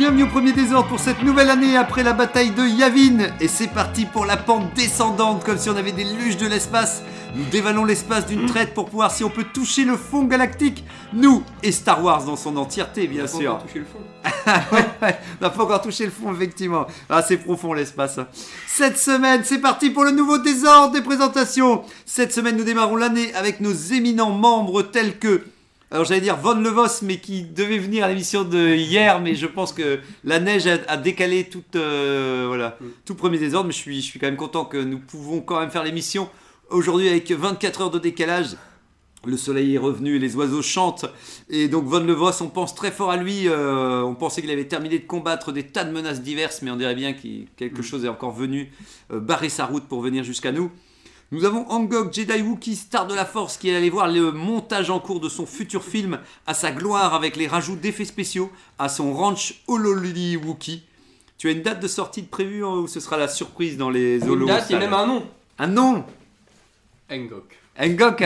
Bienvenue 0.00 0.22
au 0.22 0.28
premier 0.28 0.54
désordre 0.54 0.88
pour 0.88 0.98
cette 0.98 1.22
nouvelle 1.22 1.50
année 1.50 1.76
après 1.76 2.02
la 2.02 2.14
bataille 2.14 2.52
de 2.52 2.62
Yavin. 2.66 3.34
Et 3.38 3.48
c'est 3.48 3.68
parti 3.68 4.06
pour 4.06 4.24
la 4.24 4.38
pente 4.38 4.72
descendante, 4.72 5.44
comme 5.44 5.58
si 5.58 5.68
on 5.68 5.76
avait 5.76 5.92
des 5.92 6.04
luges 6.04 6.38
de 6.38 6.46
l'espace. 6.46 7.02
Nous 7.34 7.44
dévalons 7.44 7.84
l'espace 7.84 8.24
d'une 8.24 8.46
traite 8.46 8.72
pour 8.72 8.88
voir 8.88 9.10
si 9.10 9.24
on 9.24 9.28
peut 9.28 9.44
toucher 9.44 9.84
le 9.84 9.98
fond 9.98 10.24
galactique. 10.24 10.86
Nous 11.12 11.42
et 11.62 11.70
Star 11.70 12.02
Wars 12.02 12.24
dans 12.24 12.36
son 12.36 12.56
entièreté, 12.56 13.08
bien 13.08 13.26
sûr. 13.26 13.52
encore 13.52 13.66
toucher 13.66 13.80
le 13.80 13.84
fond. 13.84 13.98
ouais, 14.74 14.86
ouais, 15.02 15.18
on 15.38 15.44
n'a 15.44 15.50
pas 15.50 15.62
encore 15.64 15.82
touché 15.82 16.06
le 16.06 16.10
fond, 16.10 16.32
effectivement. 16.34 16.86
Ah, 17.10 17.20
c'est 17.20 17.36
profond 17.36 17.74
l'espace. 17.74 18.16
hein. 18.16 18.26
Cette 18.66 18.96
semaine, 18.96 19.42
c'est 19.44 19.58
parti 19.58 19.90
pour 19.90 20.04
le 20.04 20.12
nouveau 20.12 20.38
désordre 20.38 20.94
des 20.94 21.02
présentations. 21.02 21.82
Cette 22.06 22.32
semaine, 22.32 22.56
nous 22.56 22.64
démarrons 22.64 22.96
l'année 22.96 23.34
avec 23.34 23.60
nos 23.60 23.74
éminents 23.74 24.30
membres 24.32 24.80
tels 24.80 25.18
que. 25.18 25.42
Alors 25.92 26.04
j'allais 26.04 26.20
dire 26.20 26.36
Von 26.36 26.54
Levos, 26.60 27.02
mais 27.02 27.16
qui 27.18 27.42
devait 27.42 27.78
venir 27.78 28.04
à 28.04 28.08
l'émission 28.08 28.44
de 28.44 28.76
hier, 28.76 29.20
mais 29.20 29.34
je 29.34 29.46
pense 29.46 29.72
que 29.72 29.98
la 30.22 30.38
neige 30.38 30.68
a, 30.68 30.78
a 30.86 30.96
décalé 30.96 31.48
tout, 31.48 31.64
euh, 31.74 32.44
voilà, 32.46 32.78
tout 33.04 33.16
premier 33.16 33.38
désordre. 33.38 33.66
Mais 33.66 33.72
je 33.72 33.78
suis, 33.78 33.96
je 34.00 34.06
suis 34.06 34.20
quand 34.20 34.28
même 34.28 34.36
content 34.36 34.64
que 34.64 34.76
nous 34.76 35.00
pouvons 35.00 35.40
quand 35.40 35.58
même 35.58 35.70
faire 35.70 35.82
l'émission 35.82 36.28
aujourd'hui 36.68 37.08
avec 37.08 37.32
24 37.32 37.80
heures 37.80 37.90
de 37.90 37.98
décalage. 37.98 38.56
Le 39.24 39.36
soleil 39.36 39.74
est 39.74 39.78
revenu, 39.78 40.18
les 40.18 40.36
oiseaux 40.36 40.62
chantent. 40.62 41.06
Et 41.50 41.66
donc 41.66 41.86
Von 41.86 42.00
Levos, 42.04 42.40
on 42.40 42.48
pense 42.48 42.74
très 42.76 42.92
fort 42.92 43.10
à 43.10 43.16
lui. 43.16 43.48
euh, 43.48 44.00
on 44.02 44.14
pensait 44.14 44.40
qu'il 44.42 44.50
avait 44.50 44.68
terminé 44.68 44.98
de 45.00 45.04
combattre 45.06 45.50
des 45.50 45.64
tas 45.64 45.82
de 45.84 45.90
menaces 45.90 46.22
diverses, 46.22 46.62
mais 46.62 46.70
on 46.70 46.76
dirait 46.76 46.94
bien 46.94 47.12
que 47.14 47.26
quelque 47.56 47.82
chose 47.82 48.04
est 48.04 48.08
encore 48.08 48.32
venu 48.32 48.70
euh, 49.12 49.18
barrer 49.18 49.48
sa 49.48 49.66
route 49.66 49.84
pour 49.88 50.00
venir 50.00 50.22
jusqu'à 50.22 50.52
nous. 50.52 50.70
Nous 51.32 51.44
avons 51.44 51.64
Angok 51.70 52.12
Jedi 52.12 52.42
Wookiee, 52.42 52.74
star 52.74 53.06
de 53.06 53.14
la 53.14 53.24
Force, 53.24 53.56
qui 53.56 53.70
est 53.70 53.76
allé 53.76 53.88
voir 53.88 54.08
le 54.08 54.32
montage 54.32 54.90
en 54.90 54.98
cours 54.98 55.20
de 55.20 55.28
son 55.28 55.46
futur 55.46 55.84
film 55.84 56.18
à 56.44 56.54
sa 56.54 56.72
gloire 56.72 57.14
avec 57.14 57.36
les 57.36 57.46
rajouts 57.46 57.76
d'effets 57.76 58.04
spéciaux 58.04 58.50
à 58.80 58.88
son 58.88 59.12
ranch 59.12 59.62
Hololili 59.68 60.36
Wookiee. 60.36 60.82
Tu 61.38 61.46
as 61.46 61.52
une 61.52 61.62
date 61.62 61.80
de 61.80 61.86
sortie 61.86 62.22
de 62.22 62.26
prévue 62.26 62.64
hein, 62.64 62.74
ou 62.74 62.88
ce 62.88 62.98
sera 62.98 63.16
la 63.16 63.28
surprise 63.28 63.76
dans 63.76 63.90
les 63.90 64.18
Une 64.24 64.28
holos 64.28 64.46
date 64.48 64.72
et 64.72 64.76
même 64.76 64.92
un 64.92 65.06
nom. 65.06 65.24
Un 65.60 65.68
nom 65.68 66.04
Engok. 67.08 67.59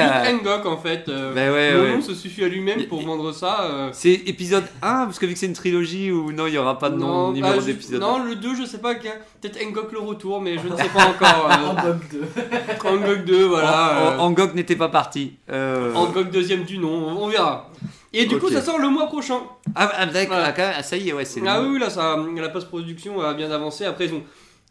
A- 0.01 0.31
Engok 0.33 0.67
en 0.67 0.77
fait. 0.77 1.09
euh, 1.09 1.33
Ben 1.35 1.53
ouais, 1.53 1.73
le 1.73 1.83
ouais. 1.83 1.95
nom 1.97 2.01
se 2.03 2.15
suffit 2.15 2.43
à 2.45 2.49
lui-même 2.49 2.85
pour 2.87 3.03
vendre 3.03 3.33
ça. 3.33 3.63
euh, 3.63 3.91
C'est 3.93 4.13
épisode 4.27 4.65
1, 4.83 5.05
parce 5.07 5.19
que 5.19 5.27
vu 5.27 5.35
que 5.35 5.39
c'est 5.39 5.47
une 5.47 5.53
trilogie, 5.53 6.11
ou 6.11 6.33
non, 6.33 6.47
il 6.47 6.53
n'y 6.53 6.59
aura 6.59 6.79
pas 6.79 6.91
de 6.91 6.97
nom, 6.97 7.29
bah, 7.29 7.35
numéro 7.35 7.61
je- 7.61 7.67
d'épisode. 7.67 8.01
Non, 8.01 8.23
le 8.25 8.35
2, 8.35 8.55
je 8.57 8.65
sais 8.67 8.79
pas. 8.79 8.93
y 8.93 8.97
Peut-être 9.41 9.59
Engok 9.65 9.93
le 9.93 10.01
retour, 10.01 10.41
mais 10.41 10.57
je 10.59 10.67
ne 10.69 10.77
sais 10.77 10.89
pas 10.89 11.07
encore. 11.07 11.49
euh, 11.51 11.71
Angok 11.71 12.03
2. 12.11 12.89
Engok 12.89 13.25
2, 13.25 13.45
voilà. 13.47 14.17
An- 14.19 14.25
Angok 14.25 14.55
n'était 14.55 14.77
pas 14.77 14.89
parti. 14.89 15.35
Euh, 15.51 15.93
Engok 15.95 16.31
deuxième 16.31 16.65
du 16.65 16.79
nom, 16.79 17.17
on 17.21 17.29
verra. 17.29 17.71
Et 18.13 18.27
du 18.27 18.39
coup, 18.39 18.49
ça 18.49 18.61
sort 18.63 18.79
le 18.79 18.89
mois 18.89 19.07
prochain. 19.07 19.39
Ah, 19.75 19.91
ah, 19.97 20.07
d'accord, 20.07 20.37
Voilà. 20.37 20.55
ah, 20.57 20.73
ah, 20.79 20.83
ça 20.85 20.97
y 20.97 21.09
est, 21.09 21.13
ouais, 21.13 21.25
c'est 21.25 21.41
le 21.41 21.49
Ah 21.49 21.61
oui, 21.61 21.69
oui, 21.73 21.79
là, 21.81 21.91
ça, 21.91 22.17
la 22.37 22.49
post-production 22.49 23.21
a 23.21 23.35
bien 23.35 23.51
avancé. 23.51 23.85
Après, 23.85 24.07
ils 24.07 24.15
ont. 24.15 24.23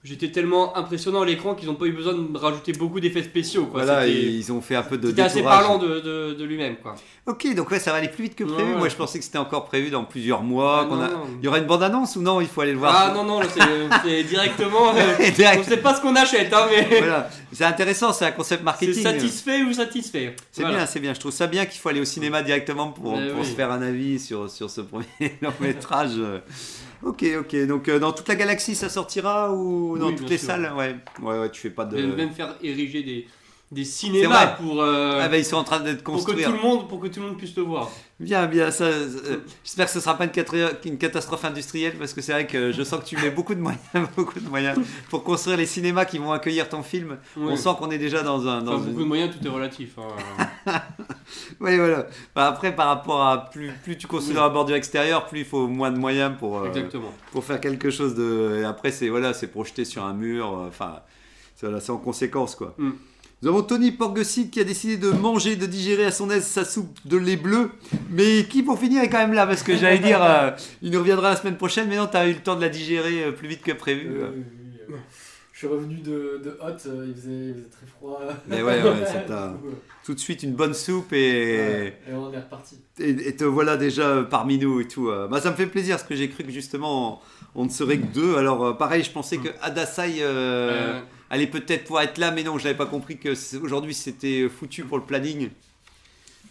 J'étais 0.06 0.32
tellement 0.32 0.76
impressionnant 0.76 1.22
à 1.22 1.26
l'écran 1.26 1.56
qu'ils 1.56 1.70
n'ont 1.70 1.76
pas 1.76 1.86
eu 1.86 1.94
besoin 1.94 2.14
de 2.14 2.38
rajouter 2.38 2.74
beaucoup 2.74 3.00
d'effets 3.00 3.24
spéciaux. 3.24 3.68
Quoi. 3.68 3.86
Voilà, 3.86 4.06
ils 4.06 4.52
ont 4.52 4.60
fait 4.60 4.76
un 4.76 4.84
peu 4.84 4.98
de 4.98 5.08
C'était 5.08 5.22
assez 5.22 5.42
parlant 5.42 5.78
de, 5.78 6.02
de, 6.02 6.34
de 6.34 6.44
lui-même. 6.44 6.76
quoi. 6.76 6.96
Ok, 7.26 7.48
donc 7.56 7.72
ouais, 7.72 7.80
ça 7.80 7.92
va 7.94 8.00
aller 8.00 8.10
plus 8.10 8.24
vite 8.24 8.36
que 8.36 8.44
prévu. 8.44 8.74
Ouais. 8.74 8.78
Moi, 8.80 8.90
je 8.90 8.98
pensais 8.98 9.18
que 9.18 9.24
c'était 9.24 9.38
encore 9.38 9.64
prévu 9.64 9.92
dans 9.92 10.04
plusieurs 10.04 10.44
mois. 10.44 10.82
Ah, 10.82 10.86
qu'on 10.90 10.96
non, 10.98 11.02
a- 11.04 11.08
non. 11.08 11.24
Il 11.40 11.46
y 11.46 11.48
aura 11.48 11.58
une 11.60 11.68
bande-annonce 11.68 12.18
ou 12.18 12.22
non? 12.22 12.42
Il 12.42 12.48
faut 12.48 12.60
aller 12.60 12.74
le 12.74 12.80
voir. 12.80 12.94
Ah 12.94 13.14
non, 13.16 13.24
non, 13.24 13.40
c'est 13.44 13.62
c'est 14.04 14.24
directement. 14.30 14.94
euh, 14.94 15.30
Direct. 15.32 15.62
on 15.66 15.70
sait 15.70 15.78
pas 15.78 15.96
ce 15.96 16.02
qu'on 16.02 16.16
achète, 16.18 16.52
hein, 16.54 16.68
mais. 16.70 16.98
Voilà. 17.00 17.30
C'est 17.54 17.64
intéressant, 17.64 18.12
c'est 18.12 18.26
un 18.26 18.32
concept 18.32 18.60
C'est 18.60 18.66
marketing. 18.66 19.04
satisfait 19.04 19.62
ou 19.64 19.72
satisfait. 19.72 20.36
C'est 20.52 20.64
Voilà. 20.64 20.80
bien, 20.80 20.86
c'est 20.86 21.00
bien. 21.00 21.14
Je 21.14 21.20
trouve 21.22 21.32
ça 21.32 21.48
bien 21.48 21.66
qu'il 21.66 21.80
faut 21.80 21.88
aller 21.88 22.02
au 22.02 22.06
cinéma 22.06 22.42
directement 22.44 22.90
pour, 22.90 23.14
oui. 23.14 23.46
se 23.46 23.56
faire 23.56 23.72
un 23.72 23.82
avis 23.82 24.20
sur, 24.20 24.50
sur 24.50 24.70
ce 24.70 24.82
premier 24.82 25.06
long 25.42 25.54
métrage. 25.62 26.12
Ok, 27.06 27.26
ok. 27.40 27.66
Donc 27.68 27.90
euh, 27.90 28.00
dans 28.00 28.12
toute 28.14 28.28
la 28.28 28.36
galaxie, 28.36 28.76
ça 28.76 28.90
sortira 28.90 29.52
ou 29.54 29.98
dans 29.98 30.08
Oui, 30.08 30.16
toutes 30.16 30.30
les 30.30 30.38
sûr. 30.38 30.48
salles? 30.48 30.72
Ouais, 30.76 30.96
ouais, 31.22 31.40
ouais. 31.40 31.52
Tu 31.52 31.62
fais 31.62 31.70
pas 31.70 31.86
de. 31.86 31.98
Même 31.98 32.32
faire 32.32 32.56
ériger 32.62 33.04
des, 33.04 33.28
des 33.74 33.84
cinémas 33.86 34.48
pour, 34.48 34.82
euh, 34.82 35.20
Ah 35.22 35.28
bah, 35.30 35.38
ils 35.38 35.46
sont 35.46 35.58
en 35.58 35.64
train 35.64 35.80
d'être 35.80 36.04
pour, 36.04 36.24
que 36.26 36.32
tout 36.32 36.52
le 36.52 36.58
monde, 36.60 36.88
pour 36.88 37.00
que 37.00 37.08
tout 37.08 37.20
le 37.20 37.28
monde 37.28 37.38
puisse 37.38 37.56
le 37.56 37.64
voir. 37.64 37.90
Bien, 38.20 38.46
bien. 38.46 38.72
Ça, 38.72 38.86
euh, 38.86 39.38
J'espère 39.64 39.88
que 39.88 39.92
ce 39.92 40.00
sera 40.00 40.18
pas 40.18 40.26
une, 40.26 40.32
une 40.86 40.98
catastrophe 40.98 41.44
industrielle 41.46 41.96
parce 41.98 42.14
que 42.14 42.22
c'est 42.22 42.32
vrai 42.32 42.48
que 42.48 42.72
je 42.72 42.84
sens 42.84 43.00
que 43.02 43.06
tu 43.06 43.18
mets 43.18 43.32
beaucoup 43.32 43.56
de 43.56 43.60
moyens, 43.60 43.82
beaucoup 44.16 44.40
de 44.40 44.48
moyens 44.48 44.78
pour 45.10 45.24
construire 45.24 45.58
les 45.58 45.66
cinémas 45.66 46.06
qui 46.06 46.20
vont 46.20 46.32
accueillir 46.32 46.70
ton 46.70 46.84
film. 46.84 47.18
On 47.38 47.56
sent 47.56 47.70
qu'on 47.80 47.90
est 47.92 47.98
déjà 47.98 48.22
dans 48.22 48.48
un. 48.48 48.62
Dans 48.62 48.74
Enfin, 48.76 48.84
une- 48.84 48.90
beaucoup 48.92 49.04
de 49.04 49.08
moyens, 49.08 49.36
tout 49.38 49.46
est 49.46 49.50
relatif. 49.50 49.98
hein. 49.98 50.72
Oui, 51.60 51.78
voilà. 51.78 52.08
Bah, 52.36 52.48
après, 52.48 52.76
par 52.76 52.88
rapport 52.88 53.26
à 53.26 53.50
plus, 53.50 53.72
plus 53.84 53.98
tu 53.98 54.08
construis 54.08 54.34
Oui. 54.34 54.38
dans 54.38 54.44
la 54.44 54.50
bordure 54.50 54.76
extérieure, 54.76 55.26
plus 55.26 55.40
il 55.40 55.46
faut 55.46 55.68
moins 55.68 55.92
de 55.92 55.98
moyens 55.98 56.34
pour, 56.38 56.60
euh, 56.60 56.70
pour 57.32 57.44
faire 57.44 57.60
quelque 57.60 57.90
chose 57.90 58.14
de. 58.16 58.60
Et 58.62 58.64
après, 58.64 58.92
c'est 58.92 59.10
voilà, 59.10 59.34
c'est 59.34 59.48
projeté 59.48 59.84
sur 59.86 60.04
un 60.04 60.14
mur. 60.14 60.48
euh, 60.48 60.68
Enfin, 60.68 61.00
c'est 61.56 61.66
voilà, 61.66 61.82
c'est 61.82 61.92
en 61.92 61.98
conséquence, 61.98 62.56
quoi. 62.56 62.76
Mm. 62.78 62.92
Nous 63.44 63.50
avons 63.50 63.62
Tony 63.62 63.92
Porgesit 63.92 64.50
qui 64.50 64.62
a 64.62 64.64
décidé 64.64 64.96
de 64.96 65.10
manger, 65.12 65.58
de 65.58 65.66
digérer 65.66 66.06
à 66.06 66.12
son 66.12 66.30
aise 66.30 66.46
sa 66.46 66.64
soupe 66.64 66.98
de 67.04 67.18
lait 67.18 67.36
bleu, 67.36 67.72
mais 68.10 68.46
qui 68.46 68.64
pour 68.64 68.80
finir 68.80 69.04
est 69.04 69.10
quand 69.10 69.18
même 69.18 69.34
là, 69.34 69.46
parce 69.46 69.64
que 69.64 69.76
j'allais 69.76 70.00
dire, 70.00 70.24
euh, 70.24 70.52
il 70.82 70.92
nous 70.92 71.00
reviendra 71.00 71.32
la 71.32 71.36
semaine 71.36 71.58
prochaine, 71.58 71.90
mais 71.90 71.98
non, 71.98 72.08
tu 72.08 72.16
as 72.16 72.26
eu 72.30 72.32
le 72.36 72.40
temps 72.40 72.56
de 72.56 72.62
la 72.62 72.70
digérer 72.70 73.26
euh, 73.26 73.32
plus 73.34 73.50
vite 73.50 73.62
que 73.62 73.74
prévu. 73.74 74.08
Euh, 74.22 74.30
oui, 74.34 74.44
euh, 74.92 74.96
Je 75.52 75.58
suis 75.58 75.68
revenu 75.68 75.96
de, 75.96 76.42
de 76.42 76.58
Hot, 76.62 76.88
euh, 76.88 77.06
il 77.10 77.14
faisait, 77.16 77.30
il 77.50 77.54
faisait 77.56 77.70
très 77.70 77.86
froid. 77.98 78.22
Mais 78.48 78.64
ouais, 78.64 78.82
ouais, 78.82 79.06
ça 79.06 79.20
t'a- 79.28 79.54
Tout 80.06 80.14
de 80.14 80.20
suite, 80.20 80.44
une 80.44 80.54
bonne 80.54 80.74
soupe 80.74 81.12
et. 81.12 81.58
Ouais, 81.58 82.00
Et 82.10 82.14
on 82.14 82.32
est 82.32 82.38
reparti. 82.38 82.78
et, 83.00 83.10
et 83.10 83.36
te 83.36 83.44
voilà 83.46 83.76
déjà 83.78 84.24
parmi 84.24 84.58
nous 84.58 84.80
et 84.82 84.88
tout. 84.88 85.10
Bah, 85.30 85.40
ça 85.42 85.52
me 85.52 85.56
fait 85.58 85.66
plaisir 85.68 85.96
parce 85.98 86.08
que 86.08 86.16
j'ai 86.16 86.30
cru 86.30 86.44
que 86.46 86.52
justement 86.52 87.22
on, 87.56 87.62
on 87.62 87.66
ne 87.66 87.70
serait 87.70 87.98
que 87.98 88.06
deux. 88.14 88.36
Alors 88.38 88.78
pareil, 88.78 89.04
je 89.04 89.12
pensais 89.12 89.38
que 89.38 89.48
Adasai 89.62 90.16
euh, 90.22 90.96
Euh, 90.96 91.02
allait 91.34 91.48
peut-être 91.48 91.86
pouvoir 91.86 92.04
être 92.04 92.20
là, 92.20 92.32
mais 92.32 92.44
non, 92.44 92.58
je 92.60 92.64
n'avais 92.64 92.78
pas 92.78 92.86
compris 92.86 93.18
que 93.18 93.34
aujourd'hui 93.64 93.94
c'était 93.94 94.48
foutu 94.48 94.84
pour 94.84 94.98
le 94.98 95.04
planning. 95.04 95.50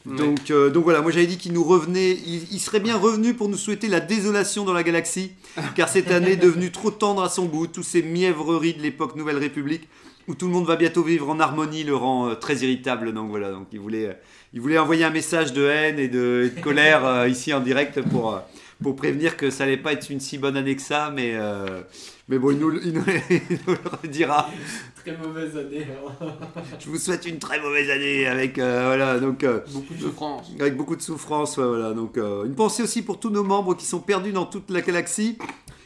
ouais. 0.06 0.16
Donc, 0.16 0.50
euh, 0.50 0.70
donc 0.70 0.82
voilà, 0.84 1.00
moi 1.00 1.12
j'avais 1.12 1.26
dit 1.26 1.38
qu'il 1.38 1.52
nous 1.52 1.62
revenait, 1.62 2.12
il, 2.12 2.48
il 2.50 2.58
serait 2.58 2.80
bien 2.80 2.96
revenu 2.96 3.34
pour 3.34 3.48
nous 3.48 3.56
souhaiter 3.56 3.86
la 3.86 4.00
désolation 4.00 4.64
dans 4.64 4.72
la 4.72 4.82
galaxie, 4.82 5.32
car 5.76 5.88
cette 5.88 6.10
année 6.10 6.32
est 6.32 6.36
devenue 6.36 6.72
trop 6.72 6.90
tendre 6.90 7.22
à 7.22 7.28
son 7.28 7.46
goût, 7.46 7.68
tous 7.68 7.84
ces 7.84 8.02
mièvreries 8.02 8.74
de 8.74 8.82
l'époque 8.82 9.14
Nouvelle 9.14 9.38
République, 9.38 9.88
où 10.26 10.34
tout 10.34 10.46
le 10.46 10.52
monde 10.52 10.66
va 10.66 10.74
bientôt 10.74 11.04
vivre 11.04 11.30
en 11.30 11.38
harmonie, 11.38 11.84
le 11.84 11.94
rend 11.94 12.28
euh, 12.28 12.34
très 12.34 12.56
irritable. 12.56 13.12
Donc 13.12 13.30
voilà, 13.30 13.52
donc 13.52 13.68
il 13.72 13.78
voulait, 13.78 14.06
euh, 14.06 14.14
il 14.52 14.60
voulait 14.60 14.78
envoyer 14.78 15.04
un 15.04 15.10
message 15.10 15.52
de 15.52 15.64
haine 15.64 16.00
et 16.00 16.08
de, 16.08 16.50
et 16.50 16.56
de 16.56 16.60
colère 16.60 17.28
ici 17.28 17.54
en 17.54 17.60
direct 17.60 18.02
pour, 18.02 18.42
pour 18.82 18.96
prévenir 18.96 19.36
que 19.36 19.50
ça 19.50 19.64
allait 19.64 19.76
pas 19.76 19.92
être 19.92 20.10
une 20.10 20.20
si 20.20 20.38
bonne 20.38 20.56
année 20.56 20.76
que 20.76 20.82
ça, 20.82 21.10
mais, 21.14 21.32
euh, 21.34 21.82
mais 22.28 22.38
bon, 22.38 22.50
il 22.50 22.58
nous, 22.58 22.72
il 22.82 22.92
nous- 22.92 23.04
il 23.30 23.58
nous 23.66 23.74
le 23.74 23.90
redira. 24.02 24.48
Très 25.04 25.16
mauvaise 25.16 25.56
année. 25.56 25.86
hein. 26.20 26.26
Je 26.78 26.88
vous 26.88 26.96
souhaite 26.98 27.26
une 27.26 27.38
très 27.38 27.60
mauvaise 27.60 27.90
année 27.90 28.26
avec, 28.26 28.58
euh, 28.58 28.84
voilà, 28.86 29.18
donc... 29.18 29.42
euh, 29.44 29.60
beaucoup 29.72 29.94
de 29.94 30.00
souffrance. 30.00 30.50
avec 30.60 30.76
beaucoup 30.76 30.94
de 30.96 31.02
souffrance, 31.02 31.56
ouais, 31.56 31.66
voilà. 31.66 31.92
Donc, 31.92 32.16
euh, 32.18 32.44
une 32.44 32.54
pensée 32.54 32.82
aussi 32.82 33.02
pour 33.02 33.18
tous 33.18 33.30
nos 33.30 33.42
membres 33.44 33.74
qui 33.76 33.84
sont 33.84 33.98
perdus 34.00 34.32
dans 34.32 34.46
toute 34.46 34.70
la 34.70 34.80
galaxie, 34.80 35.38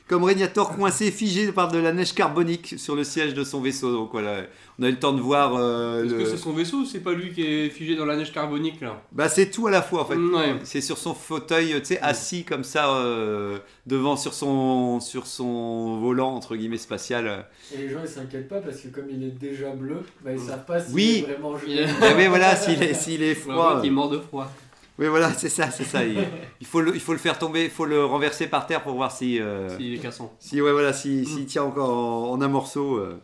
comme 0.08 0.23
Régnator 0.25 0.76
coincé, 0.76 1.11
figé 1.11 1.50
par 1.53 1.70
de 1.73 1.79
la 1.79 1.93
neige 1.93 2.14
carbonique 2.14 2.75
sur 2.79 2.94
le 2.94 3.03
siège 3.05 3.35
de 3.35 3.43
son 3.43 3.61
vaisseau. 3.61 3.93
Donc 3.93 4.11
voilà, 4.12 4.43
on 4.79 4.85
a 4.85 4.88
eu 4.88 4.93
le 4.93 4.99
temps 4.99 5.12
de 5.12 5.20
voir. 5.20 5.56
euh, 5.56 6.05
Est-ce 6.05 6.12
le- 6.14 6.19
que 6.23 6.25
c'est 6.31 6.37
son 6.37 6.53
vaisseau 6.53 6.79
ou 6.79 6.85
c'est 6.85 7.00
pas 7.00 7.12
lui 7.12 7.32
qui 7.32 7.43
est 7.43 7.70
figé 7.70 7.97
dans 7.97 8.05
la 8.06 8.17
neige 8.17 8.32
carbonique 8.32 8.81
là? 8.81 9.03
Bah 9.12 9.29
c'est 9.29 9.50
tout 9.50 9.67
à 9.67 9.70
la 9.70 9.82
fois 9.82 10.03
en 10.03 10.05
fait. 10.05 10.14
Ouais. 10.17 10.56
C'est 10.62 10.81
sur 10.81 10.97
son 10.99 11.12
fauteuil, 11.14 11.75
tu 11.81 11.85
sais, 11.87 12.00
assis 12.00 12.44
comme 12.44 12.62
ça 12.64 12.88
euh, 12.97 13.58
devant 13.87 14.17
sur 14.17 14.32
son 14.35 15.00
sur 15.00 15.26
son 15.26 15.99
volant 16.00 16.35
entre 16.35 16.55
guillemets 16.56 16.76
spatial. 16.76 17.47
Et 17.75 17.79
les 17.79 17.88
gens 17.88 17.99
ils 18.02 18.09
s'inquiètent 18.09 18.49
pas 18.49 18.61
parce 18.61 18.76
que 18.81 18.88
comme 18.88 19.06
il 19.11 19.25
est 19.25 19.31
déjà 19.38 19.70
bleu, 19.70 20.00
bah, 20.25 20.31
ils 20.32 20.38
savent 20.41 20.64
pas 20.64 20.81
s'il 20.81 20.94
Oui. 20.94 21.25
est 21.26 21.32
vraiment 21.32 21.55
Il 21.67 21.73
gelé. 21.79 21.87
Ah 22.00 22.12
oui, 22.17 22.26
voilà, 22.29 22.55
s'il 22.55 22.81
est, 22.82 22.94
s'il 22.94 23.23
est 23.25 23.35
voir 23.44 23.70
froid. 23.70 23.81
qu'il 23.81 23.88
est 23.91 23.93
mort 23.94 24.09
de 24.11 24.19
froid. 24.20 24.52
Oui, 24.98 25.08
voilà, 25.08 25.32
c'est 25.34 25.50
ça, 25.50 25.70
c'est 25.70 25.84
ça. 25.84 26.04
Il, 26.04 26.16
il 26.60 26.66
faut 26.66 26.81
le, 26.81 26.94
il 26.94 27.00
faut 27.00 27.12
le 27.12 27.19
faire 27.19 27.38
tomber, 27.38 27.64
il 27.64 27.70
faut 27.70 27.84
le 27.84 28.04
renverser 28.04 28.46
par 28.46 28.66
terre 28.66 28.82
pour 28.82 28.94
voir 28.94 29.12
si. 29.12 29.38
euh, 29.40 29.76
S'il 29.76 29.94
est 29.94 29.98
cassant. 29.98 30.32
Si, 30.38 30.60
ouais, 30.62 30.72
voilà, 30.72 30.93
si, 30.94 31.26
s'il 31.26 31.44
tient 31.46 31.64
encore 31.64 31.90
en, 31.90 32.31
en 32.32 32.40
un 32.40 32.48
morceau. 32.48 32.96
euh. 32.96 33.20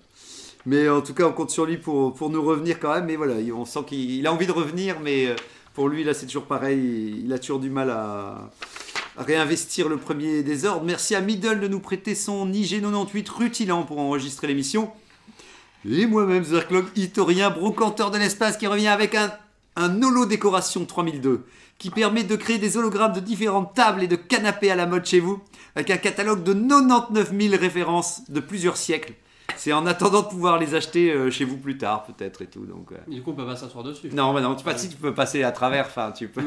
Mais 0.67 0.89
en 0.89 1.01
tout 1.01 1.15
cas, 1.15 1.25
on 1.25 1.33
compte 1.33 1.51
sur 1.51 1.65
lui 1.65 1.79
pour, 1.79 2.13
pour 2.15 2.29
nous 2.31 2.43
revenir 2.43 2.79
quand 2.79 2.93
même. 2.95 3.07
Mais 3.07 3.17
voilà, 3.17 3.41
il- 3.41 3.53
on 3.53 3.65
sent 3.65 3.81
qu'il 3.87 4.11
il 4.11 4.27
a 4.27 4.33
envie 4.33 4.47
de 4.47 4.53
revenir, 4.53 5.01
mais 5.03 5.27
euh, 5.29 5.35
pour 5.75 5.89
lui, 5.89 6.05
là, 6.05 6.13
c'est 6.13 6.27
toujours 6.27 6.45
pareil. 6.45 6.79
Il, 6.79 7.25
il 7.27 7.33
a 7.33 7.39
toujours 7.39 7.59
du 7.59 7.71
mal 7.71 7.89
à, 7.91 8.51
réinvestir 9.17 9.89
le 9.89 9.97
premier 9.97 10.43
désordre. 10.43 10.85
Merci 10.85 11.15
à 11.15 11.21
Middle 11.23 11.61
de 11.61 11.69
nous 11.69 11.81
prêter 11.81 12.15
son 12.15 12.47
IG98 12.51 13.31
rutilant 13.31 13.83
pour 13.85 13.99
enregistrer 13.99 14.47
l'émission. 14.47 14.91
Et 15.89 16.07
moi-même, 16.07 16.45
Zerklog, 16.45 16.85
historien, 16.97 17.51
brocanteur 17.51 18.11
de 18.11 18.19
l'espace, 18.19 18.57
qui 18.57 18.67
revient 18.69 18.87
avec 18.89 19.15
un, 19.17 19.33
un 19.77 20.01
holo 20.03 20.27
décoration 20.27 20.85
3002, 20.85 21.45
qui 21.83 21.91
permet 21.91 22.23
de 22.23 22.37
créer 22.37 22.59
des 22.59 22.77
hologrammes 22.77 23.13
de 23.13 23.19
différentes 23.19 23.75
tables 23.75 24.05
et 24.05 24.07
de 24.07 24.15
canapés 24.15 24.71
à 24.71 24.77
la 24.77 24.87
mode 24.87 25.05
chez 25.05 25.19
vous, 25.19 25.43
avec 25.75 25.91
un 25.91 25.97
catalogue 25.97 26.45
de 26.45 26.53
99 26.53 27.33
000 27.37 27.61
références 27.61 28.21
de 28.31 28.39
plusieurs 28.39 28.77
siècles. 28.77 29.15
C'est 29.57 29.73
en 29.73 29.85
attendant 29.87 30.23
de 30.23 30.29
pouvoir 30.29 30.61
les 30.61 30.77
acheter 30.77 31.11
euh, 31.13 31.29
chez 31.29 31.45
vous 31.45 31.57
plus 31.57 31.77
tard, 31.77 32.05
peut-être 32.05 32.41
et 32.43 32.47
tout. 32.47 32.65
Donc, 32.65 32.93
euh. 32.93 32.97
Du 33.11 33.21
coup, 33.21 33.33
on 33.33 33.35
peut 33.35 33.45
pas 33.45 33.57
s'asseoir 33.57 33.83
dessus. 33.83 34.09
Non, 34.13 34.33
bah 34.33 34.41
non, 34.41 34.55
tu, 34.55 34.65
pas, 34.65 34.79
si 34.79 34.89
tu 34.89 34.97
peux 34.97 35.13
passer 35.13 35.43
à 35.43 35.51
travers, 35.51 35.87
enfin, 35.87 36.13
tu 36.17 36.29
peux, 36.29 36.41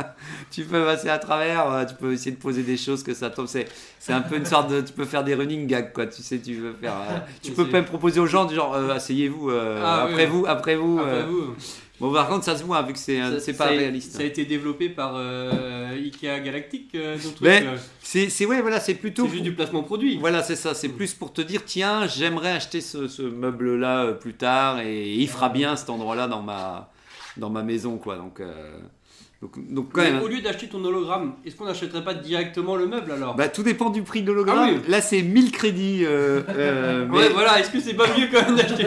tu 0.50 0.64
peux 0.64 0.84
passer 0.84 1.08
à 1.08 1.18
travers, 1.18 1.70
euh, 1.70 1.84
tu 1.84 1.94
peux 1.94 2.12
essayer 2.12 2.32
de 2.32 2.40
poser 2.40 2.64
des 2.64 2.76
choses 2.76 3.04
que 3.04 3.14
ça 3.14 3.30
tombe. 3.30 3.46
C'est, 3.46 3.68
c'est 4.00 4.12
un 4.12 4.20
peu 4.20 4.36
une 4.36 4.44
sorte 4.44 4.68
de, 4.68 4.80
tu 4.80 4.92
peux 4.92 5.04
faire 5.04 5.22
des 5.22 5.36
running 5.36 5.68
gags, 5.68 5.92
quoi. 5.92 6.06
Tu 6.06 6.22
sais, 6.22 6.40
tu 6.40 6.54
veux 6.54 6.74
faire, 6.74 6.94
euh, 7.08 7.18
tu 7.40 7.52
peux 7.56 7.66
même 7.66 7.84
proposer 7.84 8.18
aux 8.18 8.26
gens, 8.26 8.46
du 8.46 8.56
genre, 8.56 8.74
euh, 8.74 8.90
asseyez-vous, 8.90 9.48
Ah, 9.50 10.02
après 10.02 10.24
oui. 10.24 10.30
vous, 10.30 10.44
après 10.46 10.74
vous. 10.74 10.98
Après 10.98 11.22
vous. 11.22 11.54
Bon, 12.02 12.12
par 12.12 12.26
contre, 12.28 12.44
ça 12.44 12.56
se 12.56 12.64
voit, 12.64 12.82
vu 12.82 12.94
que 12.94 12.98
c'est, 12.98 13.20
ça 13.38 13.52
pas 13.52 13.66
réaliste. 13.70 14.10
Ça 14.16 14.22
a 14.22 14.24
été 14.24 14.44
développé 14.44 14.88
par 14.88 15.12
euh, 15.14 15.92
Ikea 15.94 16.40
Galactic, 16.44 16.92
euh, 16.96 17.16
euh, 17.44 17.76
C'est, 18.02 18.28
c'est, 18.28 18.44
ouais, 18.44 18.60
voilà, 18.60 18.80
c'est 18.80 18.94
plutôt. 18.94 19.28
Juste 19.28 19.44
du 19.44 19.52
placement 19.54 19.84
produit. 19.84 20.18
Voilà, 20.18 20.42
c'est 20.42 20.56
ça. 20.56 20.74
C'est 20.74 20.88
plus 20.88 21.14
pour 21.14 21.32
te 21.32 21.40
dire, 21.40 21.64
tiens, 21.64 22.08
j'aimerais 22.08 22.50
acheter 22.50 22.80
ce, 22.80 23.06
ce 23.06 23.22
meuble-là 23.22 24.02
euh, 24.06 24.12
plus 24.14 24.34
tard 24.34 24.80
et 24.80 25.14
il 25.14 25.28
fera 25.28 25.48
bien 25.48 25.76
cet 25.76 25.90
endroit-là 25.90 26.26
dans 26.26 26.42
ma, 26.42 26.90
dans 27.36 27.50
ma 27.50 27.62
maison, 27.62 27.98
quoi. 27.98 28.16
Donc, 28.16 28.40
euh, 28.40 28.52
donc, 29.40 29.72
donc 29.72 29.92
quand 29.92 30.02
même. 30.02 30.16
hein. 30.16 30.22
au 30.24 30.28
lieu 30.28 30.40
d'acheter 30.40 30.66
ton 30.68 30.84
hologramme, 30.84 31.34
est-ce 31.46 31.54
qu'on 31.54 31.66
n'achèterait 31.66 32.02
pas 32.02 32.14
directement 32.14 32.74
le 32.74 32.88
meuble 32.88 33.12
alors? 33.12 33.36
Bah, 33.36 33.48
tout 33.48 33.62
dépend 33.62 33.90
du 33.90 34.02
prix 34.02 34.22
de 34.22 34.26
l'hologramme. 34.32 34.58
Ah 34.60 34.72
oui. 34.72 34.80
Là, 34.88 35.00
c'est 35.00 35.22
1000 35.22 35.52
crédits. 35.52 36.04
euh, 36.04 36.42
euh, 36.48 37.06
mais, 37.10 37.16
Ouais, 37.16 37.28
voilà, 37.28 37.60
est-ce 37.60 37.70
que 37.70 37.78
c'est 37.78 37.94
pas 37.94 38.08
mieux 38.18 38.26
quand 38.32 38.42
même 38.44 38.56
d'acheter? 38.56 38.86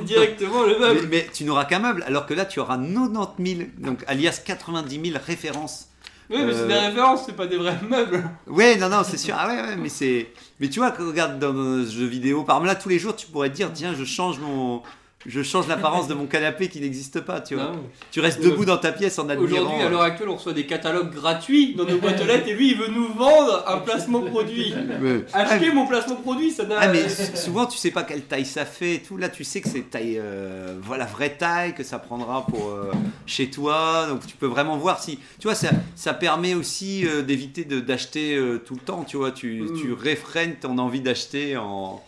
directement 0.04 0.64
le 0.64 0.78
meuble 0.78 1.00
mais, 1.02 1.06
mais 1.08 1.26
tu 1.32 1.44
n'auras 1.44 1.64
qu'un 1.64 1.78
meuble, 1.78 2.02
alors 2.06 2.26
que 2.26 2.34
là, 2.34 2.44
tu 2.44 2.60
auras 2.60 2.76
90 2.78 3.56
000, 3.56 3.68
donc 3.78 4.04
alias 4.06 4.40
90 4.44 5.10
000 5.10 5.18
références. 5.24 5.88
Oui, 6.30 6.38
mais 6.42 6.52
c'est 6.52 6.60
Euh, 6.60 6.66
des 6.68 6.74
références, 6.74 7.24
c'est 7.26 7.36
pas 7.36 7.46
des 7.46 7.58
vrais 7.58 7.78
meubles. 7.88 8.24
Ouais, 8.46 8.76
non, 8.76 8.88
non, 8.88 9.02
c'est 9.04 9.18
sûr. 9.18 9.34
Ah 9.38 9.46
ouais, 9.46 9.60
ouais, 9.60 9.76
mais 9.76 9.90
c'est. 9.90 10.28
Mais 10.58 10.68
tu 10.68 10.78
vois, 10.78 10.90
quand 10.90 11.02
on 11.04 11.08
regarde 11.08 11.38
dans 11.38 11.52
nos 11.52 11.84
jeux 11.84 12.06
vidéo, 12.06 12.44
par 12.44 12.56
exemple, 12.56 12.68
là, 12.68 12.74
tous 12.76 12.88
les 12.88 12.98
jours, 12.98 13.14
tu 13.14 13.26
pourrais 13.26 13.50
te 13.50 13.56
dire, 13.56 13.70
tiens, 13.74 13.94
je 13.94 14.04
change 14.04 14.38
mon. 14.38 14.82
Je 15.26 15.42
change 15.42 15.68
l'apparence 15.68 16.06
de 16.06 16.14
mon 16.14 16.26
canapé 16.26 16.68
qui 16.68 16.80
n'existe 16.80 17.20
pas, 17.20 17.40
tu 17.40 17.54
vois. 17.54 17.64
Non. 17.72 17.82
Tu 18.10 18.20
restes 18.20 18.42
debout 18.42 18.64
dans 18.66 18.76
ta 18.76 18.92
pièce 18.92 19.18
en 19.18 19.28
admirant. 19.28 19.62
Aujourd'hui, 19.62 19.82
à 19.82 19.88
l'heure 19.88 20.02
actuelle, 20.02 20.28
on 20.28 20.36
reçoit 20.36 20.52
des 20.52 20.66
catalogues 20.66 21.12
gratuits 21.14 21.74
dans 21.74 21.84
nos 21.86 21.98
boîtes 21.98 22.20
aux 22.20 22.26
lettres 22.26 22.48
et 22.48 22.52
lui, 22.54 22.72
il 22.72 22.76
veut 22.78 22.88
nous 22.88 23.08
vendre 23.14 23.64
un 23.66 23.78
placement 23.78 24.20
produit. 24.20 24.74
Ouais. 25.02 25.24
Achetez 25.32 25.72
mon 25.72 25.86
placement 25.86 26.16
produit, 26.16 26.50
ça 26.50 26.64
n'a. 26.66 26.76
Ah 26.78 26.88
mais 26.88 27.08
souvent 27.08 27.64
tu 27.66 27.78
sais 27.78 27.90
pas 27.90 28.02
quelle 28.02 28.22
taille 28.22 28.44
ça 28.44 28.64
fait 28.66 28.96
et 28.96 28.98
tout 29.00 29.16
là 29.16 29.28
tu 29.28 29.44
sais 29.44 29.60
que 29.60 29.68
c'est 29.68 29.90
taille 29.90 30.18
euh, 30.20 30.74
voilà 30.82 31.04
vraie 31.06 31.30
taille 31.36 31.74
que 31.74 31.82
ça 31.84 31.98
prendra 31.98 32.44
pour 32.46 32.68
euh, 32.68 32.90
chez 33.26 33.48
toi 33.50 34.06
donc 34.08 34.26
tu 34.26 34.36
peux 34.36 34.46
vraiment 34.46 34.76
voir 34.76 35.00
si 35.02 35.18
tu 35.38 35.46
vois 35.46 35.54
ça, 35.54 35.70
ça 35.94 36.12
permet 36.14 36.54
aussi 36.54 37.06
euh, 37.06 37.22
d'éviter 37.22 37.64
de- 37.64 37.80
d'acheter 37.80 38.34
euh, 38.36 38.58
tout 38.58 38.74
le 38.74 38.80
temps 38.80 39.04
tu 39.04 39.16
vois 39.16 39.30
tu, 39.30 39.64
tu 39.80 39.92
réfrènes 39.92 40.56
ton 40.56 40.78
envie 40.78 41.00
d'acheter 41.00 41.56
en 41.56 42.02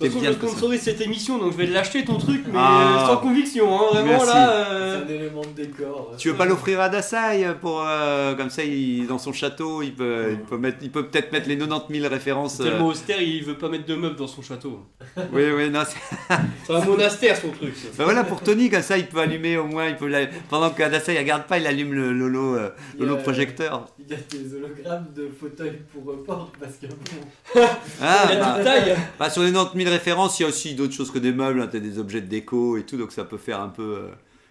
De 0.00 0.06
toute 0.08 0.14
façon, 0.20 0.24
je 0.26 0.32
sponsorise 0.32 0.80
cette 0.80 1.00
émission, 1.02 1.38
donc 1.38 1.52
je 1.52 1.58
vais 1.58 1.66
l'acheter 1.66 2.02
ton 2.04 2.16
truc, 2.16 2.42
mais 2.46 2.54
Ah. 2.56 3.04
euh, 3.04 3.06
sans 3.08 3.16
conviction, 3.18 3.72
hein, 3.78 3.84
vraiment 3.92 4.08
Merci. 4.12 4.26
là. 4.26 4.66
C'est 4.66 4.72
euh, 4.74 5.04
un 5.04 5.08
élément 5.08 5.42
de 5.42 5.62
décor. 5.62 6.14
tu 6.18 6.30
veux 6.30 6.34
pas 6.34 6.46
l'offrir 6.46 6.80
à 6.80 6.88
Dasai 6.88 7.46
pour 7.60 7.84
euh, 7.86 8.34
comme 8.34 8.48
ça 8.50 8.64
il, 8.64 9.06
dans 9.06 9.18
son 9.18 9.32
château 9.34 9.82
il 9.82 9.92
peut 9.94 10.28
il 10.32 10.38
peut 10.38 10.56
mettre 10.56 10.78
il 10.82 10.90
peut 10.90 11.06
peut-être 11.06 11.30
mettre 11.30 11.46
les 11.48 11.58
90 11.58 12.00
000 12.00 12.10
références 12.12 12.54
C'est 12.56 12.62
euh, 12.62 12.70
tellement 12.70 12.86
austère, 12.88 13.20
il 13.20 13.44
veut 13.44 13.58
pas 13.58 13.68
mettre 13.68 13.84
de 13.84 13.94
meubles 13.94 14.16
dans 14.16 14.26
son 14.26 14.40
château. 14.42 14.80
oui 15.32 15.44
oui 15.54 15.68
non 15.70 15.82
c'est- 15.86 16.36
C'est 16.66 16.72
un 16.74 16.84
monastère 16.84 17.36
son 17.36 17.50
truc. 17.50 17.74
ça. 17.76 17.88
bah 17.98 18.04
voilà 18.04 18.24
pour 18.24 18.40
Tony 18.40 18.70
comme 18.70 18.82
ça 18.82 18.96
il 18.96 19.06
peut 19.06 19.18
allumer 19.20 19.58
au 19.58 19.66
moins 19.66 19.88
il 19.88 19.96
peut 19.96 20.08
la- 20.08 20.26
pendant 20.48 20.70
que 20.70 20.82
Dasai 20.82 21.18
regarde 21.18 21.44
pas 21.44 21.58
il 21.58 21.66
allume 21.66 21.92
le 21.92 22.12
lolo 22.12 22.56
euh, 22.56 22.70
Il 22.94 23.00
y 23.00 23.02
a- 23.02 23.06
lolo 23.06 23.20
projecteur 23.22 23.86
Il 23.98 24.10
y 24.10 24.14
a 24.14 24.16
des 24.16 24.54
hologrammes 24.54 25.06
de 25.14 25.28
fauteuils 25.38 25.78
pour 25.92 26.04
report 26.12 26.50
parce 26.58 26.76
que 26.76 26.86
bon. 26.86 27.62
Ah, 28.00 28.28
Il 28.32 28.38
a 28.38 28.40
bah, 28.40 28.64
taille. 28.64 28.96
bah, 29.18 29.28
sur 29.30 29.42
les 29.42 29.52
90 29.52 29.78
000 29.81 29.81
références, 29.88 30.38
il 30.38 30.42
y 30.42 30.46
a 30.46 30.48
aussi 30.48 30.74
d'autres 30.74 30.94
choses 30.94 31.10
que 31.10 31.18
des 31.18 31.32
meubles, 31.32 31.60
hein, 31.62 31.66
des 31.66 31.98
objets 31.98 32.20
de 32.20 32.26
déco 32.26 32.76
et 32.76 32.84
tout, 32.84 32.96
donc 32.96 33.12
ça 33.12 33.24
peut 33.24 33.38
faire 33.38 33.60
un 33.60 33.68
peu. 33.68 33.82
euh, 33.82 34.08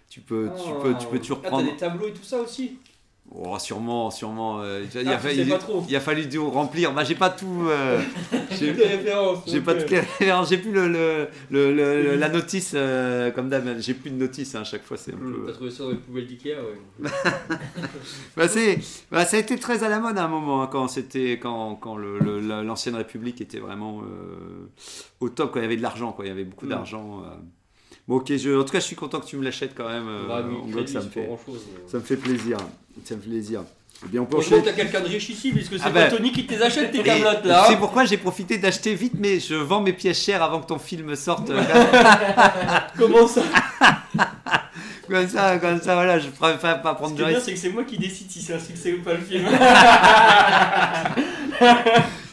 tu 0.10 0.20
peux, 0.22 0.50
tu 0.58 0.72
peux, 0.82 0.94
tu 1.00 1.08
peux 1.08 1.20
toujours 1.20 1.42
Ah, 1.46 1.50
t'as 1.52 1.64
des 1.64 1.76
tableaux 1.78 2.08
et 2.08 2.14
tout 2.14 2.24
ça 2.24 2.42
aussi 2.42 2.78
Oh, 3.34 3.58
sûrement, 3.60 4.12
sûrement. 4.12 4.60
euh, 4.60 4.84
il, 4.94 5.08
Ah, 5.08 5.14
a 5.14 5.18
fallu, 5.18 5.46
il 5.88 5.96
a 5.96 6.00
fallu 6.02 6.26
du 6.26 6.38
remplir. 6.38 6.94
Bah, 6.94 7.06
j'ai 7.06 7.16
pas 7.16 7.30
tout. 7.30 7.66
euh, 7.70 8.02
j'ai 8.52 8.72
références. 8.74 9.40
j'ai 9.48 9.62
pas 9.62 9.74
toutes 9.74 9.90
les 9.90 10.00
références. 10.02 10.50
J'ai 10.50 10.58
plus 10.58 10.74
le, 10.74 10.90
le, 10.90 11.28
le- 11.50 11.74
le- 11.74 12.04
le- 12.04 12.16
la 12.18 12.28
notice 12.28 12.74
euh, 12.76 13.32
comme 13.32 13.48
d'hab. 13.48 13.80
J'ai 13.80 13.94
plus 13.94 14.10
de 14.12 14.18
notice 14.18 14.54
hein, 14.56 14.62
à 14.62 14.64
chaque 14.66 14.84
fois. 14.84 14.98
C'est 14.98 15.14
un 15.14 15.18
peu. 15.18 15.44
T'as 15.48 15.54
trouvé 15.54 15.72
ça 15.72 15.84
dans 15.84 15.92
les 15.92 15.96
poubelles 15.96 16.28
d'Ikea, 16.28 16.56
ouais. 16.58 17.10
Bah, 18.36 18.48
c'est, 18.50 18.80
bah, 19.12 19.24
ça 19.26 19.38
a 19.38 19.40
été 19.40 19.58
très 19.58 19.84
à 19.84 19.90
la 19.90 20.00
mode 20.00 20.18
à 20.18 20.26
un 20.26 20.28
moment, 20.28 20.64
hein, 20.64 20.70
quand, 20.72 20.88
c'était, 20.90 21.40
quand, 21.42 21.76
quand 21.76 21.96
le- 21.96 22.20
le- 22.20 22.40
la- 22.42 22.64
l'ancienne 22.64 22.96
République 22.96 23.40
était 23.42 23.60
vraiment 23.60 24.02
euh, 24.02 24.70
au 25.22 25.30
top, 25.30 25.52
quand 25.54 25.60
il 25.60 25.64
y 25.64 25.66
avait 25.66 25.78
de 25.78 25.82
l'argent, 25.82 26.12
quoi. 26.12 26.26
il 26.26 26.28
y 26.28 26.32
avait 26.32 26.44
beaucoup 26.44 26.66
Mm. 26.66 26.70
d'argent. 26.70 27.24
euh. 27.26 27.30
Bon, 28.08 28.18
ok, 28.18 28.36
je, 28.36 28.60
en 28.60 28.64
tout 28.64 28.72
cas, 28.74 28.80
je 28.80 28.86
suis 28.86 28.96
content 28.96 29.20
que 29.22 29.26
tu 29.26 29.38
me 29.38 29.44
l'achètes 29.44 29.74
quand 29.76 29.88
même. 29.88 30.08
euh, 30.08 30.28
Bah 30.28 30.44
oui, 30.46 30.56
on 30.62 30.66
voit 30.66 30.82
que 30.84 30.88
crédit, 30.88 30.94
ça 30.94 31.00
me 31.02 31.10
fait, 31.10 31.30
ça 31.88 31.98
me 31.98 32.04
fait 32.04 32.18
plaisir. 32.18 32.58
Ça 33.06 33.16
me 33.16 33.22
fait 33.22 33.30
plaisir. 33.30 33.64
Eh 34.04 34.08
bien, 34.10 34.22
on 34.22 34.26
peut 34.26 34.38
enchaîner. 34.38 34.64
t'as 34.64 34.72
quelqu'un 34.74 35.02
de 35.02 35.06
riche 35.08 35.30
ici, 35.30 35.52
puisque 35.52 35.76
c'est 35.78 35.82
Ah 35.86 35.92
pas 35.92 36.10
bah. 36.10 36.10
Tony 36.10 36.32
qui 36.32 36.46
te 36.48 36.54
les 36.54 36.62
achète 36.62 36.92
tes 36.92 37.04
tu 37.04 37.08
là. 37.08 37.66
sais 37.68 37.74
hein. 37.74 37.78
pourquoi 37.80 38.06
j'ai 38.06 38.18
profité 38.18 38.58
d'acheter 38.58 38.96
vite, 38.96 39.14
mais 39.16 39.40
je 39.40 39.54
vends 39.54 39.80
mes 39.82 39.94
pièces 39.94 40.20
chères 40.24 40.42
avant 40.42 40.60
que 40.60 40.66
ton 40.68 40.80
film 40.80 41.16
sorte. 41.16 41.52
Comment 42.98 43.28
ça 43.28 43.42
comme 45.10 45.28
ça, 45.28 45.58
comme 45.58 45.82
ça, 45.82 45.94
voilà, 45.96 46.18
je 46.20 46.30
préfère 46.30 46.82
pas 46.82 46.92
Ce 46.94 46.96
prendre 46.98 47.16
qui 47.16 47.22
de 47.22 47.24
est 47.26 47.28
bien, 47.28 47.36
risque. 47.36 47.46
c'est 47.50 47.54
que 47.54 47.60
c'est 47.60 47.70
moi 47.70 47.84
qui 47.84 47.98
décide 47.98 48.32
si 48.32 48.42
c'est 48.42 48.54
un 48.54 48.60
succès 48.60 48.94
ou 48.94 49.02
pas 49.04 49.14
le 49.14 49.20
film. 49.22 49.46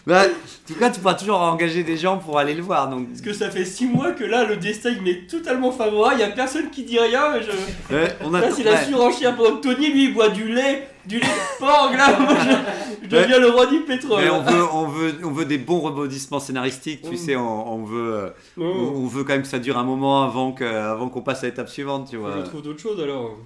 Bah, 0.06 0.22
en 0.70 0.74
tout 0.74 0.80
cas, 0.80 0.90
tu 0.90 1.00
pourras 1.00 1.14
toujours 1.14 1.40
engager 1.40 1.82
des 1.82 1.96
gens 1.96 2.18
pour 2.18 2.38
aller 2.38 2.54
le 2.54 2.62
voir. 2.62 2.88
Donc, 2.88 3.08
Parce 3.08 3.20
que 3.22 3.32
ça 3.32 3.50
fait 3.50 3.64
6 3.64 3.86
mois 3.86 4.12
que 4.12 4.24
là, 4.24 4.44
le 4.44 4.56
destin 4.56 4.90
il 4.90 5.02
m'est 5.02 5.26
totalement 5.26 5.72
favorable. 5.72 6.16
Il 6.18 6.20
y 6.20 6.24
a 6.24 6.28
personne 6.28 6.70
qui 6.70 6.82
dit 6.84 6.98
rien. 6.98 7.32
mais 7.32 7.40
Je... 7.42 7.94
Ouais, 7.94 8.16
on 8.24 8.30
Là, 8.30 8.38
attend- 8.40 8.54
c'est 8.56 8.62
la 8.64 8.84
surenchère 8.84 9.34
pendant 9.36 9.56
que 9.56 9.62
Tony 9.62 9.90
lui 9.92 10.04
il 10.04 10.14
boit 10.14 10.28
du 10.28 10.52
lait, 10.52 10.88
du 11.06 11.18
lait 11.20 11.26
de 11.26 11.58
porc. 11.58 11.92
Là, 11.96 12.18
moi, 12.20 12.34
je, 12.44 13.04
je 13.04 13.08
deviens 13.08 13.38
le 13.38 13.48
roi 13.50 13.66
du 13.66 13.80
pétrole. 13.80 14.22
Mais 14.22 14.30
on 14.30 14.42
veut, 14.42 14.64
on, 14.74 14.86
veut, 14.88 15.14
on 15.24 15.30
veut 15.30 15.44
des 15.46 15.56
bons 15.58 15.80
rebondissements 15.80 16.40
scénaristiques, 16.40 17.02
tu 17.02 17.12
Mm. 17.14 17.16
sais, 17.16 17.36
on, 17.36 17.72
on 17.74 17.84
veut, 17.84 18.14
euh, 18.14 18.28
on, 18.58 18.60
Non, 18.64 18.92
on 18.96 19.06
veut 19.06 19.24
quand 19.24 19.32
même 19.32 19.42
que 19.42 19.48
ça 19.48 19.58
dure 19.58 19.78
un 19.78 19.84
moment 19.84 20.22
avant 20.24 20.52
que, 20.52 20.64
avant 20.64 21.08
qu'on 21.08 21.22
passe 21.22 21.42
à 21.44 21.46
l'étape 21.46 21.68
suivante, 21.70 22.08
tu 22.10 22.16
vois. 22.18 22.32
je 22.44 22.48
trouve 22.50 22.62
d'autres 22.62 22.80
choses 22.80 23.00
alors. 23.00 23.36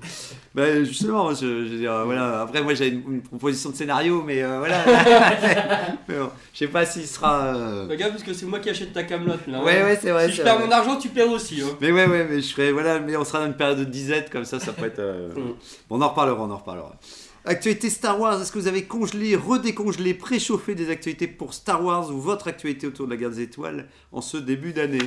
Bah, 0.55 0.83
justement, 0.85 1.31
je, 1.31 1.37
je 1.67 1.73
veux 1.73 1.79
dire, 1.79 2.02
voilà. 2.05 2.43
Après, 2.43 2.62
moi, 2.62 2.75
j'ai 2.75 2.88
une, 2.88 3.02
une 3.09 3.23
proposition 3.23 3.71
de 3.71 3.76
scénario, 3.76 4.23
mais 4.26 4.43
euh, 4.43 4.59
voilà. 4.59 4.79
mais 6.09 6.19
bon, 6.19 6.29
je 6.52 6.59
sais 6.59 6.67
pas 6.67 6.85
s'il 6.85 7.07
sera. 7.12 7.54
euh, 7.57 7.87
Regarde, 7.88 8.12
parce 8.12 8.25
que 8.25 8.33
c'est 8.33 8.47
moi 8.47 8.59
qui 8.61 8.71
achète 8.71 8.92
ta 8.92 9.04
camelote 9.04 9.47
là. 9.47 9.62
Ouais, 9.62 9.81
hein. 9.81 9.85
ouais, 9.85 9.99
c'est 10.00 10.11
vrai. 10.11 10.28
Si 10.28 10.35
je 10.37 10.42
perds 10.42 10.59
vrai. 10.59 10.66
mon 10.66 10.73
argent, 10.73 10.97
tu 10.99 11.09
perds 11.09 11.31
aussi. 11.31 11.62
Hein. 11.62 11.76
Mais 11.81 11.92
ouais, 11.92 12.07
ouais, 12.07 12.26
mais 12.28 12.37
je 12.40 12.47
serai, 12.49 12.73
voilà, 12.73 12.99
mais 12.99 13.16
on 13.16 13.25
sera 13.25 13.40
dans 13.40 13.47
une 13.47 13.57
période 13.57 13.78
de 13.78 13.85
disette 13.85 14.31
comme 14.31 14.45
ça, 14.45 14.59
ça 14.61 14.73
peut 14.73 14.87
être. 14.87 14.99
euh, 14.99 15.28
Mm. 15.35 15.54
Bon, 15.88 15.99
on 15.99 16.02
en 16.02 16.09
reparlera, 16.09 16.42
on 16.42 16.50
en 16.50 16.57
reparlera. 16.57 16.97
Actualité 17.45 17.90
Star 17.90 18.21
Wars, 18.21 18.40
est-ce 18.40 18.52
que 18.52 18.59
vous 18.59 18.69
avez 18.69 18.85
congelé, 18.85 19.35
redécongelé, 19.35 20.14
préchauffé 20.14 20.75
des 20.76 20.90
actualités 20.90 21.26
pour 21.26 21.54
Star 21.54 21.85
Wars 21.85 22.09
ou 22.11 22.21
votre 22.21 22.47
actualité 22.49 22.87
autour 22.87 23.07
de 23.07 23.11
la 23.11 23.16
guerre 23.16 23.31
des 23.31 23.40
étoiles 23.42 23.88
en 24.12 24.21
ce 24.21 24.37
début 24.37 24.73
d'année? 24.73 24.99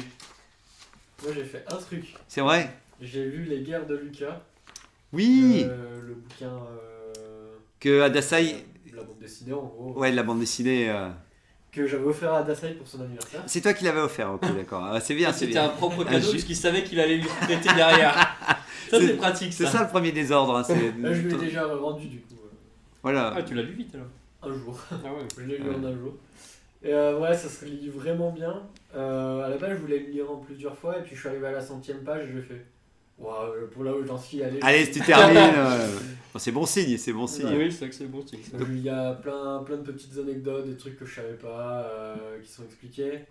Moi 1.24 1.32
j'ai 1.34 1.46
fait 1.46 1.64
un 1.72 1.78
truc. 1.78 2.14
C'est 2.28 2.42
vrai? 2.42 2.70
J'ai 3.02 3.24
lu 3.26 3.46
Les 3.46 3.62
guerres 3.62 3.88
de 3.88 3.96
Lucas. 3.96 4.42
Oui 5.14 5.64
euh, 5.66 6.02
le 6.06 6.14
bouquin. 6.16 6.48
euh, 6.48 7.54
Que 7.80 8.02
Adasai. 8.02 8.66
La 8.94 9.04
bande 9.04 9.20
dessinée 9.20 9.54
en 9.54 9.64
gros. 9.64 9.94
Ouais, 9.98 10.12
de 10.12 10.16
la 10.18 10.24
bande 10.24 10.40
dessinée. 10.40 10.90
euh, 10.90 11.08
Que 11.76 11.86
j'avais 11.88 12.06
offert 12.06 12.34
à 12.34 12.44
Dasai 12.44 12.70
pour 12.72 12.88
son 12.88 13.02
anniversaire. 13.02 13.42
C'est 13.48 13.60
toi 13.62 13.74
qui 13.74 13.84
l'avais 13.84 14.00
offert, 14.00 14.32
ok, 14.32 14.56
d'accord. 14.56 14.84
Ah, 14.94 15.00
c'est 15.02 15.14
bien, 15.14 15.32
c'est 15.34 15.40
C'était 15.40 15.52
bien. 15.54 15.66
un 15.66 15.70
propre 15.70 16.06
Ah, 16.08 16.12
cadeau 16.12 16.26
j'ai- 16.28 16.32
parce 16.32 16.44
qu'il 16.46 16.56
savait 16.56 16.84
qu'il 16.84 17.00
allait 17.02 17.18
lui 17.18 17.28
prêter 17.42 17.74
derrière. 17.76 18.16
Ça, 18.90 19.00
C'est- 19.00 19.14
pratique 19.18 19.52
C'est 19.52 19.66
ça. 19.66 19.72
ça 19.72 19.82
le 19.84 19.90
premier 19.90 20.12
désordre. 20.12 20.56
hein, 20.58 20.64
Là 21.02 21.14
je 21.14 21.22
lui 21.22 21.34
ai 21.34 21.38
déjà 21.38 21.66
rendu 21.66 22.08
du 22.08 22.20
coup. 22.20 22.36
euh, 22.46 22.48
Voilà. 23.04 23.34
Ah, 23.36 23.44
tu 23.44 23.56
l'as 23.56 23.64
lu 23.64 23.74
vite 23.74 23.94
alors. 23.96 24.08
un 24.54 24.58
jour. 24.58 24.80
Ah 24.92 24.96
ouais. 24.96 25.28
Je 25.38 25.44
l'ai 25.44 25.58
lu 25.58 25.70
Ouais. 25.70 25.76
en 25.76 25.84
un 25.84 25.92
jour. 25.92 26.14
Et 26.84 26.94
euh, 26.94 27.20
ouais, 27.20 27.34
ça 27.36 27.50
se 27.50 27.66
lit 27.66 27.90
vraiment 27.90 28.32
bien. 28.32 28.62
Euh, 28.96 29.44
à 29.44 29.50
la 29.50 29.58
base, 29.58 29.72
je 29.72 29.76
voulais 29.82 30.00
le 30.00 30.12
lire 30.14 30.32
en 30.32 30.38
plusieurs 30.38 30.78
fois, 30.78 31.00
et 31.00 31.02
puis 31.02 31.16
je 31.16 31.20
suis 31.20 31.28
arrivé 31.30 31.48
à 31.48 31.52
la 31.52 31.62
centième 31.62 32.04
page 32.04 32.24
et 32.30 32.34
je 32.36 32.42
fais 32.42 32.64
Waouh, 33.18 33.68
pour 33.74 33.84
là 33.84 33.92
où 33.94 34.06
j'en 34.06 34.18
suis, 34.18 34.44
allez. 34.44 34.60
Allez, 34.62 34.86
si 34.86 34.92
tu 34.92 35.00
termines. 35.02 35.36
c'est 36.40 36.52
bon 36.52 36.66
signe, 36.66 36.98
c'est 36.98 37.14
bon 37.14 37.28
signe. 37.28 37.56
Oui, 37.58 37.72
c'est 37.72 37.80
vrai 37.80 37.90
que 37.90 37.96
c'est 37.96 38.08
bon, 38.08 38.24
c'est 38.26 38.38
ça. 38.44 38.58
Donc, 38.58 38.68
il 38.70 38.82
y 38.82 38.90
a 38.90 39.14
plein, 39.14 39.64
plein 39.64 39.78
de 39.78 39.92
petites 39.92 40.18
anecdotes, 40.18 40.68
des 40.68 40.78
trucs 40.78 40.98
que 40.98 41.06
je 41.06 41.16
savais 41.16 41.38
pas, 41.38 41.84
euh, 41.84 42.42
qui 42.42 42.52
sont 42.52 42.64
expliqués. 42.64 43.26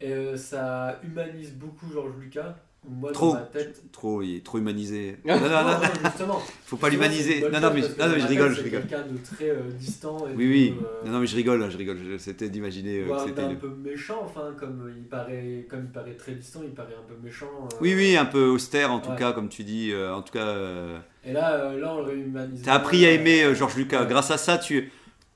Et 0.00 0.12
euh, 0.12 0.36
ça 0.36 1.00
humanise 1.02 1.52
beaucoup 1.52 1.90
Georges 1.92 2.16
Lucas. 2.18 2.56
Moi, 2.86 3.12
Trop. 3.12 3.28
dans 3.28 3.34
ma 3.34 3.40
tête. 3.46 3.82
Trop, 3.92 4.20
il 4.22 4.36
est 4.36 4.44
trop 4.44 4.58
humanisé. 4.58 5.16
Non, 5.24 5.40
non, 5.40 5.48
non, 5.48 5.64
Non, 5.64 5.78
justement. 6.04 6.42
faut 6.66 6.76
pas 6.76 6.88
l'humaniser. 6.90 7.40
Non, 7.40 7.60
non, 7.60 7.70
mais, 7.74 7.80
non, 7.80 8.08
mais 8.12 8.20
je 8.20 8.26
rigole, 8.26 8.54
je 8.54 8.62
rigole. 8.62 8.80
quelqu'un 8.82 9.04
de 9.10 9.16
très 9.24 9.48
euh, 9.50 9.70
distant. 9.78 10.18
Et 10.28 10.34
Oui, 10.36 10.46
oui. 10.48 10.74
euh, 10.80 11.06
Non, 11.06 11.12
non, 11.12 11.20
mais 11.20 11.26
je 11.26 11.34
rigole, 11.36 11.70
je 11.70 11.76
rigole. 11.78 11.96
C'était 12.18 12.50
d'imaginer 12.50 12.98
euh, 12.98 13.02
que 13.04 13.08
voire 13.08 13.24
c'était. 13.26 13.42
d'un 13.42 13.54
peu 13.54 13.68
méchant, 13.68 14.20
enfin, 14.24 14.54
comme 14.58 14.92
il 14.96 15.04
paraît, 15.04 15.66
comme 15.70 15.80
il 15.86 15.90
paraît 15.92 16.14
très 16.14 16.32
distant, 16.32 16.60
il 16.62 16.72
paraît 16.74 16.94
un 16.94 17.08
peu 17.08 17.14
méchant. 17.24 17.46
euh. 17.62 17.76
Oui, 17.80 17.94
oui, 17.96 18.16
un 18.16 18.26
peu 18.26 18.46
austère 18.48 18.92
en 18.92 19.00
tout 19.00 19.10
Ouais. 19.10 19.16
cas, 19.16 19.32
comme 19.32 19.48
tu 19.48 19.64
dis. 19.64 19.90
euh, 19.92 20.12
en 20.14 20.20
tout 20.22 20.32
cas, 20.32 20.46
euh, 20.46 20.98
Et 21.24 21.32
là, 21.32 21.54
euh, 21.54 21.80
là, 21.80 21.94
on 21.94 21.98
le 22.02 22.04
réhumanise. 22.10 22.62
t'as 22.62 22.74
appris 22.74 23.06
à 23.06 23.12
aimer 23.12 23.44
euh, 23.44 23.50
euh, 23.50 23.54
Georges 23.54 23.76
Lucas. 23.76 24.04
Grâce 24.04 24.30
à 24.30 24.36
ça, 24.36 24.58
tu 24.58 24.90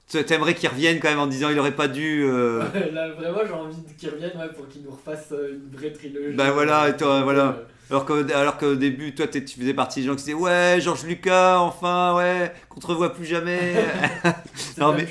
t'aimerais 0.09 0.55
qu'il 0.55 0.69
revienne 0.69 0.99
quand 1.01 1.11
même 1.11 1.19
en 1.19 1.27
disant 1.27 1.51
il 1.51 1.59
aurait 1.59 1.77
pas 1.77 1.89
dû. 1.89 2.25
euh, 2.25 2.63
Là, 2.93 3.11
vraiment, 3.11 3.41
j'ai 3.47 3.53
envie 3.53 3.77
qu'il 3.99 4.09
revienne 4.11 4.33
ouais, 4.39 4.49
pour 4.57 4.67
qu'il 4.69 4.83
nous 4.83 4.91
refasse 4.91 5.29
euh, 5.33 5.55
une 5.55 5.77
vraie 5.79 5.93
trilogie. 5.93 6.35
Bah 6.35 6.51
voilà, 6.51 6.89
et 6.89 6.97
toi, 6.97 7.17
Euh, 7.17 7.23
voilà. 7.23 7.57
Alors 7.91 8.05
qu'au 8.05 8.17
alors 8.35 8.59
début, 8.77 9.15
toi, 9.15 9.27
tu 9.29 9.41
faisais 9.41 9.73
partie 9.73 10.01
des 10.03 10.07
gens 10.07 10.13
qui 10.15 10.19
disaient 10.25 10.35
Ouais, 10.35 10.77
Georges 10.79 11.05
Lucas, 11.05 11.59
enfin, 11.61 12.15
ouais, 12.17 12.53
qu'on 12.69 12.81
te 12.81 12.87
revoit 12.87 13.15
plus 13.15 13.25
jamais. 13.25 13.77
Non, 14.79 14.93
mais- 14.93 15.07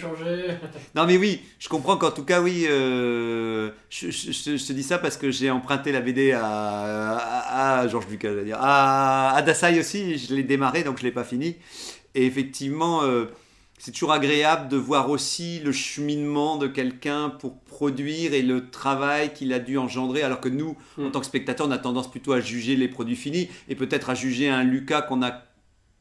non, 0.96 1.06
mais 1.08 1.18
oui, 1.18 1.42
je 1.60 1.68
comprends 1.70 1.98
qu'en 1.98 2.12
tout 2.12 2.24
cas, 2.24 2.40
oui, 2.42 2.66
euh, 2.70 3.70
je, 3.90 4.10
je- 4.12 4.32
je- 4.32 4.58
je 4.58 4.66
te 4.68 4.74
dis 4.74 4.84
ça 4.84 4.98
parce 5.00 5.18
que 5.18 5.30
j'ai 5.32 5.50
emprunté 5.52 5.92
la 5.92 6.02
BD 6.02 6.32
à, 6.34 6.44
à, 6.46 7.80
à 7.80 7.88
Georges 7.88 8.08
Lucas, 8.10 8.30
je 8.30 8.34
veux 8.36 8.46
dire. 8.46 8.58
À, 8.62 9.36
à 9.36 9.42
Dassaï 9.42 9.80
aussi, 9.80 10.18
je 10.20 10.34
l'ai 10.36 10.44
démarré, 10.44 10.84
donc 10.84 11.00
je 11.00 11.04
l'ai 11.04 11.12
pas 11.12 11.24
fini. 11.24 11.56
Et 12.16 12.26
effectivement, 12.26 13.04
euh, 13.04 13.26
c'est 13.78 13.92
toujours 13.92 14.12
agréable 14.12 14.70
de 14.70 14.78
voir 14.78 15.10
aussi 15.10 15.60
le 15.60 15.72
cheminement 15.72 16.58
de 16.58 16.68
quelqu'un 16.68 17.30
pour 17.30 17.60
produire 17.60 18.34
et 18.34 18.42
le 18.42 18.70
travail 18.70 19.34
qu'il 19.34 19.54
a 19.54 19.60
dû 19.60 19.78
engendrer, 19.78 20.24
alors 20.24 20.42
que 20.42 20.50
nous, 20.50 20.76
en 20.98 21.04
Mm. 21.04 21.12
tant 21.12 21.20
que 21.20 21.26
spectateurs, 21.26 21.68
on 21.68 21.72
a 21.72 21.78
tendance 21.78 22.10
plutôt 22.10 22.34
à 22.34 22.40
juger 22.40 22.76
les 22.76 22.88
produits 22.88 23.16
finis 23.16 23.50
et 23.70 23.76
peut-être 23.76 24.10
à 24.10 24.16
juger 24.16 24.50
un 24.50 24.64
Lucas 24.64 25.02
qu'on 25.04 25.22
a, 25.24 25.44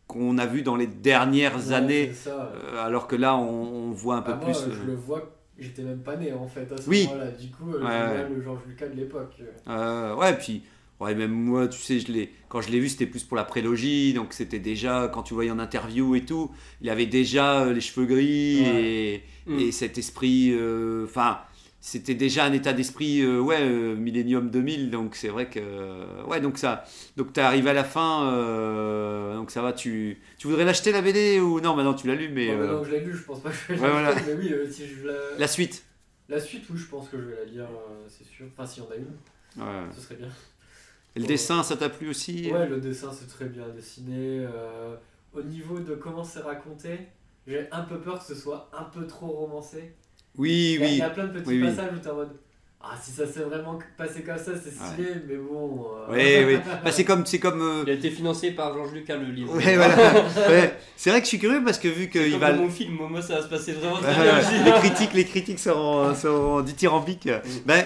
qu'on 0.07 0.39
a 0.39 0.47
vu 0.47 0.63
dans 0.63 0.77
les 0.77 0.87
dernières 0.87 1.69
Ouais, 1.69 1.75
années, 1.75 2.13
ça. 2.15 2.51
euh, 2.55 2.85
alors 2.85 3.07
que 3.09 3.17
là, 3.17 3.37
on, 3.37 3.89
on 3.89 3.91
voit 3.93 4.17
un 4.17 4.23
peu 4.23 4.33
Bah, 4.33 4.39
moi, 4.43 4.53
plus. 4.53 4.65
je 4.75 4.81
euh, 4.83 4.87
le 4.87 4.95
vois, 4.95 5.37
j'étais 5.59 5.83
même 5.83 6.01
pas 6.03 6.17
né 6.17 6.33
en 6.33 6.47
fait 6.49 6.71
à 6.73 6.77
ce 6.81 6.89
Oui. 6.89 7.07
moment-là. 7.09 7.31
Du 7.33 7.51
coup, 7.51 7.73
euh, 7.75 7.83
Ouais, 7.85 8.27
je 8.31 8.35
le 8.35 8.41
Georges 8.43 8.61
Lucas 8.67 8.89
de 8.89 8.95
l'époque. 8.97 9.35
Euh, 9.69 10.15
ouais, 10.15 10.35
puis 10.39 10.63
ouais, 11.01 11.15
même 11.15 11.33
moi, 11.33 11.69
tu 11.69 11.79
sais, 11.81 11.99
je 12.01 12.11
l'ai, 12.13 12.33
quand 12.49 12.61
je 12.61 12.71
l'ai 12.71 12.81
vu, 12.81 12.89
c'était 12.89 13.07
plus 13.07 13.25
pour 13.25 13.37
la 13.37 13.45
prélogie, 13.45 14.13
donc 14.15 14.33
c'était 14.33 14.59
déjà, 14.59 15.11
quand 15.13 15.23
tu 15.23 15.35
voyais 15.35 15.51
en 15.51 15.59
interview 15.59 16.15
et 16.15 16.25
tout, 16.25 16.51
il 16.81 16.89
avait 16.91 17.07
déjà 17.07 17.63
euh, 17.65 17.73
les 17.73 17.81
cheveux 17.81 18.07
gris 18.07 18.61
Ouais. 18.63 18.83
et, 18.85 19.23
Mm. 19.47 19.59
et 19.61 19.71
cet 19.73 19.97
esprit, 19.97 20.51
euh, 20.53 21.05
enfin, 21.05 21.39
c'était 21.81 22.15
déjà 22.17 22.45
un 22.47 22.53
état 22.53 22.73
d'esprit, 22.73 23.21
euh, 23.21 23.39
ouais, 23.39 23.61
euh, 23.61 23.95
Millennium 23.95 24.51
2000, 24.51 24.91
donc 24.91 25.15
c'est 25.15 25.29
vrai 25.29 25.49
que, 25.49 26.25
ouais, 26.27 26.41
donc 26.41 26.59
ça, 26.59 26.85
donc 27.17 27.33
t'es 27.33 27.43
arrivé 27.43 27.71
à 27.71 27.73
la 27.73 27.85
fin, 27.85 28.29
euh, 28.33 29.37
donc 29.37 29.53
ça 29.53 29.63
va, 29.63 29.73
tu, 29.73 30.19
tu 30.39 30.49
voudrais 30.49 30.65
l'acheter 30.65 30.91
la 30.91 31.01
BD 31.03 31.39
ou 31.39 31.61
non, 31.61 31.77
maintenant 31.77 31.95
tu 31.95 32.09
l'as 32.09 32.17
lu, 32.17 32.29
mais 32.33 32.51
euh, 32.51 32.57
maintenant 32.59 32.81
que 32.83 32.87
je 32.89 32.93
l'ai 32.93 33.01
lu, 33.05 33.13
je 33.17 33.23
pense 33.23 33.41
pas 33.41 33.51
que 33.51 33.57
je 33.69 33.75
vais 33.75 33.81
Ouais, 33.81 33.91
voilà. 33.91 34.15
Mais 34.27 34.35
oui, 34.35 34.53
euh, 34.53 34.69
si 34.69 34.83
je 34.89 35.07
la... 35.07 35.15
la 35.39 35.47
suite. 35.47 35.85
la 36.29 36.41
suite, 36.41 36.65
oui, 36.71 36.79
je 36.79 36.87
pense 36.87 37.09
que 37.09 37.19
je 37.19 37.25
vais 37.27 37.37
la 37.37 37.45
lire, 37.45 37.69
euh, 37.71 38.05
c'est 38.09 38.27
sûr. 38.27 38.47
Enfin, 38.53 38.67
si 38.67 38.81
on 38.81 38.91
a 38.91 38.97
une, 38.97 39.63
Ouais. 39.63 39.85
ce 39.95 40.01
serait 40.03 40.17
bien. 40.17 40.29
Et 41.17 41.21
le 41.21 41.27
dessin, 41.27 41.63
ça 41.63 41.77
t'a 41.77 41.89
plu 41.89 42.11
aussi 42.11 42.51
Ouais, 42.53 42.67
le 42.69 42.79
dessin, 42.81 43.11
c'est 43.19 43.27
très 43.29 43.47
bien 43.47 43.69
dessiné. 43.75 44.41
euh, 44.41 44.95
au 45.35 45.43
niveau 45.43 45.79
de 45.81 45.95
comment 45.95 46.25
c'est 46.25 46.41
raconté, 46.41 46.99
j'ai 47.47 47.67
un 47.73 47.83
peu 47.83 47.99
peur 47.99 48.19
que 48.19 48.25
ce 48.25 48.35
soit 48.41 48.71
un 48.79 48.85
peu 48.85 49.07
trop 49.07 49.27
romancé. 49.29 49.95
Oui, 50.37 50.77
Il 50.79 50.83
a- 50.83 50.87
il 50.87 50.93
oui. 50.93 50.99
y 50.99 51.03
a 51.03 51.11
plein 51.11 51.27
de 51.27 51.33
petits 51.33 51.49
Oui, 51.49 51.63
oui. 51.63 51.69
passages 51.69 51.93
où 51.95 51.99
t'es 51.99 52.11
en 52.11 52.15
mode 52.17 52.37
Ah, 52.89 52.95
si 53.03 53.11
ça 53.11 53.27
s'est 53.27 53.41
vraiment 53.41 53.79
passé 53.97 54.23
comme 54.23 54.37
ça, 54.39 54.53
c'est 54.63 54.71
stylé, 54.71 55.09
mais 55.27 55.37
bon. 55.37 55.87
euh, 56.09 56.45
Oui, 56.47 56.55
oui. 56.55 56.61
Bah, 56.85 56.93
c'est 56.93 57.05
comme, 57.05 57.25
c'est 57.27 57.39
comme. 57.41 57.61
euh, 57.63 57.83
Il 57.87 57.91
a 57.91 57.95
été 57.95 58.11
financé 58.11 58.51
par 58.53 58.75
Georges 58.75 58.93
Lucas, 58.93 59.17
le 59.17 59.25
livre. 59.33 59.55
Ouais, 59.57 59.75
voilà. 59.77 59.97
Ouais. 60.49 60.75
C'est 60.97 61.11
vrai 61.11 61.19
que 61.21 61.25
je 61.25 61.31
suis 61.31 61.39
curieux 61.39 61.63
parce 61.65 61.79
que 61.79 61.89
vu 61.89 62.09
qu'il 62.11 62.31
comme 62.33 62.41
va. 62.41 62.53
mon 62.53 62.69
film, 62.69 62.95
moi 63.11 63.23
ça 63.23 63.37
va 63.37 63.43
se 63.43 63.49
passer 63.49 63.73
vraiment 63.73 63.97
très 63.97 64.13
bien 64.23 64.39
les 64.65 64.73
critiques, 64.73 65.15
les 65.15 65.25
critiques 65.25 65.59
seront, 65.59 66.15
seront 66.15 66.61
dithyrambiques. 66.61 67.29
Ben, 67.65 67.85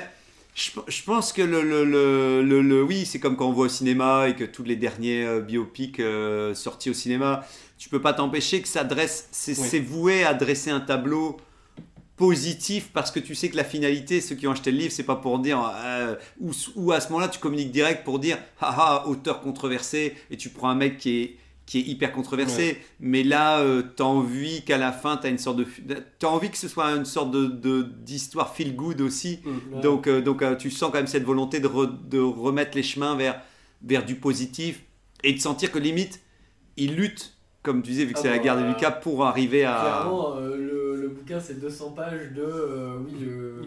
je, 0.54 0.70
je 0.88 1.02
pense 1.04 1.32
que 1.32 1.42
le, 1.42 1.62
le, 1.62 1.84
le, 1.84 2.60
le- 2.62 2.82
oui, 2.82 3.06
c'est 3.06 3.18
comme 3.20 3.36
quand 3.36 3.48
on 3.48 3.52
voit 3.52 3.66
au 3.66 3.68
cinéma 3.68 4.28
et 4.28 4.36
que 4.36 4.44
tous 4.44 4.64
les 4.64 4.76
derniers 4.76 5.24
euh, 5.24 5.40
biopics 5.40 6.00
euh, 6.00 6.54
sortis 6.54 6.90
au 6.90 6.94
cinéma, 6.94 7.44
tu 7.78 7.88
peux 7.88 8.00
pas 8.00 8.12
t'empêcher 8.12 8.60
que 8.60 8.68
ça 8.68 8.84
dresse, 8.84 9.28
c'est 9.32 9.56
Oui. 9.58 9.78
voué 9.80 10.24
à 10.24 10.34
dresser 10.34 10.70
un 10.70 10.80
tableau 10.80 11.38
positif 12.16 12.90
parce 12.92 13.10
que 13.10 13.18
tu 13.20 13.34
sais 13.34 13.48
que 13.48 13.56
la 13.56 13.64
finalité, 13.64 14.20
ceux 14.20 14.34
qui 14.34 14.46
ont 14.46 14.52
acheté 14.52 14.70
le 14.70 14.78
livre, 14.78 14.92
c'est 14.92 15.04
pas 15.04 15.16
pour 15.16 15.38
dire 15.38 15.58
euh, 15.76 16.16
ou, 16.40 16.50
ou 16.76 16.92
à 16.92 17.00
ce 17.00 17.08
moment-là 17.10 17.28
tu 17.28 17.38
communiques 17.38 17.72
direct 17.72 18.04
pour 18.04 18.18
dire 18.18 18.38
haha 18.60 19.06
auteur 19.06 19.40
controversé 19.40 20.14
et 20.30 20.36
tu 20.36 20.50
prends 20.50 20.68
un 20.68 20.74
mec 20.74 20.98
qui 20.98 21.20
est 21.22 21.36
qui 21.70 21.78
est 21.78 21.82
hyper 21.82 22.10
controversé 22.10 22.78
mais 22.98 23.22
là 23.22 23.60
euh, 23.60 23.82
t'as 23.94 24.02
envie 24.02 24.64
qu'à 24.64 24.76
la 24.76 24.90
fin 24.90 25.16
t'as 25.16 25.28
une 25.30 25.38
sorte 25.38 25.58
de 25.58 25.66
t'as 26.18 26.26
envie 26.26 26.50
que 26.50 26.58
ce 26.58 26.66
soit 26.66 26.86
une 26.96 27.04
sorte 27.04 27.30
de 27.30 27.46
de- 27.46 27.82
d'histoire 27.82 28.52
feel 28.56 28.74
good 28.74 29.00
aussi 29.00 29.38
Mm. 29.44 29.74
Ouais. 29.76 29.80
donc 29.80 30.08
euh, 30.08 30.20
donc 30.20 30.42
euh, 30.42 30.56
tu 30.56 30.68
sens 30.72 30.90
quand 30.90 30.98
même 30.98 31.06
cette 31.06 31.22
volonté 31.22 31.60
de, 31.60 31.68
re- 31.68 32.08
de 32.08 32.18
remettre 32.18 32.76
les 32.76 32.82
chemins 32.82 33.14
vers 33.14 33.40
vers 33.82 34.04
du 34.04 34.16
positif 34.16 34.82
et 35.22 35.32
de 35.32 35.38
sentir 35.38 35.70
que 35.70 35.78
limite 35.78 36.20
il 36.76 36.96
lutte 36.96 37.34
comme 37.62 37.82
tu 37.82 37.90
disais 37.92 38.04
vu 38.04 38.14
que 38.14 38.18
Ah 38.18 38.22
c'est 38.22 38.30
la 38.30 38.38
bah, 38.38 38.42
guerre 38.42 38.58
de 38.60 38.64
Lucas 38.66 38.90
pour 38.90 39.24
arriver 39.24 39.64
à 39.64 39.78
Clairement, 39.80 40.36
euh, 40.38 40.56
le, 40.56 41.00
le 41.02 41.08
bouquin 41.10 41.38
c'est 41.38 41.60
200 41.60 41.90
pages 41.92 42.32
de. 42.34 42.42
euh, 42.42 42.96
oui, 43.06 43.12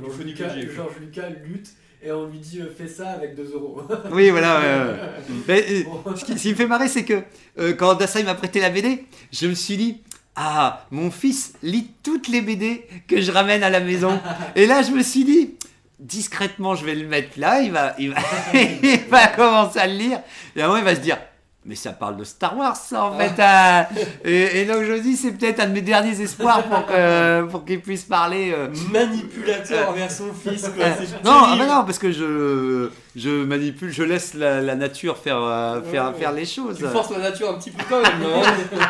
Georges 0.04 0.26
Lucas, 0.26 0.56
Lucas 1.00 1.30
lutte 1.46 1.70
et 2.04 2.12
on 2.12 2.28
lui 2.28 2.40
dit 2.40 2.60
euh, 2.60 2.74
fais 2.76 2.88
ça 2.88 3.12
avec 3.12 3.36
2 3.36 3.52
euros. 3.54 3.82
oui 4.12 4.30
voilà. 4.30 4.60
Mais, 5.48 5.66
euh, 5.70 5.84
ce, 6.16 6.26
qui, 6.26 6.38
ce 6.38 6.44
qui 6.44 6.50
me 6.50 6.56
fait 6.56 6.68
marrer, 6.68 6.88
c'est 6.88 7.06
que 7.06 7.24
euh, 7.60 7.74
quand 7.74 7.96
Dassaï 7.96 8.24
m'a 8.24 8.36
prêté 8.36 8.60
la 8.60 8.70
BD, 8.70 9.06
je 9.32 9.48
me 9.48 9.54
suis 9.54 9.78
dit 9.78 10.02
Ah, 10.36 10.86
mon 10.92 11.12
fils 11.12 11.54
lit 11.64 11.92
toutes 12.04 12.28
les 12.28 12.42
BD 12.42 12.86
que 13.08 13.22
je 13.22 13.32
ramène 13.32 13.64
à 13.64 13.70
la 13.70 13.80
maison. 13.80 14.20
Et 14.56 14.66
là, 14.66 14.82
je 14.82 14.92
me 14.92 15.02
suis 15.02 15.24
dit 15.24 15.56
Discrètement, 16.00 16.76
je 16.76 16.84
vais 16.84 16.96
le 16.96 17.08
mettre 17.08 17.40
là, 17.40 17.62
il 17.62 17.72
va, 17.72 17.96
il 17.98 18.12
va, 18.12 18.20
il 18.54 19.00
va 19.10 19.28
commencer 19.28 19.80
à 19.80 19.88
le 19.88 19.94
lire. 19.94 20.20
Et 20.56 20.62
à 20.62 20.66
un 20.66 20.68
moment, 20.68 20.80
il 20.80 20.86
va 20.86 20.96
se 20.96 21.00
dire 21.00 21.18
mais 21.66 21.76
ça 21.76 21.92
parle 21.94 22.18
de 22.18 22.24
Star 22.26 22.58
Wars, 22.58 22.76
ça, 22.76 23.06
en 23.06 23.18
fait. 23.18 23.42
hein. 23.42 23.86
Et, 24.26 24.62
et 24.62 24.66
donc, 24.66 24.84
je 24.84 24.92
me 24.92 25.00
dis, 25.00 25.16
c'est 25.16 25.32
peut-être 25.32 25.62
un 25.62 25.68
de 25.68 25.72
mes 25.74 25.82
derniers 25.82 26.20
espoirs 26.22 26.64
pour 26.64 26.86
que- 26.86 27.44
pour 27.44 27.64
qu'il 27.66 27.80
puisse 27.82 28.04
parler. 28.04 28.54
euh, 28.54 28.68
Manipulateur 28.92 29.90
envers 29.90 30.12
son 30.12 30.34
fils, 30.34 30.62
quoi. 30.76 30.86
euh, 30.86 30.90
non, 31.24 31.32
ah 31.46 31.56
bah 31.58 31.66
non, 31.66 31.84
parce 31.86 32.00
que 32.00 32.12
je, 32.12 32.90
je 33.16 33.30
manipule, 33.46 33.92
je 33.92 34.04
laisse 34.04 34.34
la, 34.34 34.60
la 34.62 34.76
nature 34.76 35.18
faire, 35.18 35.38
euh, 35.42 35.82
faire, 35.84 36.08
Ouais. 36.14 36.20
faire 36.20 36.32
les 36.34 36.46
choses. 36.46 36.78
Tu 36.78 36.84
forces 36.86 37.12
la 37.12 37.20
nature 37.20 37.50
un 37.50 37.54
petit 37.54 37.72
peu 37.72 37.84
quand 37.90 38.02
même, 38.02 38.12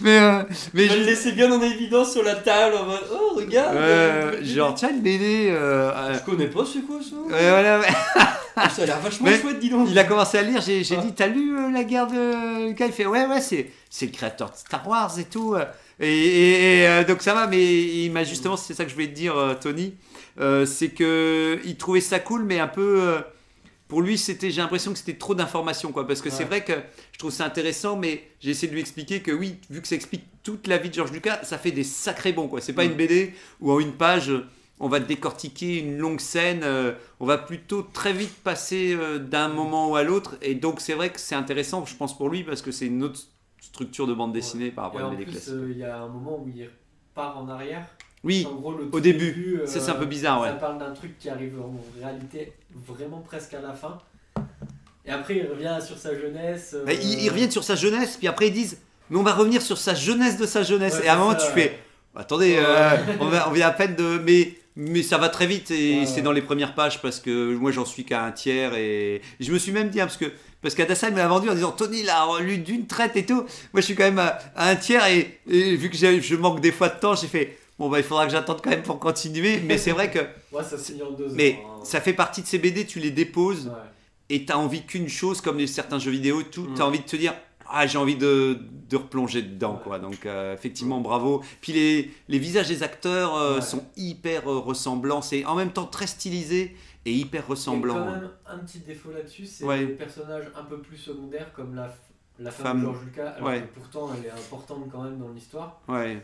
Mais, 0.00 0.18
euh, 0.18 0.42
mais 0.74 0.86
Je 0.88 0.98
le 0.98 1.04
laisser 1.04 1.32
bien 1.32 1.50
en 1.50 1.62
évidence 1.62 2.12
sur 2.12 2.22
la 2.22 2.34
table 2.34 2.76
en 2.76 2.84
mode 2.84 3.00
Oh, 3.12 3.34
regarde 3.36 3.74
euh, 3.76 4.44
genre, 4.44 4.74
tiens, 4.74 4.90
une 4.90 5.00
BD. 5.00 5.48
euh, 5.50 5.90
euh, 5.94 6.14
Je 6.14 6.30
connais 6.30 6.46
pas, 6.48 6.60
c'est 6.70 6.80
quoi 6.82 6.96
ça? 7.00 7.16
Ouais, 7.16 7.48
voilà, 7.50 7.78
ouais. 7.80 7.86
Ça 8.54 8.82
a 8.82 8.86
l'air 8.86 9.00
vachement 9.00 9.26
Mais 9.28 9.40
chouette, 9.40 9.58
dis 9.58 9.68
donc 9.70 9.88
Il 9.90 9.98
a 9.98 10.04
commencé 10.04 10.38
à 10.38 10.42
lire, 10.42 10.60
j'ai 10.60 10.82
Ah. 10.96 11.00
dit, 11.00 11.12
t'as 11.12 11.26
lu 11.26 11.56
euh, 11.58 11.70
la 11.70 11.84
guerre 11.84 12.06
de 12.06 12.68
Lucas 12.68 12.86
Il 12.86 12.92
fait, 12.92 13.06
ouais, 13.06 13.26
ouais, 13.26 13.40
c'est 13.40 13.70
le 14.02 14.06
créateur 14.12 14.50
de 14.50 14.56
Star 14.56 14.86
Wars 14.88 15.18
et 15.18 15.24
tout. 15.24 15.54
euh. 15.54 15.64
Et, 16.00 16.08
et- 16.08 16.80
et, 16.82 16.88
euh, 16.88 17.04
donc 17.04 17.22
ça 17.22 17.34
va, 17.34 17.46
mais 17.46 17.62
il 18.04 18.10
m'a 18.10 18.24
justement, 18.24 18.56
c'est 18.56 18.74
ça 18.74 18.84
que 18.84 18.90
je 18.90 18.94
voulais 18.94 19.08
te 19.08 19.14
dire, 19.14 19.34
Tony, 19.60 19.94
euh, 20.40 20.66
c'est 20.66 20.88
que 20.88 21.60
il 21.64 21.76
trouvait 21.76 22.00
ça 22.00 22.18
cool, 22.20 22.44
mais 22.44 22.58
un 22.60 22.68
peu. 22.68 23.18
pour 23.86 24.00
lui, 24.02 24.18
c'était, 24.18 24.50
j'ai 24.50 24.60
l'impression 24.62 24.92
que 24.92 24.98
c'était 24.98 25.14
trop 25.18 25.34
d'informations, 25.36 25.92
quoi. 25.92 26.06
Parce 26.06 26.20
que 26.22 26.30
c'est 26.30 26.42
vrai 26.44 26.64
que 26.64 26.72
je 27.12 27.18
trouve 27.18 27.30
ça 27.30 27.44
intéressant, 27.44 27.96
mais 27.96 28.24
j'ai 28.40 28.50
essayé 28.50 28.66
de 28.68 28.72
lui 28.72 28.80
expliquer 28.80 29.20
que 29.20 29.30
oui, 29.30 29.56
vu 29.70 29.80
que 29.82 29.86
ça 29.86 29.94
explique 29.94 30.24
toute 30.42 30.66
la 30.66 30.78
vie 30.78 30.88
de 30.88 30.94
George 30.94 31.12
Lucas, 31.12 31.40
ça 31.44 31.58
fait 31.58 31.70
des 31.70 31.84
sacrés 31.84 32.32
bons, 32.32 32.48
quoi. 32.48 32.60
C'est 32.60 32.72
pas 32.72 32.84
Mm. 32.84 32.90
une 32.90 32.94
BD 32.94 33.34
où 33.60 33.70
en 33.70 33.78
une 33.78 33.92
page, 33.92 34.32
on 34.80 34.88
va 34.88 35.00
décortiquer 35.00 35.78
une 35.78 35.98
longue 35.98 36.20
scène. 36.20 36.62
euh, 36.64 36.92
on 37.20 37.26
va 37.26 37.38
plutôt 37.38 37.82
très 37.82 38.12
vite 38.12 38.34
passer 38.42 38.94
euh, 38.94 39.18
d'un 39.18 39.48
moment 39.48 39.94
à 39.94 40.02
l'autre. 40.02 40.36
Et 40.42 40.54
donc, 40.54 40.80
c'est 40.80 40.94
vrai 40.94 41.10
que 41.10 41.20
c'est 41.20 41.34
intéressant, 41.36 41.84
je 41.86 41.94
pense, 41.94 42.16
pour 42.16 42.28
lui, 42.28 42.42
parce 42.44 42.60
que 42.62 42.70
c'est 42.72 42.86
une 42.86 43.02
autre 43.04 43.20
structure 43.60 44.06
de 44.06 44.14
bande 44.14 44.32
dessinée 44.32 44.70
par 44.70 44.84
rapport 44.84 45.00
Et 45.00 45.04
à 45.04 45.06
une 45.08 45.16
BD 45.16 45.24
classique. 45.30 45.52
euh, 45.54 45.68
il 45.70 45.78
y 45.78 45.84
a 45.84 45.98
un 45.98 46.08
moment 46.08 46.38
où 46.42 46.48
il 46.54 46.68
part 47.14 47.38
en 47.38 47.48
arrière. 47.48 47.86
Oui, 48.24 48.46
En 48.50 48.54
gros, 48.54 48.72
le 48.72 48.88
au 48.90 49.00
début. 49.00 49.58
euh, 49.62 49.66
ça, 49.66 49.80
c'est 49.80 49.90
un 49.90 49.94
peu 49.96 50.06
bizarre, 50.06 50.40
ouais. 50.40 50.48
Ça 50.48 50.54
parle 50.54 50.78
d'un 50.78 50.92
truc 50.92 51.18
qui 51.18 51.28
arrive 51.28 51.60
en 51.60 51.74
réalité 52.00 52.52
vraiment 52.74 53.20
presque 53.20 53.54
à 53.54 53.60
la 53.60 53.74
fin. 53.74 53.98
Et 55.06 55.10
après, 55.10 55.36
il 55.36 55.46
revient 55.46 55.78
sur 55.86 55.98
sa 55.98 56.18
jeunesse. 56.18 56.74
Mais 56.86 56.96
ils, 56.96 57.24
ils 57.24 57.28
reviennent 57.30 57.50
sur 57.50 57.62
sa 57.64 57.74
jeunesse, 57.76 58.16
puis 58.16 58.26
après 58.26 58.48
ils 58.48 58.52
disent 58.54 58.78
Mais 59.10 59.18
on 59.18 59.22
va 59.22 59.34
revenir 59.34 59.60
sur 59.60 59.76
sa 59.76 59.94
jeunesse 59.94 60.38
de 60.38 60.46
sa 60.46 60.62
jeunesse. 60.62 60.98
Ouais, 60.98 61.04
et 61.04 61.08
à 61.08 61.14
un 61.14 61.18
moment, 61.18 61.38
ça, 61.38 61.46
tu 61.46 61.52
fais 61.52 61.78
Attendez, 62.16 62.58
on 63.20 63.50
vient 63.50 63.68
à 63.68 63.72
peine 63.72 63.94
de. 63.96 64.18
Mais, 64.24 64.54
mais 64.76 65.02
ça 65.02 65.18
va 65.18 65.28
très 65.28 65.46
vite 65.46 65.70
et 65.70 66.00
Ouais, 66.00 66.06
c'est 66.06 66.16
ouais. 66.16 66.22
dans 66.22 66.32
les 66.32 66.42
premières 66.42 66.74
pages 66.74 67.00
parce 67.02 67.20
que 67.20 67.54
moi 67.54 67.70
j'en 67.70 67.84
suis 67.84 68.04
qu'à 68.04 68.24
un 68.24 68.32
tiers. 68.32 68.74
Et 68.74 69.20
je 69.40 69.52
me 69.52 69.58
suis 69.58 69.72
même 69.72 69.90
dit, 69.90 70.00
hein, 70.00 70.06
parce 70.06 70.16
que 70.16 70.26
parce 70.62 70.74
qu'Adassa 70.74 71.10
l'a 71.10 71.28
vendu 71.28 71.48
en 71.50 71.54
disant 71.54 71.72
Tony 71.72 72.02
l'a 72.02 72.26
lu 72.40 72.58
d'une 72.58 72.86
traite 72.86 73.16
et 73.16 73.24
tout. 73.26 73.42
Moi 73.72 73.80
je 73.80 73.80
suis 73.82 73.94
quand 73.94 74.04
même 74.04 74.18
à, 74.18 74.38
à 74.56 74.70
un 74.70 74.76
tiers 74.76 75.06
et, 75.06 75.38
et 75.48 75.76
vu 75.76 75.90
que 75.90 75.96
je 75.96 76.34
manque 76.36 76.60
des 76.60 76.72
fois 76.72 76.88
de 76.88 76.98
temps, 76.98 77.14
j'ai 77.14 77.26
fait 77.28 77.58
Bon, 77.78 77.88
bah 77.88 77.98
il 77.98 78.04
faudra 78.04 78.24
que 78.26 78.30
j'attende 78.30 78.60
quand 78.62 78.70
même 78.70 78.82
pour 78.82 79.00
continuer. 79.00 79.60
Mais 79.64 79.78
c'est 79.78 79.90
vrai 79.90 80.08
que 80.10 80.20
Ouais, 80.52 80.62
ça 80.62 80.76
en 81.04 81.10
deux 81.12 81.28
mais 81.32 81.58
hein. 81.64 81.80
ça 81.84 82.00
fait 82.00 82.12
partie 82.12 82.40
de 82.42 82.46
ces 82.46 82.58
BD, 82.58 82.86
tu 82.86 83.00
les 83.00 83.10
déposes 83.10 83.72
et 84.30 84.44
t'as 84.46 84.54
envie 84.56 84.82
qu'une 84.86 85.08
chose, 85.08 85.40
comme 85.40 85.58
les, 85.58 85.66
certains 85.66 85.98
jeux 85.98 86.12
vidéo, 86.12 86.42
tout, 86.44 86.62
Mm. 86.62 86.74
t'as 86.76 86.84
envie 86.84 87.00
de 87.00 87.04
te 87.04 87.16
dire. 87.16 87.34
Ah, 87.76 87.86
j'ai 87.86 87.98
envie 87.98 88.16
de, 88.16 88.58
de 88.88 88.96
replonger 88.96 89.42
dedans, 89.42 89.80
quoi. 89.82 89.98
Donc, 89.98 90.26
euh, 90.26 90.54
effectivement, 90.54 91.00
bravo. 91.00 91.42
Puis 91.60 91.72
les, 91.72 92.10
les 92.28 92.38
visages 92.38 92.68
des 92.68 92.82
acteurs 92.82 93.34
euh, 93.36 93.56
Ouais. 93.56 93.60
sont 93.62 93.84
hyper 93.96 94.48
euh, 94.50 94.58
ressemblants. 94.58 95.22
C'est 95.22 95.44
en 95.44 95.54
même 95.56 95.72
temps 95.72 95.86
très 95.86 96.06
stylisé 96.06 96.76
et 97.04 97.12
hyper 97.12 97.40
Il 97.40 97.42
y 97.42 97.46
a 97.46 97.50
ressemblant. 97.50 97.94
quand 97.94 98.10
même 98.12 98.30
un 98.46 98.58
petit 98.58 98.78
défaut 98.80 99.10
là-dessus, 99.12 99.46
c'est 99.46 99.64
Ouais. 99.64 99.80
les 99.80 99.86
personnages 99.88 100.50
un 100.56 100.64
peu 100.64 100.78
plus 100.80 100.96
secondaires 100.96 101.52
comme 101.52 101.74
la, 101.74 101.92
la 102.38 102.50
femme, 102.50 102.64
Femme. 102.66 102.80
de 102.80 102.84
George 102.84 103.04
Lucas, 103.04 103.28
alors 103.30 103.48
Ouais. 103.48 103.60
que 103.62 103.74
pourtant 103.80 104.10
elle 104.16 104.26
est 104.26 104.30
importante 104.30 104.88
quand 104.90 105.02
même 105.02 105.18
dans 105.18 105.28
l'histoire, 105.28 105.80
Ouais. 105.88 106.22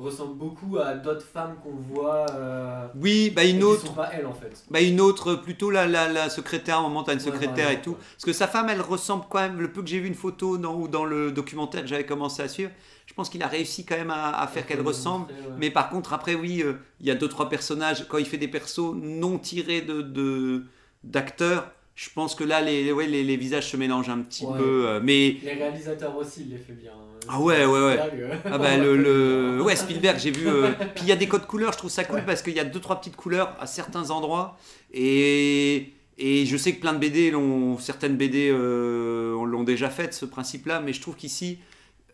Ressemble 0.00 0.36
beaucoup 0.36 0.78
à 0.78 0.94
d'autres 0.94 1.24
femmes 1.26 1.56
qu'on 1.62 1.74
voit. 1.74 2.26
Euh, 2.30 2.86
Oui, 2.96 3.30
bah 3.30 3.44
une 3.44 3.58
qui 3.58 3.64
autre. 3.64 3.86
sont 3.86 3.92
pas 3.94 4.10
elles 4.12 4.26
en 4.26 4.32
fait. 4.34 4.64
Bah 4.70 4.80
une 4.80 5.00
autre, 5.00 5.34
plutôt 5.34 5.70
la, 5.70 5.86
la, 5.86 6.08
la 6.12 6.28
secrétaire, 6.30 6.76
à 6.76 6.78
un 6.80 6.82
moment 6.82 7.02
t'as 7.02 7.12
une 7.14 7.20
secrétaire 7.20 7.70
et 7.70 7.80
tout. 7.82 7.94
Parce 7.94 8.24
que 8.24 8.32
sa 8.32 8.46
femme, 8.48 8.68
elle 8.68 8.80
ressemble 8.80 9.24
quand 9.30 9.40
même, 9.40 9.60
le 9.60 9.70
peu 9.72 9.82
que 9.82 9.88
j'ai 9.88 10.00
vu 10.00 10.08
une 10.08 10.14
photo 10.14 10.58
dans, 10.58 10.74
ou 10.74 10.88
dans 10.88 11.04
le 11.04 11.30
documentaire 11.32 11.82
que 11.82 11.88
j'avais 11.88 12.06
commencé 12.06 12.42
à 12.42 12.48
suivre, 12.48 12.70
je 13.06 13.14
pense 13.14 13.28
qu'il 13.28 13.42
a 13.42 13.48
réussi 13.48 13.84
quand 13.84 13.96
même 13.96 14.10
à, 14.10 14.40
à 14.40 14.46
faire 14.46 14.66
qu'elle 14.66 14.80
ressemble. 14.82 15.32
montrer, 15.32 15.34
ouais. 15.48 15.54
Mais 15.58 15.70
par 15.70 15.88
contre, 15.90 16.12
après, 16.12 16.34
oui, 16.34 16.62
euh, 16.62 16.74
il 17.00 17.06
y 17.06 17.10
a 17.10 17.14
deux, 17.14 17.28
trois 17.28 17.48
personnages, 17.48 18.06
quand 18.08 18.18
il 18.18 18.26
fait 18.26 18.38
des 18.38 18.48
persos 18.48 18.94
non 18.94 19.38
tirés 19.38 19.80
de, 19.80 20.00
de- 20.02 20.64
d'acteurs, 21.04 21.70
je 22.02 22.08
pense 22.14 22.34
que 22.34 22.44
là, 22.44 22.62
les, 22.62 22.92
ouais, 22.92 23.06
les, 23.06 23.22
les 23.22 23.36
visages 23.36 23.68
se 23.70 23.76
mélangent 23.76 24.08
un 24.08 24.20
petit 24.20 24.46
Ouais. 24.46 24.56
peu. 24.58 24.84
euh, 24.88 25.00
mais 25.02 25.36
Les 25.42 25.52
réalisateurs 25.52 26.16
aussi, 26.16 26.42
il 26.46 26.50
les 26.50 26.56
fait 26.56 26.72
bien. 26.72 26.92
Ah 27.28 27.38
ouais, 27.38 27.66
ouais, 27.66 27.80
ouais. 27.86 27.98
Spielberg, 27.98 28.30
euh, 28.32 28.50
Ah 28.50 28.56
bah 28.58 28.76
le, 28.78 28.96
le- 28.96 29.62
ouais 29.66 29.76
Spielberg 29.76 30.18
j'ai 30.18 30.30
vu 30.30 30.48
euh, 30.48 30.70
puis 30.94 31.02
il 31.04 31.08
y 31.08 31.12
a 31.12 31.16
des 31.16 31.28
codes 31.28 31.46
couleurs 31.46 31.72
je 31.72 31.78
trouve 31.78 31.90
ça 31.90 32.04
cool 32.04 32.16
Ouais. 32.16 32.22
parce 32.24 32.40
qu'il 32.40 32.54
y 32.54 32.58
a 32.60 32.64
deux 32.64 32.80
trois 32.80 32.98
petites 32.98 33.14
couleurs 33.16 33.54
à 33.60 33.66
certains 33.66 34.10
endroits 34.10 34.56
et 34.94 35.92
et 36.18 36.46
je 36.46 36.56
sais 36.56 36.74
que 36.74 36.80
plein 36.80 36.94
de 36.94 36.98
BD 36.98 37.30
l'ont 37.30 37.78
certaines 37.78 38.16
BD 38.16 38.48
euh, 38.50 39.34
on 39.38 39.44
l'ont 39.44 39.64
déjà 39.64 39.90
fait 39.90 40.12
ce 40.14 40.24
principe 40.24 40.64
là 40.66 40.80
mais 40.80 40.94
je 40.94 41.00
trouve 41.02 41.14
qu'ici 41.16 41.58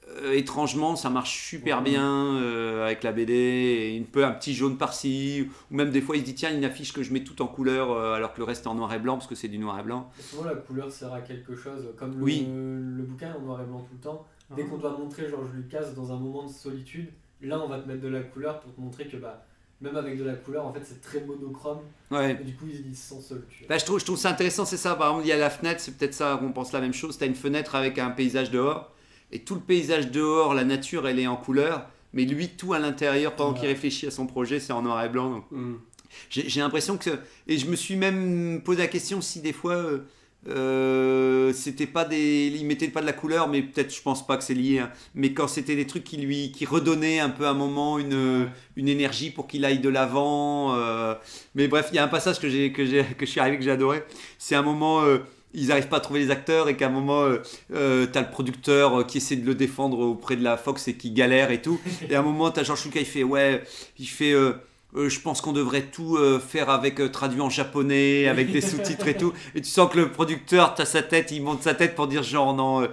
euh, 0.08 0.32
étrangement 0.34 0.94
ça 0.96 1.10
marche 1.10 1.48
super 1.48 1.78
Ouais. 1.78 1.84
bien 1.90 2.36
euh, 2.36 2.84
avec 2.84 3.02
la 3.02 3.12
BD 3.12 3.32
et 3.32 3.98
un 4.00 4.04
peu 4.10 4.24
un 4.24 4.30
petit 4.30 4.54
jaune 4.54 4.76
par-ci 4.78 5.48
ou 5.70 5.74
même 5.76 5.90
des 5.90 6.00
fois 6.00 6.16
il 6.16 6.20
se 6.20 6.24
dit 6.26 6.34
tiens 6.34 6.54
une 6.54 6.64
affiche 6.64 6.92
que 6.92 7.02
je 7.02 7.12
mets 7.12 7.24
tout 7.24 7.42
en 7.42 7.46
couleur 7.48 7.90
euh, 7.90 8.14
alors 8.14 8.32
que 8.32 8.38
le 8.38 8.44
reste 8.44 8.64
est 8.64 8.68
en 8.68 8.74
noir 8.76 8.92
et 8.94 8.98
blanc 9.00 9.14
parce 9.14 9.26
que 9.26 9.34
c'est 9.34 9.48
du 9.48 9.58
noir 9.58 9.78
et 9.80 9.82
blanc 9.82 10.08
Souvent 10.20 10.44
la 10.44 10.54
couleur 10.54 10.90
sert 10.92 11.12
à 11.12 11.20
quelque 11.22 11.56
chose, 11.56 11.88
comme 11.98 12.16
le, 12.18 12.22
Oui. 12.22 12.46
le 12.48 13.02
bouquin 13.02 13.34
en 13.36 13.40
noir 13.40 13.60
et 13.62 13.64
blanc 13.64 13.80
tout 13.80 13.94
le 13.96 14.00
temps. 14.02 14.24
Dès 14.54 14.62
qu'on 14.64 14.76
doit 14.78 14.96
montrer 14.96 15.28
Georges 15.28 15.50
Lucas 15.54 15.86
dans 15.96 16.12
un 16.12 16.16
moment 16.20 16.44
de 16.44 16.50
solitude, 16.52 17.08
là 17.42 17.58
on 17.60 17.68
va 17.68 17.80
te 17.80 17.88
mettre 17.88 18.00
de 18.02 18.08
la 18.08 18.20
couleur 18.20 18.60
pour 18.60 18.72
te 18.72 18.80
montrer 18.80 19.08
que 19.08 19.16
bah, 19.16 19.44
même 19.80 19.96
avec 19.96 20.16
de 20.16 20.24
la 20.24 20.34
couleur, 20.34 20.64
en 20.66 20.72
fait 20.72 20.82
c'est 20.84 21.00
très 21.02 21.20
monochrome. 21.22 21.80
ouais 22.12 22.38
Et 22.40 22.44
du 22.44 22.54
coup 22.54 22.66
il 22.72 22.94
se 22.96 23.14
sent 23.14 23.20
seul. 23.22 23.44
Tu 23.50 23.58
vois. 23.64 23.68
Bah, 23.70 23.78
je, 23.78 23.84
trouve, 23.84 23.98
je 23.98 24.04
trouve 24.04 24.16
ça 24.16 24.30
intéressant, 24.30 24.64
c'est 24.64 24.76
ça. 24.76 24.94
Par 24.94 25.08
exemple, 25.08 25.26
il 25.26 25.30
y 25.30 25.32
a 25.32 25.36
la 25.36 25.50
fenêtre, 25.50 25.80
c'est 25.80 25.96
peut-être 25.98 26.14
ça 26.14 26.36
qu'on 26.40 26.52
pense 26.52 26.72
la 26.72 26.80
même 26.80 26.94
chose. 26.94 27.18
Tu 27.18 27.24
as 27.24 27.26
une 27.26 27.34
fenêtre 27.34 27.74
avec 27.74 27.98
un 27.98 28.10
paysage 28.10 28.50
dehors, 28.52 28.92
et 29.32 29.40
tout 29.40 29.54
le 29.54 29.60
paysage 29.60 30.10
dehors, 30.10 30.54
la 30.54 30.64
nature, 30.64 31.06
elle 31.08 31.18
est 31.18 31.26
en 31.26 31.36
couleur, 31.36 31.86
mais 32.12 32.24
lui, 32.24 32.48
tout 32.48 32.72
à 32.72 32.78
l'intérieur, 32.78 33.34
pendant 33.34 33.52
Ouais. 33.52 33.58
qu'il 33.60 33.68
réfléchit 33.68 34.06
à 34.06 34.10
son 34.10 34.26
projet, 34.26 34.60
c'est 34.60 34.72
en 34.72 34.82
noir 34.82 35.04
et 35.04 35.08
blanc. 35.08 35.30
Donc, 35.30 35.44
Mm. 35.50 35.74
J'ai 36.30 36.60
l'impression 36.60 36.96
que. 36.96 37.10
Et 37.46 37.58
je 37.58 37.66
me 37.66 37.76
suis 37.76 37.96
même 37.96 38.62
posé 38.64 38.78
la 38.78 38.86
question 38.88 39.20
si 39.20 39.40
des 39.40 39.52
fois. 39.52 39.74
euh, 39.74 39.98
euh, 40.48 41.52
c'était 41.52 41.86
pas 41.88 42.04
des 42.04 42.46
il 42.54 42.64
mettait 42.66 42.86
pas 42.88 43.00
de 43.00 43.06
la 43.06 43.12
couleur 43.12 43.48
mais 43.48 43.62
peut-être 43.62 43.92
je 43.92 44.00
pense 44.00 44.24
pas 44.24 44.36
que 44.36 44.44
c'est 44.44 44.54
lié 44.54 44.78
hein. 44.78 44.90
mais 45.16 45.32
quand 45.32 45.48
c'était 45.48 45.74
des 45.74 45.86
trucs 45.88 46.04
qui 46.04 46.18
lui 46.18 46.52
qui 46.52 46.64
redonnaient 46.66 47.18
un 47.18 47.30
peu 47.30 47.46
à 47.46 47.50
un 47.50 47.54
moment 47.54 47.98
une 47.98 48.48
une 48.76 48.88
énergie 48.88 49.30
pour 49.30 49.48
qu'il 49.48 49.64
aille 49.64 49.80
de 49.80 49.88
l'avant 49.88 50.74
euh, 50.76 51.14
mais 51.56 51.66
bref 51.66 51.88
il 51.90 51.96
y 51.96 51.98
a 51.98 52.04
un 52.04 52.08
passage 52.08 52.38
que 52.38 52.48
j'ai 52.48 52.70
que 52.70 52.84
j'ai 52.86 53.02
que 53.02 53.26
je 53.26 53.30
suis 53.32 53.40
arrivé 53.40 53.58
que 53.58 53.64
j'ai 53.64 53.72
adoré 53.72 54.04
c'est 54.38 54.54
un 54.54 54.62
moment 54.62 55.02
euh, 55.02 55.18
ils 55.56 55.68
n'arrivent 55.68 55.88
pas 55.88 55.96
à 55.96 56.00
trouver 56.00 56.20
les 56.20 56.30
acteurs 56.30 56.68
et 56.68 56.76
qu'à 56.76 56.86
un 56.86 56.90
moment 56.90 57.22
euh, 57.22 57.38
euh, 57.74 58.06
t'as 58.06 58.20
le 58.20 58.30
producteur 58.30 59.00
euh, 59.00 59.04
qui 59.04 59.16
essaie 59.18 59.36
de 59.36 59.46
le 59.46 59.54
défendre 59.56 59.98
auprès 59.98 60.36
de 60.36 60.44
la 60.44 60.56
Fox 60.56 60.86
et 60.86 60.96
qui 60.96 61.10
galère 61.10 61.50
et 61.50 61.60
tout 61.60 61.80
et 62.10 62.14
à 62.14 62.20
un 62.20 62.22
moment 62.22 62.50
t'as 62.50 62.62
George 62.62 62.84
Lucas 62.84 63.00
il 63.00 63.06
fait 63.06 63.24
ouais 63.24 63.62
il 63.98 64.06
fait 64.06 64.32
euh, 64.96 65.08
je 65.08 65.20
pense 65.20 65.40
qu'on 65.40 65.52
devrait 65.52 65.82
tout 65.82 66.16
euh, 66.16 66.38
faire 66.38 66.70
avec 66.70 67.00
euh, 67.00 67.10
traduit 67.10 67.40
en 67.40 67.50
japonais, 67.50 68.28
avec 68.28 68.50
des 68.50 68.60
sous-titres 68.62 69.08
et 69.08 69.16
tout. 69.16 69.32
Et 69.54 69.60
tu 69.60 69.68
sens 69.68 69.90
que 69.92 69.98
le 69.98 70.10
producteur, 70.10 70.74
t'as 70.74 70.86
sa 70.86 71.02
tête, 71.02 71.32
il 71.32 71.42
monte 71.42 71.62
sa 71.62 71.74
tête 71.74 71.94
pour 71.94 72.06
dire 72.06 72.22
genre 72.22 72.54
non, 72.54 72.88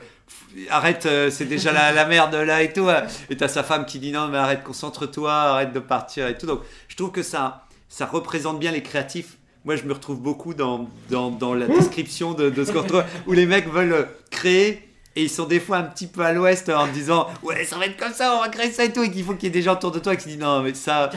arrête, 0.69 1.07
c'est 1.29 1.45
déjà 1.45 1.71
la, 1.71 1.91
la 1.93 2.05
merde 2.05 2.33
là 2.35 2.61
et 2.61 2.73
tout. 2.73 2.89
hein. 2.89 3.03
Et 3.29 3.37
t'as 3.37 3.47
sa 3.47 3.63
femme 3.63 3.85
qui 3.85 3.99
dit 3.99 4.11
non 4.11 4.27
mais 4.27 4.37
arrête, 4.37 4.63
concentre-toi, 4.63 5.31
arrête 5.31 5.71
de 5.71 5.79
partir 5.79 6.27
et 6.27 6.37
tout. 6.37 6.47
Donc 6.47 6.61
je 6.89 6.95
trouve 6.97 7.11
que 7.11 7.23
ça, 7.23 7.67
ça 7.87 8.05
représente 8.05 8.59
bien 8.59 8.71
les 8.71 8.83
créatifs. 8.83 9.37
Moi 9.65 9.75
je 9.75 9.83
me 9.83 9.93
retrouve 9.93 10.19
beaucoup 10.19 10.53
dans, 10.53 10.89
dans, 11.09 11.31
dans 11.31 11.53
la 11.53 11.67
description 11.67 12.33
de, 12.33 12.49
de 12.49 12.63
ce 12.65 12.71
qu'on 12.71 12.81
retrouve, 12.81 13.03
où 13.27 13.33
les 13.33 13.45
mecs 13.45 13.67
veulent 13.69 13.93
euh, 13.93 14.03
créer. 14.29 14.89
Et 15.15 15.21
ils 15.21 15.29
sont 15.29 15.45
des 15.45 15.59
fois 15.59 15.77
un 15.77 15.83
petit 15.83 16.07
peu 16.07 16.21
à 16.21 16.33
l'ouest 16.33 16.69
en 16.69 16.87
disant 16.87 17.27
ouais 17.43 17.65
ça 17.65 17.77
va 17.77 17.85
être 17.85 17.97
comme 17.97 18.13
ça 18.13 18.35
on 18.35 18.41
va 18.41 18.49
créer 18.49 18.71
ça 18.71 18.83
et 18.83 18.91
tout 18.91 19.03
et 19.03 19.11
qu'il 19.11 19.23
faut 19.23 19.35
qu'il 19.35 19.43
y 19.43 19.47
ait 19.47 19.51
des 19.51 19.61
gens 19.61 19.73
autour 19.73 19.91
de 19.91 19.99
toi 19.99 20.15
qui 20.15 20.27
disent 20.27 20.39
non 20.39 20.63
mais 20.63 20.73
ça 20.73 21.11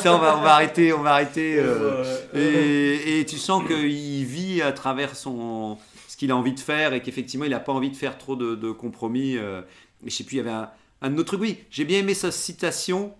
ça 0.00 0.14
on 0.14 0.18
va, 0.18 0.38
on 0.38 0.42
va 0.42 0.54
arrêter 0.54 0.92
on 0.92 1.02
va 1.02 1.14
arrêter 1.14 1.56
euh, 1.58 2.04
et, 2.36 3.18
et 3.18 3.26
tu 3.26 3.38
sens 3.38 3.64
qu'il 3.66 4.24
vit 4.26 4.62
à 4.62 4.70
travers 4.70 5.16
son 5.16 5.76
ce 6.06 6.16
qu'il 6.16 6.30
a 6.30 6.36
envie 6.36 6.52
de 6.52 6.60
faire 6.60 6.92
et 6.92 7.02
qu'effectivement 7.02 7.44
il 7.44 7.50
n'a 7.50 7.58
pas 7.58 7.72
envie 7.72 7.90
de 7.90 7.96
faire 7.96 8.16
trop 8.16 8.36
de, 8.36 8.54
de 8.54 8.70
compromis 8.70 9.36
euh, 9.36 9.62
et 10.06 10.10
je 10.10 10.14
sais 10.14 10.22
plus 10.22 10.36
il 10.36 10.38
y 10.38 10.40
avait 10.42 10.50
un, 10.50 10.70
un 11.02 11.12
autre 11.14 11.24
truc. 11.36 11.40
Oui 11.40 11.58
j'ai 11.68 11.84
bien 11.84 11.98
aimé 11.98 12.14
sa 12.14 12.30
citation 12.30 13.12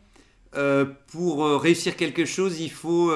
euh, 0.54 0.84
pour 1.08 1.44
réussir 1.60 1.96
quelque 1.96 2.26
chose 2.26 2.60
il 2.60 2.70
faut 2.70 3.12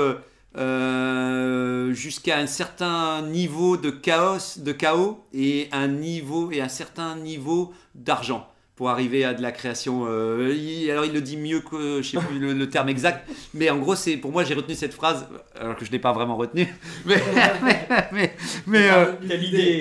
euh, 0.57 1.93
jusqu'à 1.93 2.39
un 2.39 2.47
certain 2.47 3.23
niveau 3.23 3.77
de 3.77 3.91
chaos 3.91 4.59
de 4.59 4.73
chaos 4.73 5.21
et 5.33 5.69
un 5.73 5.89
niveau 5.89 6.51
et 6.51 6.61
un 6.61 6.69
certain 6.69 7.17
niveau 7.17 7.73
d'argent 7.95 8.49
pour 8.75 8.91
arriver 8.91 9.25
à 9.25 9.33
de 9.33 9.41
la 9.41 9.53
création. 9.53 10.05
Euh, 10.07 10.53
il- 10.55 10.91
alors 10.91 11.07
il 11.07 11.13
le 11.13 11.23
dit 11.23 11.39
mieux 11.39 11.61
que 11.61 12.03
je 12.03 12.11
sais 12.11 12.19
plus 12.19 12.39
le, 12.39 12.53
le 12.53 12.69
terme 12.69 12.89
exact, 12.91 13.27
mais 13.55 13.71
en 13.71 13.79
gros 13.79 13.95
c'est 13.95 14.17
pour 14.19 14.33
moi 14.33 14.45
j'ai 14.45 14.55
retenu 14.55 14.75
cette 14.75 14.93
phrase 14.95 15.27
alors 15.59 15.77
que 15.77 15.85
je 15.87 15.91
l'ai 15.93 15.99
pas 15.99 16.13
vraiment 16.13 16.37
retenue, 16.37 16.69
mais 17.07 17.17
mais 17.63 17.89
mais, 18.13 18.35
mais, 18.67 18.91
euh, 18.91 19.13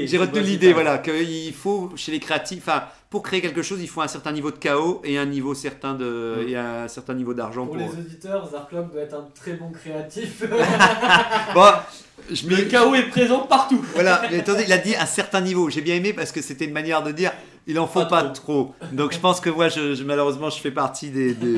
j'ai 0.05 0.17
retenu 0.17 0.39
Vas-y, 0.39 0.49
l'idée 0.51 0.73
voilà 0.73 0.97
qu'il 0.99 1.53
faut 1.53 1.91
chez 1.95 2.11
les 2.13 2.19
créatifs, 2.19 2.59
enfin 2.67 2.83
pour 3.15 3.23
créer 3.23 3.39
quelque 3.39 3.61
chose 3.61 3.79
il 3.81 3.87
faut 3.87 4.01
un 4.01 4.09
certain 4.09 4.33
niveau 4.33 4.51
de 4.51 4.57
chaos 4.57 4.99
et 5.05 5.17
un 5.17 5.25
niveau 5.25 5.53
certain 5.55 5.93
de 5.93 6.09
Mm. 6.45 6.49
et 6.49 6.55
un 6.57 6.87
certain 6.89 7.13
niveau 7.13 7.33
d'argent 7.33 7.65
Pour 7.65 7.77
pour. 7.77 7.85
les 7.87 7.97
auditeurs, 7.97 8.49
Zarklop 8.51 8.91
doit 8.91 9.03
être 9.03 9.13
un 9.15 9.25
très 9.33 9.53
bon 9.53 9.71
créatif. 9.71 10.43
Bon, 11.53 11.71
je 12.29 12.47
Le 12.49 12.57
chaos 12.63 12.93
est 12.95 13.09
présent 13.09 13.39
partout. 13.47 13.83
Voilà, 13.93 14.21
mais 14.29 14.39
attendez, 14.39 14.63
il 14.67 14.73
a 14.73 14.77
dit 14.79 14.95
un 14.97 15.05
certain 15.05 15.39
niveau. 15.39 15.69
J'ai 15.69 15.81
bien 15.81 15.95
aimé 15.95 16.11
parce 16.11 16.31
que 16.33 16.41
c'était 16.41 16.65
une 16.65 16.73
manière 16.73 17.03
de 17.03 17.11
dire 17.13 17.31
il 17.67 17.79
en 17.79 17.87
faut 17.87 18.01
Pas 18.01 18.23
pas, 18.23 18.23
trop. 18.29 18.73
Donc 18.91 19.13
je 19.13 19.19
pense 19.19 19.39
que 19.39 19.49
moi, 19.49 19.69
je, 19.69 19.95
je- 19.95 20.03
malheureusement, 20.03 20.49
je 20.49 20.59
fais 20.59 20.71
partie 20.71 21.09
des, 21.09 21.33
des, 21.33 21.57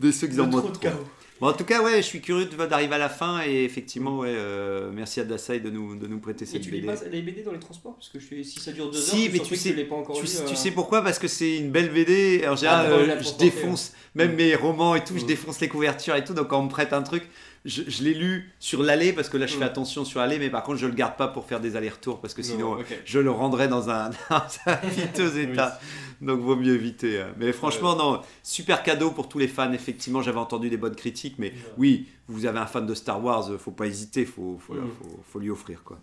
de 0.00 0.10
ceux 0.10 0.26
qui 0.26 0.40
en 0.40 0.48
trop 0.50 0.60
de 0.62 0.66
trop. 0.72 0.80
chaos. 0.80 1.06
Bon, 1.40 1.48
en 1.48 1.52
tout 1.52 1.64
cas, 1.64 1.82
ouais, 1.82 1.96
je 1.98 2.06
suis 2.06 2.22
curieux 2.22 2.46
d'arriver 2.46 2.94
à 2.94 2.98
la 2.98 3.10
fin 3.10 3.42
et 3.46 3.64
effectivement, 3.64 4.18
ouais, 4.20 4.32
euh, 4.34 4.90
merci 4.90 5.20
à 5.20 5.24
Dassaï 5.24 5.60
de 5.60 5.68
nous, 5.68 5.94
de 5.94 6.06
nous 6.06 6.18
prêter 6.18 6.44
Et 6.44 6.46
cette 6.46 6.62
tu 6.62 6.70
lis 6.70 6.80
BD. 6.80 6.86
pas 6.86 6.94
les 7.12 7.20
BD 7.20 7.42
dans 7.42 7.52
les 7.52 7.58
transports? 7.58 7.94
Parce 7.94 8.08
que 8.08 8.18
je 8.18 8.42
si 8.42 8.58
ça 8.58 8.72
dure 8.72 8.90
deux 8.90 8.96
heures, 8.98 9.04
Si, 9.04 9.28
mais 9.30 9.40
tu 9.40 9.50
que 9.50 9.56
sais- 9.56 9.74
tu 9.74 9.84
pas 9.84 9.96
encore 9.96 10.16
Tu, 10.16 10.22
lu. 10.24 10.28
tu 10.46 10.52
euh. 10.52 10.54
sais 10.56 10.70
pourquoi? 10.70 11.02
Parce 11.02 11.18
que 11.18 11.28
c'est 11.28 11.58
une 11.58 11.70
belle 11.70 11.90
BD. 11.90 12.42
En 12.48 12.56
général, 12.56 12.86
Ah, 12.88 12.92
euh, 12.92 13.06
la 13.06 13.20
je 13.22 13.34
défonce 13.38 13.92
même 14.14 14.32
Mm. 14.32 14.36
mes 14.36 14.54
romans 14.54 14.94
et 14.94 15.04
tout, 15.04 15.18
je 15.18 15.24
Mm. 15.24 15.26
défonce 15.26 15.60
les 15.60 15.68
couvertures 15.68 16.16
et 16.16 16.24
tout. 16.24 16.32
Donc 16.32 16.48
quand 16.48 16.58
on 16.60 16.64
me 16.64 16.70
prête 16.70 16.94
un 16.94 17.02
truc, 17.02 17.24
je, 17.66 17.82
je 17.86 18.02
l'ai 18.04 18.14
lu 18.14 18.50
sur 18.60 18.82
l'allée 18.82 19.12
parce 19.12 19.28
que 19.28 19.36
là, 19.36 19.46
je 19.46 19.54
Mm. 19.56 19.58
fais 19.58 19.64
attention 19.64 20.04
sur 20.06 20.20
l'allée, 20.20 20.38
mais 20.38 20.48
par 20.48 20.62
contre, 20.62 20.78
je 20.78 20.86
le 20.86 20.94
garde 20.94 21.16
pas 21.16 21.28
pour 21.28 21.44
faire 21.44 21.60
des 21.60 21.76
allers-retours 21.76 22.20
parce 22.20 22.32
que 22.32 22.40
Non, 22.40 22.46
sinon, 22.48 22.78
je 23.04 23.18
le 23.18 23.30
rendrais 23.30 23.68
dans 23.68 23.90
un, 23.90 24.08
dans 24.30 24.42
un 24.66 24.76
piteux 24.94 25.38
état. 25.38 25.78
Donc 26.22 26.40
vaut 26.40 26.56
mieux 26.56 26.74
éviter. 26.74 27.20
hein. 27.20 27.28
Mais 27.36 27.52
franchement, 27.52 27.94
non, 27.94 28.22
super 28.42 28.82
cadeau 28.82 29.10
pour 29.10 29.28
tous 29.28 29.38
les 29.38 29.48
fans. 29.48 29.70
Effectivement, 29.72 30.22
j'avais 30.22 30.38
entendu 30.38 30.70
des 30.70 30.78
bonnes 30.78 30.94
critiques, 30.96 31.34
mais 31.38 31.52
oui, 31.76 32.06
vous 32.28 32.46
avez 32.46 32.58
un 32.58 32.66
fan 32.66 32.86
de 32.86 32.94
Star 32.94 33.22
Wars, 33.22 33.50
euh, 33.50 33.58
faut 33.58 33.70
pas 33.72 33.86
hésiter, 33.86 34.24
faut, 34.24 34.56
faut, 34.58 34.72
Mm. 34.74 34.90
faut, 34.98 35.20
faut 35.30 35.38
lui 35.38 35.50
offrir 35.50 35.82
quoi. 35.84 35.98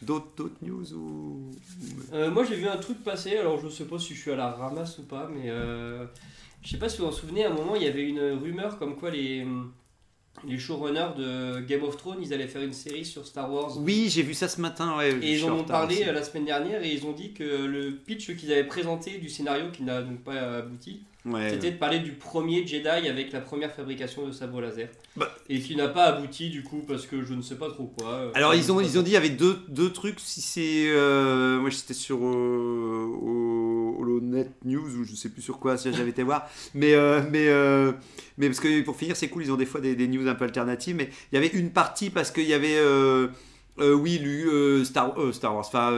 D'autres 0.00 0.28
d'autres 0.36 0.54
news 0.62 0.92
ou 0.94 1.50
Euh, 2.12 2.30
moi 2.30 2.44
j'ai 2.44 2.54
vu 2.54 2.68
un 2.68 2.76
truc 2.76 3.02
passer, 3.02 3.36
alors 3.36 3.58
je 3.60 3.68
sais 3.68 3.84
pas 3.84 3.98
si 3.98 4.14
je 4.14 4.20
suis 4.20 4.30
à 4.30 4.36
la 4.36 4.50
ramasse 4.52 4.96
ou 4.98 5.02
pas, 5.02 5.28
mais 5.28 5.50
euh, 5.50 6.06
je 6.62 6.68
sais 6.70 6.78
pas 6.78 6.88
si 6.88 6.98
vous 6.98 7.04
vous 7.06 7.10
en 7.10 7.12
souvenez, 7.12 7.44
à 7.44 7.50
un 7.50 7.54
moment 7.54 7.74
il 7.74 7.82
y 7.82 7.88
avait 7.88 8.04
une 8.08 8.20
rumeur 8.40 8.78
comme 8.78 8.94
quoi 8.94 9.10
les, 9.10 9.44
les 10.46 10.58
showrunners 10.58 11.14
de 11.18 11.60
Game 11.66 11.82
of 11.82 11.96
Thrones 11.96 12.18
ils 12.22 12.32
allaient 12.32 12.46
faire 12.46 12.62
une 12.62 12.72
série 12.72 13.04
sur 13.04 13.26
Star 13.26 13.52
Wars. 13.52 13.76
Oui, 13.78 14.06
j'ai 14.08 14.22
vu 14.22 14.34
ça 14.34 14.46
ce 14.48 14.60
matin. 14.60 14.96
Ouais, 14.96 15.12
Et 15.20 15.34
ils 15.34 15.44
en 15.44 15.58
ont 15.58 15.64
parlé 15.64 15.96
aussi. 15.96 16.04
euh, 16.08 16.12
la 16.12 16.22
semaine 16.22 16.44
dernière 16.44 16.82
et 16.84 16.92
ils 16.92 17.04
ont 17.06 17.12
dit 17.12 17.32
que 17.32 17.42
le 17.42 17.90
pitch 17.96 18.36
qu'ils 18.36 18.52
avaient 18.52 18.62
présenté 18.64 19.18
du 19.18 19.28
scénario 19.28 19.64
qui 19.72 19.82
n'a 19.82 20.00
donc 20.02 20.20
pas 20.22 20.58
abouti, 20.58 21.00
Ouais. 21.24 21.50
c'était 21.50 21.72
de 21.72 21.76
parler 21.76 21.98
du 21.98 22.12
premier 22.12 22.64
Jedi 22.66 22.86
avec 22.88 23.32
la 23.32 23.40
première 23.40 23.72
fabrication 23.72 24.26
de 24.26 24.32
sabre 24.32 24.60
laser. 24.60 24.88
Bah. 25.16 25.28
Et 25.50 25.58
qui 25.60 25.74
n'a 25.74 25.88
pas 25.88 26.04
abouti 26.04 26.48
du 26.48 26.62
coup 26.62 26.84
parce 26.86 27.04
que 27.06 27.22
je 27.24 27.34
ne 27.34 27.42
sais 27.42 27.56
pas 27.56 27.68
trop 27.68 27.92
quoi. 27.98 28.08
euh, 28.08 28.30
Alors 28.34 28.54
ils 28.54 28.70
ont, 28.70 28.80
ils 28.80 28.96
ont 28.98 29.02
dit 29.02 29.10
il 29.10 29.14
y 29.14 29.16
avait 29.16 29.28
deux, 29.28 29.58
deux 29.68 29.92
trucs. 29.92 30.20
Si 30.20 30.40
c'est 30.40 30.84
euh, 30.88 31.58
moi 31.58 31.68
j'étais 31.70 31.92
sur 31.94 32.18
euh, 32.24 33.06
au- 33.20 33.67
HoloNet 33.88 34.50
News 34.64 34.96
ou 35.00 35.04
je 35.04 35.14
sais 35.14 35.28
plus 35.28 35.42
sur 35.42 35.58
quoi 35.58 35.76
si 35.76 35.92
j'avais 35.92 36.10
été 36.10 36.22
voir. 36.22 36.48
Mais 36.74 36.94
euh, 36.94 37.22
mais 37.30 37.48
euh, 37.48 37.92
mais 38.36 38.46
parce 38.48 38.60
que 38.60 38.82
pour 38.82 38.96
finir 38.96 39.16
c'est 39.16 39.28
cool 39.28 39.44
ils 39.44 39.52
ont 39.52 39.56
des 39.56 39.66
fois 39.66 39.80
des, 39.80 39.94
des 39.96 40.08
news 40.08 40.26
un 40.28 40.34
peu 40.34 40.44
alternatives. 40.44 40.96
Mais 40.96 41.10
il 41.32 41.36
y 41.36 41.38
avait 41.38 41.48
une 41.48 41.70
partie 41.70 42.10
parce 42.10 42.30
qu'il 42.30 42.44
y 42.48 42.54
avait 42.54 42.76
euh, 43.80 43.94
oui, 43.94 44.18
lui, 44.18 44.42
euh, 44.42 44.82
Star, 44.84 45.14
euh, 45.20 45.30
Star 45.32 45.54
Wars, 45.54 45.64
enfin 45.64 45.90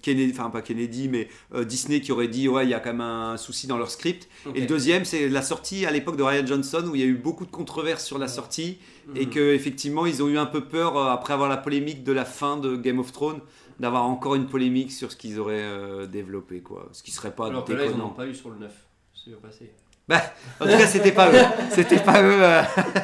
Kennedy, 0.00 0.32
enfin 0.32 0.48
pas 0.48 0.62
Kennedy, 0.62 1.08
mais 1.08 1.28
Disney 1.66 2.00
qui 2.00 2.10
aurait 2.10 2.28
dit 2.28 2.48
ouais, 2.48 2.64
il 2.64 2.70
y 2.70 2.74
a 2.74 2.80
quand 2.80 2.92
même 2.92 3.02
un 3.02 3.36
souci 3.36 3.66
dans 3.66 3.76
leur 3.76 3.90
script. 3.90 4.28
Et 4.54 4.60
le 4.60 4.66
deuxième, 4.66 5.04
c'est 5.04 5.28
la 5.28 5.42
sortie 5.42 5.84
à 5.84 5.90
l'époque 5.90 6.16
de 6.16 6.22
Ryan 6.22 6.46
Johnson 6.46 6.84
où 6.90 6.94
il 6.94 7.00
y 7.00 7.04
a 7.04 7.06
eu 7.06 7.14
beaucoup 7.14 7.44
de 7.44 7.50
controverses 7.50 8.04
sur 8.04 8.18
la 8.18 8.28
sortie 8.28 8.78
et 9.14 9.26
Mhm. 9.26 9.30
que 9.30 9.54
effectivement 9.54 10.04
ils 10.06 10.22
ont 10.22 10.28
eu 10.28 10.38
un 10.38 10.46
peu 10.46 10.62
peur 10.62 10.98
après 10.98 11.32
avoir 11.34 11.48
la 11.48 11.58
polémique 11.58 12.02
de 12.02 12.12
la 12.12 12.24
fin 12.24 12.56
de 12.56 12.76
Game 12.76 12.98
of 12.98 13.12
Thrones 13.12 13.40
d'avoir 13.80 14.04
encore 14.04 14.34
une 14.34 14.46
polémique 14.46 14.90
sur 14.92 15.10
ce 15.12 15.16
qu'ils 15.16 15.38
auraient 15.38 15.54
euh, 15.62 16.06
développé 16.06 16.60
quoi, 16.60 16.88
ce 16.92 17.02
qui 17.02 17.10
serait 17.10 17.30
pas 17.34 17.48
Alors 17.48 17.64
que 17.64 17.72
là, 17.72 17.84
ils 17.84 18.00
ont 18.00 18.10
pas 18.10 18.26
eu 18.26 18.34
sur 18.34 18.50
le 18.50 18.58
9. 18.58 18.70
C'est 19.14 19.30
bien 19.30 19.38
passé. 19.42 19.70
Bah, 20.08 20.22
en 20.60 20.64
tout 20.66 20.70
cas, 20.70 20.86
c'était 20.86 21.10
pas 21.10 21.32
eux. 21.32 21.44
C'était 21.72 21.98
pas 21.98 22.22
eux. 22.22 22.38
euh, 22.40 22.62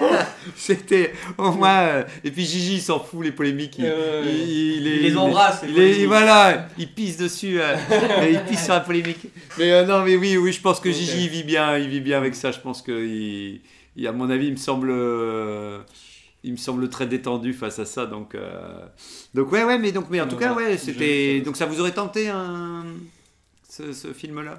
c'était 0.56 1.12
au 1.37 1.50
moins. 1.50 1.80
euh, 1.82 2.04
Et 2.22 2.30
puis 2.30 2.44
Gigi, 2.44 2.74
il 2.76 2.80
s'en 2.80 3.00
fout 3.00 3.24
les 3.24 3.32
polémiques. 3.32 3.76
Il, 3.78 3.87
Euh, 3.87 4.22
il- 4.24 4.76
il 4.76 4.87
il 4.87 5.02
les 5.02 5.16
embrasse, 5.16 5.64
les 5.64 6.06
voilà, 6.06 6.68
il 6.78 6.88
pisse 6.92 7.16
dessus. 7.16 7.58
il 8.30 8.40
pisse 8.48 8.64
sur 8.64 8.74
la 8.74 8.80
polémique. 8.80 9.26
Mais 9.58 9.85
non, 9.85 10.04
mais 10.04 10.14
oui, 10.16 10.37
oui, 10.37 10.52
je 10.52 10.61
pense 10.61 10.78
que. 10.78 10.92
Gigi 10.92 11.24
il 11.24 11.28
vit 11.28 11.42
bien. 11.42 11.76
Il 11.76 11.88
vit 11.88 12.00
bien 12.00 12.18
avec 12.18 12.37
ça. 12.37 12.52
Je 12.52 12.61
pense 12.61 12.82
que 12.82 12.92
il- 12.92 14.06
à 14.06 14.12
mon 14.12 14.30
avis, 14.30 14.46
il 14.46 14.52
me 14.52 14.56
semble. 14.56 14.92
Il 16.44 16.52
me 16.52 16.57
semble 16.57 16.88
très 16.88 17.07
détendu 17.07 17.52
face 17.52 17.78
à 17.78 17.85
ça, 17.85 18.07
donc 18.07 18.35
euh, 18.35 18.85
donc 19.35 19.52
ouais 19.52 19.64
ouais 19.64 19.78
mais 19.78 19.92
donc 19.92 20.07
mais 20.11 20.20
en 20.20 20.28
tout 20.28 20.37
cas 20.37 20.55
ouais 20.55 20.76
c'était 20.78 21.40
donc 21.40 21.57
ça 21.57 21.66
vous 21.66 21.81
aurait 21.81 21.92
tenté 21.92 22.28
un 22.28 22.85
ce, 23.68 23.92
ce 23.92 24.12
film 24.12 24.40
là 24.42 24.59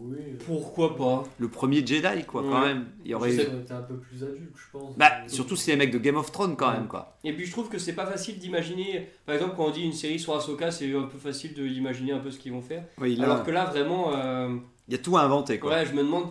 Oui. 0.00 0.18
Pourquoi 0.44 0.96
pas? 0.96 1.24
Le 1.38 1.48
premier 1.48 1.84
Jedi 1.86 2.24
quoi 2.26 2.42
quand 2.42 2.60
même 2.60 2.86
il 3.04 3.10
y 3.12 3.14
aurait 3.14 3.32
été 3.34 3.46
un 3.70 3.80
peu 3.82 3.96
plus 3.96 4.22
adulte, 4.22 4.52
je 4.54 4.70
pense. 4.78 4.96
bah 4.96 5.10
surtout 5.28 5.56
si 5.56 5.64
c'est 5.64 5.70
les 5.72 5.76
mecs 5.78 5.92
de 5.92 5.98
Game 5.98 6.16
of 6.16 6.30
Thrones 6.32 6.56
quand 6.56 6.72
même 6.72 6.86
quoi 6.88 7.16
Et 7.24 7.32
puis 7.32 7.46
je 7.46 7.52
trouve 7.52 7.68
que 7.68 7.78
c'est 7.78 7.94
pas 7.94 8.06
facile 8.06 8.38
d'imaginer. 8.38 9.08
Par 9.24 9.34
exemple, 9.36 9.54
quand 9.56 9.66
on 9.66 9.70
dit 9.70 9.82
une 9.82 9.92
série 9.92 10.18
sur 10.18 10.34
Ahsoka, 10.36 10.70
c'est 10.70 10.92
un 10.94 11.04
peu 11.04 11.18
facile 11.18 11.54
d'imaginer 11.54 12.12
un 12.12 12.18
peu 12.18 12.30
ce 12.30 12.38
qu'ils 12.38 12.52
vont 12.52 12.60
faire. 12.62 12.84
oui 12.98 13.16
là, 13.16 13.24
Alors 13.24 13.42
que 13.44 13.50
là, 13.50 13.64
vraiment, 13.64 14.12
euh, 14.14 14.54
il 14.88 14.92
y 14.92 14.94
a 14.94 14.98
tout 15.02 15.16
à 15.16 15.22
inventer 15.22 15.58
quoi 15.58 15.70
ouais, 15.72 15.86
je 15.86 15.92
me 15.92 16.02
demande 16.02 16.28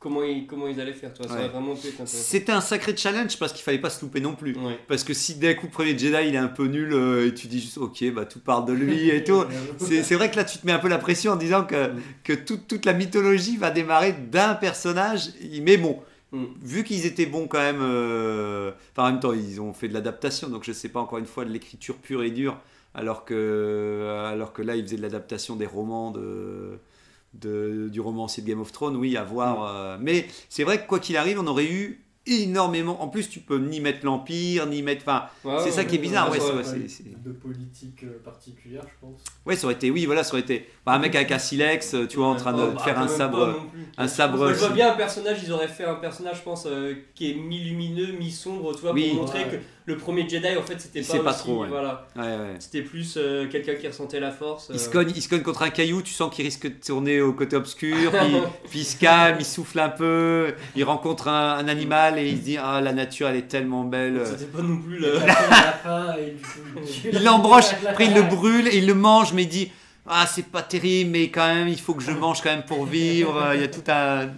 comment 0.00 0.22
ils, 0.24 0.46
comment 0.46 0.66
ils 0.66 0.80
allaient 0.80 0.92
faire. 0.94 1.12
Ça 1.16 1.32
Ouais. 1.32 1.46
vraiment 1.48 1.72
intéressant. 1.74 2.04
c'était 2.06 2.50
un 2.52 2.60
sacré 2.62 2.96
challenge 2.96 3.38
parce 3.38 3.52
qu'il 3.52 3.62
fallait 3.62 3.78
pas 3.78 3.90
se 3.90 4.00
louper 4.04 4.20
non 4.20 4.34
plus 4.34 4.56
Ouais. 4.56 4.78
parce 4.88 5.04
que 5.04 5.14
si 5.14 5.34
d'un 5.36 5.54
coup 5.54 5.66
le 5.66 5.72
premier 5.72 5.96
Jedi 5.96 6.16
il 6.28 6.34
est 6.34 6.38
un 6.38 6.48
peu 6.48 6.64
nul 6.66 6.92
euh, 6.92 7.28
et 7.28 7.34
tu 7.34 7.46
dis 7.46 7.60
juste 7.60 7.78
ok 7.78 8.10
bah 8.12 8.24
tout 8.24 8.40
part 8.40 8.64
de 8.64 8.72
lui 8.72 9.10
et 9.10 9.22
tout 9.22 9.44
c'est 9.78 10.02
c'est 10.02 10.14
vrai 10.16 10.30
que 10.30 10.36
là 10.36 10.44
tu 10.44 10.58
te 10.58 10.66
mets 10.66 10.72
un 10.72 10.78
peu 10.80 10.88
la 10.88 10.98
pression 10.98 11.32
en 11.32 11.36
disant 11.36 11.64
que, 11.64 11.88
Mm. 11.88 12.00
que 12.24 12.32
toute, 12.32 12.66
toute 12.66 12.84
la 12.86 12.94
mythologie 12.94 13.56
va 13.58 13.70
démarrer 13.70 14.12
d'un 14.14 14.54
personnage 14.54 15.30
mais 15.62 15.76
bon 15.76 16.00
Mm. 16.32 16.44
vu 16.62 16.84
qu'ils 16.84 17.06
étaient 17.06 17.26
bons 17.26 17.48
quand 17.48 17.58
même 17.58 17.80
euh, 17.82 18.70
enfin 18.92 19.08
en 19.08 19.10
même 19.12 19.20
temps 19.20 19.32
ils 19.32 19.60
ont 19.60 19.72
fait 19.74 19.88
de 19.88 19.94
l'adaptation 19.94 20.48
donc 20.48 20.62
je 20.64 20.70
sais 20.72 20.88
pas 20.88 21.00
encore 21.00 21.18
une 21.18 21.26
fois 21.26 21.44
de 21.44 21.50
l'écriture 21.50 21.96
pure 21.96 22.22
et 22.22 22.30
dure 22.30 22.56
alors 22.94 23.24
que, 23.24 24.24
alors 24.32 24.52
que 24.52 24.62
là 24.62 24.76
ils 24.76 24.84
faisaient 24.84 24.96
de 24.96 25.02
l'adaptation 25.02 25.56
des 25.56 25.66
romans 25.66 26.10
de, 26.12 26.78
de- 27.34 27.88
du 27.90 28.00
romancier 28.00 28.42
de 28.42 28.48
Game 28.48 28.60
of 28.60 28.72
Thrones 28.72 28.96
oui 28.96 29.16
à 29.16 29.24
voir 29.24 29.64
euh, 29.64 29.96
mais 30.00 30.26
c'est 30.48 30.64
vrai 30.64 30.80
que 30.82 30.86
quoi 30.88 30.98
qu'il 30.98 31.16
arrive 31.16 31.38
on 31.40 31.46
aurait 31.46 31.70
eu 31.70 32.04
énormément 32.26 33.02
en 33.02 33.08
plus 33.08 33.28
tu 33.28 33.40
peux 33.40 33.58
ni 33.58 33.80
mettre 33.80 34.04
l'empire 34.04 34.66
ni 34.66 34.82
mettre 34.82 35.02
enfin 35.02 35.24
Ouais, 35.44 35.54
c'est 35.58 35.64
ouais, 35.66 35.70
ça 35.70 35.84
qui 35.84 35.96
est 35.96 35.98
bizarre 35.98 36.30
ouais, 36.30 36.38
c'est- 36.38 36.50
aurait- 36.52 36.64
c'est- 36.64 36.88
c'est- 36.88 37.04
De 37.22 37.32
politique 37.32 38.04
euh, 38.04 38.18
particulière, 38.24 38.82
je 38.86 39.06
pense. 39.06 39.20
Ouais, 39.44 39.54
ça 39.56 39.66
aurait 39.66 39.74
été, 39.74 39.90
oui, 39.90 40.06
voilà, 40.06 40.24
ça 40.24 40.32
aurait 40.32 40.40
été 40.42 40.66
bah, 40.86 40.92
un 40.92 40.98
mec 40.98 41.14
avec 41.14 41.30
un 41.32 41.38
silex, 41.38 41.94
euh, 41.94 42.06
tu 42.06 42.16
vois, 42.16 42.28
en 42.28 42.34
train 42.36 42.52
de 42.54 42.62
Oh, 42.62 42.72
bah, 42.74 42.80
faire 42.82 42.98
un 42.98 43.06
même 43.06 43.14
sabre. 43.14 43.60
un 43.98 44.08
sabre 44.08 44.48
je 44.52 44.58
vois 44.58 44.70
bien 44.70 44.92
un 44.92 44.96
personnage, 44.96 45.38
ils 45.44 45.52
auraient 45.52 45.68
fait 45.68 45.84
un 45.84 45.94
personnage, 45.96 46.36
je 46.38 46.42
pense, 46.42 46.64
euh, 46.66 46.94
qui 47.14 47.30
est 47.30 47.34
mi-lumineux, 47.34 48.12
mi-sombre, 48.18 48.74
tu 48.74 48.80
vois, 48.82 48.92
Oui. 48.92 49.08
pour 49.10 49.20
montrer 49.22 49.40
Ouais. 49.44 49.50
que 49.50 49.56
le 49.86 49.96
premier 49.96 50.26
Jedi, 50.28 50.56
en 50.56 50.62
fait, 50.62 50.80
c'était 50.80 51.02
C'est 51.02 51.18
pas, 51.18 51.24
pas 51.24 51.30
aussi, 51.32 51.38
trop, 51.40 51.62
ouais. 51.62 51.68
voilà. 51.68 52.06
Ouais, 52.16 52.22
ouais. 52.22 52.54
C'était 52.58 52.82
plus 52.82 53.14
euh, 53.16 53.48
quelqu'un 53.48 53.74
qui 53.74 53.86
ressentait 53.88 54.20
la 54.20 54.30
force. 54.30 54.70
Il 54.72 54.80
se, 54.80 54.88
cogne, 54.88 55.12
il 55.14 55.20
se 55.22 55.28
cogne 55.28 55.42
contre 55.42 55.62
un 55.62 55.70
caillou, 55.70 56.00
tu 56.00 56.12
sens 56.14 56.34
qu'il 56.34 56.44
risque 56.44 56.66
de 56.66 56.84
tourner 56.86 57.20
au 57.20 57.32
côté 57.34 57.56
obscur, 57.56 58.10
puis, 58.12 58.20
puis 58.70 58.78
il 58.80 58.84
se 58.84 58.96
calme, 58.98 59.36
il 59.40 59.44
souffle 59.46 59.78
un 59.80 59.88
peu, 59.90 60.54
il 60.76 60.84
rencontre 60.84 61.28
un, 61.28 61.58
un 61.58 61.68
animal 61.68 62.09
et 62.18 62.28
il 62.28 62.38
se 62.38 62.42
dit 62.42 62.56
Ah, 62.56 62.80
la 62.80 62.92
nature 62.92 63.28
elle 63.28 63.36
est 63.36 63.48
tellement 63.48 63.84
belle. 63.84 64.20
C'était 64.24 64.44
pas 64.46 64.62
non 64.62 64.78
plus 64.78 64.98
le. 64.98 65.14
Il 67.12 67.22
l'embroche, 67.22 67.70
après 67.88 68.06
il 68.06 68.14
le 68.14 68.22
brûle 68.22 68.68
et 68.68 68.78
il 68.78 68.86
le 68.86 68.94
mange, 68.94 69.32
mais 69.32 69.42
il 69.44 69.48
dit 69.48 69.70
Ah, 70.06 70.26
c'est 70.26 70.46
pas 70.46 70.62
terrible, 70.62 71.10
mais 71.10 71.28
quand 71.28 71.46
même, 71.46 71.68
il 71.68 71.80
faut 71.80 71.94
que 71.94 72.02
je 72.02 72.10
mange 72.24 72.40
quand 72.42 72.50
même 72.50 72.64
pour 72.64 72.84
vivre. 72.84 73.52
Il 73.54 73.60
y 73.60 73.64
a 73.64 73.68
tout 73.68 73.84
un. 73.88 74.28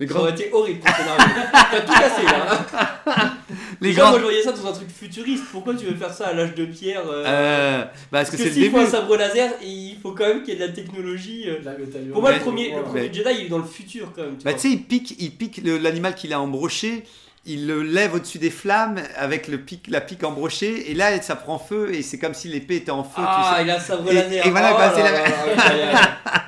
Les 0.00 0.06
Ça 0.06 0.12
grands. 0.14 0.22
aurait 0.22 0.30
été 0.32 0.50
horrible 0.52 0.80
ton 0.80 0.92
scénario. 0.92 1.24
T'as 1.52 1.80
tout 1.80 1.92
cassé 1.92 2.22
là. 2.24 3.34
Les 3.80 3.92
grands- 3.92 4.10
moi 4.10 4.18
je 4.18 4.24
voyais 4.24 4.42
ça 4.42 4.52
dans 4.52 4.66
un 4.68 4.72
truc 4.72 4.88
futuriste. 4.90 5.44
Pourquoi 5.50 5.74
tu 5.74 5.86
veux 5.86 5.94
faire 5.96 6.12
ça 6.12 6.28
à 6.28 6.32
l'âge 6.34 6.54
de 6.54 6.64
pierre 6.66 7.02
euh, 7.08 7.24
Euh, 7.26 7.82
bah, 7.84 7.90
parce 8.12 8.30
que, 8.30 8.36
que 8.36 8.42
c'est 8.42 8.48
le 8.48 8.54
s'il 8.54 8.70
faut 8.70 8.76
début. 8.78 8.88
un 8.88 8.90
sabre 8.90 9.16
laser, 9.16 9.50
il 9.62 9.96
faut 10.02 10.12
quand 10.12 10.26
même 10.28 10.42
qu'il 10.42 10.54
y 10.54 10.56
ait 10.56 10.60
de 10.60 10.66
la 10.66 10.72
technologie. 10.72 11.44
euh. 11.48 11.58
Là, 11.64 11.72
le 11.78 11.84
Pour 12.12 12.20
moi, 12.22 12.30
le 12.30 12.36
Mais- 12.38 12.42
premier, 12.42 12.68
le 12.70 12.76
Ouais. 12.76 12.82
premier 12.82 13.12
Jedi, 13.12 13.30
il 13.40 13.46
est 13.46 13.48
dans 13.48 13.58
le 13.58 13.64
futur 13.64 14.12
quand 14.14 14.22
même. 14.22 14.36
tu 14.38 14.44
Bah, 14.44 14.52
tu 14.54 14.60
sais, 14.60 14.68
il 14.70 14.82
pique, 14.84 15.14
il 15.18 15.30
pique 15.32 15.60
le- 15.64 15.78
l'animal 15.78 16.14
qu'il 16.14 16.32
a 16.32 16.40
embroché, 16.40 17.04
il 17.48 17.66
le 17.66 17.82
lève 17.82 18.14
au-dessus 18.14 18.38
des 18.38 18.50
flammes 18.50 19.00
avec 19.16 19.48
le 19.48 19.58
pic, 19.58 19.86
la 19.88 20.00
pique 20.00 20.22
embrochée, 20.22 20.90
et 20.90 20.94
là, 20.94 21.20
ça 21.22 21.34
prend 21.34 21.58
feu, 21.58 21.92
et 21.94 22.02
c'est 22.02 22.18
comme 22.18 22.34
si 22.34 22.46
l'épée 22.48 22.76
était 22.76 22.90
en 22.92 23.02
feu, 23.04 23.22
ah, 23.24 23.56
tu 23.58 23.64
il 23.64 23.70
a 23.70 23.76
Et- 23.76 24.46
et 24.46 24.50
voilà, 24.50 24.72
Oh 24.74 24.78
bah, 24.78 24.92
c'est 24.94 25.02
la- 25.02 25.26
sais. 25.26 26.04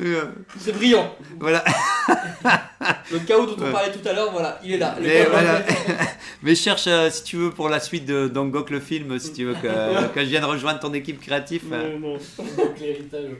Euh, 0.00 0.24
C'est 0.58 0.72
brillant. 0.72 1.14
voilà. 1.40 1.64
Le 3.12 3.18
chaos 3.20 3.46
dont 3.46 3.56
on 3.66 3.72
parlait 3.72 3.92
tout 3.92 4.06
à 4.06 4.12
l'heure, 4.12 4.30
voilà, 4.32 4.58
il 4.62 4.72
est 4.72 4.78
là. 4.78 4.94
Mais, 5.00 5.20
chaos. 5.22 5.30
voilà. 5.30 5.62
Mais 6.42 6.54
cherche, 6.54 6.84
euh, 6.88 7.08
si 7.10 7.24
tu 7.24 7.36
veux, 7.36 7.50
pour 7.50 7.68
la 7.70 7.80
suite 7.80 8.04
de 8.04 8.28
d'Angok 8.28 8.68
le 8.70 8.80
film, 8.80 9.18
si 9.18 9.32
tu 9.32 9.44
veux 9.46 9.54
que, 9.54 10.08
que 10.12 10.20
je 10.20 10.26
vienne 10.26 10.44
rejoindre 10.44 10.80
ton 10.80 10.92
équipe 10.92 11.20
créative, 11.20 11.62
euh, 11.72 11.98
Non, 11.98 12.08
non. 12.10 12.14
Donc, 12.14 12.78
l'héritage. 12.80 13.30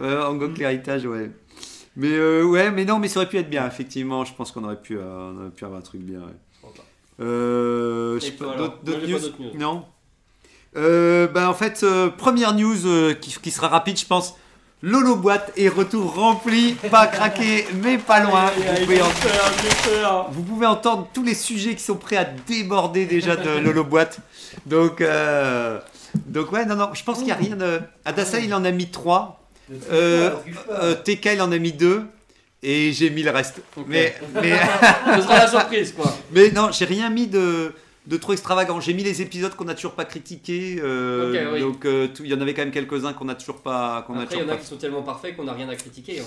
euh, 0.00 0.24
Angok 0.26 0.56
l'héritage, 0.56 1.04
ouais. 1.06 1.30
Mais 1.96 2.12
euh, 2.12 2.44
ouais, 2.44 2.70
mais 2.70 2.84
non, 2.86 2.98
mais 2.98 3.08
ça 3.08 3.20
aurait 3.20 3.28
pu 3.28 3.36
être 3.38 3.50
bien, 3.50 3.66
effectivement. 3.66 4.24
Je 4.24 4.32
pense 4.32 4.52
qu'on 4.52 4.64
aurait 4.64 4.80
pu, 4.80 4.96
euh, 4.96 5.02
on 5.34 5.40
aurait 5.40 5.50
pu 5.50 5.64
avoir 5.64 5.80
un 5.80 5.82
truc 5.82 6.00
bien. 6.00 6.20
ouais. 6.20 6.24
Euh, 7.20 8.18
Et 8.20 8.30
d'autres 8.30 8.78
news 8.84 9.18
d'autres 9.18 9.34
news. 9.40 9.50
Non. 9.58 9.84
Euh, 10.76 11.26
ben 11.28 11.48
en 11.48 11.54
fait, 11.54 11.80
euh, 11.82 12.10
première 12.10 12.52
news 12.54 12.86
euh, 12.86 13.14
qui, 13.14 13.34
qui 13.40 13.50
sera 13.50 13.68
rapide, 13.68 13.98
je 13.98 14.04
pense. 14.06 14.34
Lolo 14.82 15.16
boîte 15.16 15.52
est 15.56 15.68
retour 15.70 16.14
rempli, 16.14 16.74
pas 16.90 17.06
craqué, 17.06 17.66
mais 17.82 17.96
pas 17.96 18.20
loin. 18.20 18.50
Vous 18.50 18.84
pouvez, 18.84 19.00
vous 20.32 20.64
entendre 20.64 21.08
tous 21.14 21.22
les 21.22 21.34
sujets 21.34 21.74
qui 21.74 21.82
sont 21.82 21.96
prêts 21.96 22.16
à 22.18 22.24
déborder 22.24 23.06
déjà 23.06 23.36
de 23.36 23.48
Lolo 23.64 23.84
boîte. 23.84 24.18
Donc, 24.66 25.00
euh, 25.00 25.80
donc 26.26 26.52
ouais, 26.52 26.66
non, 26.66 26.76
non, 26.76 26.90
je 26.92 27.02
pense 27.02 27.16
qu'il 27.18 27.26
n'y 27.26 27.32
a 27.32 27.36
rien 27.36 27.56
de. 27.56 27.80
Adassa, 28.04 28.38
il 28.38 28.52
en 28.52 28.64
a 28.66 28.70
mis 28.70 28.90
3. 28.90 29.40
Ne 29.70 29.78
triche 29.78 29.88
Euh, 29.92 30.30
pas, 30.30 30.36
ne 30.36 30.40
triche 30.42 30.64
pas. 30.66 30.84
euh, 30.84 30.94
TK, 30.94 31.24
il 31.34 31.42
en 31.42 31.52
a 31.52 31.58
mis 31.58 31.72
2. 31.72 32.04
Et 32.62 32.92
j'ai 32.92 33.10
mis 33.10 33.22
le 33.22 33.30
reste. 33.30 33.60
Mais, 33.86 34.14
mais, 34.34 34.52
Ce 35.16 35.22
sera 35.22 35.38
la 35.38 35.46
surprise, 35.48 35.92
quoi. 35.92 36.12
mais 36.32 36.50
non, 36.50 36.70
j'ai 36.72 36.84
rien 36.86 37.10
mis 37.10 37.26
de, 37.26 37.72
de 38.06 38.16
trop 38.16 38.32
extravagant. 38.32 38.80
J'ai 38.80 38.94
mis 38.94 39.04
les 39.04 39.20
épisodes 39.22 39.54
qu'on 39.54 39.64
n'a 39.66 39.74
toujours 39.74 39.92
pas 39.94 40.04
critiqués. 40.04 40.78
euh, 40.82 41.52
oui. 41.52 41.60
Donc 41.60 41.84
euh, 41.84 42.08
il 42.20 42.26
y 42.26 42.34
en 42.34 42.40
avait 42.40 42.54
quand 42.54 42.62
même 42.62 42.72
quelques-uns 42.72 43.12
qu'on 43.12 43.26
n'a 43.26 43.34
toujours 43.34 43.60
pas. 43.62 44.02
Qu'on 44.06 44.18
Après, 44.18 44.36
il 44.36 44.40
y 44.40 44.44
en 44.44 44.48
a 44.48 44.52
pas. 44.52 44.56
qui 44.56 44.66
sont 44.66 44.76
tellement 44.76 45.02
parfaits 45.02 45.36
qu'on 45.36 45.44
n'a 45.44 45.52
rien 45.52 45.68
à 45.68 45.76
critiquer. 45.76 46.20
hein. 46.20 46.24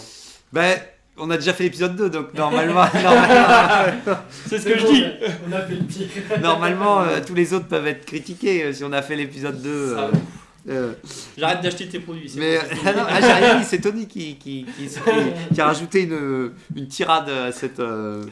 Ben, 0.53 0.77
on 1.17 1.29
a 1.31 1.35
déjà 1.35 1.51
fait 1.53 1.63
l'épisode 1.63 1.95
2, 1.97 2.09
donc 2.11 2.33
normalement, 2.33 2.85
normalement, 3.03 4.17
C'est 4.47 4.59
ce 4.59 4.65
que 4.69 4.77
je 4.79 4.85
dis. 4.85 5.05
On 5.49 5.51
a 5.51 5.61
fait 5.63 5.75
le 5.75 5.83
pire. 5.83 6.07
normalement, 6.41 7.01
euh, 7.01 7.19
tous 7.25 7.33
les 7.35 7.53
autres 7.53 7.67
peuvent 7.67 7.87
être 7.87 8.05
critiqués 8.05 8.63
euh, 8.63 8.71
si 8.73 8.83
on 8.85 8.93
a 8.93 9.01
fait 9.01 9.17
l'épisode 9.17 9.61
2. 9.61 9.95
Ça, 9.95 10.11
euh, 10.69 10.93
J'arrête 11.37 11.61
d'acheter 11.61 11.87
tes 11.87 11.99
produits. 11.99 12.31
mais 12.37 12.57
ah 12.85 12.93
non, 12.95 13.03
ah, 13.07 13.21
j'ai 13.21 13.27
rien 13.45 13.59
dit, 13.59 13.65
c'est 13.65 13.79
Tony 13.81 14.07
qui, 14.07 14.35
qui, 14.37 14.65
qui, 14.77 14.87
qui- 14.87 15.53
qui 15.55 15.61
a 15.61 15.65
rajouté 15.65 16.03
une, 16.03 16.51
une 16.75 16.87
tirade 16.87 17.29
à 17.29 17.51
cette. 17.51 17.79
euh, 17.79 18.23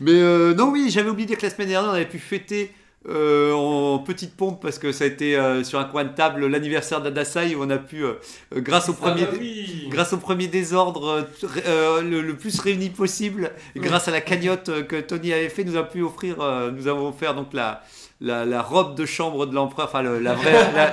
Mais 0.00 0.12
euh, 0.14 0.54
non, 0.54 0.70
oui, 0.70 0.88
j'avais 0.90 1.10
oublié 1.10 1.26
de 1.26 1.30
dire 1.32 1.38
que 1.38 1.46
la 1.46 1.50
semaine 1.52 1.68
dernière, 1.68 1.90
on 1.90 1.94
avait 1.94 2.04
pu 2.06 2.18
fêter 2.18 2.72
euh, 3.08 3.52
en 3.52 4.00
petite 4.00 4.36
pompe 4.36 4.60
parce 4.60 4.78
que 4.78 4.90
ça 4.92 5.04
a 5.04 5.06
été 5.06 5.36
euh, 5.36 5.62
sur 5.62 5.78
un 5.78 5.84
coin 5.84 6.04
de 6.04 6.08
table 6.14 6.44
l'anniversaire 6.46 7.00
d'Adasai 7.00 7.54
où 7.54 7.62
on 7.62 7.70
a 7.70 7.78
pu, 7.78 8.04
euh, 8.04 8.14
grâce 8.56 8.88
au 8.88 8.92
Ah 9.00 9.06
premier. 9.10 9.22
bah 9.22 9.28
oui. 9.40 9.86
Grâce 9.88 10.12
au 10.12 10.18
premier 10.18 10.48
désordre 10.48 11.26
le, 12.02 12.20
le 12.20 12.36
plus 12.36 12.58
réuni 12.60 12.90
possible, 12.90 13.52
et 13.76 13.80
grâce 13.80 14.08
à 14.08 14.10
la 14.10 14.20
cagnotte 14.20 14.86
que 14.88 15.00
Tony 15.00 15.32
avait 15.32 15.48
fait, 15.48 15.64
nous 15.64 15.76
avons 15.76 15.88
pu 15.88 16.02
offrir, 16.02 16.36
nous 16.76 16.88
avons 16.88 17.08
offert 17.08 17.34
donc 17.34 17.54
la, 17.54 17.82
la, 18.20 18.44
la 18.44 18.62
robe 18.62 18.96
de 18.96 19.06
chambre 19.06 19.46
de 19.46 19.54
l'empereur, 19.54 19.86
enfin 19.88 20.02
le- 20.02 20.18
la 20.18 20.34
vraie, 20.34 20.52
la- 20.74 20.92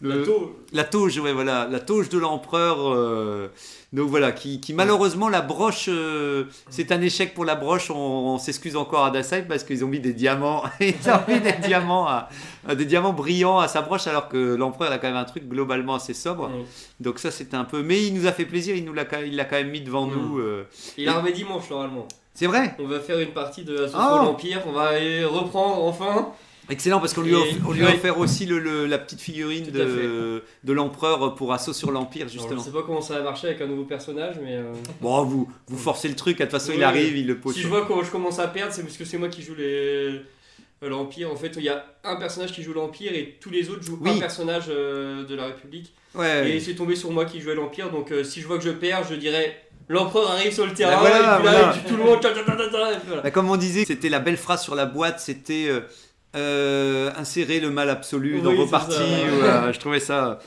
le- 0.00 0.20
La 0.20 0.24
taupe. 0.26 0.56
la 0.72 1.22
ouais, 1.22 1.32
voilà, 1.32 1.66
la 1.70 1.80
toge 1.80 2.08
de 2.08 2.18
l'empereur. 2.18 2.78
euh, 2.92 3.48
donc 3.92 4.08
voilà, 4.10 4.32
qui, 4.32 4.60
qui 4.60 4.74
malheureusement 4.74 5.28
la 5.28 5.40
broche, 5.40 5.86
euh, 5.88 6.44
c'est 6.68 6.92
un 6.92 7.00
échec 7.00 7.32
pour 7.34 7.44
la 7.44 7.54
broche. 7.54 7.90
On, 7.90 7.94
on 8.34 8.38
s'excuse 8.38 8.76
encore 8.76 9.04
à 9.06 9.10
Dasai 9.10 9.42
parce 9.48 9.64
qu'ils 9.64 9.84
ont 9.84 9.88
mis 9.88 10.00
des 10.00 10.12
diamants, 10.12 10.64
ils 10.80 10.94
ont 11.08 11.20
mis 11.32 11.40
des 11.40 11.52
diamants, 11.66 12.06
à- 12.06 12.28
à 12.68 12.74
des 12.74 12.84
diamants 12.84 13.12
brillants 13.14 13.58
à 13.58 13.68
sa 13.68 13.80
broche, 13.82 14.06
alors 14.06 14.28
que 14.28 14.54
l'empereur 14.56 14.92
a 14.92 14.98
quand 14.98 15.06
même 15.08 15.16
un 15.16 15.24
truc 15.24 15.48
globalement 15.48 15.94
assez 15.94 16.14
sobre. 16.14 16.50
Donc 17.00 17.18
ça 17.18 17.30
c'était 17.30 17.56
un 17.56 17.64
peu, 17.64 17.82
mais 17.82 18.04
il 18.04 18.12
nous 18.14 18.26
a 18.26 18.32
fait 18.32 18.44
plaisir, 18.44 18.76
il 18.76 18.84
nous 18.84 18.92
l'a, 18.92 19.04
quand- 19.06 19.22
il 19.24 19.36
l'a 19.36 19.44
quand 19.44 19.56
même 19.56 19.70
mis 19.70 19.80
devant 19.80 20.06
Mm. 20.06 20.12
nous. 20.14 20.38
euh. 20.40 20.66
Il 20.98 21.08
a 21.08 21.14
remis 21.14 21.32
dimanche 21.32 21.70
normalement. 21.70 22.06
C'est 22.34 22.46
vrai? 22.48 22.76
On 22.78 22.86
va 22.86 23.00
faire 23.00 23.18
une 23.18 23.30
partie 23.32 23.64
de 23.64 23.74
Assassin's 23.84 24.08
Oh. 24.12 24.16
L'Empire. 24.24 24.60
On 24.66 24.72
va 24.72 24.88
aller 24.88 25.24
reprendre 25.24 25.82
enfin. 25.84 26.32
Excellent 26.68 26.98
parce 27.00 27.14
qu'on 27.14 27.22
lui, 27.22 27.34
on 27.66 27.72
lui 27.72 27.84
a 27.84 27.90
offert 27.90 28.18
aussi 28.18 28.44
le, 28.46 28.58
le- 28.58 28.86
la 28.86 28.98
petite 28.98 29.20
figurine 29.20 29.66
de, 29.70 30.42
de 30.64 30.72
l'empereur 30.72 31.34
pour 31.36 31.52
assaut 31.52 31.72
sur 31.72 31.90
l'Empire 31.92 32.22
Alors, 32.22 32.32
je 32.34 32.38
justement. 32.38 32.60
sais 32.62 32.70
pas 32.72 32.82
comment 32.84 33.00
ça 33.00 33.14
va 33.14 33.22
marcher 33.22 33.48
avec 33.48 33.60
un 33.60 33.66
nouveau 33.66 33.84
personnage, 33.84 34.36
mais 34.42 34.56
euh, 34.56 34.72
Bon, 35.00 35.22
vous, 35.24 35.48
vous 35.68 35.78
forcez 35.78 36.08
le 36.08 36.16
truc, 36.16 36.38
de 36.38 36.42
toute 36.44 36.50
façon 36.52 36.72
il 36.72 36.78
Oui, 36.78 36.84
arrive, 36.84 37.16
il 37.16 37.26
le 37.26 37.38
pose. 37.38 37.54
si 37.54 37.60
je 37.60 37.68
vois 37.68 37.86
quand 37.86 38.02
je 38.02 38.10
commence 38.10 38.38
à 38.40 38.48
perdre, 38.48 38.72
c'est 38.72 38.82
parce 38.82 38.96
que 38.96 39.04
c'est 39.04 39.18
moi 39.18 39.28
qui 39.28 39.42
joue 39.42 39.54
les 39.54 39.64
euh, 39.64 40.18
l'Empire. 40.82 41.30
En 41.32 41.36
fait, 41.36 41.52
il 41.56 41.62
y 41.62 41.68
a 41.68 41.84
un 42.04 42.16
personnage 42.16 42.52
qui 42.52 42.62
joue 42.62 42.72
l'Empire 42.72 43.12
et 43.14 43.36
tous 43.40 43.50
les 43.50 43.70
autres 43.70 43.82
jouent 43.82 43.98
Oui. 44.02 44.10
un 44.10 44.18
personnage 44.18 44.64
euh, 44.68 45.24
de 45.24 45.34
la 45.36 45.46
République. 45.46 45.94
Ouais. 46.14 46.50
Et 46.50 46.60
c'est 46.60 46.74
tombé 46.74 46.96
sur 46.96 47.10
moi 47.12 47.26
qui 47.26 47.40
jouais 47.40 47.54
l'Empire, 47.54 47.90
donc 47.90 48.10
euh, 48.10 48.24
si 48.24 48.40
je 48.40 48.46
vois 48.46 48.58
que 48.58 48.64
je 48.64 48.70
perds, 48.70 49.04
je 49.08 49.14
dirais 49.14 49.56
l'Empereur 49.88 50.32
arrive 50.32 50.52
sur 50.52 50.66
le 50.66 50.72
terrain, 50.72 50.96
voilà, 50.98 51.16
et 51.16 51.20
puis 51.20 51.46
là, 51.46 51.52
voilà. 51.52 51.74
tout 51.86 51.96
le 51.96 52.02
monde, 52.02 52.18
voilà. 53.06 53.22
Bah, 53.22 53.30
comme 53.30 53.48
on 53.50 53.56
disait, 53.56 53.84
c'était 53.84 54.08
la 54.08 54.18
belle 54.18 54.36
phrase 54.36 54.62
sur 54.64 54.74
la 54.74 54.84
boîte, 54.86 55.20
c'était 55.20 55.66
euh, 55.68 55.80
euh, 56.36 57.10
insérer 57.16 57.60
le 57.60 57.70
mal 57.70 57.90
absolu 57.90 58.40
dans 58.40 58.54
vos 58.54 58.66
parties. 58.66 58.94
ça, 58.94 59.02
ouais. 59.02 59.28
voilà, 59.38 59.72
je 59.72 59.78
trouvais 59.80 60.00
ça 60.00 60.38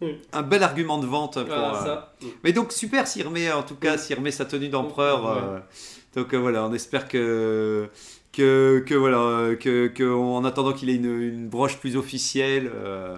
un 0.32 0.42
bel 0.42 0.62
argument 0.62 0.98
de 0.98 1.06
vente. 1.06 1.34
Pour, 1.34 1.44
Voilà, 1.46 2.10
euh. 2.22 2.26
Mais 2.44 2.52
donc 2.52 2.72
super 2.72 3.06
s'il 3.06 3.26
remet, 3.26 3.50
en 3.52 3.62
tout 3.62 3.74
cas, 3.76 3.98
s'il 3.98 4.16
remet 4.16 4.30
sa 4.30 4.44
tenue 4.44 4.68
d'empereur. 4.68 5.24
Ouais. 5.24 5.42
euh, 5.42 5.58
donc 6.14 6.34
euh, 6.34 6.38
voilà, 6.38 6.64
on 6.64 6.72
espère 6.72 7.08
que 7.08 7.88
que, 8.32 8.82
que 8.86 8.94
voilà, 8.94 9.18
euh, 9.18 9.56
que, 9.56 9.88
que 9.88 10.04
en 10.12 10.44
attendant 10.44 10.72
qu'il 10.72 10.90
ait 10.90 10.94
une, 10.94 11.20
une 11.20 11.48
broche 11.48 11.78
plus 11.78 11.96
officielle. 11.96 12.70
euh, 12.74 13.16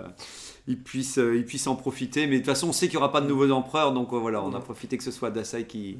il 0.68 0.79
puisse, 0.79 1.18
euh, 1.18 1.37
il 1.37 1.44
puisse 1.44 1.66
en 1.66 1.75
profiter, 1.75 2.27
mais 2.27 2.35
de 2.35 2.38
toute 2.38 2.46
façon, 2.46 2.68
on 2.68 2.73
sait 2.73 2.87
qu'il 2.87 2.96
n'y 2.96 3.03
aura 3.03 3.11
pas 3.11 3.20
de 3.20 3.27
nouveau 3.27 3.51
empereur, 3.51 3.92
donc 3.92 4.12
euh, 4.12 4.16
voilà, 4.18 4.42
on 4.42 4.55
a 4.55 4.61
profité 4.61 4.96
que 4.96 5.03
ce 5.03 5.11
soit 5.11 5.31
Dasai 5.31 5.64
qui, 5.66 5.99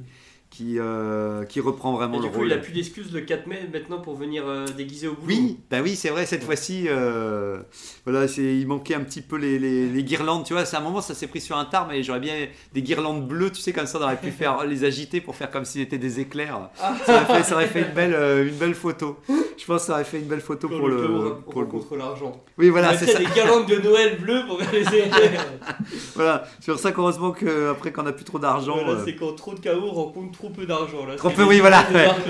qui, 0.61 0.79
euh, 0.79 1.45
qui 1.45 1.61
reprend 1.61 1.95
vraiment 1.95 2.15
Et 2.15 2.19
le 2.19 2.25
du 2.25 2.31
coup, 2.31 2.39
rôle. 2.39 2.49
il 2.49 2.53
a 2.53 2.59
plus 2.59 2.73
d'excuses 2.73 3.13
le 3.13 3.23
4 3.23 3.47
mai 3.47 3.61
maintenant 3.73 3.99
pour 3.99 4.15
venir 4.15 4.43
euh, 4.47 4.67
déguisé 4.77 5.09
au 5.09 5.15
boulot. 5.15 5.27
Oui, 5.27 5.59
bah 5.71 5.79
oui, 5.83 5.97
c'est 5.97 6.11
vrai, 6.11 6.27
cette 6.27 6.45
fois-ci, 6.45 6.85
euh, 6.89 7.61
voilà, 8.05 8.27
il 8.37 8.67
manquait 8.67 8.95
un 8.95 9.01
petit 9.01 9.23
peu 9.23 9.37
les, 9.37 9.59
les, 9.59 9.89
les 9.89 10.05
guirlandes, 10.05 10.45
tu 10.45 10.53
vois, 10.53 10.67
c'est 10.67 10.77
un 10.77 10.81
moment, 10.81 11.01
ça 11.01 11.15
s'est 11.15 11.29
pris 11.29 11.41
sur 11.41 11.57
un 11.57 11.65
tard, 11.65 11.87
mais 11.89 12.03
j'aurais 12.03 12.21
bien 12.21 12.35
des 12.75 12.83
guirlandes 12.83 13.27
bleues, 13.27 13.51
tu 13.51 13.63
sais, 13.63 13.73
comme 13.73 13.87
ça, 13.87 13.99
on 13.99 14.03
aurait 14.03 14.21
pu 14.21 14.31
faire, 14.31 14.65
les 14.67 14.85
agiter 14.85 15.23
pour 15.23 15.35
faire 15.35 15.51
comme 15.51 15.65
s'ils 15.65 15.81
étaient 15.81 15.97
des 15.99 16.21
éclairs. 16.21 16.69
Ah. 16.79 16.95
Ça 17.07 17.23
aurait 17.23 17.35
fait, 17.37 17.43
ça 17.45 17.55
aurait 17.55 17.67
fait 17.67 17.81
une, 17.81 17.95
belle, 17.95 18.15
euh, 18.15 18.47
une 18.47 18.55
belle 18.57 18.75
photo. 18.75 19.17
Je 19.29 19.65
pense 19.67 19.83
que 19.83 19.87
ça 19.89 19.93
aurait 19.95 20.05
fait 20.05 20.19
une 20.19 20.25
belle 20.29 20.41
photo 20.41 20.69
Pour, 20.69 20.79
pour, 20.79 20.89
le, 20.89 20.97
le, 21.03 21.35
pour, 21.51 21.61
le 21.63 21.67
contre 21.67 21.97
l'argent. 21.97 22.33
Oui, 22.59 22.69
voilà, 22.69 22.93
On 22.95 22.99
c'est 22.99 23.07
ça. 23.07 23.19
des 23.19 23.27
guirlandes 23.27 23.67
de 23.67 23.77
Noël 23.77 24.19
bleues 24.21 24.43
pour 24.47 24.59
les 24.73 24.81
éclairs. 24.81 25.47
Voilà, 26.15 26.45
c'est 26.61 26.71
pour 26.73 26.81
ça 26.81 26.93
qu'heureusement 26.93 27.33
qu'après 27.33 27.93
qu'on 27.93 28.03
n'a 28.03 28.13
plus 28.13 28.25
trop 28.25 28.39
d'argent. 28.39 28.75
Voilà, 28.75 29.01
euh, 29.01 29.03
c'est 29.05 29.15
quand 29.17 29.33
trop 29.35 29.55
de 29.55 29.61
chaos 29.61 29.91
rencontre 29.91 30.33
trop 30.33 30.50
peu 30.51 30.67
d'argent. 30.67 31.07
là. 31.07 31.17
Trop 31.17 31.31
peu, 31.31 31.45
oui, 31.45 31.61
voilà. 31.61 31.85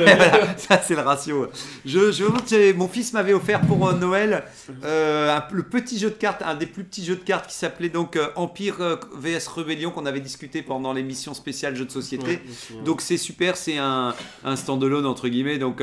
ça 0.56 0.80
c'est 0.82 0.94
le 0.94 1.00
ratio. 1.02 1.48
Je, 1.84 2.12
je 2.12 2.24
vous 2.24 2.32
montre, 2.32 2.44
j'ai- 2.48 2.72
mon 2.72 2.88
fils 2.88 3.12
m'avait 3.12 3.32
offert 3.32 3.60
pour 3.62 3.88
euh, 3.88 3.94
Noël 3.94 4.44
euh, 4.84 5.36
un- 5.36 5.44
le 5.52 5.62
petit 5.62 5.98
jeu 5.98 6.10
de 6.10 6.14
cartes, 6.14 6.42
un 6.44 6.54
des 6.54 6.66
plus 6.66 6.84
petits 6.84 7.04
jeux 7.04 7.16
de 7.16 7.20
cartes 7.24 7.46
qui 7.48 7.54
s'appelait 7.56 7.88
donc 7.88 8.16
euh, 8.16 8.28
Empire 8.36 8.98
vs 9.14 9.46
Rebellion 9.48 9.90
qu'on 9.90 10.06
avait 10.06 10.20
discuté 10.20 10.62
pendant 10.62 10.92
l'émission 10.92 11.34
spéciale 11.34 11.76
jeux 11.76 11.84
de 11.86 11.90
société. 11.90 12.26
Ouais. 12.26 12.82
Donc 12.84 13.00
c'est 13.00 13.16
super, 13.16 13.56
c'est 13.56 13.78
un, 13.78 14.14
un 14.44 14.56
standalone 14.56 15.06
entre 15.06 15.28
guillemets, 15.28 15.58
donc, 15.58 15.82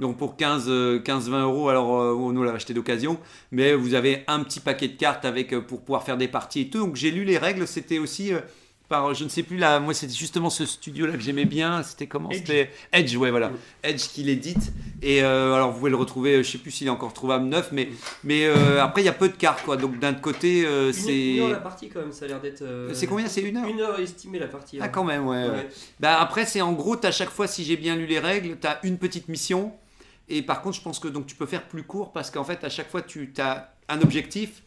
donc 0.00 0.16
pour 0.16 0.36
15, 0.36 0.64
euh, 0.68 0.98
15-20 1.00 1.42
euros, 1.42 1.68
alors 1.68 1.88
on 1.90 2.32
nous 2.32 2.42
l'a 2.42 2.52
acheté 2.52 2.74
d'occasion, 2.74 3.18
mais 3.50 3.74
vous 3.74 3.94
avez 3.94 4.24
un 4.28 4.42
petit 4.42 4.60
paquet 4.60 4.88
de 4.88 4.96
cartes 4.96 5.24
avec, 5.24 5.58
pour 5.66 5.80
pouvoir 5.82 6.02
faire 6.04 6.16
des 6.16 6.28
parties 6.28 6.62
et 6.62 6.68
tout. 6.70 6.78
Donc 6.78 6.96
j'ai 6.96 7.10
lu 7.10 7.24
les 7.24 7.38
règles, 7.38 7.66
c'était 7.66 7.98
aussi 7.98 8.32
par, 8.92 9.14
je 9.14 9.24
ne 9.24 9.30
sais 9.30 9.42
plus 9.42 9.56
là, 9.56 9.80
moi 9.80 9.94
c'était 9.94 10.12
justement 10.12 10.50
ce 10.50 10.66
studio 10.66 11.06
là 11.06 11.14
que 11.14 11.20
j'aimais 11.20 11.46
bien, 11.46 11.82
c'était 11.82 12.06
comment 12.06 12.28
Edge. 12.28 12.40
C'était 12.40 12.70
Edge, 12.92 13.16
ouais 13.16 13.30
voilà. 13.30 13.50
Edge 13.82 14.02
qui 14.12 14.22
l'édite, 14.22 14.70
et 15.00 15.22
euh, 15.22 15.54
alors 15.54 15.70
vous 15.72 15.78
pouvez 15.78 15.90
le 15.90 15.96
retrouver, 15.96 16.44
je 16.44 16.50
sais 16.50 16.58
plus 16.58 16.70
s'il 16.70 16.88
est 16.88 16.90
encore 16.90 17.14
trouvable 17.14 17.46
neuf, 17.46 17.70
mais, 17.72 17.88
mais 18.22 18.44
euh, 18.44 18.84
après 18.84 19.00
il 19.00 19.06
y 19.06 19.08
a 19.08 19.14
peu 19.14 19.30
de 19.30 19.36
cartes 19.36 19.62
quoi, 19.64 19.78
donc 19.78 19.98
d'un 19.98 20.12
côté 20.12 20.66
euh, 20.66 20.92
c'est... 20.92 21.36
une 21.36 21.42
heure 21.44 21.48
la 21.48 21.60
partie 21.60 21.88
quand 21.88 22.00
même, 22.00 22.12
ça 22.12 22.26
a 22.26 22.28
l'air 22.28 22.40
d'être. 22.42 22.60
euh, 22.60 22.90
C'est 22.92 23.06
combien? 23.06 23.28
C'est 23.28 23.40
une 23.40 23.56
heure? 23.56 23.66
Une 23.66 23.80
heure 23.80 23.98
estimée 23.98 24.38
la 24.38 24.46
partie. 24.46 24.76
Ah 24.78 24.84
hein. 24.84 24.88
quand 24.88 25.04
même, 25.04 25.26
ouais. 25.26 25.44
ouais. 25.44 25.50
Ouais. 25.50 25.68
Bah 25.98 26.20
après 26.20 26.44
c'est 26.44 26.60
en 26.60 26.72
gros, 26.74 26.98
à 27.02 27.10
chaque 27.10 27.30
fois 27.30 27.46
si 27.46 27.64
j'ai 27.64 27.78
bien 27.78 27.96
lu 27.96 28.04
les 28.04 28.18
règles, 28.18 28.58
tu 28.60 28.66
as 28.66 28.78
une 28.82 28.98
petite 28.98 29.28
mission 29.28 29.72
et 30.28 30.42
par 30.42 30.60
contre 30.60 30.76
je 30.76 30.82
pense 30.82 30.98
que 30.98 31.08
donc 31.08 31.26
tu 31.26 31.34
peux 31.34 31.46
faire 31.46 31.62
plus 31.62 31.82
court 31.82 32.12
parce 32.12 32.30
qu'en 32.30 32.44
fait 32.44 32.62
à 32.62 32.68
chaque 32.68 32.90
fois 32.90 33.00
tu 33.00 33.32
as 33.38 33.72
un 33.88 34.02
objectif, 34.02 34.62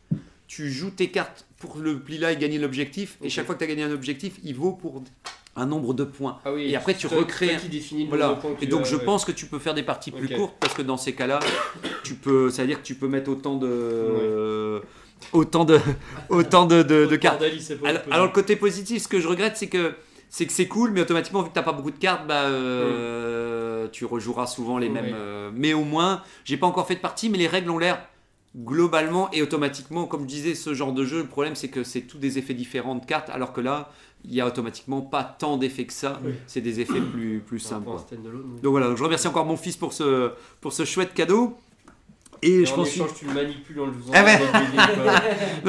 tu 0.47 0.71
joues 0.71 0.91
tes 0.91 1.09
cartes 1.09 1.45
pour 1.59 1.77
le 1.77 1.99
pli 1.99 2.17
là 2.17 2.31
et 2.31 2.37
gagner 2.37 2.59
l'objectif 2.59 3.17
et 3.23 3.29
chaque 3.29 3.45
fois 3.45 3.55
que 3.55 3.59
tu 3.59 3.65
as 3.65 3.67
gagné 3.67 3.83
un 3.83 3.91
objectif, 3.91 4.33
il 4.43 4.55
vaut 4.55 4.73
pour 4.73 5.01
un 5.57 5.65
nombre 5.65 5.93
de 5.93 6.03
points. 6.03 6.37
Ah 6.43 6.51
oui, 6.53 6.69
Et 6.69 6.75
après, 6.75 6.93
tu 6.95 7.07
recrées 7.07 7.55
qui 7.61 7.69
définis 7.69 8.03
le 8.03 8.09
Voilà. 8.09 8.25
nombre 8.27 8.35
de 8.37 8.41
points 8.41 8.55
que 8.55 8.63
Et 8.63 8.67
donc 8.67 8.81
as, 8.81 8.89
je 8.89 8.95
ouais. 8.97 9.05
pense 9.05 9.23
que 9.25 9.31
tu 9.31 9.45
peux 9.45 9.57
faire 9.59 9.73
des 9.73 9.83
parties 9.83 10.11
plus 10.11 10.27
courtes 10.29 10.55
parce 10.59 10.73
que 10.73 10.81
dans 10.81 10.97
ces 10.97 11.13
cas-là, 11.13 11.39
tu 12.03 12.15
peux, 12.15 12.49
ça 12.49 12.63
veut 12.63 12.67
dire 12.67 12.79
que 12.81 12.85
tu 12.85 12.95
peux 12.95 13.07
mettre 13.07 13.29
autant 13.31 13.55
de 13.55 14.81
autant 15.31 15.63
de 15.65 15.79
autant 16.29 16.65
de, 16.65 16.83
de, 16.83 17.05
de 17.05 17.15
cartes. 17.15 17.41
Alors, 18.11 18.25
le 18.25 18.31
côté 18.31 18.55
positif, 18.57 19.03
ce 19.03 19.07
que 19.07 19.19
je 19.21 19.27
regrette, 19.27 19.55
c'est 19.57 19.67
que 19.67 19.93
c'est 20.29 20.45
que 20.45 20.51
c'est 20.51 20.67
cool, 20.67 20.91
mais 20.91 20.99
automatiquement 21.01 21.41
vu 21.43 21.49
que 21.49 21.53
t'as 21.53 21.63
pas 21.63 21.71
beaucoup 21.71 21.91
de 21.91 21.97
cartes, 21.99 22.27
bah 22.27 22.43
euh, 22.45 23.87
tu 23.91 24.03
rejoueras 24.05 24.47
souvent 24.47 24.77
les 24.77 24.87
Oui. 24.87 24.93
mêmes. 24.93 25.13
euh, 25.15 25.51
mais 25.53 25.73
au 25.73 25.83
moins, 25.85 26.21
j'ai 26.43 26.57
pas 26.57 26.67
encore 26.67 26.85
fait 26.87 26.95
de 26.95 26.99
partie, 26.99 27.29
mais 27.29 27.37
les 27.37 27.47
règles 27.47 27.69
ont 27.69 27.77
l'air 27.77 28.05
globalement 28.55 29.29
et 29.31 29.41
automatiquement, 29.41 30.05
comme 30.05 30.21
je 30.21 30.27
disais, 30.27 30.55
ce 30.55 30.73
genre 30.73 30.93
de 30.93 31.03
jeu, 31.03 31.19
le 31.19 31.27
problème 31.27 31.55
c'est 31.55 31.67
que 31.67 31.83
c'est 31.83 32.01
tous 32.01 32.17
des 32.17 32.37
effets 32.37 32.53
différents 32.53 32.95
de 32.95 33.05
cartes, 33.05 33.29
alors 33.29 33.53
que 33.53 33.61
là, 33.61 33.91
il 34.23 34.33
y 34.33 34.41
a 34.41 34.47
automatiquement 34.47 35.01
pas 35.01 35.23
tant 35.23 35.57
d'effets 35.57 35.85
que 35.85 35.93
ça. 35.93 36.19
Oui. 36.23 36.33
C'est 36.47 36.61
des 36.61 36.79
effets 36.79 37.01
plus 37.01 37.41
plus 37.45 37.59
simples. 37.59 37.89
Donc 37.89 38.71
voilà, 38.71 38.87
donc 38.87 38.97
je 38.97 39.03
remercie 39.03 39.27
encore 39.27 39.45
mon 39.45 39.57
fils 39.57 39.77
pour 39.77 39.93
ce 39.93 40.31
pour 40.61 40.73
ce 40.73 40.85
chouette 40.85 41.13
cadeau. 41.13 41.57
Et, 42.41 42.61
Et 42.61 42.65
je 42.65 42.71
en 42.73 42.75
pense 42.75 42.89
échange, 42.89 43.09
tu 43.17 43.25
le 43.25 43.33
manipules 43.33 43.79
en 43.79 43.85
le 43.85 43.93
faisant. 43.93 44.11
Ah 44.13 44.23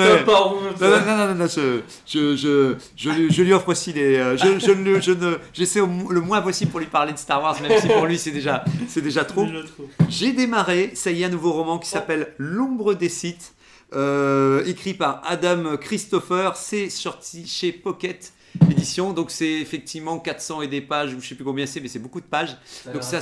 honte. 0.55 0.81
Non, 0.81 0.89
non, 0.91 1.01
non, 1.07 1.17
non, 1.17 1.27
non, 1.29 1.35
non, 1.35 1.47
je, 1.47 1.81
je, 2.07 2.37
je, 2.37 2.75
je, 2.97 3.11
lui- 3.11 3.33
je 3.33 3.43
lui 3.43 3.53
offre 3.53 3.69
aussi 3.69 3.93
des. 3.93 4.17
euh, 4.17 4.37
Je, 4.37 4.59
je, 4.59 4.73
ne- 4.73 5.01
je 5.01 5.13
ne, 5.13 5.37
j'essaie 5.53 5.81
le 5.81 6.21
moins 6.21 6.43
possible 6.43 6.71
pour 6.71 6.81
lui 6.81 6.87
parler 6.87 7.13
de 7.13 7.19
Star 7.19 7.43
Wars, 7.43 7.61
même 7.63 7.79
si 7.81 7.87
pour 7.89 8.07
lui 8.07 8.19
c'est 8.19 8.31
déjà, 8.31 8.65
c'est 8.89 9.01
déjà 9.03 9.25
trop. 9.25 9.45
Déjà 9.47 9.63
trop. 9.63 9.89
J'ai 10.09 10.33
démarré, 10.33 10.91
ça 10.95 11.11
y 11.11 11.23
est, 11.23 11.27
un 11.27 11.31
nouveau 11.31 11.53
roman 11.53 11.79
qui 11.79 11.89
s'appelle 11.89 12.35
L'ombre 12.39 12.95
des 12.95 13.09
sites, 13.09 13.55
euh, 13.95 14.65
écrit 14.67 14.95
par 14.95 15.23
Adam 15.27 15.77
Christopher. 15.81 16.57
C'est 16.57 16.91
sorti 16.91 17.47
chez 17.47 17.73
Pocket 17.73 18.33
Édition, 18.71 19.13
donc 19.13 19.31
c'est 19.31 19.51
effectivement 19.61 20.19
400 20.19 20.63
et 20.63 20.69
des 20.69 20.81
pages, 20.81 21.17
je 21.19 21.27
sais 21.27 21.35
plus 21.35 21.45
combien 21.45 21.67
c'est, 21.67 21.81
mais 21.81 21.89
c'est 21.89 21.99
beaucoup 21.99 22.21
de 22.21 22.27
pages. 22.27 22.57
Ça 22.67 22.91
a 22.91 22.93
Donc 22.93 23.03
ça-. 23.03 23.21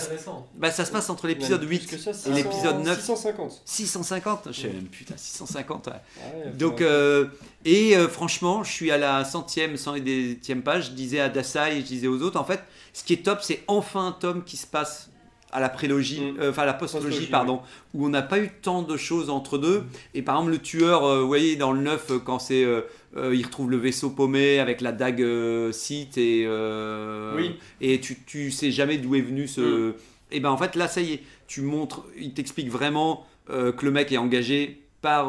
Bah, 0.57 0.71
ça 0.71 0.85
se 0.85 0.91
passe 0.93 1.09
entre 1.11 1.27
l'épisode 1.27 1.61
Même 1.61 1.69
plus 1.69 1.79
8 1.79 1.87
que 1.87 1.99
ça, 1.99 2.11
et 2.31 2.33
l'épisode 2.33 2.81
9. 2.85 2.99
650. 3.01 3.63
650 3.65 4.49
Je 4.53 4.61
sais 4.63 4.69
même, 4.69 4.85
putain, 4.87 5.15
650. 5.17 5.87
ouais. 5.89 5.93
Ah 5.95 6.37
ouais, 6.47 6.53
Donc, 6.53 6.81
euh, 6.81 7.27
et 7.65 7.97
euh, 7.97 8.09
franchement, 8.09 8.63
je 8.65 8.73
suis 8.73 8.91
à 8.91 8.99
la 8.99 9.25
centième, 9.25 9.77
cent 9.77 9.95
et 9.95 10.01
dixième 10.01 10.63
page. 10.63 10.87
Je 10.87 10.91
disais 10.93 11.21
à 11.21 11.29
Dasai 11.29 11.77
et 11.79 11.81
je 11.81 11.87
disais 11.87 12.07
aux 12.09 12.21
autres, 12.23 12.39
en 12.41 12.45
fait, 12.45 12.61
ce 12.93 13.05
qui 13.05 13.13
est 13.15 13.25
top, 13.25 13.41
c'est 13.43 13.63
enfin 13.69 14.09
un 14.09 14.13
tome 14.13 14.45
qui 14.45 14.57
se 14.57 14.67
passe 14.67 15.11
à 15.53 15.61
la 15.61 15.69
prélogie, 15.69 16.21
Mm. 16.21 16.41
euh, 16.41 16.51
enfin 16.51 16.63
à 16.63 16.67
la 16.67 16.75
postlogie, 16.75 17.27
pardon, 17.29 17.61
où 17.95 18.05
on 18.07 18.09
n'a 18.09 18.23
pas 18.23 18.41
eu 18.41 18.51
tant 18.61 18.83
de 18.83 18.97
choses 18.97 19.31
entre 19.31 19.57
deux. 19.57 19.85
Et 20.13 20.21
par 20.21 20.35
exemple, 20.35 20.51
le 20.51 20.59
tueur, 20.59 21.05
euh, 21.05 21.21
vous 21.21 21.29
voyez, 21.29 21.55
dans 21.55 21.71
le 21.73 21.81
9, 21.81 22.11
euh, 22.11 22.19
quand 22.19 22.41
c'est. 22.41 22.65
euh, 22.65 22.81
euh, 23.17 23.35
il 23.35 23.45
retrouve 23.45 23.71
le 23.71 23.77
vaisseau 23.77 24.11
paumé 24.11 24.59
avec 24.59 24.81
la 24.81 24.93
dague 24.93 25.23
euh, 25.23 25.71
Sith 25.73 26.19
et, 26.19 26.45
euh, 26.47 27.35
Oui. 27.37 27.53
et 27.81 28.01
tu, 28.01 28.17
tu 28.27 28.51
sais 28.51 28.71
jamais 28.71 28.99
d'où 28.99 29.15
est 29.15 29.21
venu 29.21 29.47
ce. 29.47 29.95
Et 30.33 30.41
ben 30.41 30.51
en 30.51 30.57
fait, 30.57 30.75
là, 30.75 30.89
ça 30.89 31.01
y 31.01 31.13
est, 31.15 31.21
tu 31.47 31.61
montres, 31.63 32.05
il 32.19 32.33
t'explique 32.35 32.71
vraiment 32.71 33.25
euh, 33.51 33.71
que 33.73 33.85
le 33.85 33.93
mec 33.93 34.11
est 34.11 34.17
engagé 34.19 34.81
par 35.03 35.29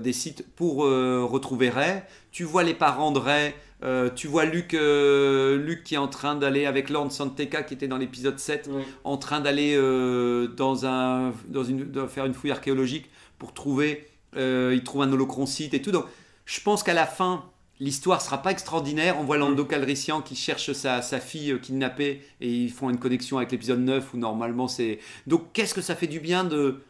des 0.00 0.12
sites 0.14 0.46
pour 0.56 0.78
retrouver 0.78 1.68
Ray. 1.68 2.02
Tu 2.32 2.44
vois 2.44 2.62
les 2.62 2.72
parents 2.72 3.12
de 3.12 3.18
Ray. 3.18 3.52
euh, 3.84 4.08
tu 4.14 4.26
vois 4.28 4.46
Luke, 4.46 4.72
euh, 4.72 5.74
qui 5.84 5.94
est 5.94 5.98
en 5.98 6.08
train 6.08 6.34
d'aller 6.36 6.64
avec 6.64 6.88
Lord 6.88 7.12
Santeca 7.12 7.62
qui 7.62 7.74
était 7.74 7.86
dans 7.86 7.98
l'épisode 7.98 8.38
7 8.38 8.68
Ouais. 8.72 8.82
en 9.04 9.18
train 9.18 9.40
d'aller 9.40 9.74
euh, 9.76 10.46
dans 10.48 10.86
un 10.86 11.32
dans 11.48 11.64
une 11.64 11.90
de 11.90 12.06
faire 12.06 12.24
une 12.24 12.32
fouille 12.34 12.50
archéologique 12.50 13.10
pour 13.38 13.52
trouver 13.52 14.06
il 14.36 14.82
trouve 14.84 15.02
un 15.02 15.12
holocron 15.12 15.44
site 15.46 15.74
et 15.74 15.82
tout 15.82 15.90
donc 15.92 16.06
je 16.48 16.60
pense 16.62 16.82
qu'à 16.82 16.94
la 16.94 17.06
fin 17.06 17.44
l'histoire 17.78 18.20
sera 18.22 18.42
pas 18.42 18.50
extraordinaire. 18.50 19.16
On 19.20 19.24
voit 19.24 19.36
Lando 19.36 19.64
Calrissian 19.64 20.22
qui 20.22 20.34
cherche 20.34 20.72
sa, 20.72 21.02
fille 21.20 21.52
euh, 21.52 21.58
kidnappée 21.58 22.22
et 22.40 22.50
ils 22.50 22.70
font 22.70 22.90
une 22.90 22.98
connexion 22.98 23.36
avec 23.36 23.52
l'épisode 23.52 23.80
9 23.80 24.14
où 24.14 24.16
normalement 24.16 24.66
c'est 24.66 24.98
donc 25.26 25.52
qu'est-ce 25.52 25.74
que 25.74 25.82
ça 25.82 25.94
fait 25.94 26.06
du 26.06 26.20
bien 26.20 26.44
de 26.44 26.82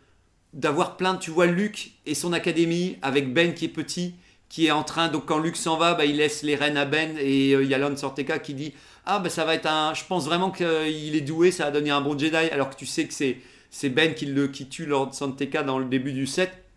d'avoir 0.54 0.96
plein 0.96 1.16
tu 1.16 1.30
vois 1.30 1.46
Luke 1.46 1.90
et 2.06 2.14
son 2.14 2.32
académie 2.32 2.96
avec 3.02 3.34
Ben 3.34 3.52
qui 3.52 3.66
est 3.66 3.68
petit 3.68 4.14
qui 4.48 4.66
est 4.66 4.70
en 4.70 4.84
train 4.84 5.08
donc 5.08 5.26
quand 5.26 5.40
Luke 5.40 5.56
s'en 5.56 5.76
va 5.76 5.92
bah, 5.92 6.06
il 6.06 6.16
laisse 6.16 6.42
les 6.42 6.54
rênes 6.54 6.78
à 6.78 6.86
Ben 6.86 7.18
et 7.18 7.54
euh, 7.54 7.62
il 7.62 7.68
y 7.68 7.74
a 7.74 7.96
Sorteka 7.96 8.38
qui 8.38 8.54
dit 8.54 8.72
ah 9.04 9.18
bah 9.18 9.28
ça 9.28 9.44
va 9.44 9.54
être 9.54 9.66
un 9.66 9.92
je 9.92 10.04
pense 10.04 10.24
vraiment 10.24 10.50
qu'il 10.50 11.16
est 11.16 11.20
doué 11.20 11.50
ça 11.50 11.64
va 11.64 11.70
donner 11.72 11.90
un 11.90 12.00
bon 12.00 12.16
Jedi 12.16 12.36
alors 12.36 12.70
que 12.70 12.76
tu 12.76 12.86
sais 12.86 13.06
que 13.06 13.12
c'est 13.12 13.88
Ben 13.90 14.14
qui 14.14 14.24
le 14.24 14.48
qui 14.48 14.68
tue 14.68 14.86
Lord 14.86 15.12
Santeca 15.12 15.64
dans 15.64 15.78
le 15.78 15.84
début 15.84 16.12
du 16.12 16.26
set 16.26 16.67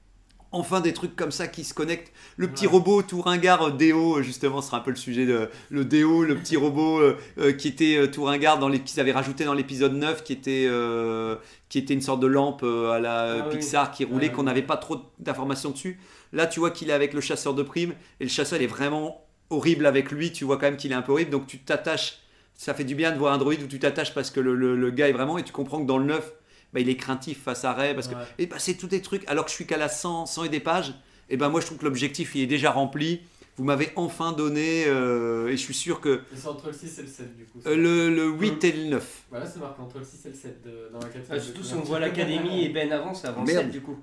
Enfin 0.53 0.81
des 0.81 0.91
trucs 0.91 1.15
comme 1.15 1.31
ça 1.31 1.47
qui 1.47 1.63
se 1.63 1.73
connectent. 1.73 2.11
Le 2.35 2.49
petit 2.49 2.65
Ouais. 2.67 2.73
robot 2.73 3.01
tout 3.03 3.21
ringard 3.21 3.61
euh, 3.61 3.71
Déo, 3.71 4.17
euh, 4.17 4.21
justement, 4.21 4.61
ce 4.61 4.67
sera 4.67 4.77
un 4.77 4.81
peu 4.81 4.89
le 4.91 4.97
sujet 4.97 5.25
de 5.25 5.49
le 5.69 5.85
Déo, 5.85 6.23
le 6.23 6.35
petit 6.35 6.57
robot 6.57 6.99
euh, 6.99 7.53
qui 7.53 7.69
était 7.69 7.95
euh, 7.97 8.07
tout 8.07 8.23
ringard 8.25 8.59
dans 8.59 8.67
les 8.67 8.79
qu'ils 8.81 8.99
avaient 8.99 9.13
rajouté 9.13 9.45
dans 9.45 9.53
l'épisode 9.53 9.93
9 9.93 10.23
qui 10.23 10.33
était 10.33 10.65
euh, 10.69 11.37
qui 11.69 11.77
était 11.77 11.93
une 11.93 12.01
sorte 12.01 12.19
de 12.19 12.27
lampe 12.27 12.63
à 12.63 12.99
la 12.99 13.21
Ah 13.43 13.47
oui. 13.49 13.57
Pixar 13.57 13.91
qui 13.91 14.03
roulait 14.03 14.29
qu'on 14.31 14.43
n'avait 14.43 14.61
pas 14.61 14.75
trop 14.77 14.97
d'informations 15.19 15.71
dessus. 15.71 15.99
Là, 16.33 16.47
tu 16.47 16.59
vois 16.59 16.71
qu'il 16.71 16.89
est 16.89 16.93
avec 16.93 17.13
le 17.13 17.21
chasseur 17.21 17.53
de 17.53 17.63
primes 17.63 17.93
et 18.19 18.25
le 18.25 18.29
chasseur 18.29 18.59
il 18.59 18.63
est 18.63 18.67
vraiment 18.67 19.25
horrible 19.49 19.85
avec 19.85 20.11
lui, 20.11 20.31
tu 20.33 20.43
vois 20.45 20.55
quand 20.57 20.63
même 20.67 20.77
qu'il 20.77 20.91
est 20.91 20.95
un 20.95 21.01
peu 21.01 21.11
horrible 21.13 21.31
donc 21.31 21.45
tu 21.47 21.59
t'attaches 21.59 22.19
ça 22.55 22.73
fait 22.73 22.83
du 22.83 22.93
bien 22.95 23.11
de 23.11 23.17
voir 23.17 23.33
un 23.33 23.37
droïde 23.37 23.63
où 23.63 23.67
tu 23.67 23.79
t'attaches 23.79 24.13
parce 24.13 24.29
que 24.31 24.39
le, 24.39 24.53
le- 24.55 24.75
le 24.75 24.91
gars 24.91 25.09
est 25.09 25.13
vraiment 25.13 25.37
et 25.37 25.43
tu 25.43 25.51
comprends 25.51 25.81
que 25.81 25.87
dans 25.87 25.97
le 25.97 26.05
9 26.05 26.31
bah, 26.73 26.79
il 26.79 26.89
est 26.89 26.95
craintif 26.95 27.43
face 27.43 27.63
à 27.65 27.73
Ray 27.73 27.93
parce 27.93 28.07
que 28.07 28.15
Ouais. 28.15 28.21
et 28.39 28.45
bah, 28.47 28.55
c'est 28.59 28.75
tous 28.75 28.87
des 28.87 29.01
trucs 29.01 29.27
alors 29.29 29.45
que 29.45 29.51
je 29.51 29.55
suis 29.55 29.65
qu'à 29.67 29.77
la 29.77 29.89
100 29.89 30.25
100 30.25 30.45
et 30.45 30.49
des 30.49 30.59
pages 30.59 30.93
et 31.29 31.37
ben 31.37 31.49
moi 31.49 31.61
je 31.61 31.65
trouve 31.65 31.77
que 31.79 31.85
l'objectif 31.85 32.35
il 32.35 32.41
est 32.43 32.47
déjà 32.47 32.71
rempli 32.71 33.21
vous 33.57 33.65
m'avez 33.65 33.91
enfin 33.97 34.31
donné 34.31 34.85
euh, 34.87 35.49
et 35.49 35.51
je 35.51 35.57
suis 35.61 35.73
sûr 35.73 35.99
que 35.99 36.21
Et 36.33 36.37
c'est 36.37 36.47
entre 36.47 36.67
le 36.67 36.73
6 36.73 36.99
et 36.99 37.01
le 37.01 37.07
7 37.07 37.37
du 37.37 37.43
coup. 37.45 37.59
euh, 37.67 37.75
le, 37.75 38.09
le 38.15 38.29
8 38.29 38.63
et 38.63 38.71
le 38.71 38.83
9 38.85 39.21
Voilà, 39.29 39.45
c'est 39.45 39.59
marqué 39.59 39.81
entre 39.81 39.99
le 39.99 40.05
6 40.05 40.25
et 40.25 40.29
le 40.29 40.35
7 40.35 40.61
de- 40.65 40.89
dans 40.93 40.99
la 40.99 41.05
catégorie. 41.07 41.37
Ah, 41.37 41.39
surtout 41.39 41.63
si 41.63 41.73
on 41.73 41.81
voit 41.81 41.99
l'académie 41.99 42.63
et 42.65 42.69
Ben 42.69 42.91
avant, 42.93 43.13
c'est 43.13 43.27
avant 43.27 43.41
le 43.41 43.47
Merde. 43.47 43.63
7 43.63 43.71
du 43.71 43.81
coup. 43.81 43.97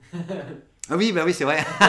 ah 0.90 0.96
oui 0.96 1.12
bah 1.12 1.22
oui 1.24 1.32
c'est 1.34 1.44
vrai 1.44 1.58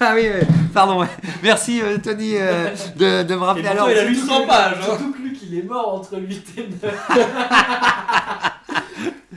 ah 0.00 0.12
oui 0.14 0.28
pardon 0.72 1.00
ouais. 1.00 1.06
merci 1.42 1.80
euh, 1.82 1.98
Tony 1.98 2.36
euh, 2.36 2.70
de, 2.96 3.24
de 3.24 3.34
me 3.34 3.40
rappeler 3.40 3.62
pourtant, 3.64 3.76
alors 3.84 3.90
il 3.90 3.98
a 3.98 4.04
lu 4.04 4.14
100 4.14 4.46
pages, 4.46 4.76
hein. 4.80 4.84
Surtout 4.84 5.12
que 5.12 5.18
Luc, 5.22 5.36
il 5.42 5.58
est 5.58 5.62
mort 5.62 5.94
entre 5.94 6.16
le 6.16 6.26
8 6.26 6.52
et 6.56 6.62
le 6.62 6.68
9. 6.82 7.08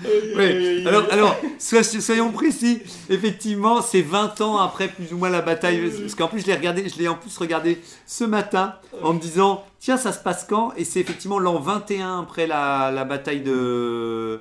Oui. 0.03 0.85
Alors, 0.87 1.03
alors 1.11 1.35
so- 1.59 1.83
soyons 1.83 2.31
précis. 2.31 2.81
Effectivement, 3.09 3.81
c'est 3.81 4.01
20 4.01 4.41
ans 4.41 4.57
après 4.57 4.87
plus 4.87 5.13
ou 5.13 5.17
moins 5.17 5.29
la 5.29 5.41
bataille. 5.41 5.91
Parce 6.01 6.15
qu'en 6.15 6.27
plus, 6.27 6.41
je 6.41 6.47
l'ai 6.47 6.55
regardé, 6.55 6.87
je 6.89 6.97
l'ai 6.97 7.07
en 7.07 7.15
plus 7.15 7.37
regardé 7.37 7.79
ce 8.05 8.23
matin 8.23 8.75
en 9.03 9.13
me 9.13 9.19
disant, 9.19 9.63
tiens, 9.79 9.97
ça 9.97 10.11
se 10.11 10.19
passe 10.19 10.45
quand? 10.49 10.73
Et 10.77 10.83
c'est 10.85 10.99
effectivement 10.99 11.39
l'an 11.39 11.59
21 11.59 12.19
après 12.21 12.47
la, 12.47 12.91
la 12.91 13.03
bataille 13.05 13.41
de 13.41 14.39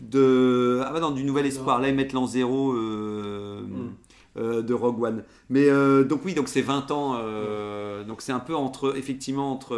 de 0.00 0.82
ah 0.86 0.90
bah 0.92 1.00
non, 1.00 1.10
du 1.10 1.24
Nouvel 1.24 1.46
Espoir. 1.46 1.80
Là, 1.80 1.88
ils 1.88 1.94
mettent 1.94 2.12
l'an 2.12 2.26
0 2.26 2.72
euh, 2.72 3.60
euh, 4.36 4.62
de 4.62 4.74
Rogue 4.74 5.02
One. 5.02 5.24
Mais 5.50 5.68
euh, 5.68 6.04
donc 6.04 6.24
oui, 6.24 6.34
donc 6.34 6.48
c'est 6.48 6.62
20 6.62 6.90
ans. 6.90 7.16
euh, 7.20 8.04
donc 8.04 8.22
c'est 8.22 8.32
un 8.32 8.40
peu 8.40 8.54
entre 8.54 8.96
effectivement 8.96 9.50
entre 9.52 9.76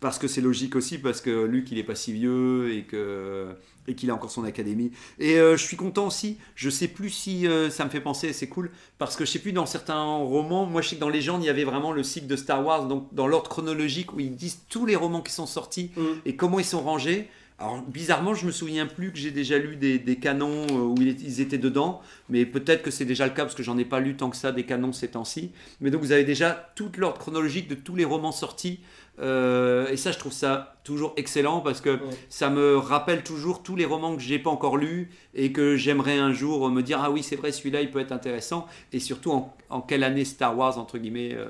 parce 0.00 0.18
que 0.18 0.28
c'est 0.28 0.40
logique 0.40 0.76
aussi 0.76 0.98
parce 0.98 1.20
que 1.20 1.44
Luc 1.44 1.70
il 1.72 1.78
est 1.78 1.84
pas 1.84 1.94
si 1.94 2.12
vieux 2.12 2.72
et 2.72 2.82
que 2.84 3.46
et 3.86 3.94
qu'il 3.94 4.10
a 4.10 4.14
encore 4.14 4.30
son 4.30 4.44
académie. 4.44 4.92
Et 5.18 5.34
je 5.36 5.56
suis 5.56 5.76
content 5.76 6.06
aussi. 6.06 6.38
Je 6.54 6.70
sais 6.70 6.88
plus 6.88 7.10
si 7.10 7.46
ça 7.70 7.84
me 7.84 7.90
fait 7.90 8.00
penser, 8.00 8.32
c'est 8.32 8.48
cool 8.48 8.70
parce 8.98 9.14
que 9.14 9.24
je 9.26 9.30
sais 9.32 9.38
plus 9.38 9.52
dans 9.52 9.66
certains 9.66 10.02
romans. 10.02 10.64
Moi, 10.64 10.80
je 10.80 10.88
sais 10.90 10.96
que 10.96 11.00
dans 11.00 11.10
Légende, 11.10 11.42
il 11.42 11.46
y 11.46 11.50
avait 11.50 11.64
vraiment 11.64 11.92
le 11.92 12.02
cycle 12.02 12.26
de 12.26 12.36
Star 12.36 12.64
Wars, 12.64 12.86
donc 12.86 13.12
dans 13.12 13.26
l'ordre 13.26 13.50
chronologique 13.50 14.14
où 14.14 14.20
ils 14.20 14.34
disent 14.34 14.60
tous 14.70 14.86
les 14.86 14.96
romans 14.96 15.20
qui 15.20 15.32
sont 15.32 15.46
sortis 15.46 15.90
Mm. 15.96 16.02
et 16.24 16.36
comment 16.36 16.58
ils 16.60 16.64
sont 16.64 16.80
rangés. 16.80 17.28
Alors 17.60 17.82
bizarrement, 17.82 18.34
je 18.34 18.46
me 18.46 18.50
souviens 18.50 18.84
plus 18.84 19.12
que 19.12 19.18
j'ai 19.18 19.30
déjà 19.30 19.58
lu 19.58 19.76
des, 19.76 20.00
des 20.00 20.16
canons 20.16 20.66
euh, 20.70 20.74
où 20.74 20.94
ils 21.00 21.40
étaient 21.40 21.58
dedans, 21.58 22.00
mais 22.28 22.46
peut-être 22.46 22.82
que 22.82 22.90
c'est 22.90 23.04
déjà 23.04 23.26
le 23.26 23.32
cas 23.32 23.42
parce 23.44 23.54
que 23.54 23.62
j'en 23.62 23.78
ai 23.78 23.84
pas 23.84 24.00
lu 24.00 24.16
tant 24.16 24.28
que 24.28 24.36
ça 24.36 24.50
des 24.50 24.64
canons 24.64 24.92
ces 24.92 25.08
temps-ci. 25.08 25.52
Mais 25.80 25.90
donc 25.90 26.00
vous 26.00 26.10
avez 26.10 26.24
déjà 26.24 26.72
toute 26.74 26.96
l'ordre 26.96 27.18
chronologique 27.18 27.68
de 27.68 27.76
tous 27.76 27.94
les 27.94 28.04
romans 28.04 28.32
sortis. 28.32 28.80
Euh, 29.20 29.86
et 29.88 29.96
ça, 29.96 30.10
je 30.10 30.18
trouve 30.18 30.32
ça 30.32 30.74
toujours 30.82 31.14
excellent 31.16 31.60
parce 31.60 31.80
que 31.80 32.00
ça 32.28 32.50
me 32.50 32.76
rappelle 32.76 33.22
toujours 33.22 33.62
tous 33.62 33.76
les 33.76 33.84
romans 33.84 34.16
que 34.16 34.22
j'ai 34.22 34.40
pas 34.40 34.50
encore 34.50 34.76
lus 34.76 35.10
et 35.34 35.52
que 35.52 35.76
j'aimerais 35.76 36.18
un 36.18 36.32
jour 36.32 36.68
me 36.70 36.82
dire 36.82 37.00
ah 37.00 37.12
oui 37.12 37.22
c'est 37.22 37.36
vrai 37.36 37.52
celui-là 37.52 37.82
il 37.82 37.92
peut 37.92 38.00
être 38.00 38.10
intéressant 38.10 38.66
et 38.92 38.98
surtout 38.98 39.30
en, 39.30 39.54
en 39.70 39.80
quelle 39.80 40.02
année 40.02 40.24
Star 40.24 40.58
Wars 40.58 40.76
entre 40.78 40.98
guillemets 40.98 41.34
euh, 41.34 41.46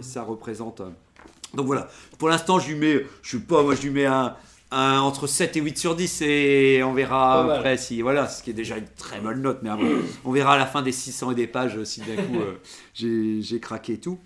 ça 0.00 0.22
représente. 0.22 0.80
Donc 1.52 1.66
voilà, 1.66 1.88
pour 2.18 2.30
l'instant 2.30 2.58
je 2.58 2.68
lui 2.68 2.76
mets, 2.76 3.06
je 3.20 3.36
sais 3.36 3.42
pas, 3.42 3.62
moi 3.62 3.74
je 3.74 3.82
lui 3.82 3.90
mets 3.90 4.06
un, 4.06 4.34
un- 4.72 5.00
entre 5.00 5.26
7 5.26 5.56
et 5.56 5.60
8 5.60 5.78
sur 5.78 5.94
10 5.94 6.22
et 6.22 6.82
on 6.82 6.92
verra 6.94 7.54
après 7.54 7.76
si, 7.76 8.00
voilà, 8.02 8.26
ce 8.28 8.42
qui 8.42 8.50
est 8.50 8.54
déjà 8.54 8.76
une 8.78 8.88
très 8.96 9.20
bonne 9.20 9.42
note, 9.42 9.60
mais 9.62 9.70
après, 9.70 9.86
on 10.24 10.32
verra 10.32 10.54
à 10.54 10.58
la 10.58 10.66
fin 10.66 10.82
des 10.82 10.92
600 10.92 11.30
et 11.32 11.34
des 11.34 11.46
pages 11.46 11.82
si 11.84 12.00
d'un 12.00 12.16
coup 12.16 12.40
euh, 12.40 12.54
j'ai 12.94 13.40
j'ai 13.42 13.60
craqué 13.60 13.94
et 13.94 14.00
tout. 14.00 14.18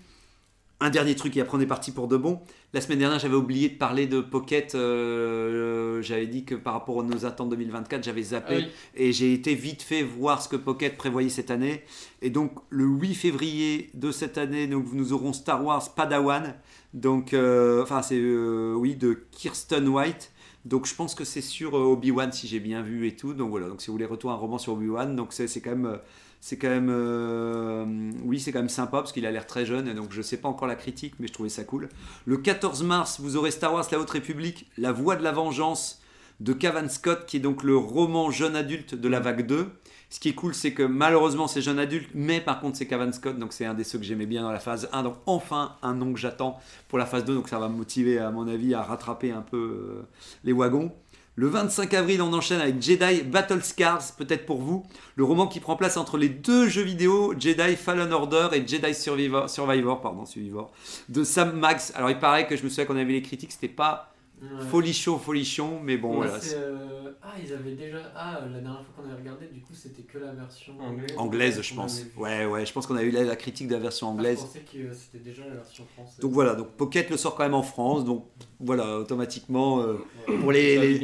Un 0.79 0.91
dernier 0.91 1.15
truc 1.15 1.35
et 1.35 1.41
après 1.41 1.57
on 1.57 1.61
est 1.61 1.65
parti 1.65 1.91
pour 1.91 2.07
de 2.07 2.17
bon. 2.17 2.39
La 2.71 2.81
semaine 2.81 2.99
dernière 2.99 3.17
j'avais 3.17 3.35
oublié 3.35 3.67
de 3.69 3.77
parler 3.77 4.05
de 4.05 4.21
Pocket, 4.21 4.75
euh, 4.75 6.01
j'avais 6.03 6.27
dit 6.27 6.45
que 6.45 6.53
par 6.53 6.73
rapport 6.73 6.99
à 7.01 7.03
nos 7.03 7.25
attentes 7.25 7.49
2024 7.49 8.03
j'avais 8.03 8.21
zappé 8.21 8.53
Ah 8.57 8.59
oui. 8.59 8.67
et 8.95 9.11
j'ai 9.11 9.33
été 9.33 9.55
vite 9.55 9.81
fait 9.81 10.03
voir 10.03 10.39
ce 10.41 10.47
que 10.49 10.55
Pocket 10.55 10.95
prévoyait 10.95 11.29
cette 11.29 11.49
année. 11.49 11.83
Et 12.21 12.29
donc 12.29 12.51
le 12.69 12.85
8 12.85 13.15
février 13.15 13.89
de 13.95 14.11
cette 14.11 14.37
année, 14.37 14.67
donc 14.67 14.85
nous 14.93 15.13
aurons 15.13 15.33
Star 15.33 15.63
Wars 15.65 15.93
Padawan. 15.95 16.53
Donc, 16.93 17.33
euh, 17.33 17.83
enfin 17.83 18.01
c'est 18.01 18.17
euh, 18.19 18.73
oui 18.75 18.95
de 18.95 19.19
Kirsten 19.31 19.87
White. 19.87 20.31
Donc 20.67 20.85
je 20.85 20.93
pense 20.93 21.15
que 21.15 21.23
c'est 21.23 21.41
sur 21.41 21.77
euh, 21.77 21.93
Obi-Wan 21.93 22.33
si 22.33 22.45
j'ai 22.45 22.59
bien 22.59 22.81
vu 22.81 23.07
et 23.07 23.15
tout. 23.15 23.33
Donc 23.33 23.49
voilà, 23.49 23.69
donc 23.69 23.81
si 23.81 23.87
vous 23.87 23.93
voulez 23.93 24.05
retourner 24.05 24.35
un 24.35 24.39
roman 24.39 24.57
sur 24.57 24.73
Obi-Wan, 24.73 25.15
donc 25.15 25.31
c'est 25.31 25.47
quand 25.61 25.69
même 25.69 25.85
euh, 25.85 25.97
c'est 26.41 26.57
quand 26.57 26.67
euh, 26.69 28.11
oui 28.25 28.39
c'est 28.39 28.51
quand 28.51 28.59
même 28.59 28.67
sympa 28.67 28.97
parce 28.97 29.13
qu'il 29.13 29.25
a 29.25 29.31
l'air 29.31 29.47
très 29.47 29.65
jeune 29.65 29.87
et 29.87 29.93
donc 29.93 30.11
je 30.11 30.21
sais 30.21 30.37
pas 30.37 30.49
encore 30.49 30.67
la 30.67 30.75
critique 30.75 31.15
mais 31.19 31.27
je 31.27 31.33
trouvais 31.33 31.49
ça 31.49 31.63
cool. 31.63 31.87
Le 32.25 32.37
14 32.37 32.83
mars, 32.83 33.21
vous 33.21 33.37
aurez 33.37 33.51
Star 33.51 33.73
Wars 33.73 33.87
La 33.91 33.99
Haute 33.99 34.09
République, 34.09 34.69
La 34.77 34.91
Voix 34.91 35.15
de 35.15 35.23
la 35.23 35.31
Vengeance 35.31 35.96
de 36.39 36.53
Cavan 36.53 36.89
Scott 36.89 37.25
qui 37.25 37.37
est 37.37 37.41
donc 37.41 37.63
le 37.63 37.75
roman 37.75 38.31
jeune 38.31 38.55
adulte 38.55 38.95
de 38.95 39.07
la 39.07 39.19
vague 39.19 39.45
2. 39.45 39.67
Ce 40.09 40.21
qui 40.21 40.29
est 40.29 40.33
cool, 40.33 40.53
c'est 40.53 40.73
que 40.73 40.83
malheureusement 40.83 41.47
c'est 41.47 41.61
jeune 41.61 41.79
adulte, 41.79 42.09
mais 42.13 42.39
par 42.39 42.61
contre 42.61 42.77
c'est 42.77 42.87
Cavan 42.87 43.11
Scott, 43.11 43.37
donc 43.37 43.51
c'est 43.51 43.65
un 43.65 43.73
des 43.73 43.83
ceux 43.83 43.99
que 43.99 44.05
j'aimais 44.05 44.25
bien 44.25 44.43
dans 44.43 44.51
la 44.51 44.59
phase 44.59 44.87
1. 44.93 45.03
Donc 45.03 45.15
enfin 45.25 45.75
un 45.81 45.93
nom 45.93 46.13
que 46.13 46.19
j'attends 46.19 46.59
pour 46.87 46.97
la 46.97 47.05
phase 47.05 47.25
2, 47.25 47.35
donc 47.35 47.49
ça 47.49 47.59
va 47.59 47.67
me 47.67 47.75
motiver 47.75 48.19
à 48.19 48.31
mon 48.31 48.47
avis 48.47 48.73
à 48.73 48.83
rattraper 48.83 49.31
un 49.31 49.41
peu 49.41 49.57
euh, 49.57 50.07
les 50.43 50.53
wagons. 50.53 50.93
Le 51.39 51.47
25 51.47 51.93
avril, 51.93 52.19
on 52.23 52.33
enchaîne 52.33 52.59
avec 52.59 52.81
Jedi 52.81 53.21
Battle 53.21 53.63
Scars, 53.63 54.01
peut-être 54.17 54.47
pour 54.47 54.59
vous, 54.59 54.87
le 55.15 55.23
roman 55.23 55.45
qui 55.45 55.59
prend 55.59 55.75
place 55.75 55.95
entre 55.95 56.17
les 56.17 56.29
deux 56.29 56.67
jeux 56.67 56.81
vidéo 56.81 57.35
Jedi 57.37 57.75
Fallen 57.75 58.11
Order 58.11 58.47
et 58.53 58.67
Jedi 58.67 58.95
Survivor, 58.95 59.47
Survivor, 59.47 60.01
pardon, 60.01 60.25
Survivor, 60.25 60.71
de 61.09 61.23
Sam 61.23 61.51
Max. 61.59 61.93
Alors 61.95 62.09
il 62.09 62.17
paraît 62.17 62.47
que 62.47 62.55
je 62.55 62.63
me 62.63 62.69
souviens 62.69 62.85
qu'on 62.85 62.97
avait 62.97 63.13
les 63.13 63.21
critiques, 63.21 63.51
c'était 63.51 63.67
pas 63.67 64.15
Ouais. 64.41 64.63
folichon, 64.69 65.17
folichon, 65.19 65.79
mais 65.83 65.97
bon 65.97 66.15
voilà. 66.15 66.39
c'est, 66.39 66.55
euh, 66.57 67.11
Ah, 67.21 67.33
ils 67.43 67.51
avaient 67.51 67.73
déjà. 67.75 67.97
Ah, 68.15 68.39
la 68.51 68.59
dernière 68.59 68.83
fois 68.83 68.93
qu'on 68.95 69.03
avait 69.09 69.19
regardé, 69.19 69.47
du 69.47 69.59
coup, 69.59 69.73
c'était 69.73 70.03
que 70.03 70.17
la 70.19 70.31
version 70.33 70.73
Anglaise. 70.79 71.17
Anglaise, 71.17 71.61
je 71.61 71.73
pense. 71.73 72.05
Ouais, 72.15 72.45
ouais, 72.45 72.65
je 72.65 72.71
pense 72.73 72.85
qu'on 72.87 72.95
a 72.95 73.03
eu 73.03 73.11
la, 73.11 73.23
la 73.23 73.35
critique 73.35 73.67
de 73.67 73.73
la 73.73 73.79
version 73.79 74.07
Ah, 74.07 74.11
anglaise. 74.11 74.39
je 74.41 74.45
pensais 74.45 74.61
que 74.61 74.77
euh, 74.77 74.93
c'était 74.93 75.23
déjà 75.23 75.43
la 75.47 75.55
version 75.55 75.85
française. 75.85 76.19
Donc 76.19 76.31
voilà, 76.33 76.55
donc 76.55 76.69
Pocket 76.77 77.09
le 77.09 77.17
sort 77.17 77.35
quand 77.35 77.43
même 77.43 77.53
en 77.55 77.63
France, 77.63 78.05
donc 78.05 78.25
voilà, 78.59 78.99
automatiquement 78.99 79.81
euh, 79.81 79.93
Ouais. 80.27 80.37
pour 80.39 80.51
les, 80.51 81.01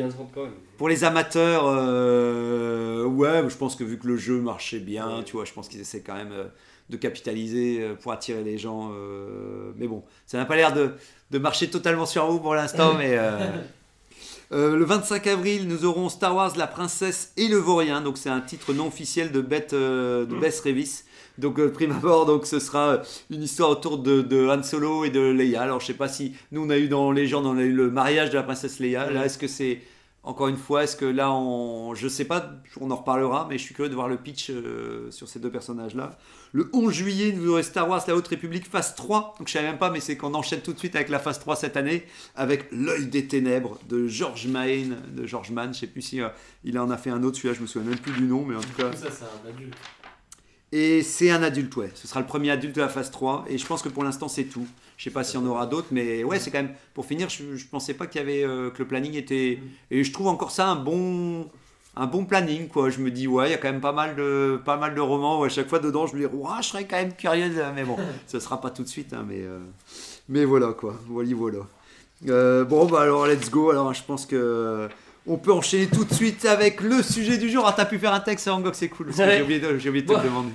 pour 0.77 0.89
les 0.89 1.03
amateurs, 1.03 1.63
euh, 1.67 3.05
ouais, 3.05 3.43
je 3.49 3.57
pense 3.57 3.75
que 3.75 3.83
vu 3.83 3.97
que 3.97 4.07
le 4.07 4.17
jeu 4.17 4.39
marchait 4.41 4.79
bien, 4.79 5.17
Ouais. 5.17 5.23
tu 5.23 5.33
vois, 5.33 5.45
je 5.45 5.53
pense 5.53 5.67
qu'ils 5.67 5.79
essaient 5.81 6.01
quand 6.01 6.15
même 6.15 6.31
euh, 6.31 6.45
de 6.89 6.97
capitaliser 6.97 7.81
euh, 7.81 7.95
pour 7.95 8.11
attirer 8.11 8.43
les 8.43 8.57
gens. 8.57 8.91
euh, 8.93 9.71
mais 9.77 9.87
bon, 9.87 10.03
ça 10.25 10.37
n'a 10.37 10.45
pas 10.45 10.55
l'air 10.55 10.73
de, 10.73 10.93
de 11.33 11.39
marcher 11.39 11.69
totalement 11.69 12.05
sur 12.05 12.25
vous 12.27 12.39
pour 12.39 12.55
l'instant, 12.55 12.93
mais. 12.97 13.17
euh, 13.17 13.39
euh, 14.51 14.75
le 14.75 14.85
25 14.85 15.25
avril, 15.27 15.67
nous 15.67 15.83
aurons 15.83 16.09
Star 16.09 16.35
Wars 16.35 16.55
La 16.57 16.67
Princesse 16.67 17.33
et 17.37 17.47
le 17.47 17.57
Vaurien. 17.57 18.01
Donc, 18.01 18.19
c'est 18.19 18.29
un 18.29 18.39
titre 18.41 18.71
non 18.71 18.87
officiel 18.87 19.31
de 19.31 19.41
Beth, 19.41 19.73
euh, 19.73 20.25
de 20.25 20.35
Bess 20.35 20.61
Revis. 20.61 21.03
Donc, 21.39 21.59
euh, 21.59 21.71
prime 21.71 21.91
abord, 21.91 22.27
donc, 22.27 22.45
ce 22.45 22.59
sera 22.59 23.01
une 23.31 23.41
histoire 23.41 23.71
autour 23.71 23.97
de, 23.97 24.21
de 24.21 24.47
Han 24.47 24.61
Solo 24.61 25.05
et 25.05 25.09
de 25.09 25.21
Leia. 25.21 25.63
Alors, 25.63 25.79
je 25.79 25.87
sais 25.87 25.95
pas 25.95 26.07
si 26.07 26.35
nous, 26.51 26.63
on 26.63 26.69
a 26.69 26.77
eu 26.77 26.87
dans 26.87 27.11
Légende, 27.11 27.47
on 27.47 27.57
a 27.57 27.63
eu 27.63 27.71
le 27.73 27.89
mariage 27.89 28.29
de 28.29 28.35
la 28.35 28.43
princesse 28.43 28.77
Leia. 28.79 29.09
Là, 29.09 29.25
est-ce 29.25 29.39
que 29.39 29.47
c'est 29.47 29.81
encore 30.21 30.47
une 30.47 30.57
fois, 30.57 30.83
est-ce 30.83 30.95
que 30.95 31.05
là, 31.05 31.33
on... 31.33 31.95
je 31.95 32.07
sais 32.07 32.25
pas, 32.25 32.51
on 32.79 32.91
en 32.91 32.95
reparlera, 32.95 33.47
mais 33.49 33.57
je 33.57 33.63
suis 33.63 33.73
curieux 33.73 33.89
de 33.89 33.95
voir 33.95 34.07
le 34.07 34.17
pitch 34.17 34.51
sur 35.09 35.27
ces 35.27 35.39
deux 35.39 35.49
personnages-là. 35.49 36.17
Le 36.55 36.69
11 36.71 36.93
juillet, 36.93 37.31
nous 37.35 37.49
aurons 37.51 37.63
Star 37.63 37.89
Wars 37.89 38.03
La 38.07 38.15
Haute 38.15 38.27
République, 38.27 38.69
phase 38.69 38.93
3. 38.93 39.35
Donc 39.39 39.47
je 39.47 39.53
savais 39.53 39.65
même 39.67 39.79
pas, 39.79 39.89
mais 39.89 39.99
c'est 39.99 40.15
qu'on 40.17 40.35
enchaîne 40.35 40.61
tout 40.61 40.71
de 40.71 40.77
suite 40.77 40.95
avec 40.95 41.09
la 41.09 41.17
phase 41.17 41.39
3 41.39 41.55
cette 41.55 41.75
année, 41.77 42.03
avec 42.35 42.65
L'œil 42.71 43.07
des 43.07 43.25
ténèbres 43.27 43.79
de 43.89 44.07
George 44.07 44.45
Mann. 44.47 44.97
De 45.15 45.25
George 45.25 45.49
Mann, 45.49 45.73
je 45.73 45.79
sais 45.79 45.87
plus 45.87 46.03
si 46.03 46.21
euh, 46.21 46.29
il 46.63 46.77
en 46.77 46.91
a 46.91 46.97
fait 46.97 47.09
un 47.09 47.23
autre, 47.23 47.37
celui-là, 47.37 47.55
je 47.55 47.61
me 47.61 47.65
souviens 47.65 47.89
même 47.89 47.99
plus 47.99 48.11
du 48.13 48.21
nom, 48.23 48.45
mais 48.45 48.55
en 48.55 48.61
tout 48.61 48.73
cas. 48.77 48.91
Ça, 48.93 49.07
c'est 49.09 49.23
un 49.23 49.49
adulte. 49.49 49.73
Et 50.71 51.01
c'est 51.01 51.31
un 51.31 51.41
adulte, 51.41 51.75
ouais. 51.75 51.91
Ce 51.95 52.07
sera 52.07 52.19
le 52.19 52.27
premier 52.27 52.51
adulte 52.51 52.75
de 52.75 52.81
la 52.81 52.89
phase 52.89 53.09
3. 53.09 53.45
Et 53.47 53.57
je 53.57 53.65
pense 53.65 53.81
que 53.81 53.89
pour 53.89 54.03
l'instant, 54.03 54.27
c'est 54.27 54.45
tout. 54.45 54.67
Je 54.97 55.05
sais 55.05 55.09
pas 55.11 55.23
s'il 55.23 55.39
y 55.39 55.43
en 55.43 55.47
aura 55.47 55.65
d'autres, 55.65 55.87
mais 55.89 56.23
ouais, 56.23 56.39
c'est 56.39 56.51
quand 56.51 56.61
même. 56.61 56.73
Pour 56.93 57.07
finir, 57.07 57.29
je, 57.29 57.55
je 57.55 57.65
pensais 57.65 57.95
pas 57.95 58.05
qu'il 58.05 58.21
y 58.21 58.23
avait. 58.23 58.43
euh, 58.43 58.69
que 58.69 58.79
le 58.79 58.87
planning 58.87 59.15
était. 59.15 59.59
Et 59.89 60.03
je 60.03 60.11
trouve 60.13 60.27
encore 60.27 60.51
ça 60.51 60.67
un 60.67 60.75
bon. 60.75 61.49
Un 61.95 62.07
bon 62.07 62.25
planning, 62.25 62.67
quoi. 62.69 62.89
Je 62.89 62.99
me 62.99 63.11
dis, 63.11 63.27
ouais, 63.27 63.49
il 63.49 63.51
y 63.51 63.53
a 63.53 63.57
quand 63.57 63.71
même 63.71 63.81
pas 63.81 63.91
mal 63.91 64.15
de, 64.15 64.59
pas 64.65 64.77
mal 64.77 64.95
de 64.95 65.01
romans 65.01 65.39
où 65.39 65.43
à 65.43 65.49
chaque 65.49 65.69
fois 65.69 65.77
dedans, 65.79 66.07
je 66.07 66.15
me 66.15 66.21
dis, 66.21 66.25
ouais, 66.25 66.49
je 66.61 66.67
serais 66.67 66.85
quand 66.85 66.95
même 66.97 67.13
curieux. 67.13 67.49
de- 67.49 67.61
Mais 67.75 67.83
bon, 67.83 67.97
ce 68.27 68.39
sera 68.39 68.59
pas 68.59 68.71
tout 68.71 68.81
de 68.83 68.87
suite, 68.87 69.13
hein, 69.13 69.23
mais, 69.27 69.41
euh, 69.41 69.59
mais 70.27 70.43
voilà, 70.45 70.73
quoi. 70.73 70.95
Voilà, 71.07 71.29
voilà. 71.35 71.59
Euh, 72.29 72.63
bon, 72.65 72.85
bah 72.85 73.01
alors, 73.01 73.27
let's 73.27 73.49
go. 73.51 73.69
Alors, 73.69 73.93
je 73.93 74.01
pense 74.03 74.25
que 74.25 74.89
On 75.27 75.37
peut 75.37 75.53
enchaîner 75.53 75.87
tout 75.87 76.03
de 76.03 76.13
suite 76.13 76.43
avec 76.45 76.81
le 76.81 77.01
sujet 77.01 77.37
du 77.37 77.49
jour. 77.49 77.63
Ah, 77.65 77.73
t'as 77.77 77.85
pu 77.85 77.97
faire 77.99 78.13
un 78.13 78.19
texte, 78.19 78.47
Angok, 78.49 78.75
c'est 78.75 78.89
cool. 78.89 79.13
J'ai 79.15 79.41
oublié 79.41 79.59
de, 79.61 79.77
j'ai 79.77 79.87
oublié 79.89 80.03
de 80.05 80.11
te 80.13 80.17
le 80.17 80.23
demander. 80.25 80.51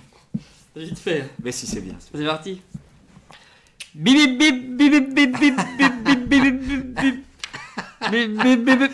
Vite 0.77 0.99
fait. 0.99 1.25
Mais 1.43 1.53
si, 1.53 1.67
c'est 1.67 1.81
bien. 1.81 1.95
C'est 2.13 2.25
parti. 2.27 2.61
Bip 3.95 4.39
bip 4.39 4.77
bip 4.77 4.91
bip 4.93 5.15
bip 5.15 5.39
bip 5.41 5.57
bip 5.79 6.05
bip 6.05 6.29
bip 6.29 6.29
bip 6.29 6.29
bip 6.29 6.61
bip 6.69 7.01
bip. 7.01 7.25
Bip, 8.11 8.31
bip, 8.43 8.65
bip, 8.65 8.79
bip. 8.79 8.93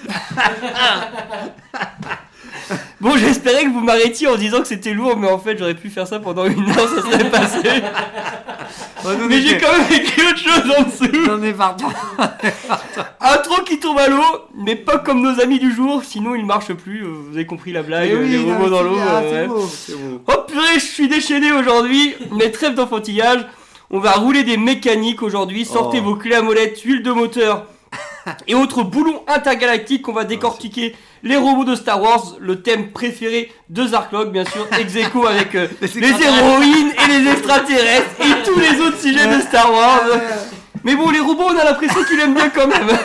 Bon, 3.05 3.17
j'espérais 3.19 3.65
que 3.65 3.69
vous 3.71 3.81
m'arrêtiez 3.81 4.27
en 4.29 4.37
disant 4.37 4.63
que 4.63 4.67
c'était 4.67 4.95
lourd, 4.95 5.17
mais 5.19 5.31
en 5.31 5.39
fait, 5.39 5.59
j'aurais 5.59 5.75
pu 5.75 5.91
faire 5.91 6.07
ça 6.07 6.19
pendant 6.21 6.47
une 6.47 6.69
heure, 6.71 6.89
ça 6.89 7.03
serait 7.03 7.31
passé. 7.31 7.59
Non, 9.05 9.11
Mais 9.29 9.43
j'ai 9.43 9.59
quand 9.59 9.71
même 9.71 9.93
écrit 10.01 10.23
autre 10.23 10.39
chose 10.39 10.73
en 10.79 10.83
dessous. 10.85 11.27
Non, 11.29 11.37
mais 11.37 11.53
pardon. 11.53 11.85
Intro 13.21 13.63
qui 13.63 13.79
tombe 13.79 13.99
à 13.99 14.09
l'eau, 14.09 14.23
mais 14.57 14.77
pas 14.77 14.97
comme 14.97 15.21
nos 15.21 15.41
amis 15.43 15.59
du 15.59 15.75
jour, 15.75 16.03
sinon 16.03 16.35
il 16.35 16.47
marche 16.47 16.73
plus. 16.73 17.03
euh, 17.05 17.09
Vous 17.29 17.35
avez 17.37 17.45
compris 17.45 17.73
la 17.73 17.83
blague, 17.83 18.09
Eh 18.11 18.17
oui, 18.17 18.29
les 18.31 18.39
robots 18.39 18.71
dans 18.71 18.83
l'eau. 18.83 18.95
ouais. 18.97 19.47
beau, 19.47 19.69
c'est 19.69 19.95
beau. 19.95 20.23
Oh 20.27 20.41
purée, 20.49 20.75
je 20.77 20.87
suis 20.87 21.07
déchaîné 21.09 21.53
aujourd'hui, 21.53 22.15
mais 22.33 22.51
trêve 22.51 22.75
d'enfantillage. 22.75 23.45
On 23.91 23.99
va 23.99 24.13
rouler 24.13 24.43
des 24.43 24.57
mécaniques 24.57 25.23
aujourd'hui. 25.23 25.67
Sortez 25.67 25.99
Oh. 26.01 26.05
vos 26.05 26.17
clés 26.17 26.37
à 26.37 26.41
molette, 26.43 26.81
huile 26.81 27.03
de 27.03 27.13
moteur 27.13 27.67
et 28.49 28.55
autres 28.55 28.85
boulons 28.85 29.23
intergalactiques. 29.29 30.09
On 30.09 30.13
va 30.15 30.25
décortiquer 30.25 30.97
les 31.25 31.37
robots 31.37 31.65
de 31.65 31.75
Star 31.75 32.01
Wars, 32.01 32.37
le 32.39 32.61
thème 32.61 32.91
préféré 32.93 33.51
de 33.71 33.87
Zarklog, 33.87 34.31
bien 34.31 34.45
sûr, 34.45 34.69
ex 34.79 34.95
aequo 34.95 35.27
avec 35.27 35.55
euh, 35.55 35.67
Les 35.81 36.01
les 36.01 36.09
héroïnes 36.09 36.93
et 36.93 37.19
les 37.19 37.31
extraterrestres 37.31 38.11
et 38.21 38.43
tous 38.45 38.61
les 38.61 38.81
autres 38.81 39.01
sujets 39.01 39.27
de 39.27 39.41
Star 39.41 39.73
Wars. 39.73 40.03
Mais 40.85 40.95
bon, 40.95 41.11
les 41.11 41.21
robots, 41.21 41.49
on 41.49 41.59
a 41.59 41.65
l'impression 41.65 42.05
qu'ils 42.05 42.21
aiment 42.21 42.35
bien 42.35 42.51
quand 42.51 42.69
même. 42.69 42.89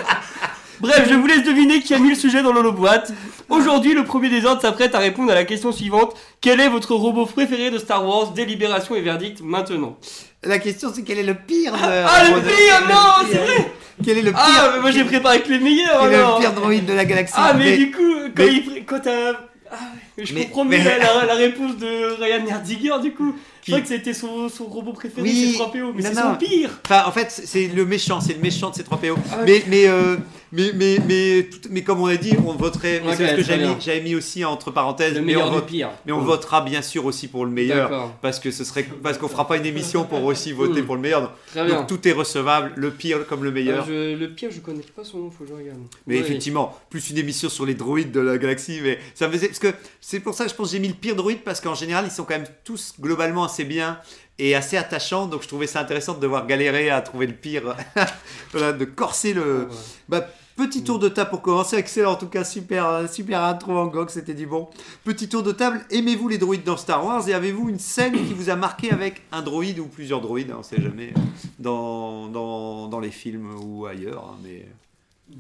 Bref, 0.82 1.08
je 1.10 1.14
vous 1.16 1.28
laisse 1.28 1.44
deviner 1.44 1.82
qui 1.82 1.94
a 1.94 2.00
mis 2.00 2.10
le 2.10 2.16
sujet 2.16 2.42
dans 2.42 2.54
l'holoboîte. 2.54 3.12
Aujourd'hui, 3.50 3.94
le 3.94 4.04
premier 4.06 4.30
des 4.30 4.46
ordres 4.46 4.62
s'apprête 4.62 4.96
à 4.96 5.00
répondre 5.00 5.32
à 5.32 5.36
la 5.36 5.44
question 5.44 5.72
suivante. 5.72 6.16
Quel 6.42 6.60
est 6.62 6.70
votre 6.70 6.94
robot 6.96 7.26
préféré 7.26 7.70
de 7.70 7.78
Star 7.78 8.06
Wars? 8.08 8.32
Délibération 8.32 8.96
et 8.96 9.02
verdict 9.02 9.42
maintenant. 9.42 9.98
La 10.44 10.58
question, 10.60 10.90
c'est 10.94 11.04
quel 11.04 11.20
est 11.20 11.24
le 11.24 11.36
pire 11.36 11.74
Ah, 11.76 12.24
le 12.30 12.42
pire, 12.42 12.88
non, 12.90 13.28
c'est 13.30 13.38
vrai 13.38 13.72
Quel 14.06 14.18
est 14.20 14.22
le 14.22 14.32
pire? 14.32 14.40
Ah, 14.42 14.72
mais 14.76 14.82
moi 14.82 14.92
j'ai 14.92 15.04
préparé 15.04 15.42
que 15.42 15.50
les 15.50 15.60
meilleurs 15.60 16.00
Quel 16.04 16.12
est 16.14 16.16
alors. 16.16 16.36
le 16.40 16.42
pire 16.46 16.54
droïde 16.54 16.86
de 16.86 16.94
la 16.94 17.04
galaxie? 17.04 17.34
Ah, 17.38 17.54
mais, 17.54 17.66
Mais- 17.72 17.78
du 17.78 17.92
coup, 17.92 18.02
quand, 18.36 18.44
mais- 18.44 18.48
il 18.54 18.62
pr- 18.64 18.86
quand 18.86 19.00
t'as. 19.02 19.32
Ah, 19.72 19.76
ouais, 19.76 20.00
je 20.26 20.34
Mais- 20.34 20.46
comprends 20.46 20.66
mieux 20.66 20.78
mais- 20.78 21.00
la, 21.28 21.34
réponse 21.36 21.78
de 21.78 22.22
Ryan 22.22 22.44
Nerdiger 22.46 23.00
du 23.02 23.12
coup. 23.14 23.36
Qui- 23.62 23.72
Je 23.72 23.76
crois 23.76 23.82
que 23.82 23.88
c'était 23.90 24.14
son, 24.14 24.48
son 24.48 24.66
robot 24.66 24.94
préféré, 24.94 25.22
Oui, 25.22 25.52
c'est 25.52 25.58
3PO, 25.62 25.92
mais 25.94 26.02
c'est 26.02 26.16
son 26.16 26.36
pire. 26.40 26.80
Enfin, 26.86 27.04
en 27.06 27.12
fait, 27.12 27.28
c'est 27.30 27.68
le 27.68 27.86
méchant, 27.86 28.22
c'est 28.22 28.34
le 28.34 28.40
méchant 28.40 28.70
de 28.70 28.76
ces 28.76 28.84
3PO. 28.84 29.16
Ah 29.32 29.40
ouais. 29.40 29.44
mais, 29.46 29.64
mais, 29.68 29.88
euh, 29.90 30.16
mais, 30.54 30.72
mais, 30.74 30.98
mais, 31.06 31.44
tout- 31.52 31.68
mais 31.70 31.84
comme 31.84 32.00
on 32.00 32.06
a 32.06 32.16
dit, 32.16 32.32
on 32.48 32.54
voterait. 32.54 33.02
mais 33.04 33.10
Ok, 33.12 33.16
c'est 33.18 33.28
ce 33.32 33.36
que 33.36 33.44
j'avais 33.84 34.00
mis, 34.02 34.10
mis 34.12 34.16
aussi 34.16 34.46
entre 34.46 34.72
parenthèses. 34.72 35.14
Le 35.16 35.20
mais 35.20 35.26
meilleur 35.34 35.50
on 35.50 35.52
vote- 35.56 35.66
pire. 35.68 35.90
Mais 36.06 36.14
on 36.14 36.22
Mm. 36.22 36.26
votera 36.26 36.62
bien 36.62 36.82
sûr 36.82 37.06
aussi 37.06 37.28
pour 37.28 37.44
le 37.46 37.52
meilleur. 37.52 38.14
Parce 38.22 38.40
que 38.40 38.50
ce 38.50 38.64
serait 38.64 38.88
parce 39.04 39.18
qu'on 39.18 39.28
fera 39.28 39.46
pas 39.46 39.58
une 39.58 39.66
émission 39.66 40.06
pour 40.06 40.24
aussi 40.24 40.54
voter 40.54 40.82
Mm. 40.82 40.86
pour 40.86 40.96
le 40.96 41.02
meilleur. 41.02 41.34
Donc, 41.54 41.66
bien. 41.68 41.84
tout 41.84 42.08
est 42.08 42.14
recevable, 42.14 42.72
le 42.78 42.92
pire 42.92 43.28
comme 43.28 43.44
le 43.44 43.52
meilleur. 43.52 43.84
Ah, 43.84 43.90
je- 43.90 44.16
le 44.16 44.30
pire, 44.30 44.52
je 44.52 44.62
connais 44.62 44.84
pas 44.96 45.04
son 45.04 45.18
nom, 45.20 45.30
faut 45.32 45.44
que 45.44 45.50
je 45.50 45.54
regarde. 45.56 45.80
Mais 46.08 46.16
Ouais. 46.16 46.22
effectivement, 46.22 46.74
plus 46.90 47.10
une 47.10 47.18
émission 47.18 47.50
sur 47.50 47.66
les 47.66 47.74
droïdes 47.76 48.12
de 48.14 48.22
la 48.22 48.38
galaxie, 48.38 48.80
mais 48.82 49.00
ça 49.16 49.30
faisait 49.30 49.48
parce 49.48 49.60
que 49.60 49.74
c'est 50.10 50.20
pour 50.20 50.34
ça 50.34 50.46
que 50.46 50.50
je 50.50 50.56
pense 50.56 50.70
que 50.70 50.72
j'ai 50.72 50.80
mis 50.80 50.88
le 50.88 50.96
pire 50.96 51.16
droïde 51.16 51.44
parce 51.44 51.62
qu'en 51.62 51.76
général 51.76 52.04
ils 52.04 52.12
sont 52.12 52.24
quand 52.24 52.34
même 52.34 52.48
tous 52.64 52.96
globalement 53.00 53.44
assez 53.44 53.64
bien 53.64 54.00
et 54.40 54.56
assez 54.56 54.76
attachants, 54.76 55.28
donc 55.28 55.44
je 55.44 55.48
trouvais 55.48 55.68
ça 55.68 55.82
intéressant 55.82 56.16
de 56.16 56.20
devoir 56.20 56.48
galérer 56.48 56.90
à 56.90 57.00
trouver 57.02 57.28
le 57.28 57.34
pire, 57.34 57.76
voilà, 58.52 58.74
de 58.74 58.86
corser 58.86 59.34
le. 59.34 59.66
Ouais. 59.66 59.76
Bah, 60.08 60.28
petit 60.56 60.84
tour 60.84 60.98
de 60.98 61.10
table 61.10 61.30
pour 61.30 61.44
commencer, 61.44 61.76
excellent 61.76 62.14
en 62.14 62.16
tout 62.16 62.28
cas, 62.28 62.44
super, 62.44 62.88
euh, 62.88 63.08
super 63.08 63.44
intro 63.44 63.78
en 63.78 63.86
gog, 63.86 64.10
c'était 64.10 64.34
du 64.34 64.48
bon. 64.48 64.68
Petit 65.04 65.30
tour 65.30 65.44
de 65.44 65.52
table, 65.52 65.86
aimez-vous 65.92 66.28
les 66.28 66.40
droïdes 66.40 66.64
dans 66.64 66.78
Star 66.78 67.06
Wars 67.06 67.30
et 67.30 67.36
avez-vous 67.36 67.70
une 67.70 67.78
scène 67.78 68.14
qui 68.14 68.34
vous 68.34 68.50
a 68.50 68.56
marqué 68.56 68.92
avec 68.92 69.22
un 69.32 69.44
droïde 69.44 69.78
ou 69.78 69.86
plusieurs 69.86 70.22
droïdes, 70.22 70.50
hein, 70.50 70.58
on 70.58 70.64
sait 70.64 70.82
jamais, 70.82 71.14
dans, 71.60 72.26
dans, 72.30 72.88
dans 72.88 73.00
les 73.00 73.12
films 73.12 73.54
ou 73.62 73.86
ailleurs, 73.86 74.32
hein, 74.34 74.40
mais 74.44 74.66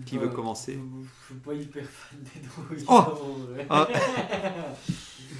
qui 0.05 0.17
veut 0.17 0.27
Bah, 0.27 0.33
commencer 0.35 0.79
Je 1.21 1.25
suis 1.33 1.39
pas 1.41 1.53
hyper 1.53 1.83
fan 1.83 2.19
des 2.21 2.47
droïdes. 2.47 2.85
Oh. 2.87 3.03
Ah, 3.69 3.87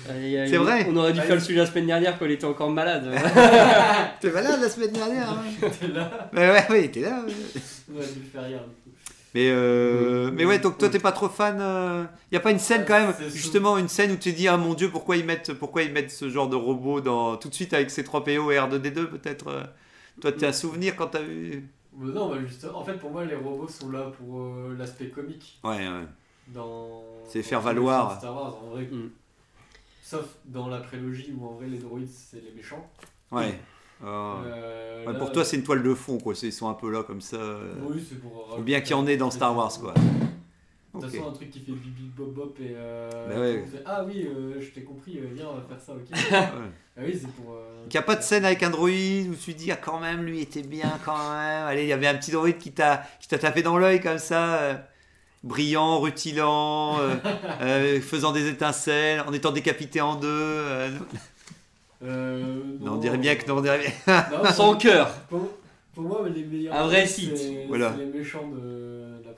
C'est 0.08 0.58
vrai 0.58 0.86
On 0.90 0.96
aurait 0.98 1.14
dû 1.14 1.22
faire 1.22 1.36
le 1.36 1.42
sujet 1.42 1.60
la 1.60 1.66
semaine 1.66 1.88
dernière 1.88 2.18
quand 2.18 2.26
il 2.26 2.32
était 2.32 2.46
encore 2.46 2.70
malade. 2.70 3.04
T'es 4.22 4.32
malade 4.32 4.60
la 4.62 4.70
semaine 4.70 4.92
dernière 4.92 5.30
hein 5.32 5.44
T'es 5.80 5.88
là, 5.88 6.30
Ouais, 6.34 6.50
ouais, 6.52 6.66
ouais, 6.70 6.88
t'es 6.90 7.02
là. 7.02 7.24
ouais. 7.26 7.34
on 7.92 7.98
aurait 7.98 8.08
dû 8.08 8.22
faire 8.32 8.48
hier. 8.48 8.60
du 8.60 8.66
coup. 8.70 8.74
Mais, 9.36 9.50
euh, 9.52 10.32
mais 10.34 10.44
ouais, 10.46 10.58
donc 10.58 10.78
toi 10.80 10.90
t'es 10.90 10.98
pas 11.00 11.12
trop 11.12 11.30
fan. 11.30 11.58
euh, 11.60 12.04
Y 12.32 12.36
a 12.38 12.40
pas 12.40 12.50
une 12.52 12.58
scène 12.60 12.84
quand 12.88 13.00
même, 13.00 13.14
justement 13.32 13.78
une 13.78 13.88
scène 13.88 14.12
où 14.12 14.16
tu 14.16 14.32
te 14.32 14.36
dis 14.38 14.48
ah 14.48 14.58
mon 14.58 14.74
dieu 14.74 14.90
pourquoi 14.90 15.18
ils 15.18 15.26
mettent 15.26 15.54
pourquoi 15.54 15.84
ils 15.84 15.92
mettent 15.94 16.10
ce 16.12 16.30
genre 16.30 16.50
de 16.50 16.56
robot 16.56 17.00
dans 17.02 17.38
tout 17.38 17.48
de 17.50 17.54
suite 17.54 17.74
avec 17.74 17.92
ces 17.92 18.04
3 18.04 18.24
PO 18.24 18.52
et 18.52 18.56
R2D2 18.58 19.06
peut-être. 19.06 19.48
euh, 19.50 19.64
Toi 20.22 20.32
t'as 20.32 20.48
un 20.48 20.54
souvenir 20.54 20.96
quand 20.96 21.08
t'as 21.08 21.22
vu. 21.22 21.68
Mais 22.00 22.14
non, 22.14 22.30
bah, 22.30 22.38
juste, 22.46 22.66
en 22.74 22.84
fait, 22.84 22.94
pour 22.94 23.12
moi, 23.12 23.26
les 23.26 23.36
robots 23.36 23.68
sont 23.68 23.92
là 23.92 24.12
pour 24.18 24.42
euh, 24.42 24.76
l'aspect 24.78 25.10
comique. 25.10 25.60
Ouais 25.64 25.78
ouais. 25.88 26.06
dans. 26.48 27.04
C'est 27.28 27.42
dans 27.42 27.48
faire 27.48 27.62
valoir. 27.62 28.10
films 28.12 28.20
Star 28.20 28.36
Wars, 28.36 28.58
en 28.64 28.70
vrai. 28.72 28.84
Mm. 28.84 29.10
Sauf 30.02 30.26
dans 30.46 30.68
la 30.70 30.80
prélogie 30.80 31.32
où 31.38 31.46
en 31.46 31.52
vrai 31.54 31.68
les 31.68 31.78
droïdes 31.78 32.10
c'est 32.10 32.42
les 32.44 32.52
méchants. 32.56 32.90
Ouais. 33.32 33.60
Euh, 34.04 34.08
Euh, 34.08 35.06
ouais, 35.06 35.14
là, 35.14 35.20
pour 35.20 35.32
toi 35.32 35.44
c'est 35.46 35.58
une 35.58 35.64
toile 35.64 35.84
de 35.84 35.94
fond 35.94 36.18
quoi, 36.18 36.34
ils 36.42 36.54
sont 36.54 36.68
un 36.70 36.74
peu 36.74 36.90
là 36.90 37.04
comme 37.04 37.22
ça. 37.22 37.36
euh, 37.36 37.76
Oui, 37.88 38.04
c'est 38.08 38.16
pour. 38.20 38.48
Faut 38.56 38.62
bien 38.64 38.80
qu'il 38.82 38.92
y 38.92 38.94
en 38.96 39.06
ait 39.06 39.18
dans 39.18 39.30
Star 39.30 39.56
Wars 39.56 39.72
quoi. 39.80 39.94
De 40.96 41.02
toute 41.02 41.12
façon, 41.12 41.30
un 41.30 41.32
truc 41.34 41.52
qui 41.52 41.60
fait 41.60 41.72
bibi 41.72 42.10
bop 42.18 42.34
bop 42.34 42.58
et. 42.60 42.74
Euh, 42.76 43.10
Bah 43.30 43.40
ouais. 43.40 43.64
on 43.64 43.68
fait, 43.72 43.84
ah 43.86 44.04
oui, 44.08 44.26
euh, 44.28 44.60
je 44.60 44.70
t'ai 44.70 44.82
compris, 44.84 45.20
euh, 45.20 45.28
viens, 45.34 45.46
on 45.52 45.56
va 45.56 45.62
faire 45.62 45.80
ça, 45.80 45.94
ok. 45.94 46.02
Ouais. 46.32 46.38
ah 46.98 47.02
oui, 47.06 47.12
c'est 47.14 47.30
pour. 47.32 47.54
euh, 47.54 47.84
Il 47.86 47.92
n'y 47.94 47.98
a 47.98 48.02
pas 48.02 48.16
de 48.16 48.24
scène 48.24 48.44
avec 48.44 48.64
un 48.64 48.72
droïde 48.72 49.30
où 49.30 49.36
tu 49.36 49.54
te 49.54 49.58
dis 49.60 49.72
ah 49.72 49.76
quand 49.80 50.00
même 50.00 50.24
lui 50.26 50.42
était 50.42 50.64
bien 50.64 50.92
quand 51.06 51.18
même. 51.18 51.68
Allez, 51.68 51.84
il 51.84 51.88
y 51.90 51.94
avait 51.94 52.08
un 52.08 52.16
petit 52.16 52.32
droïde 52.32 52.58
qui 52.58 52.72
t'a 52.72 53.04
qui 53.22 53.28
t'a 53.28 53.38
tapé 53.38 53.62
dans 53.62 53.78
l'œil 53.78 54.02
comme 54.02 54.18
ça, 54.18 54.56
euh, 54.56 54.74
brillant, 55.44 56.00
rutilant, 56.00 57.00
euh, 57.00 57.16
euh, 57.62 58.02
faisant 58.02 58.32
des 58.32 58.48
étincelles, 58.50 59.22
en 59.28 59.32
étant 59.32 59.52
décapité 59.52 60.02
en 60.02 60.16
deux. 60.16 60.28
euh, 60.28 60.90
euh, 62.04 62.62
non, 62.80 62.94
on 62.94 62.98
dirait 62.98 63.18
bien 63.18 63.36
que 63.36 63.48
non, 63.48 63.58
on 63.58 63.62
dirait 63.62 63.80
bien. 63.80 64.26
Non, 64.32 64.46
Sans 64.54 64.76
cœur. 64.76 65.14
Pour, 65.30 65.50
pour 65.94 66.04
moi, 66.04 66.28
les 66.34 66.44
meilleurs. 66.46 66.76
Un 66.76 66.88
vrai 66.88 67.06
site. 67.06 67.38
c'est- 67.38 67.66
Voilà. 67.68 67.94
Les 67.98 68.06
méchants 68.06 68.48
de 68.50 68.89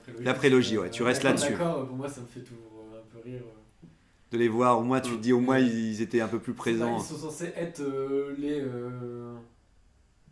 prélogie. 0.02 0.24
La 0.24 0.34
prélogie, 0.34 0.78
ouais, 0.78 0.90
tu 0.90 1.02
restes 1.02 1.22
d'accord, 1.22 1.38
là-dessus. 1.40 1.52
D'accord, 1.58 1.86
pour 1.86 1.96
moi, 1.96 2.08
ça 2.08 2.20
me 2.20 2.26
fait 2.26 2.40
toujours 2.40 2.86
euh, 2.92 2.98
un 2.98 3.02
peu 3.12 3.18
rire. 3.28 3.40
euh. 3.46 3.86
De 4.32 4.38
les 4.38 4.48
voir, 4.48 4.78
au 4.78 4.82
moins 4.82 5.00
tu 5.00 5.10
te 5.12 5.20
dis 5.22 5.32
au 5.34 5.40
moins 5.40 5.58
ils 5.58 6.00
étaient 6.00 6.22
un 6.22 6.28
peu 6.28 6.38
plus 6.38 6.54
présents. 6.54 6.96
Ils 6.98 7.04
sont 7.04 7.16
censés 7.18 7.52
être 7.54 7.80
euh, 7.82 8.34
les, 8.38 8.60
euh, 8.62 9.34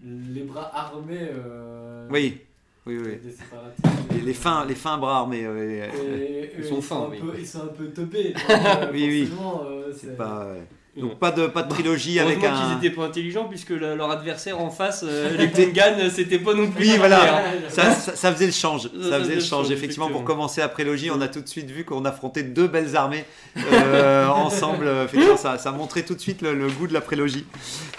les 0.03 0.43
bras 0.45 0.71
armés 0.75 1.29
euh, 1.33 2.09
Oui, 2.11 2.39
oui, 2.87 2.97
oui. 2.99 3.17
des 3.23 3.31
séparatistes. 3.31 3.87
Et 4.17 4.21
les 4.23 4.33
fins, 4.33 4.65
les 4.65 4.75
fins 4.75 4.97
bras 4.97 5.19
armés. 5.19 5.47
ouais. 5.47 5.91
Et 6.03 6.51
Ils 6.57 6.65
eux, 6.65 6.69
sont 6.69 6.81
fins, 6.81 7.03
un 7.03 7.09
oui. 7.11 7.19
peu, 7.21 7.33
ils 7.39 7.47
sont 7.47 7.65
un 7.65 7.67
peu 7.67 7.91
teubés. 7.91 8.33
donc, 8.49 8.51
euh, 8.51 8.91
Oui, 8.91 9.05
oui. 9.07 9.31
euh, 9.43 9.93
C'est 9.93 10.07
c'est- 10.07 10.17
pas. 10.17 10.47
ouais. 10.53 10.63
Donc 10.97 11.19
pas 11.21 11.31
de 11.31 11.47
pas 11.47 11.63
de 11.63 11.69
trilogie 11.69 12.19
avec 12.19 12.43
un. 12.43 12.51
qu'ils 12.79 12.89
étaient 12.89 12.95
pas 12.95 13.05
intelligents 13.05 13.45
puisque 13.45 13.71
le- 13.71 13.95
leur 13.95 14.11
adversaire 14.11 14.61
en 14.61 14.71
face, 14.71 15.05
euh, 15.07 15.31
les 15.37 15.47
Gungans, 15.47 16.11
c'était 16.13 16.39
pas 16.41 16.53
non 16.53 16.69
plus. 16.69 16.83
Oui, 16.83 16.97
voilà. 16.99 17.43
Ça, 17.69 17.93
ça, 17.93 18.17
ça 18.17 18.33
faisait 18.33 18.47
le 18.47 18.53
change. 18.53 18.83
Ça, 18.83 18.89
ça 18.89 18.99
faisait 18.99 19.19
faisait 19.21 19.35
le 19.37 19.41
change. 19.41 19.49
change, 19.67 19.71
Effectivement, 19.71 20.09
pour 20.09 20.25
commencer 20.25 20.61
la 20.61 20.69
prélogie, 20.69 21.11
on 21.11 21.21
a 21.21 21.29
tout 21.29 21.41
de 21.41 21.49
suite 21.49 21.71
vu 21.71 21.85
qu'on 21.85 22.05
affrontait 22.05 22.43
deux 22.43 22.67
belles 22.67 22.97
armées 22.97 23.25
euh, 23.73 24.27
ensemble. 24.29 24.89
Effectivement, 25.05 25.37
ça, 25.37 25.59
ça 25.59 25.71
montrait 25.71 26.03
tout 26.03 26.15
de 26.15 26.21
suite 26.21 26.43
le, 26.43 26.55
le 26.55 26.67
goût 26.69 26.87
de 26.89 26.93
la 26.93 27.01
prélogie. 27.01 27.47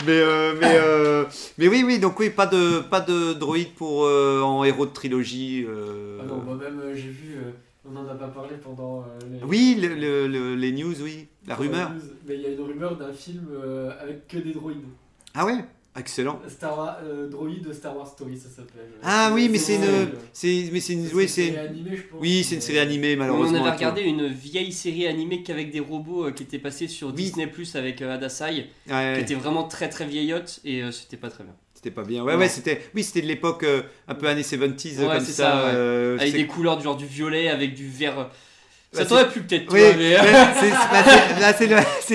Mais, 0.05 0.11
euh, 0.11 0.53
mais, 0.59 0.75
euh, 0.75 1.23
mais 1.57 1.67
oui, 1.69 1.83
oui, 1.85 1.97
donc 1.99 2.19
oui, 2.19 2.29
pas 2.29 2.45
de, 2.45 2.79
pas 2.79 2.99
de 2.99 3.33
droïde 3.33 3.73
pour, 3.75 4.03
euh, 4.05 4.41
en 4.41 4.63
héros 4.63 4.85
de 4.85 4.91
trilogie. 4.93 5.65
euh. 5.67 6.17
Ah 6.21 6.25
non, 6.27 6.41
moi-même, 6.45 6.79
euh, 6.83 6.93
j'ai 6.95 7.01
vu, 7.03 7.35
euh, 7.37 7.51
on 7.85 7.95
en 7.95 8.07
a 8.07 8.15
pas 8.15 8.27
parlé 8.27 8.55
pendant 8.63 9.01
euh, 9.01 9.05
les. 9.31 9.43
Oui, 9.43 9.77
le- 9.81 9.95
le- 9.95 10.27
le- 10.27 10.55
les 10.55 10.71
news, 10.71 11.01
oui. 11.01 11.27
La 11.47 11.55
rumeur. 11.55 11.91
news, 11.91 12.01
Mais 12.27 12.35
il 12.35 12.41
y 12.41 12.45
a 12.45 12.49
une 12.49 12.61
rumeur 12.61 12.95
d'un 12.97 13.11
film 13.13 13.47
euh, 13.51 13.91
avec 13.99 14.27
que 14.27 14.37
des 14.37 14.53
droïdes. 14.53 14.83
Ah 15.33 15.45
ouais? 15.45 15.63
Excellent. 15.97 16.39
Star 16.47 16.77
Wars, 16.77 16.97
euh, 17.03 17.27
droïde 17.27 17.73
Star 17.73 17.97
Wars 17.97 18.07
Story, 18.07 18.37
ça 18.37 18.47
s'appelle. 18.47 18.87
Ah 19.03 19.31
oui, 19.33 19.49
mais 19.49 19.57
c'est 19.57 19.75
une. 19.75 20.09
c'est- 20.31 20.69
Mais 20.71 20.79
c'est 20.79 20.93
une. 20.93 21.05
c'est 21.07 21.13
Oui, 21.15 21.23
une 21.23 21.27
série 21.27 21.51
c'est. 21.53 21.57
animée, 21.57 21.97
je 21.97 22.01
pense. 22.03 22.21
Oui, 22.21 22.43
c'est 22.45 22.55
une 22.55 22.61
série 22.61 22.79
animée, 22.79 23.15
On 23.15 23.19
malheureusement. 23.19 23.57
avait 23.57 23.67
et 23.67 23.71
tout. 23.71 23.75
regardé 23.77 24.01
une 24.03 24.27
vieille 24.27 24.71
série 24.71 25.05
animée 25.07 25.43
qu'avec 25.43 25.69
des 25.71 25.81
robots 25.81 26.27
euh, 26.27 26.31
qui 26.31 26.43
était 26.43 26.59
passée 26.59 26.87
sur 26.87 27.07
Oui. 27.09 27.13
Disney 27.15 27.47
Plus 27.47 27.75
avec 27.75 28.01
euh, 28.01 28.13
Adasai, 28.15 28.67
Ouais. 28.89 29.13
qui 29.17 29.21
était 29.21 29.35
vraiment 29.35 29.65
très 29.67 29.89
très 29.89 30.05
vieillotte 30.05 30.61
et 30.63 30.81
euh, 30.81 30.91
c'était 30.91 31.17
pas 31.17 31.29
très 31.29 31.43
bien. 31.43 31.55
C'était 31.83 31.95
pas 31.95 32.03
bien. 32.03 32.23
Ouais, 32.23 32.33
Non. 32.33 32.39
ouais, 32.39 32.47
c'était. 32.47 32.79
Oui, 32.93 33.03
c'était 33.03 33.21
de 33.21 33.27
l'époque 33.27 33.63
euh, 33.63 33.81
un 34.07 34.13
peu 34.13 34.27
années 34.27 34.43
70s 34.43 34.99
Ouais, 34.99 35.07
comme 35.15 35.19
ça. 35.25 35.31
ça, 35.33 35.55
ouais. 35.65 35.71
euh, 35.73 36.17
Avec 36.19 36.33
des 36.33 36.45
couleurs 36.45 36.77
du 36.77 36.83
genre 36.83 36.95
du 36.95 37.07
violet, 37.07 37.49
avec 37.49 37.73
du 37.73 37.87
vert. 37.89 38.29
Ça 38.93 38.99
Bah, 39.03 39.05
t'aurait 39.09 39.29
pu 39.29 39.39
peut-être, 39.41 39.71
Oui, 39.73 39.79
mais. 39.97 40.15
bah, 40.15 41.39
là, 41.39 41.53
c'est 41.53 41.65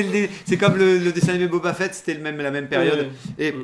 le- 0.02 0.56
comme 0.56 0.76
le, 0.76 0.98
le 0.98 1.10
dessin 1.10 1.30
animé 1.30 1.48
Boba 1.48 1.74
Fett, 1.74 1.94
c'était 1.94 2.14
le 2.14 2.20
même, 2.20 2.36
la 2.38 2.50
même 2.50 2.68
période. 2.68 3.08
Et 3.38 3.54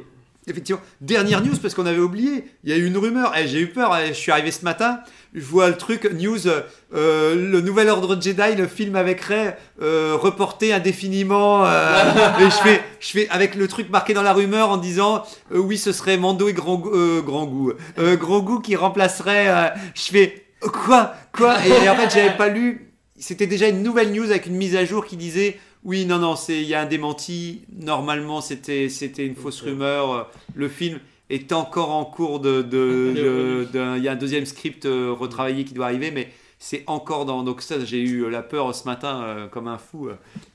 effectivement, 0.48 0.80
dernière 1.00 1.40
news 1.42 1.56
parce 1.60 1.74
qu'on 1.74 1.86
avait 1.86 1.98
oublié, 2.00 2.46
il 2.64 2.70
y 2.70 2.72
a 2.72 2.76
eu 2.76 2.86
une 2.86 2.96
rumeur. 2.96 3.32
Eh, 3.38 3.46
J'ai 3.46 3.60
eu 3.60 3.68
peur, 3.68 3.96
eh, 3.96 4.08
je 4.08 4.12
suis 4.14 4.32
arrivé 4.32 4.50
ce 4.50 4.64
matin 4.64 5.00
je 5.34 5.44
vois 5.44 5.68
le 5.68 5.76
truc, 5.76 6.10
news, 6.12 6.46
euh, 6.46 7.34
le 7.34 7.60
nouvel 7.60 7.88
ordre 7.88 8.20
Jedi, 8.20 8.54
le 8.56 8.66
film 8.66 8.96
avec 8.96 9.20
Rey, 9.22 9.56
euh, 9.80 10.14
reporté 10.20 10.72
indéfiniment. 10.72 11.64
euh, 11.64 11.94
et 12.40 12.44
je 12.44 12.56
fais, 12.56 12.82
je 13.00 13.08
fais 13.08 13.28
avec 13.30 13.54
le 13.54 13.66
truc 13.68 13.88
marqué 13.90 14.12
dans 14.14 14.22
la 14.22 14.32
rumeur 14.34 14.68
en 14.70 14.76
disant, 14.76 15.22
euh, 15.54 15.58
oui, 15.58 15.78
ce 15.78 15.92
serait 15.92 16.16
Mando 16.18 16.48
et 16.48 16.52
Grand, 16.52 16.76
Goût- 16.76 16.92
euh, 16.94 17.22
Grand 17.22 17.46
Goût. 17.46 17.72
Euh, 17.98 18.16
Grand 18.16 18.40
Goût 18.40 18.60
qui 18.60 18.76
remplacerait. 18.76 19.48
euh, 19.48 19.68
je 19.94 20.02
fais, 20.02 20.44
quoi 20.60 21.14
Quoi 21.32 21.56
et, 21.66 21.70
et 21.84 21.88
en 21.88 21.96
fait, 21.96 22.10
j'avais 22.14 22.36
pas 22.36 22.48
lu. 22.48 22.92
C'était 23.18 23.46
déjà 23.46 23.68
une 23.68 23.82
nouvelle 23.82 24.12
news 24.12 24.24
avec 24.30 24.46
une 24.46 24.56
mise 24.56 24.76
à 24.76 24.84
jour 24.84 25.06
qui 25.06 25.16
disait. 25.16 25.58
Oui, 25.84 26.06
non, 26.06 26.18
non, 26.18 26.36
c'est 26.36 26.60
il 26.60 26.68
y 26.68 26.74
a 26.74 26.80
un 26.82 26.86
démenti. 26.86 27.62
Normalement, 27.80 28.40
c'était 28.40 28.88
c'était 28.88 29.26
une 29.26 29.34
fausse 29.34 29.62
rumeur. 29.62 30.30
Le 30.54 30.68
film 30.68 31.00
est 31.34 31.52
encore 31.52 31.90
en 31.90 32.04
cours 32.04 32.40
de. 32.40 32.62
de- 32.62 33.12
de- 33.14 33.68
de- 33.72 33.96
Il 33.98 34.02
y 34.04 34.08
a 34.08 34.12
un 34.12 34.16
deuxième 34.16 34.46
script 34.46 34.84
euh, 34.86 35.12
retravaillé 35.12 35.64
qui 35.64 35.74
doit 35.74 35.86
arriver, 35.86 36.10
mais 36.10 36.28
c'est 36.64 36.84
encore 36.86 37.24
dans. 37.24 37.42
Donc, 37.42 37.60
ça, 37.60 37.84
j'ai 37.84 38.00
eu 38.00 38.30
la 38.30 38.40
peur 38.40 38.72
ce 38.72 38.84
matin 38.84 39.20
euh, 39.24 39.48
comme 39.48 39.66
un 39.66 39.78
fou. 39.78 40.06
euh. 40.08 40.14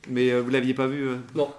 Mais 0.10 0.32
euh, 0.32 0.40
vous 0.42 0.50
l'aviez 0.50 0.74
pas 0.74 0.88
vu 0.88 1.06
euh 1.06 1.16
Non. 1.36 1.50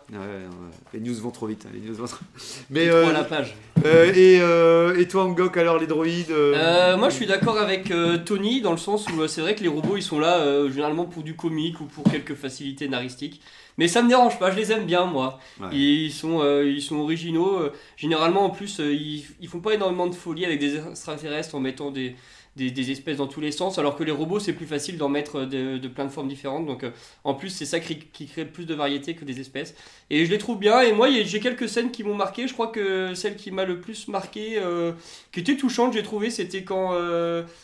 Les 0.94 1.00
news 1.00 1.14
vont 1.16 1.30
trop 1.30 1.46
vite. 1.46 1.66
hein, 1.66 1.70
Les 1.74 1.80
news 1.86 1.94
vont 1.94 2.06
trop- 2.06 2.24
Mais 2.70 2.86
Mais. 2.86 2.88
trop 2.88 2.96
à 2.98 3.08
euh, 3.08 3.12
la 3.12 3.24
page. 3.24 3.54
euh, 3.84 4.10
et, 4.14 4.40
euh, 4.40 4.98
et 4.98 5.06
toi, 5.06 5.24
Angok, 5.24 5.56
alors 5.58 5.78
les 5.78 5.86
droïdes 5.86 6.30
euh, 6.30 6.54
Euh, 6.56 6.96
moi 6.96 7.10
je 7.10 7.14
suis 7.16 7.26
d'accord 7.26 7.58
avec 7.58 7.90
euh, 7.90 8.16
Tony 8.18 8.60
dans 8.62 8.72
le 8.72 8.78
sens 8.78 9.06
où 9.12 9.20
euh, 9.20 9.28
c'est 9.28 9.40
vrai 9.42 9.54
que 9.54 9.60
les 9.62 9.68
robots 9.68 9.96
ils 9.96 10.02
sont 10.02 10.18
là 10.18 10.38
euh, 10.38 10.70
généralement 10.70 11.04
pour 11.04 11.22
du 11.22 11.36
comique 11.36 11.80
ou 11.80 11.84
pour 11.84 12.04
quelques 12.04 12.34
facilités 12.34 12.88
naristiques. 12.88 13.40
Mais 13.76 13.86
ça 13.86 14.02
me 14.02 14.08
dérange 14.08 14.38
pas, 14.40 14.50
je 14.50 14.56
les 14.56 14.72
aime 14.72 14.86
bien 14.86 15.04
moi. 15.04 15.38
Ouais. 15.60 15.68
Ils, 15.72 16.10
sont, 16.10 16.40
euh, 16.42 16.64
ils 16.68 16.82
sont 16.82 16.96
originaux. 16.96 17.60
euh, 17.60 17.72
généralement 17.96 18.44
en 18.46 18.50
plus 18.50 18.80
euh, 18.80 18.92
ils, 18.92 19.24
ils 19.40 19.46
font 19.48 19.60
pas 19.60 19.74
énormément 19.74 20.06
de 20.08 20.14
folie 20.14 20.44
avec 20.44 20.58
des 20.58 20.76
extraterrestres 20.78 21.54
en 21.54 21.60
mettant 21.60 21.90
des, 21.92 22.16
des, 22.58 22.90
espèces 22.90 23.18
dans 23.18 23.26
tous 23.26 23.40
les 23.40 23.52
sens 23.52 23.78
alors 23.78 23.96
que 23.96 24.04
les 24.04 24.12
robots 24.12 24.40
c'est 24.40 24.52
plus 24.52 24.66
facile 24.66 24.98
d'en 24.98 25.08
mettre 25.08 25.40
euh, 25.40 25.78
de, 25.78 25.88
plein 25.88 26.04
de 26.04 26.10
formes 26.10 26.28
différentes. 26.28 26.66
Donc 26.66 26.84
euh, 26.84 26.90
en 27.24 27.34
plus 27.34 27.50
c'est 27.50 27.64
ça 27.64 27.80
qui, 27.80 28.26
crée 28.26 28.44
plus 28.44 28.66
de 28.66 28.74
variété 28.74 29.14
que 29.14 29.24
des 29.24 29.40
espèces. 29.40 29.74
Et 30.10 30.26
je 30.26 30.30
les 30.30 30.38
trouve 30.38 30.58
bien 30.58 30.80
et 30.80 30.92
moi 30.92 31.08
j'ai 31.10 31.40
quelques 31.40 31.68
scènes 31.68 31.90
qui 31.90 32.04
m'ont 32.04 32.14
marqué. 32.14 32.48
Je 32.48 32.52
crois 32.52 32.68
que 32.68 33.14
celle 33.14 33.36
qui 33.36 33.50
m'a 33.50 33.64
le 33.64 33.80
plus 33.80 34.08
marqué, 34.08 34.58
euh, 34.58 34.92
qui 35.32 35.40
était 35.40 35.56
touchante 35.56 35.92
j'ai 35.92 36.02
trouvé, 36.02 36.30
c'était 36.30 36.64
quand... 36.64 36.92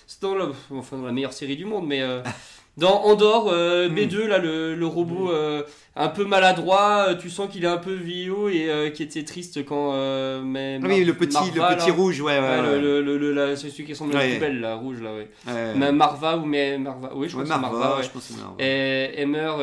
c'est 0.07 0.22
dans 0.22 0.34
enfin, 0.70 0.97
dans 0.97 1.07
la 1.07 1.12
meilleure 1.12 1.32
série 1.32 1.57
du 1.57 1.64
monde 1.64 1.86
mais... 1.86 2.03
dans 2.76 3.02
Andorre, 3.04 3.48
euh, 3.52 3.88
Hmm. 3.88 3.94
B2, 3.94 4.26
là, 4.26 4.38
le, 4.38 4.74
le 4.74 4.86
robot 4.86 5.30
euh, 5.30 5.62
un 5.96 6.08
peu 6.08 6.24
maladroit, 6.24 7.06
euh, 7.10 7.14
tu 7.14 7.30
sens 7.30 7.48
qu'il 7.48 7.62
est 7.64 7.68
un 7.68 7.76
peu 7.78 7.92
vieillot 7.94 8.48
et 8.48 8.68
euh, 8.68 8.90
qui 8.90 9.02
était 9.04 9.22
triste 9.22 9.64
quand. 9.64 9.92
euh, 9.94 10.42
mais 10.44 10.80
Ah 10.82 10.86
oui, 10.88 11.04
le 11.04 11.14
petit, 11.14 11.34
Marva, 11.34 11.70
le 11.70 11.76
petit 11.76 11.88
là. 11.90 11.94
rouge, 11.94 12.20
ouais, 12.20 12.32
ouais. 12.32 12.40
Ouais, 12.40 12.60
ouais. 12.68 12.80
le, 12.80 13.00
le, 13.00 13.16
le- 13.18 13.32
la- 13.32 13.54
c'est 13.56 13.70
celui 13.70 13.84
qui 13.84 13.92
ressemble 13.92 14.16
à 14.16 14.26
une 14.26 14.34
poubelle, 14.34 14.60
là, 14.60 14.74
rouge, 14.74 15.00
là, 15.00 15.10
ouais. 15.14 15.92
Marva 15.92 16.36
ou 16.38 16.44
mais 16.46 16.76
Marva, 16.78 17.12
oui, 17.14 17.28
je 17.28 17.36
c'est 17.38 17.44
Marva, 17.46 17.78
Marva, 17.78 18.02
je 18.02 18.08
pense 18.08 18.30
Marva. 18.36 18.56
Et 18.58 19.10
elle 19.16 19.28
meurt, 19.28 19.60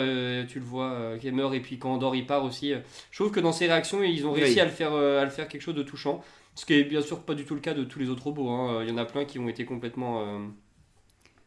tu 0.47 0.59
le 0.59 0.65
vois, 0.65 0.93
qu'elle 1.21 1.33
meurt, 1.33 1.53
et 1.53 1.59
puis 1.59 1.77
quand 1.79 1.91
Andorre 1.93 2.15
il 2.15 2.25
part 2.25 2.45
aussi. 2.45 2.73
je 3.11 3.17
trouve 3.21 3.31
que 3.31 3.39
dans 3.41 3.51
ses 3.51 3.67
réactions, 3.67 4.01
ils 4.03 4.25
ont 4.25 4.31
réussi 4.31 4.59
à, 4.61 4.65
le 4.65 4.71
faire, 4.71 4.93
à 4.93 5.23
le 5.25 5.29
faire 5.31 5.47
quelque 5.49 5.61
chose 5.61 5.75
de 5.75 5.83
touchant. 5.83 6.23
Ce 6.55 6.65
qui 6.65 6.73
est 6.73 6.83
bien 6.83 7.01
sûr 7.01 7.19
pas 7.19 7.33
du 7.33 7.45
tout 7.45 7.55
le 7.55 7.61
cas 7.61 7.73
de 7.73 7.83
tous 7.85 7.97
les 7.99 8.09
autres 8.09 8.23
robots. 8.23 8.49
hein. 8.49 8.83
Il 8.83 8.89
y 8.89 8.93
en 8.93 8.97
a 8.97 9.05
plein 9.05 9.23
qui 9.25 9.39
ont 9.39 9.47
été 9.47 9.63
complètement 9.65 10.21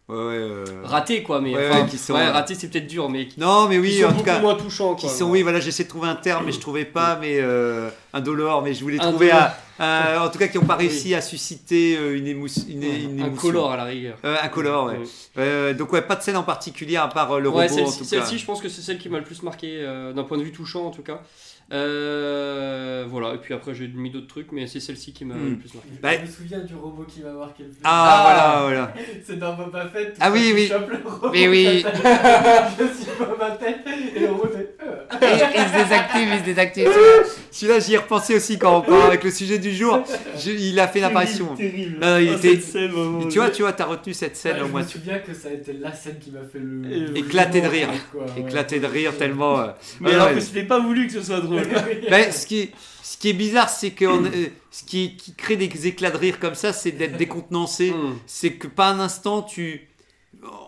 Ouais, 0.06 0.16
ouais, 0.16 0.22
euh, 0.34 0.64
ratés, 0.84 1.22
quoi. 1.22 1.40
Mais 1.40 1.54
Ouais, 1.54 1.68
enfin, 1.70 1.82
ouais, 1.84 1.88
qui 1.88 1.96
sont, 1.96 2.14
euh, 2.14 2.30
ratés, 2.30 2.54
c'est 2.54 2.68
peut-être 2.68 2.86
dur, 2.86 3.08
mais 3.08 3.26
qui, 3.26 3.40
Non, 3.40 3.68
mais 3.68 3.76
qui 3.76 3.80
oui, 3.80 4.00
sont 4.02 4.08
en 4.08 4.12
tout 4.12 4.22
cas. 4.22 4.38
moins 4.38 4.54
touchants. 4.54 4.94
Qui 4.96 5.06
quoi. 5.06 5.14
sont, 5.16 5.30
oui, 5.30 5.40
voilà, 5.40 5.60
j'essaie 5.60 5.84
de 5.84 5.88
trouver 5.88 6.08
un 6.08 6.14
terme, 6.14 6.44
mais 6.44 6.52
je 6.52 6.60
trouvais 6.60 6.84
pas, 6.84 7.16
mais 7.18 7.38
euh, 7.40 7.88
un 8.12 8.20
dollar, 8.20 8.60
mais 8.60 8.74
je 8.74 8.82
voulais 8.82 9.00
Un 9.00 9.08
trouver 9.10 9.30
un, 9.32 9.50
un- 9.78 10.20
en 10.20 10.28
tout 10.28 10.38
cas 10.38 10.48
qui 10.48 10.58
n'ont 10.58 10.66
pas 10.66 10.76
réussi 10.76 11.14
à 11.14 11.22
susciter 11.22 11.96
euh, 11.96 12.18
une, 12.18 12.26
émousse, 12.26 12.66
une, 12.68 12.82
une 12.82 13.20
un 13.22 13.26
émotion. 13.28 13.48
color 13.48 13.72
à 13.72 13.78
la 13.78 13.84
rigueur. 13.84 14.18
Euh, 14.26 14.36
un 14.42 14.48
color, 14.48 14.86
ouais. 14.88 14.98
Ouais. 14.98 15.04
Euh, 15.38 15.72
donc 15.72 15.90
ouais, 15.94 16.02
pas 16.02 16.16
de 16.16 16.22
scène 16.22 16.36
en 16.36 16.42
particulier 16.42 16.96
à 16.96 17.08
part 17.08 17.32
euh, 17.32 17.40
le 17.40 17.48
robot 17.48 17.66
celle-ci, 18.04 18.38
je 18.38 18.44
pense 18.44 18.60
que 18.60 18.68
c'est 18.68 18.82
celle 18.82 18.98
qui 18.98 19.08
m'a 19.08 19.18
le 19.18 19.24
plus 19.24 19.42
marqué 19.42 19.78
euh, 19.80 20.12
d'un 20.12 20.24
point 20.24 20.36
de 20.36 20.42
vue 20.42 20.52
touchant 20.52 20.84
en 20.86 20.90
tout 20.90 21.02
cas. 21.02 21.22
Euh, 21.72 23.04
voilà, 23.08 23.34
et 23.34 23.38
puis 23.38 23.54
après 23.54 23.74
j'ai 23.74 23.88
mis 23.88 24.10
d'autres 24.10 24.26
trucs, 24.26 24.52
mais 24.52 24.66
c'est 24.66 24.80
celle-ci 24.80 25.12
qui 25.12 25.24
m'a 25.24 25.34
Hmm. 25.34 25.50
le 25.50 25.56
plus 25.56 25.74
marqué. 25.74 25.88
Bah, 26.02 26.10
je 26.16 26.20
me 26.22 26.26
souviens 26.26 26.60
du 26.60 26.74
robot 26.74 27.04
qui 27.08 27.20
m'a 27.22 27.32
marqué 27.32 27.62
le 27.64 27.70
plus. 27.70 27.80
Ah, 27.84 28.60
voilà, 28.62 28.62
voilà. 28.62 28.94
C'est 29.26 29.38
dans 29.38 29.54
Boba 29.54 29.86
Fett. 29.88 30.16
Ah 30.20 30.30
oui, 30.30 30.52
oui. 30.54 30.68
chopes 30.68 30.90
le 30.90 31.08
robot, 31.08 31.30
Mais 31.32 31.48
oui. 31.48 31.84
Je 32.78 32.84
suis 32.84 33.10
Boba 33.18 33.56
Fett 33.58 33.78
et 34.14 34.20
le 34.20 34.30
robot 34.30 34.48
fait. 34.48 34.76
euh. 34.82 34.94
Et- 35.22 35.26
il 35.56 35.68
se 35.68 35.82
désactive, 35.84 36.28
il 36.32 36.38
se 36.40 36.44
désactive. 36.44 36.88
Celui-là, 37.50 37.78
j'y 37.80 37.94
ai 37.94 37.98
repensé 37.98 38.36
aussi 38.36 38.58
quand 38.58 38.78
on 38.78 38.82
parle 38.82 39.02
avec 39.08 39.24
le 39.24 39.30
sujet 39.30 39.58
du 39.58 39.72
jour. 39.74 40.02
Je- 40.36 40.50
il 40.50 40.78
a 40.80 40.88
fait 40.88 41.00
l'apparition. 41.00 41.54
Terrible. 41.54 41.98
Non, 42.00 42.18
il 42.18 42.28
Ah, 42.30 42.36
était- 42.36 42.60
scène, 42.60 42.90
vraiment, 42.90 43.28
Tu 43.28 43.38
vois, 43.38 43.50
tu 43.50 43.62
vois, 43.62 43.72
t'as 43.72 43.84
retenu 43.86 44.12
cette 44.12 44.36
scène 44.36 44.56
Ouais, 44.56 44.62
au 44.62 44.66
je 44.66 44.70
moins. 44.72 44.82
me 44.82 44.86
souviens 44.86 45.18
que 45.18 45.32
ça 45.32 45.48
a 45.48 45.52
été 45.52 45.72
la 45.74 45.92
scène 45.92 46.18
qui 46.18 46.30
m'a 46.30 46.40
fait 46.40 46.58
le. 46.60 47.16
Éclater 47.16 47.60
de 47.60 47.68
rire. 47.68 47.88
Éclaté 48.36 48.80
de 48.80 48.86
rire 48.86 49.16
tellement. 49.16 49.60
euh, 49.60 49.66
Mais 50.00 50.08
ouais, 50.08 50.14
alors 50.14 50.28
ouais. 50.28 50.34
que 50.34 50.40
c'était 50.40 50.64
pas 50.64 50.78
voulu 50.80 51.06
que 51.06 51.12
ce 51.14 51.22
soit 51.22 51.40
drôle. 51.40 51.53
Ben, 52.10 52.32
ce, 52.32 52.46
qui 52.46 52.60
est, 52.60 52.70
ce 53.02 53.16
qui 53.16 53.30
est 53.30 53.34
bizarre, 53.34 53.68
c'est 53.68 53.90
que 53.90 54.04
on- 54.04 54.24
euh, 54.24 54.46
ce 54.70 54.84
qui, 54.84 55.16
qui 55.16 55.34
crée 55.34 55.56
des 55.56 55.86
éclats 55.86 56.10
de 56.10 56.16
rire 56.16 56.38
comme 56.40 56.54
ça, 56.54 56.72
c'est 56.72 56.92
d'être 56.92 57.16
décontenancé. 57.16 57.90
Hmm. 57.90 58.14
C'est 58.26 58.52
que 58.54 58.66
pas 58.66 58.88
un 58.88 59.00
instant, 59.00 59.42
tu. 59.42 59.88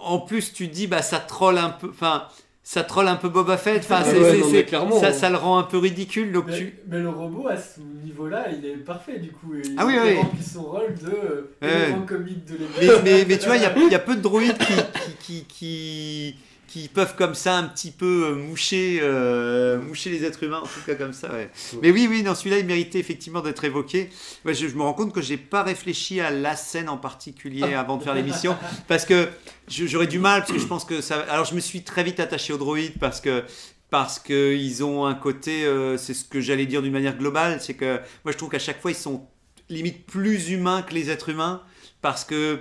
En 0.03 0.21
plus, 0.21 0.53
tu 0.53 0.69
dis, 0.69 0.87
bah 0.87 1.03
ça 1.03 1.19
troll 1.19 1.59
un 1.59 1.71
peu. 1.71 1.89
Enfin, 1.91 2.25
ça 2.63 2.83
troll 2.83 3.07
un 3.09 3.17
peu 3.17 3.29
Boba 3.29 3.57
Fett. 3.59 3.83
Enfin, 3.85 4.03
Ah 4.05 4.09
ouais, 4.11 4.39
non, 4.39 4.47
mais 4.51 4.65
clairement. 4.65 4.99
ça, 5.01 5.13
ça 5.13 5.29
le 5.31 5.37
rend 5.37 5.59
un 5.59 5.63
peu 5.65 5.79
ridicule. 5.79 6.33
Donc 6.33 6.47
Mais, 6.49 6.57
tu. 6.57 6.75
mais 6.89 6.99
le 6.99 7.11
robot 7.11 7.49
à 7.49 7.57
ce 7.57 7.81
niveau-là, 7.81 8.47
il 8.57 8.65
est 8.67 8.77
parfait 8.77 9.19
du 9.19 9.31
coup. 9.31 9.53
Il, 9.63 9.75
Ah 9.77 9.85
oui, 9.87 9.95
il 9.97 10.01
oui. 10.01 10.17
remplit 10.17 10.43
son 10.43 10.63
rôle 10.63 10.95
de 10.95 11.51
euh, 11.63 11.93
comique 12.07 12.45
de 12.47 12.57
l'émission. 12.59 13.03
Mais, 13.05 13.13
mais, 13.19 13.25
mais 13.29 13.39
tu 13.39 13.47
vois, 13.47 13.57
il 13.57 13.63
y 13.63 13.67
a, 13.67 13.75
il 13.77 13.93
y 13.93 13.95
a 13.95 13.99
peu 14.01 14.17
de 14.17 14.21
droïdes 14.23 14.57
qui, 14.59 14.75
qui, 15.21 15.45
qui, 15.45 15.45
qui, 15.49 16.37
qui 16.67 16.89
peuvent 16.89 17.15
comme 17.17 17.35
ça 17.35 17.57
un 17.57 17.65
petit 17.65 17.91
peu 17.91 18.27
euh, 18.27 18.35
moucher, 18.35 18.99
euh, 19.03 19.81
moucher 19.81 20.11
les 20.11 20.25
êtres 20.25 20.43
humains, 20.43 20.61
en 20.61 20.67
tout 20.67 20.81
cas 20.85 20.95
comme 20.95 21.13
ça. 21.13 21.33
ouais. 21.33 21.51
Mais 21.83 21.91
oui, 21.91 22.07
oui, 22.09 22.23
non, 22.23 22.35
celui-là, 22.35 22.59
il 22.59 22.67
méritait 22.67 22.99
effectivement 22.99 23.41
d'être 23.41 23.65
évoqué. 23.65 24.11
Ouais, 24.45 24.55
je, 24.55 24.69
je 24.69 24.75
me 24.75 24.83
rends 24.83 24.95
compte 24.95 25.13
que 25.13 25.23
j'ai 25.23 25.37
pas 25.37 25.63
réfléchi 25.63 26.21
à 26.21 26.31
la 26.31 26.57
scène 26.57 26.89
en 26.89 26.97
particulier 26.97 27.75
avant 27.75 27.97
de 27.97 28.03
faire 28.03 28.15
l'émission, 28.15 28.57
parce 28.89 29.05
que 29.05 29.29
j'aurais 29.69 30.07
du 30.07 30.19
mal, 30.19 30.41
parce 30.41 30.53
que 30.53 30.59
je 30.59 30.67
pense 30.67 30.85
que 30.85 31.01
ça. 31.01 31.21
Alors, 31.29 31.45
je 31.45 31.55
me 31.55 31.61
suis 31.61 31.83
très 31.83 32.03
vite 32.03 32.21
attaché 32.21 32.53
aux 32.53 32.59
droïdes 32.59 32.99
parce 32.99 33.21
que 33.21 33.45
parce 33.91 34.19
qu'ils 34.19 34.85
ont 34.85 35.07
un 35.07 35.15
côté, 35.15 35.65
euh, 35.65 35.97
c'est 35.97 36.15
ce 36.15 36.25
que 36.25 36.41
j'allais 36.41 36.67
dire 36.67 36.83
d'une 36.83 36.93
manière 36.93 37.17
globale, 37.17 37.61
c'est 37.61 37.75
que 37.75 38.01
moi 38.25 38.33
je 38.33 38.37
trouve 38.37 38.51
qu'à 38.51 38.59
chaque 38.59 38.81
fois 38.81 38.91
ils 38.91 38.97
sont 38.97 39.27
limite 39.69 40.07
plus 40.07 40.51
humains 40.51 40.83
que 40.83 40.95
les 40.95 41.11
êtres 41.11 41.29
humains 41.29 41.63
parce 42.03 42.25
que 42.25 42.61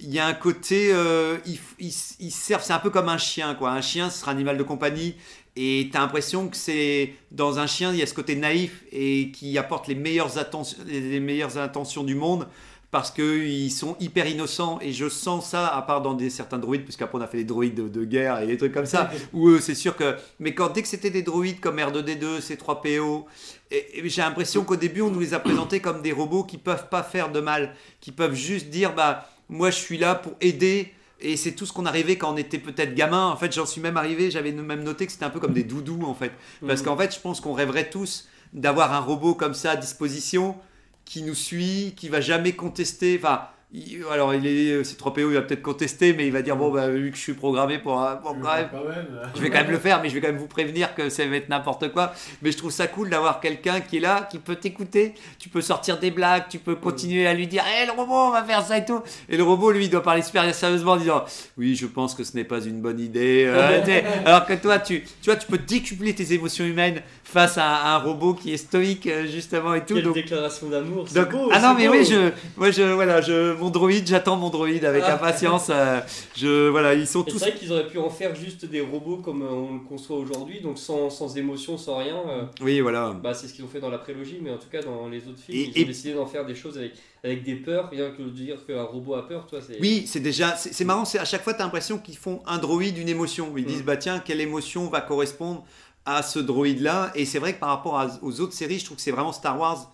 il 0.00 0.12
y 0.12 0.18
a 0.18 0.26
un 0.26 0.34
côté, 0.34 0.90
euh, 0.92 1.38
ils, 1.46 1.58
ils- 1.80 1.94
ils 2.20 2.30
servent, 2.30 2.62
c'est 2.64 2.72
un 2.72 2.78
peu 2.78 2.90
comme 2.90 3.08
un 3.08 3.18
chien, 3.18 3.54
quoi. 3.54 3.70
Un 3.72 3.80
chien, 3.80 4.10
ce 4.10 4.20
sera 4.20 4.30
un 4.32 4.34
animal 4.34 4.56
de 4.56 4.62
compagnie, 4.62 5.16
et 5.56 5.88
tu 5.90 5.96
as 5.96 6.00
l'impression 6.00 6.48
que 6.48 6.56
c'est 6.56 7.14
dans 7.32 7.58
un 7.58 7.66
chien, 7.66 7.92
il 7.92 7.98
y 7.98 8.02
a 8.02 8.06
ce 8.06 8.14
côté 8.14 8.36
naïf 8.36 8.84
et 8.92 9.30
qui 9.32 9.58
apporte 9.58 9.88
les 9.88 9.96
meilleures, 9.96 10.38
attentions, 10.38 10.78
les 10.86 11.18
meilleures 11.20 11.58
intentions 11.58 12.04
du 12.04 12.14
monde 12.14 12.46
parce 12.90 13.10
qu'ils 13.10 13.70
sont 13.72 13.96
hyper 14.00 14.26
innocents. 14.26 14.78
Et 14.80 14.92
je 14.92 15.08
sens 15.08 15.50
ça 15.50 15.66
à 15.68 15.82
part 15.82 16.00
dans 16.00 16.14
des 16.14 16.30
certains 16.30 16.58
droïdes 16.58 16.84
parce 16.84 16.96
qu'après 16.96 17.18
on 17.18 17.20
a 17.20 17.26
fait 17.26 17.38
des 17.38 17.44
droïdes 17.44 17.74
de, 17.74 17.88
de 17.88 18.04
guerre 18.04 18.40
et 18.40 18.46
des 18.46 18.56
trucs 18.56 18.72
comme 18.72 18.86
ça 18.86 19.10
où 19.34 19.58
c'est 19.58 19.74
sûr 19.74 19.94
que 19.96 20.14
mais 20.38 20.54
quand 20.54 20.72
dès 20.72 20.80
que 20.82 20.88
c'était 20.88 21.10
des 21.10 21.22
droïdes 21.22 21.60
comme 21.60 21.78
R2D2 21.78 22.40
C3PO 22.40 23.24
et, 23.70 23.98
et 23.98 24.08
j'ai 24.08 24.22
l'impression 24.22 24.64
qu'au 24.64 24.76
début 24.76 25.02
on 25.02 25.10
nous 25.10 25.20
les 25.20 25.34
a 25.34 25.38
présentés 25.40 25.80
comme 25.80 26.00
des 26.00 26.12
robots 26.12 26.44
qui 26.44 26.56
peuvent 26.56 26.88
pas 26.88 27.02
faire 27.02 27.30
de 27.30 27.40
mal 27.40 27.74
qui 28.00 28.10
peuvent 28.12 28.34
juste 28.34 28.68
dire 28.70 28.94
bah 28.94 29.28
moi 29.48 29.70
je 29.70 29.76
suis 29.76 29.98
là 29.98 30.14
pour 30.14 30.32
aider 30.40 30.92
et 31.20 31.36
c'est 31.36 31.52
tout 31.52 31.66
ce 31.66 31.72
qu'on 31.72 31.86
arrivait 31.86 32.16
quand 32.16 32.32
on 32.32 32.36
était 32.36 32.58
peut-être 32.58 32.94
gamin. 32.94 33.26
En 33.28 33.36
fait, 33.36 33.52
j'en 33.52 33.66
suis 33.66 33.80
même 33.80 33.96
arrivé, 33.96 34.30
j'avais 34.30 34.52
même 34.52 34.84
noté 34.84 35.04
que 35.06 35.12
c'était 35.12 35.24
un 35.24 35.30
peu 35.30 35.40
comme 35.40 35.52
des 35.52 35.64
doudous, 35.64 36.02
en 36.04 36.14
fait. 36.14 36.30
Parce 36.66 36.80
Mhm. 36.80 36.86
qu'en 36.86 36.96
fait, 36.96 37.12
je 37.14 37.18
pense 37.20 37.40
qu'on 37.40 37.54
rêverait 37.54 37.90
tous 37.90 38.28
d'avoir 38.52 38.92
un 38.92 39.00
robot 39.00 39.34
comme 39.34 39.54
ça 39.54 39.72
à 39.72 39.76
disposition, 39.76 40.56
qui 41.04 41.22
nous 41.22 41.34
suit, 41.34 41.94
qui 41.96 42.08
va 42.08 42.20
jamais 42.20 42.52
contester. 42.52 43.18
Enfin, 43.20 43.48
il- 43.72 44.02
alors, 44.10 44.34
il 44.34 44.46
est, 44.46 44.82
c'est 44.84 44.96
3PO, 44.96 45.28
il 45.30 45.34
va 45.34 45.42
peut-être 45.42 45.60
contester, 45.62 46.14
mais 46.14 46.26
il 46.26 46.32
va 46.32 46.40
dire 46.42 46.56
Bon, 46.56 46.70
bah, 46.72 46.88
vu 46.88 47.10
que 47.10 47.16
je 47.16 47.22
suis 47.22 47.34
programmé 47.34 47.78
pour. 47.78 48.00
un- 48.00 48.16
pour 48.16 48.34
Je 48.34 48.40
quand 48.40 48.54
même, 48.54 48.68
quand 48.72 48.88
même. 48.88 49.06
je 49.36 49.40
vais 49.42 49.50
quand 49.50 49.58
même 49.58 49.70
le 49.70 49.78
faire, 49.78 50.00
mais 50.02 50.08
je 50.08 50.14
vais 50.14 50.20
quand 50.22 50.28
même 50.28 50.38
vous 50.38 50.46
prévenir 50.46 50.94
que 50.94 51.10
ça 51.10 51.26
va 51.26 51.36
être 51.36 51.48
n'importe 51.50 51.92
quoi. 51.92 52.14
Mais 52.40 52.50
je 52.50 52.56
trouve 52.56 52.70
ça 52.70 52.86
cool 52.86 53.10
d'avoir 53.10 53.40
quelqu'un 53.40 53.80
qui 53.80 53.98
est 53.98 54.00
là, 54.00 54.26
qui 54.30 54.38
peut 54.38 54.56
t'écouter. 54.56 55.12
Tu 55.38 55.48
peux 55.50 55.60
sortir 55.60 55.98
des 55.98 56.10
blagues, 56.10 56.44
tu 56.48 56.58
peux 56.58 56.76
continuer 56.76 57.26
à 57.26 57.34
lui 57.34 57.46
dire 57.46 57.62
Hé, 57.66 57.84
le 57.86 57.92
robot, 57.92 58.14
on 58.14 58.30
va 58.30 58.42
faire 58.42 58.62
ça 58.62 58.78
et 58.78 58.84
tout. 58.86 59.02
Et 59.28 59.36
le 59.36 59.42
robot, 59.42 59.70
lui, 59.70 59.84
il 59.84 59.90
doit 59.90 60.02
parler 60.02 60.22
super 60.22 60.54
sérieusement 60.54 60.92
en 60.92 60.96
disant 60.96 61.24
Oui, 61.58 61.76
je 61.76 61.86
pense 61.86 62.14
que 62.14 62.24
ce 62.24 62.34
n'est 62.36 62.44
pas 62.44 62.60
une 62.64 62.80
bonne 62.80 63.00
idée. 63.00 63.44
Euh, 63.46 63.80
alors 64.24 64.46
que 64.46 64.54
toi, 64.54 64.78
tu, 64.78 65.02
tu 65.02 65.26
vois, 65.30 65.36
tu 65.36 65.46
peux 65.46 65.58
décupler 65.58 66.14
tes 66.14 66.32
émotions 66.32 66.64
humaines 66.64 67.02
face 67.22 67.58
à, 67.58 67.66
à 67.76 67.94
un 67.96 67.98
robot 67.98 68.32
qui 68.32 68.54
est 68.54 68.56
stoïque, 68.56 69.06
euh, 69.06 69.26
justement, 69.26 69.74
et 69.74 69.84
tout. 69.84 69.94
Quelle 69.94 70.04
Donc, 70.04 70.14
déclaration 70.14 70.68
d'amour, 70.70 71.04
c'est 71.06 71.20
donc- 71.20 71.30
beau. 71.32 71.50
ah 71.52 71.60
non, 71.60 71.74
mais 71.76 71.86
beau. 71.86 71.92
oui, 71.92 72.04
je, 72.06 72.30
moi, 72.56 72.70
je, 72.70 72.82
voilà, 72.82 73.20
je, 73.20 73.52
mon 73.58 73.70
droïde, 73.70 74.06
j'attends 74.06 74.36
mon 74.36 74.48
droïde 74.50 74.84
avec 74.84 75.02
Ah. 75.06 75.14
impatience. 75.14 75.68
euh, 75.70 76.00
je, 76.36 76.68
voilà, 76.68 76.94
ils 76.94 77.06
sont 77.06 77.24
Et 77.24 77.30
tous. 77.30 77.38
C'est 77.38 77.50
vrai 77.50 77.58
qu'ils 77.58 77.72
auraient 77.72 77.86
pu 77.88 77.98
en 77.98 78.10
faire 78.10 78.34
juste 78.34 78.64
des 78.64 78.80
robots 78.80 79.18
comme 79.18 79.42
euh, 79.42 79.48
on 79.50 79.74
le 79.74 79.80
conçoit 79.80 80.16
aujourd'hui, 80.16 80.60
donc 80.60 80.78
sans, 80.78 81.10
sans 81.10 81.36
émotion, 81.36 81.76
sans 81.76 81.98
rien. 81.98 82.16
euh, 82.28 82.42
Oui, 82.62 82.80
voilà. 82.80 83.12
bah, 83.22 83.34
c'est 83.34 83.48
ce 83.48 83.54
qu'ils 83.54 83.64
ont 83.64 83.68
fait 83.68 83.80
dans 83.80 83.90
la 83.90 83.98
prélogie, 83.98 84.38
mais 84.40 84.50
en 84.50 84.56
tout 84.58 84.68
cas 84.70 84.82
dans 84.82 85.08
les 85.08 85.18
autres 85.28 85.40
films, 85.44 85.58
Et- 85.58 85.72
ils 85.80 85.84
ont 85.84 85.86
décidé 85.88 86.14
d'en 86.14 86.26
faire 86.26 86.46
des 86.46 86.54
choses 86.54 86.78
avec, 86.78 86.92
avec 87.24 87.42
des 87.42 87.56
peurs, 87.56 87.90
rien 87.90 88.10
que 88.10 88.22
de 88.22 88.28
dire 88.30 88.64
qu'un 88.66 88.82
robot 88.84 89.14
a 89.14 89.26
peur, 89.28 89.46
toi, 89.46 89.58
c'est. 89.66 89.78
Oui, 89.80 90.04
c'est 90.06 90.20
déjà, 90.20 90.54
c'est 90.56 90.84
marrant, 90.84 91.04
c'est 91.04 91.18
à 91.18 91.24
chaque 91.24 91.42
fois 91.42 91.52
tu 91.54 91.60
as 91.60 91.64
l'impression 91.64 91.98
qu'ils 91.98 92.16
font 92.16 92.40
un 92.46 92.58
droïde, 92.58 92.96
une 92.98 93.08
émotion. 93.08 93.52
Ils 93.56 93.64
disent, 93.64 93.82
Mm. 93.82 93.86
bah 93.86 93.96
tiens, 93.96 94.18
quelle 94.24 94.40
émotion 94.40 94.88
va 94.88 95.00
correspondre 95.00 95.64
à 96.06 96.22
ce 96.22 96.38
droïde-là? 96.38 97.12
Et 97.14 97.24
c'est 97.24 97.38
vrai 97.38 97.54
que 97.54 97.60
par 97.60 97.70
rapport 97.70 97.98
à- 97.98 98.08
aux 98.22 98.40
autres 98.40 98.54
séries, 98.54 98.78
je 98.78 98.84
trouve 98.84 98.96
que 98.96 99.02
c'est 99.02 99.10
vraiment 99.10 99.32
Star 99.32 99.58
Wars, 99.58 99.92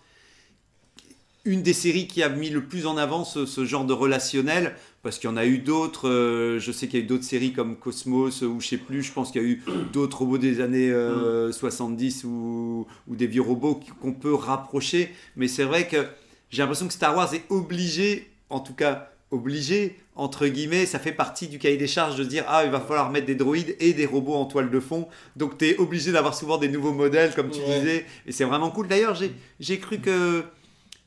une 1.45 1.61
des 1.61 1.73
séries 1.73 2.07
qui 2.07 2.23
a 2.23 2.29
mis 2.29 2.49
le 2.49 2.63
plus 2.63 2.87
en 2.87 2.97
avant 2.97 3.23
ce, 3.23 3.45
ce 3.45 3.65
genre 3.65 3.85
de 3.85 3.93
relationnel, 3.93 4.75
parce 5.03 5.19
qu'il 5.19 5.29
y 5.29 5.33
en 5.33 5.37
a 5.37 5.45
eu 5.45 5.59
d'autres, 5.59 6.09
euh, 6.09 6.59
je 6.59 6.71
sais 6.71 6.87
qu'il 6.87 6.99
y 6.99 7.01
a 7.03 7.05
eu 7.05 7.07
d'autres 7.07 7.23
séries 7.23 7.53
comme 7.53 7.75
Cosmos, 7.77 8.41
ou 8.41 8.59
je 8.59 8.67
sais 8.67 8.77
plus, 8.77 9.03
je 9.03 9.11
pense 9.13 9.31
qu'il 9.31 9.41
y 9.41 9.45
a 9.45 9.47
eu 9.47 9.61
d'autres 9.93 10.19
robots 10.19 10.39
des 10.39 10.59
années 10.61 10.89
euh, 10.89 11.51
70 11.51 12.23
ou, 12.23 12.87
ou 13.07 13.15
des 13.15 13.27
vieux 13.27 13.43
robots 13.43 13.79
qu'on 14.01 14.13
peut 14.13 14.33
rapprocher, 14.33 15.11
mais 15.35 15.47
c'est 15.47 15.63
vrai 15.63 15.87
que 15.87 16.05
j'ai 16.49 16.63
l'impression 16.63 16.87
que 16.87 16.93
Star 16.93 17.15
Wars 17.15 17.31
est 17.35 17.43
obligé, 17.49 18.27
en 18.49 18.59
tout 18.59 18.73
cas 18.73 19.11
obligé, 19.31 19.97
entre 20.15 20.47
guillemets, 20.47 20.85
ça 20.85 20.97
fait 20.97 21.11
partie 21.11 21.47
du 21.47 21.59
cahier 21.59 21.77
des 21.77 21.87
charges 21.87 22.15
de 22.15 22.23
se 22.23 22.29
dire 22.29 22.45
ah 22.47 22.63
il 22.63 22.71
va 22.71 22.79
falloir 22.79 23.11
mettre 23.11 23.25
des 23.25 23.35
droïdes 23.35 23.75
et 23.79 23.93
des 23.93 24.05
robots 24.05 24.35
en 24.35 24.45
toile 24.45 24.69
de 24.71 24.79
fond, 24.79 25.07
donc 25.35 25.57
tu 25.57 25.65
es 25.65 25.77
obligé 25.77 26.11
d'avoir 26.11 26.33
souvent 26.33 26.57
des 26.57 26.69
nouveaux 26.69 26.93
modèles 26.93 27.33
comme 27.35 27.49
tu 27.51 27.59
Ouais. 27.59 27.79
disais, 27.79 28.05
et 28.25 28.31
c'est 28.31 28.45
vraiment 28.45 28.71
cool. 28.71 28.87
D'ailleurs 28.87 29.15
j'ai 29.59 29.77
cru 29.79 29.99
que 29.99 30.43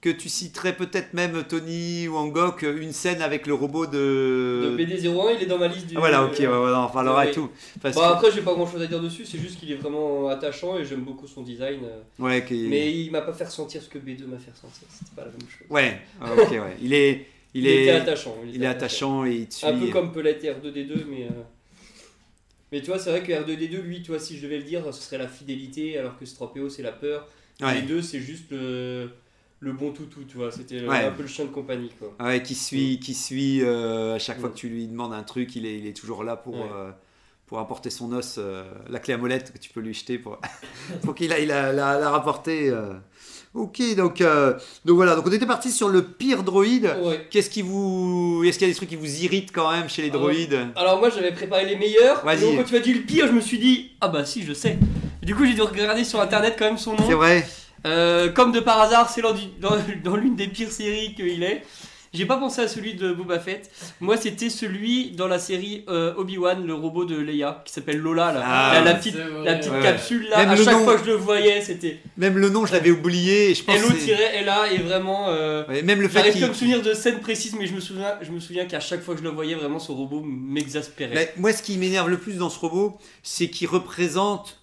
que 0.01 0.11
tu 0.11 0.29
citerais 0.29 0.77
peut-être 0.77 1.13
même 1.13 1.43
Tony 1.43 2.07
ou 2.07 2.17
Angok 2.17 2.63
une 2.63 2.93
scène 2.93 3.21
avec 3.21 3.49
le 3.49 3.55
robot 3.55 3.85
Le 3.87 3.91
de... 3.91 4.77
BD01, 4.79 5.35
il 5.37 5.43
est 5.43 5.47
dans 5.47 5.59
ma 5.59 5.67
liste 5.67 5.87
du. 5.89 5.97
Ah, 5.97 6.01
voilà, 6.01 6.25
ok, 6.25 6.37
ouais, 6.39 6.47
ouais, 6.47 6.55
on 6.55 6.75
en 6.77 6.89
parlera 6.89 7.19
Ouais. 7.25 7.31
et 7.31 7.35
tout. 7.35 7.51
Parce 7.83 7.97
Bah, 7.97 8.11
que- 8.11 8.15
après, 8.27 8.31
j'ai 8.31 8.43
pas 8.43 8.55
grand 8.55 8.67
chose 8.71 8.81
à 8.81 8.87
dire 8.87 9.01
dessus, 9.01 9.25
c'est 9.27 9.39
juste 9.39 9.59
qu'il 9.59 9.73
est 9.73 9.77
vraiment 9.77 10.29
attachant 10.29 10.79
et 10.79 10.85
j'aime 10.85 11.01
beaucoup 11.01 11.27
son 11.27 11.43
design. 11.43 11.81
ouais, 12.21 12.47
Mais 12.51 12.93
il 12.93 13.11
m'a 13.11 13.23
pas 13.23 13.33
fait 13.33 13.45
ressentir 13.47 13.83
ce 13.83 13.89
que 13.89 13.99
B2 13.99 14.27
m'a 14.27 14.39
fait 14.39 14.53
ressentir, 14.53 14.87
c'était 14.89 15.17
pas 15.17 15.23
la 15.25 15.33
même 15.33 15.41
chose. 15.41 15.67
ouais, 15.69 16.01
ah, 16.21 16.33
ok, 16.33 16.51
ouais. 16.53 16.77
Il 16.81 16.93
est, 16.95 17.27
il, 17.55 17.67
est, 17.67 17.83
était 17.83 17.91
attachant. 17.91 18.37
il 18.45 18.55
était 18.55 18.65
est 18.65 18.69
attachant 18.69 19.25
et 19.27 19.35
il 19.35 19.49
te 19.49 19.55
suit. 19.55 19.67
Un 19.67 19.79
peu 19.79 19.87
comme 19.89 20.13
peut 20.13 20.21
l'être 20.21 20.45
R2D2, 20.45 21.07
mais. 21.11 21.25
euh, 21.25 21.43
Mais 22.71 22.81
tu 22.83 22.87
vois, 22.87 22.99
c'est 22.99 23.11
vrai 23.11 23.23
que 23.23 23.33
R2D2, 23.33 23.81
lui, 23.81 24.03
tu 24.03 24.11
vois, 24.13 24.21
si 24.21 24.37
je 24.37 24.43
devais 24.45 24.59
le 24.59 24.65
dire, 24.65 24.83
ce 24.95 25.03
serait 25.03 25.19
la 25.19 25.27
fidélité, 25.29 25.99
alors 25.99 26.17
que 26.19 26.25
Stropéo, 26.27 26.69
c'est 26.69 26.83
la 26.83 26.93
peur. 26.93 27.27
Les 27.61 27.83
deux, 27.83 28.01
c'est 28.03 28.21
juste 28.21 28.53
le, 28.53 29.11
le 29.61 29.73
bon 29.73 29.91
toutou, 29.93 30.21
tu 30.29 30.37
vois. 30.37 30.51
C'était 30.53 30.79
le- 30.81 30.89
Ouais. 30.89 31.05
un 31.05 31.11
peu 31.11 31.23
le 31.23 31.29
chien 31.29 31.45
de 31.45 31.51
compagnie, 31.51 31.91
quoi. 31.99 32.15
Ah 32.19 32.27
Ouais, 32.27 32.43
qui 32.43 32.55
suit, 32.55 33.01
qui 33.01 33.15
suit 33.15 33.61
euh, 33.63 34.15
à 34.15 34.19
chaque 34.19 34.39
fois 34.41 34.49
Mm. 34.51 34.53
que 34.53 34.57
tu 34.59 34.69
lui 34.69 34.87
demandes 34.87 35.13
un 35.13 35.23
truc, 35.25 35.57
il 35.57 35.67
est, 35.67 35.79
il 35.79 35.87
est 35.87 35.97
toujours 35.97 36.23
là 36.25 36.37
pour, 36.37 36.55
Ouais. 36.55 36.67
euh, 36.73 36.91
pour 37.47 37.59
apporter 37.59 37.91
son 37.91 38.13
os, 38.13 38.37
euh, 38.39 38.65
la 38.89 38.99
clé 39.01 39.15
à 39.15 39.19
molette 39.19 39.53
que 39.53 39.59
tu 39.59 39.71
peux 39.71 39.81
lui 39.81 39.95
jeter 39.95 40.19
pour, 40.19 40.39
pour 41.03 41.15
qu'il 41.15 41.33
aille 41.33 41.47
la, 41.47 41.73
la, 41.73 41.99
la 41.99 42.11
rapporter. 42.11 42.69
euh. 42.71 42.93
Ok, 43.55 43.81
donc, 43.97 44.21
euh, 44.21 44.53
donc 44.85 44.97
voilà, 44.97 45.17
donc 45.17 45.27
on 45.27 45.33
était 45.33 45.47
parti 45.47 45.73
sur 45.73 45.89
le 45.89 46.03
pire 46.05 46.45
droïde. 46.45 46.95
Ouais. 47.03 47.27
Qu'est-ce 47.31 47.49
qui 47.49 47.63
vous, 47.63 48.43
est-ce 48.47 48.59
qu'il 48.59 48.69
y 48.69 48.71
a 48.71 48.73
des 48.73 48.77
trucs 48.77 48.91
qui 48.91 48.97
vous 48.97 49.23
irritent 49.25 49.51
quand 49.53 49.73
même 49.73 49.89
chez 49.89 50.03
les 50.03 50.11
Ah 50.11 50.13
droïdes? 50.13 50.59
Alors 50.77 50.99
moi 51.01 51.09
j'avais 51.09 51.33
préparé 51.33 51.65
les 51.65 51.75
meilleurs, 51.77 52.23
donc 52.23 52.57
quand 52.59 52.65
tu 52.65 52.75
m'as 52.75 52.81
dit 52.81 52.93
le 52.95 53.01
pire, 53.01 53.27
je 53.27 53.33
me 53.33 53.41
suis 53.41 53.59
dit 53.59 53.93
ah 54.03 54.09
bah 54.09 54.25
si 54.27 54.43
je 54.45 54.53
sais. 54.53 54.79
Du 55.23 55.35
coup 55.35 55.47
j'ai 55.47 55.55
dû 55.55 55.63
regarder 55.63 56.05
sur 56.05 56.21
internet 56.21 56.57
quand 56.59 56.67
même 56.67 56.77
son 56.79 56.95
C'est 56.99 57.09
nom. 57.11 57.17
vrai. 57.17 57.45
Euh, 57.87 58.29
comme 58.31 58.53
de 58.53 58.61
par 58.61 58.81
hasard, 58.81 59.09
c'est 59.11 59.23
dans, 59.23 59.33
du- 59.35 59.47
dans, 59.61 59.77
dans 60.05 60.17
l'une 60.17 60.37
des 60.37 60.49
pires 60.49 60.73
séries 60.73 61.15
qu'il 61.15 61.43
est. 61.43 61.63
J'ai 62.15 62.25
pas 62.25 62.39
pensé 62.39 62.63
à 62.63 62.69
celui 62.69 62.95
de 62.95 63.13
Boba 63.13 63.39
Fett. 63.39 63.71
Moi 64.01 64.17
c'était 64.17 64.49
celui 64.49 65.11
dans 65.11 65.29
la 65.29 65.39
série 65.39 65.85
euh, 65.91 66.15
Obi-Wan, 66.17 66.67
le 66.67 66.73
robot 66.73 67.05
de 67.05 67.15
Leia, 67.15 67.63
qui 67.67 67.73
s'appelle 67.73 67.99
Lola 67.99 68.33
là. 68.33 68.43
Ah, 68.43 68.71
la, 68.77 68.81
la 68.83 68.95
petite, 68.95 69.15
la 69.45 69.57
petite 69.57 69.71
Ouais. 69.73 69.83
capsule 69.83 70.27
là, 70.31 70.39
Même 70.39 70.49
à 70.49 70.57
chaque 70.57 70.73
nom. 70.73 70.85
fois 70.85 70.97
que 70.97 71.03
je 71.05 71.11
le 71.11 71.17
voyais 71.17 71.61
c'était. 71.61 72.01
Même 72.17 72.39
le 72.39 72.49
nom, 72.49 72.65
je 72.65 72.73
l'avais 72.73 72.91
oublié. 72.91 73.51
Et 73.51 73.55
je 73.55 73.63
pense 73.63 73.77
Et 73.77 73.79
que 73.79 73.83
l'autre 73.83 73.97
c'est- 73.99 74.07
tirait 74.07 74.41
et 74.41 74.43
là 74.45 74.73
et 74.73 74.79
vraiment. 74.79 75.27
euh, 75.29 75.67
Ouais, 75.69 75.83
même 75.83 76.01
le 76.01 76.09
fait 76.09 76.21
J'arrive 76.25 76.45
à 76.45 76.49
me 76.49 76.55
souvenir 76.55 76.81
de 76.81 76.95
scènes 76.95 77.21
précises, 77.21 77.55
mais 77.59 77.67
je 77.67 77.75
me 77.75 77.81
souviens, 77.81 78.15
je 78.23 78.31
me 78.33 78.41
souviens 78.41 78.65
qu'à 78.65 78.81
chaque 78.81 79.03
fois 79.03 79.13
que 79.13 79.21
je 79.21 79.25
le 79.25 79.31
voyais, 79.31 79.55
vraiment 79.55 79.79
ce 79.79 79.93
robot 79.93 80.23
m'exaspérait. 80.25 81.15
Mais 81.15 81.33
moi, 81.37 81.53
ce 81.53 81.63
qui 81.63 81.77
m'énerve 81.77 82.09
le 82.09 82.17
plus 82.17 82.39
dans 82.39 82.49
ce 82.49 82.59
robot, 82.59 82.97
c'est 83.23 83.51
qu'il 83.51 83.69
représente 83.69 84.59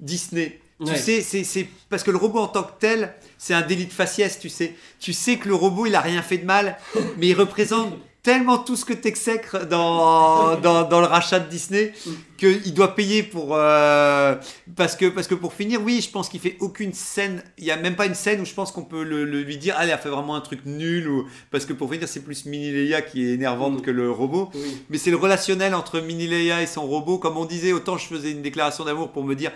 Disney. 0.00 0.60
Tu 0.92 0.96
sais, 0.96 1.20
c'est, 1.20 1.44
c'est 1.44 1.68
parce 1.88 2.02
que 2.02 2.10
le 2.10 2.16
robot 2.18 2.40
en 2.40 2.48
tant 2.48 2.62
que 2.62 2.72
tel, 2.78 3.14
c'est 3.38 3.54
un 3.54 3.62
délit 3.62 3.86
de 3.86 3.92
faciès, 3.92 4.38
tu 4.38 4.48
sais. 4.48 4.74
Tu 5.00 5.12
sais 5.12 5.36
que 5.36 5.48
le 5.48 5.54
robot, 5.54 5.86
il 5.86 5.94
a 5.94 6.00
rien 6.00 6.22
fait 6.22 6.38
de 6.38 6.46
mal, 6.46 6.76
mais 7.18 7.28
il 7.28 7.34
représente 7.34 7.92
tellement 8.22 8.56
tout 8.56 8.74
ce 8.74 8.86
que 8.86 8.94
t'exècres 8.94 9.66
dans, 9.66 10.58
dans, 10.58 10.88
dans 10.88 11.00
le 11.00 11.06
rachat 11.06 11.40
de 11.40 11.50
Disney 11.50 11.92
qu'il 12.38 12.72
doit 12.72 12.94
payer 12.94 13.22
pour 13.22 13.50
euh, 13.52 14.34
parce 14.76 14.96
que 14.96 15.10
parce 15.10 15.26
que 15.26 15.34
pour 15.34 15.52
finir 15.52 15.82
oui 15.82 16.00
je 16.00 16.08
pense 16.08 16.30
qu'il 16.30 16.40
fait 16.40 16.56
aucune 16.60 16.94
scène 16.94 17.42
il 17.58 17.64
y 17.64 17.70
a 17.70 17.76
même 17.76 17.96
pas 17.96 18.06
une 18.06 18.14
scène 18.14 18.40
où 18.40 18.46
je 18.46 18.54
pense 18.54 18.72
qu'on 18.72 18.82
peut 18.82 19.02
le, 19.04 19.26
le 19.26 19.42
lui 19.42 19.58
dire 19.58 19.74
allez 19.76 19.90
elle 19.90 19.94
a 19.94 19.98
fait 19.98 20.08
vraiment 20.08 20.36
un 20.36 20.40
truc 20.40 20.60
nul 20.64 21.06
ou 21.06 21.28
parce 21.50 21.66
que 21.66 21.74
pour 21.74 21.92
finir 21.92 22.08
c'est 22.08 22.24
plus 22.24 22.46
Mini 22.46 22.70
Leia 22.72 23.02
qui 23.02 23.26
est 23.28 23.34
énervante 23.34 23.82
que 23.82 23.90
le 23.90 24.10
robot 24.10 24.50
Oui. 24.54 24.78
mais 24.88 24.96
c'est 24.96 25.10
le 25.10 25.18
relationnel 25.18 25.74
entre 25.74 26.00
Mini 26.00 26.26
Leia 26.26 26.62
et 26.62 26.66
son 26.66 26.86
robot. 26.86 27.18
Comme 27.18 27.36
on 27.36 27.44
disait, 27.44 27.72
autant 27.72 27.98
je 27.98 28.06
faisais 28.06 28.30
une 28.30 28.40
déclaration 28.40 28.84
d'amour 28.84 29.10
pour 29.12 29.22
me 29.24 29.34
dire 29.34 29.52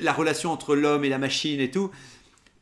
la 0.00 0.12
relation 0.12 0.50
entre 0.52 0.74
l'homme 0.74 1.04
et 1.04 1.08
la 1.08 1.18
machine 1.18 1.60
et 1.60 1.70
tout. 1.70 1.90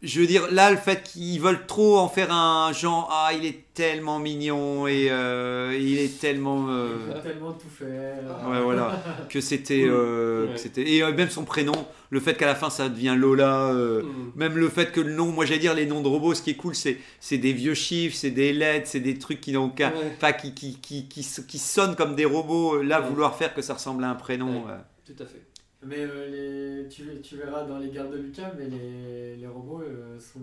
Je 0.03 0.21
veux 0.21 0.27
dire, 0.27 0.49
là, 0.53 0.71
le 0.71 0.77
fait 0.77 1.03
qu'ils 1.03 1.41
veulent 1.41 1.65
trop 1.65 1.97
en 1.97 2.09
faire 2.11 2.31
un 2.31 2.75
genre, 2.75 3.09
ah, 3.11 3.31
il 3.33 3.47
est 3.47 3.61
tellement 3.73 4.19
mignon 4.19 4.87
et 4.87 5.07
euh, 5.11 5.75
il 5.81 5.99
est 5.99 6.21
tellement. 6.21 6.67
euh, 6.69 6.89
Il 7.11 7.17
a 7.17 7.21
tellement 7.21 7.53
tout 7.53 7.71
faire. 7.71 8.17
ouais, 8.51 8.61
voilà. 8.61 9.03
Que 9.31 9.41
c'était. 9.41 9.83
euh, 9.87 10.45
que 10.49 10.51
Ouais. 10.53 10.59
c'était 10.59 10.83
et 10.83 11.03
euh, 11.03 11.15
même 11.15 11.31
son 11.31 11.45
prénom, 11.45 11.73
le 12.11 12.21
fait 12.21 12.35
qu'à 12.35 12.45
la 12.45 12.55
fin 12.55 12.69
ça 12.69 12.91
devient 12.91 13.15
Lola. 13.17 13.73
Mm. 13.73 14.03
même 14.37 14.59
le 14.59 14.69
fait 14.69 14.93
que 14.93 15.01
le 15.01 15.15
nom, 15.15 15.29
moi 15.33 15.47
j'allais 15.47 15.61
dire 15.61 15.73
les 15.73 15.87
noms 15.87 16.03
de 16.03 16.09
robots, 16.09 16.35
ce 16.35 16.43
qui 16.43 16.51
est 16.51 16.55
cool, 16.57 16.75
c'est 16.75 16.99
c'est 17.19 17.39
des 17.39 17.55
vieux 17.55 17.73
chiffres, 17.75 18.15
c'est 18.15 18.31
des 18.31 18.53
lettres, 18.53 18.89
c'est 18.91 19.01
des 19.01 19.19
trucs 19.19 19.41
qui 19.41 19.53
n'ont 19.53 19.71
qu'un. 19.71 19.91
Ouais. 20.23 20.37
Qui, 20.39 20.53
qui, 20.53 20.79
qui, 20.83 21.09
qui, 21.09 21.27
qui 21.49 21.59
sonnent 21.59 21.97
comme 21.97 22.15
des 22.15 22.27
robots. 22.27 22.83
Là, 22.83 23.01
vouloir 23.01 23.37
faire 23.37 23.55
que 23.55 23.63
ça 23.63 23.73
ressemble 23.73 24.05
à 24.05 24.11
un 24.11 24.17
prénom. 24.17 24.65
Tout 25.07 25.23
à 25.23 25.25
fait. 25.25 25.41
Mais 25.87 25.99
euh, 25.99 26.89
tu, 26.89 27.37
verras 27.37 27.65
dans 27.65 27.79
les 27.79 27.91
gardes 27.91 28.13
de 28.13 28.19
Lucas, 28.19 28.53
mais 28.57 28.69
les, 28.69 29.37
les 29.37 29.47
robots 29.47 29.83
euh, 29.83 30.19
sont 30.19 30.41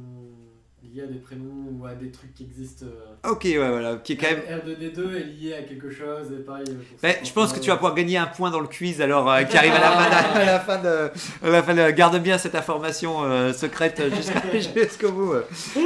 liés 0.84 1.04
à 1.04 1.06
des 1.08 1.20
prénoms 1.20 1.68
ou 1.80 1.86
à 1.86 1.94
des 1.94 2.10
trucs 2.12 2.34
qui 2.34 2.44
existent. 2.44 2.86
euh. 2.88 3.30
Ok, 3.32 3.44
ouais, 3.44 3.58
voilà. 3.58 3.98
Qui 3.98 4.14
est 4.14 4.18
quand 4.18 4.28
même. 4.32 4.40
R2D2 4.60 5.16
est 5.16 5.24
lié 5.26 5.54
à 5.54 5.62
quelque 5.64 5.90
chose 5.92 6.32
et 6.32 6.44
pareil. 6.44 6.66
ça, 7.02 7.10
je 7.24 7.32
pense 7.32 7.54
que 7.54 7.60
tu 7.60 7.70
vas 7.70 7.76
pouvoir 7.76 7.94
gagner 7.96 8.18
un 8.18 8.26
point 8.26 8.50
dans 8.50 8.60
le 8.60 8.68
quiz 8.68 9.00
alors 9.02 9.32
euh, 9.32 9.44
qui 9.44 9.56
arrive 9.58 9.74
à 9.74 9.80
la 9.80 9.92
fin 9.92 10.10
de, 10.10 10.40
à 10.40 10.46
la 10.46 10.60
fin 10.60 10.78
de, 10.82 11.48
à 11.48 11.50
la 11.50 11.64
fin 11.64 11.74
de- 11.76 11.92
garde 11.92 12.18
bien 12.22 12.38
cette 12.38 12.56
information 12.56 13.24
euh, 13.24 13.54
secrète 13.54 14.02
jusqu'à- 14.16 14.82
jusqu'au 14.84 15.12
bout. 15.12 15.34
euh. 15.34 15.44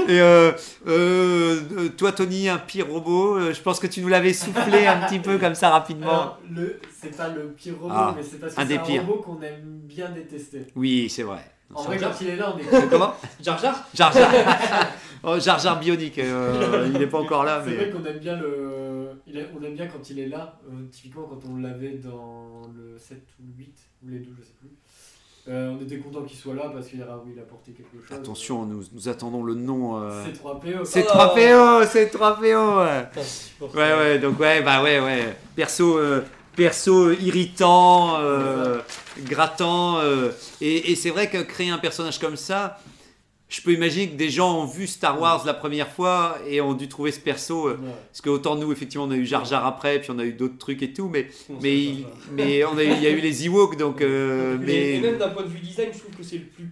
Et 0.08 0.20
euh, 0.22 1.90
toi 1.98 2.12
Tony, 2.12 2.50
un 2.50 2.58
pire 2.58 2.88
robot, 2.90 3.52
je 3.52 3.62
pense 3.62 3.80
que 3.80 3.88
tu 3.88 4.02
nous 4.02 4.08
l'avais 4.08 4.34
soufflé 4.34 4.88
un 4.88 5.06
petit 5.08 5.20
peu 5.20 5.38
comme 5.38 5.56
ça 5.56 5.70
rapidement. 5.72 6.38
Le, 6.50 6.80
c'est 7.02 7.16
pas 7.16 7.30
le 7.30 7.48
pire 7.50 7.74
robot, 7.80 7.94
Ah, 7.96 8.14
mais 8.16 8.24
c'est 8.24 8.40
parce 8.40 8.58
un 8.58 8.64
que 8.64 8.68
des 8.70 8.76
c'est 8.76 8.80
un 8.80 8.84
pires. 8.84 9.02
robot 9.06 9.22
qu'on 9.22 9.42
aime 9.42 9.80
bien 9.84 10.10
détester. 10.12 10.68
Oui, 10.76 11.10
c'est 11.10 11.24
vrai. 11.24 11.42
En 11.74 11.84
vrai, 11.84 11.98
quand 11.98 12.12
il 12.22 12.30
est 12.30 12.36
là, 12.36 12.56
on 12.56 12.60
est 12.60 12.88
Comment 12.90 13.14
Jar 13.42 13.58
Jar 13.60 13.86
Jar 13.94 14.12
Jar. 14.14 14.32
Oh, 15.28 15.40
Jar 15.40 15.58
Jar 15.58 15.80
bionique, 15.80 16.20
euh, 16.20 16.88
il 16.94 17.00
n'est 17.00 17.08
pas 17.08 17.18
encore 17.20 17.44
là 17.44 17.60
C'est 17.64 17.72
mais. 17.72 17.76
vrai 17.78 17.90
qu'on 17.90 18.06
aime 18.06 18.20
bien 18.20 18.36
le. 18.38 19.10
il 19.26 19.36
est- 19.36 19.50
on 19.60 19.64
aime 19.64 19.74
bien 19.74 19.88
quand 19.88 20.08
il 20.12 20.20
est 20.20 20.28
là. 20.28 20.60
euh, 20.70 20.84
typiquement, 20.92 21.24
quand 21.24 21.40
on 21.50 21.58
l'avait 21.58 21.94
dans 21.98 22.62
le 22.76 22.96
7 23.00 23.18
ou 23.40 23.48
le 23.48 23.54
8, 23.58 23.76
ou 24.04 24.10
les 24.10 24.20
12, 24.20 24.36
je 24.40 24.44
sais 24.44 24.54
plus. 24.60 24.70
Euh, 25.48 25.72
on 25.80 25.84
était 25.84 25.98
content 25.98 26.22
qu'il 26.24 26.38
soit 26.38 26.54
là 26.54 26.70
parce 26.72 26.88
qu'il 26.88 27.02
a, 27.02 27.08
il 27.32 27.40
a 27.40 27.42
apporté 27.42 27.72
quelque 27.72 28.08
chose. 28.08 28.16
Attention, 28.18 28.66
nous, 28.68 28.84
nous 28.94 29.10
attendons 29.10 29.42
le 29.44 29.56
nom. 29.56 30.00
euh. 30.00 30.24
C'est 30.26 30.40
3PO. 30.40 30.86
C'est 30.86 31.06
Oh. 31.08 31.18
3PO, 31.18 31.88
c'est 31.88 32.14
3PO. 32.16 32.86
Ouais. 32.86 33.10
Ouais, 33.74 33.94
ouais, 33.98 34.20
donc 34.20 34.40
ouais, 34.40 34.62
bah 34.62 34.84
ouais, 34.84 35.00
ouais. 35.00 35.36
Perso, 35.56 35.98
euh, 35.98 36.22
perso 36.56 37.12
irritant, 37.12 38.18
euh, 38.20 38.80
grattant. 39.26 40.00
euh, 40.00 40.32
et 40.62 40.92
et 40.92 40.96
c'est 40.96 41.10
vrai 41.10 41.30
que 41.30 41.42
créer 41.42 41.70
un 41.70 41.78
personnage 41.78 42.20
comme 42.20 42.36
ça, 42.38 42.80
je 43.48 43.62
peux 43.62 43.72
imaginer 43.74 44.10
que 44.10 44.16
des 44.16 44.30
gens 44.30 44.60
ont 44.60 44.66
vu 44.66 44.88
Star 44.88 45.22
Wars 45.22 45.46
la 45.46 45.54
première 45.54 45.88
fois 45.90 46.38
et 46.50 46.62
ont 46.62 46.74
dû 46.74 46.88
trouver 46.90 47.12
ce 47.12 47.20
perso. 47.20 47.68
euh, 47.68 47.72
Ouais. 47.74 47.90
Parce 48.12 48.22
que 48.22 48.30
autant 48.30 48.56
nous, 48.56 48.72
effectivement, 48.72 49.06
on 49.06 49.12
a 49.12 49.16
eu 49.16 49.26
Jar 49.26 49.46
Jar 49.46 49.66
après, 49.66 50.00
puis 50.00 50.10
on 50.12 50.18
a 50.20 50.26
eu 50.26 50.34
d'autres 50.34 50.58
trucs 50.58 50.82
et 50.82 50.92
tout, 50.94 51.10
mais, 51.10 51.28
On 51.50 51.54
mais, 51.62 51.76
il, 51.76 52.06
mais 52.32 52.64
on 52.66 52.78
a 52.78 52.84
eu, 52.84 52.92
il 52.92 53.04
y 53.04 53.08
a 53.08 53.12
eu 53.12 53.20
les 53.22 53.46
Ewoks, 53.46 53.78
donc. 53.78 54.02
euh, 54.02 54.58
Mais, 54.62 54.96
et 54.96 55.00
même 55.00 55.18
d'un 55.18 55.30
point 55.30 55.44
de 55.44 55.50
vue 55.50 55.60
design, 55.60 55.90
je 55.94 56.00
trouve 56.00 56.16
que 56.16 56.24
c'est 56.24 56.38
le 56.38 56.46
plus. 56.46 56.70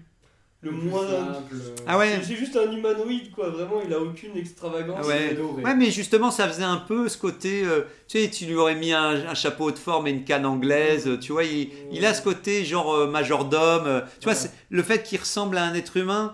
Le 0.63 0.71
moins. 0.71 1.05
simple, 1.07 1.55
euh, 1.55 1.75
Ah 1.85 1.97
ouais 1.97 2.19
C'est 2.23 2.35
juste 2.35 2.55
un 2.55 2.71
humanoïde, 2.71 3.31
quoi. 3.31 3.49
Vraiment, 3.49 3.81
il 3.85 3.93
a 3.93 3.99
aucune 3.99 4.37
extravagance. 4.37 4.97
Ah 5.03 5.05
ouais. 5.05 5.37
Ouais, 5.63 5.75
mais 5.75 5.91
justement, 5.91 6.31
ça 6.31 6.47
faisait 6.47 6.63
un 6.63 6.77
peu 6.77 7.09
ce 7.09 7.17
côté. 7.17 7.63
euh, 7.65 7.81
tu 8.07 8.19
sais, 8.21 8.29
tu 8.29 8.45
lui 8.45 8.55
aurais 8.55 8.75
mis 8.75 8.93
un, 8.93 9.27
un 9.29 9.33
chapeau 9.35 9.71
de 9.71 9.77
forme 9.77 10.07
et 10.07 10.11
une 10.11 10.23
canne 10.23 10.45
anglaise. 10.45 11.09
Tu 11.21 11.31
vois, 11.33 11.43
il, 11.43 11.69
il 11.91 12.05
a 12.05 12.13
ce 12.13 12.21
côté 12.21 12.63
genre 12.63 12.93
euh, 12.93 13.07
majordome. 13.07 13.87
euh, 13.87 14.01
tu 14.21 14.29
vois, 14.29 14.33
Ouais. 14.39 14.49
le 14.69 14.83
fait 14.83 15.03
qu'il 15.03 15.19
ressemble 15.19 15.57
à 15.57 15.63
un 15.65 15.73
être 15.73 15.97
humain. 15.97 16.33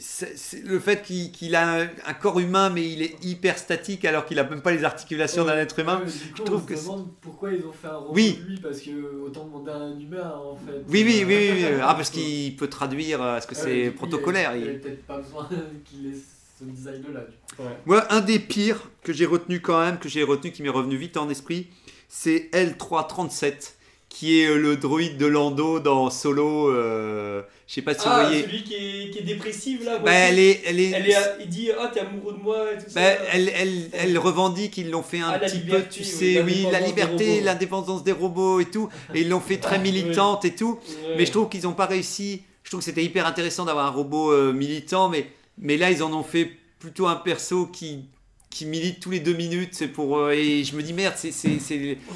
C'est- 0.00 0.36
c'est 0.36 0.64
le 0.64 0.78
fait 0.80 1.02
qu'il 1.02 1.30
qu'il 1.32 1.54
a 1.54 1.82
un, 1.82 1.88
un 2.06 2.14
corps 2.14 2.40
humain, 2.40 2.70
mais 2.70 2.88
il 2.90 3.02
est 3.02 3.16
hyper 3.24 3.58
statique 3.58 4.04
alors 4.04 4.26
qu'il 4.26 4.38
a 4.38 4.44
même 4.44 4.60
pas 4.62 4.72
les 4.72 4.84
articulations 4.84 5.44
d'un 5.44 5.56
être 5.56 5.78
humain. 5.78 6.00
Ouais, 6.00 6.06
du 6.06 6.10
coup, 6.12 6.18
je 6.38 6.42
trouve 6.42 6.62
on 6.62 6.66
que 6.66 6.74
se 6.74 6.80
c'est- 6.80 6.86
demande 6.88 7.08
pourquoi 7.20 7.52
ils 7.52 7.64
ont 7.64 7.72
fait 7.72 7.88
un 7.88 7.96
robot 7.96 8.12
Oui. 8.14 8.38
de 8.42 8.50
lui 8.50 8.60
parce 8.60 8.80
que 8.80 8.90
autant 9.24 9.44
demander 9.44 9.70
à 9.70 9.76
un 9.76 9.98
humain 9.98 10.32
en 10.36 10.56
fait. 10.56 10.82
Oui, 10.88 11.02
oui, 11.04 11.22
Euh, 11.22 11.26
oui, 11.26 11.50
oui, 11.52 11.64
oui. 11.74 11.78
Ah, 11.82 11.94
parce 11.94 12.10
qu'il 12.10 12.56
peut 12.56 12.68
traduire, 12.68 13.22
euh, 13.22 13.34
parce 13.34 13.46
que 13.46 13.54
ouais, 13.54 13.60
c'est 13.60 13.90
protocolaire. 13.92 14.52
Il 14.54 14.58
il- 14.58 14.62
n'y 14.64 14.68
avait 14.70 14.78
peut-être 14.78 15.06
pas 15.06 15.18
besoin 15.18 15.48
qu'il 15.84 16.06
ait 16.06 16.16
ce 16.58 16.64
design-là. 16.64 17.20
du 17.20 17.56
coup. 17.56 17.62
Moi, 17.86 18.04
un 18.12 18.20
des 18.20 18.38
pires 18.38 18.90
que 19.02 19.12
j'ai 19.12 19.26
retenu 19.26 19.60
quand 19.60 19.80
même, 19.80 19.98
que 19.98 20.08
j'ai 20.08 20.22
retenu, 20.22 20.50
qui 20.52 20.62
m'est 20.62 20.68
revenu 20.68 20.96
vite 20.96 21.16
en 21.16 21.28
esprit, 21.28 21.68
c'est 22.08 22.48
L337, 22.52 23.74
qui 24.14 24.40
est 24.40 24.46
euh, 24.46 24.56
le 24.56 24.76
droïde 24.76 25.16
de 25.18 25.26
Lando 25.26 25.80
dans 25.80 26.08
Solo. 26.08 26.70
euh, 26.70 27.42
je 27.66 27.74
sais 27.74 27.82
pas 27.82 27.94
si 27.94 28.02
Ah, 28.06 28.20
vous 28.22 28.28
voyez. 28.28 28.42
celui 28.44 28.62
qui 28.62 28.74
est, 28.74 29.10
qui 29.10 29.18
est 29.18 29.22
dépressif 29.22 29.84
là. 29.84 29.98
Bah, 29.98 30.12
elle 30.12 30.38
est, 30.38 30.62
elle 30.66 30.78
est, 30.78 30.90
Elle 30.90 31.10
est, 31.10 31.16
il 31.40 31.48
dit 31.48 31.70
Ah, 31.76 31.90
t'es 31.92 31.98
amoureux 32.00 32.34
de 32.34 32.38
moi 32.38 32.58
et 32.72 32.76
tout 32.78 32.84
bah, 32.94 33.00
ça. 33.02 33.24
elle, 33.32 33.50
elle, 33.56 33.90
elle 33.92 34.16
revendique, 34.18 34.78
ils 34.78 34.88
l'ont 34.90 35.02
fait 35.02 35.18
un 35.18 35.30
Ah, 35.30 35.38
petit 35.40 35.56
liberté, 35.56 35.82
peu, 35.88 35.94
tu 35.94 36.00
oui, 36.02 36.06
sais, 36.06 36.42
oui, 36.42 36.66
la 36.70 36.78
liberté, 36.80 37.40
l'indépendance 37.40 38.04
des 38.04 38.12
robots 38.12 38.60
et 38.60 38.66
tout, 38.66 38.88
et 39.14 39.22
ils 39.22 39.28
l'ont 39.28 39.40
fait 39.40 39.56
très 39.56 39.76
Ah, 39.80 39.80
militante 39.80 40.44
et 40.44 40.54
tout. 40.54 40.78
Ouais. 41.08 41.14
Mais 41.18 41.26
je 41.26 41.32
trouve 41.32 41.48
qu'ils 41.48 41.62
n'ont 41.64 41.72
pas 41.72 41.86
réussi. 41.86 42.42
Je 42.62 42.70
trouve 42.70 42.80
que 42.80 42.84
c'était 42.84 43.04
hyper 43.04 43.26
intéressant 43.26 43.64
d'avoir 43.64 43.86
un 43.86 43.90
robot 43.90 44.30
euh, 44.30 44.52
militant, 44.52 45.08
mais, 45.08 45.26
mais 45.58 45.76
là, 45.76 45.90
ils 45.90 46.02
en 46.04 46.12
ont 46.12 46.22
fait 46.22 46.50
plutôt 46.78 47.06
un 47.08 47.16
perso 47.16 47.66
qui, 47.66 48.04
qui 48.54 48.66
milite 48.66 49.00
tous 49.00 49.10
les 49.10 49.18
deux 49.20 49.32
minutes. 49.34 49.70
C'est 49.72 49.88
pour, 49.88 50.16
euh, 50.16 50.30
et 50.30 50.62
je 50.62 50.76
me 50.76 50.82
dis, 50.82 50.92
merde, 50.92 51.14
c'est, 51.16 51.32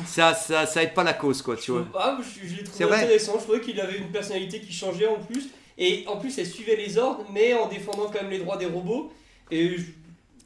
ça, 0.06 0.34
ça, 0.34 0.66
ça 0.66 0.82
aide 0.84 0.94
pas 0.94 1.02
la 1.02 1.12
cause, 1.14 1.42
quoi, 1.42 1.56
tu 1.56 1.72
vois. 1.72 1.86
Ah, 1.94 2.16
je, 2.22 2.46
je 2.48 2.52
l'ai 2.54 2.58
C'est 2.64 2.70
trouvé 2.70 2.84
vrai. 2.86 2.96
intéressant. 3.02 3.34
Je 3.38 3.42
trouvais 3.44 3.60
qu'il 3.60 3.80
avait 3.80 3.98
une 3.98 4.10
personnalité 4.12 4.60
qui 4.60 4.72
changeait 4.72 5.08
en 5.08 5.18
plus. 5.18 5.48
Et 5.76 6.04
en 6.06 6.16
plus, 6.16 6.36
elle 6.38 6.46
suivait 6.46 6.76
les 6.76 6.96
ordres, 6.96 7.24
mais 7.32 7.54
en 7.54 7.68
défendant 7.68 8.06
quand 8.06 8.22
même 8.22 8.30
les 8.30 8.38
droits 8.38 8.56
des 8.56 8.66
robots. 8.66 9.12
Et 9.50 9.76
je- 9.78 9.82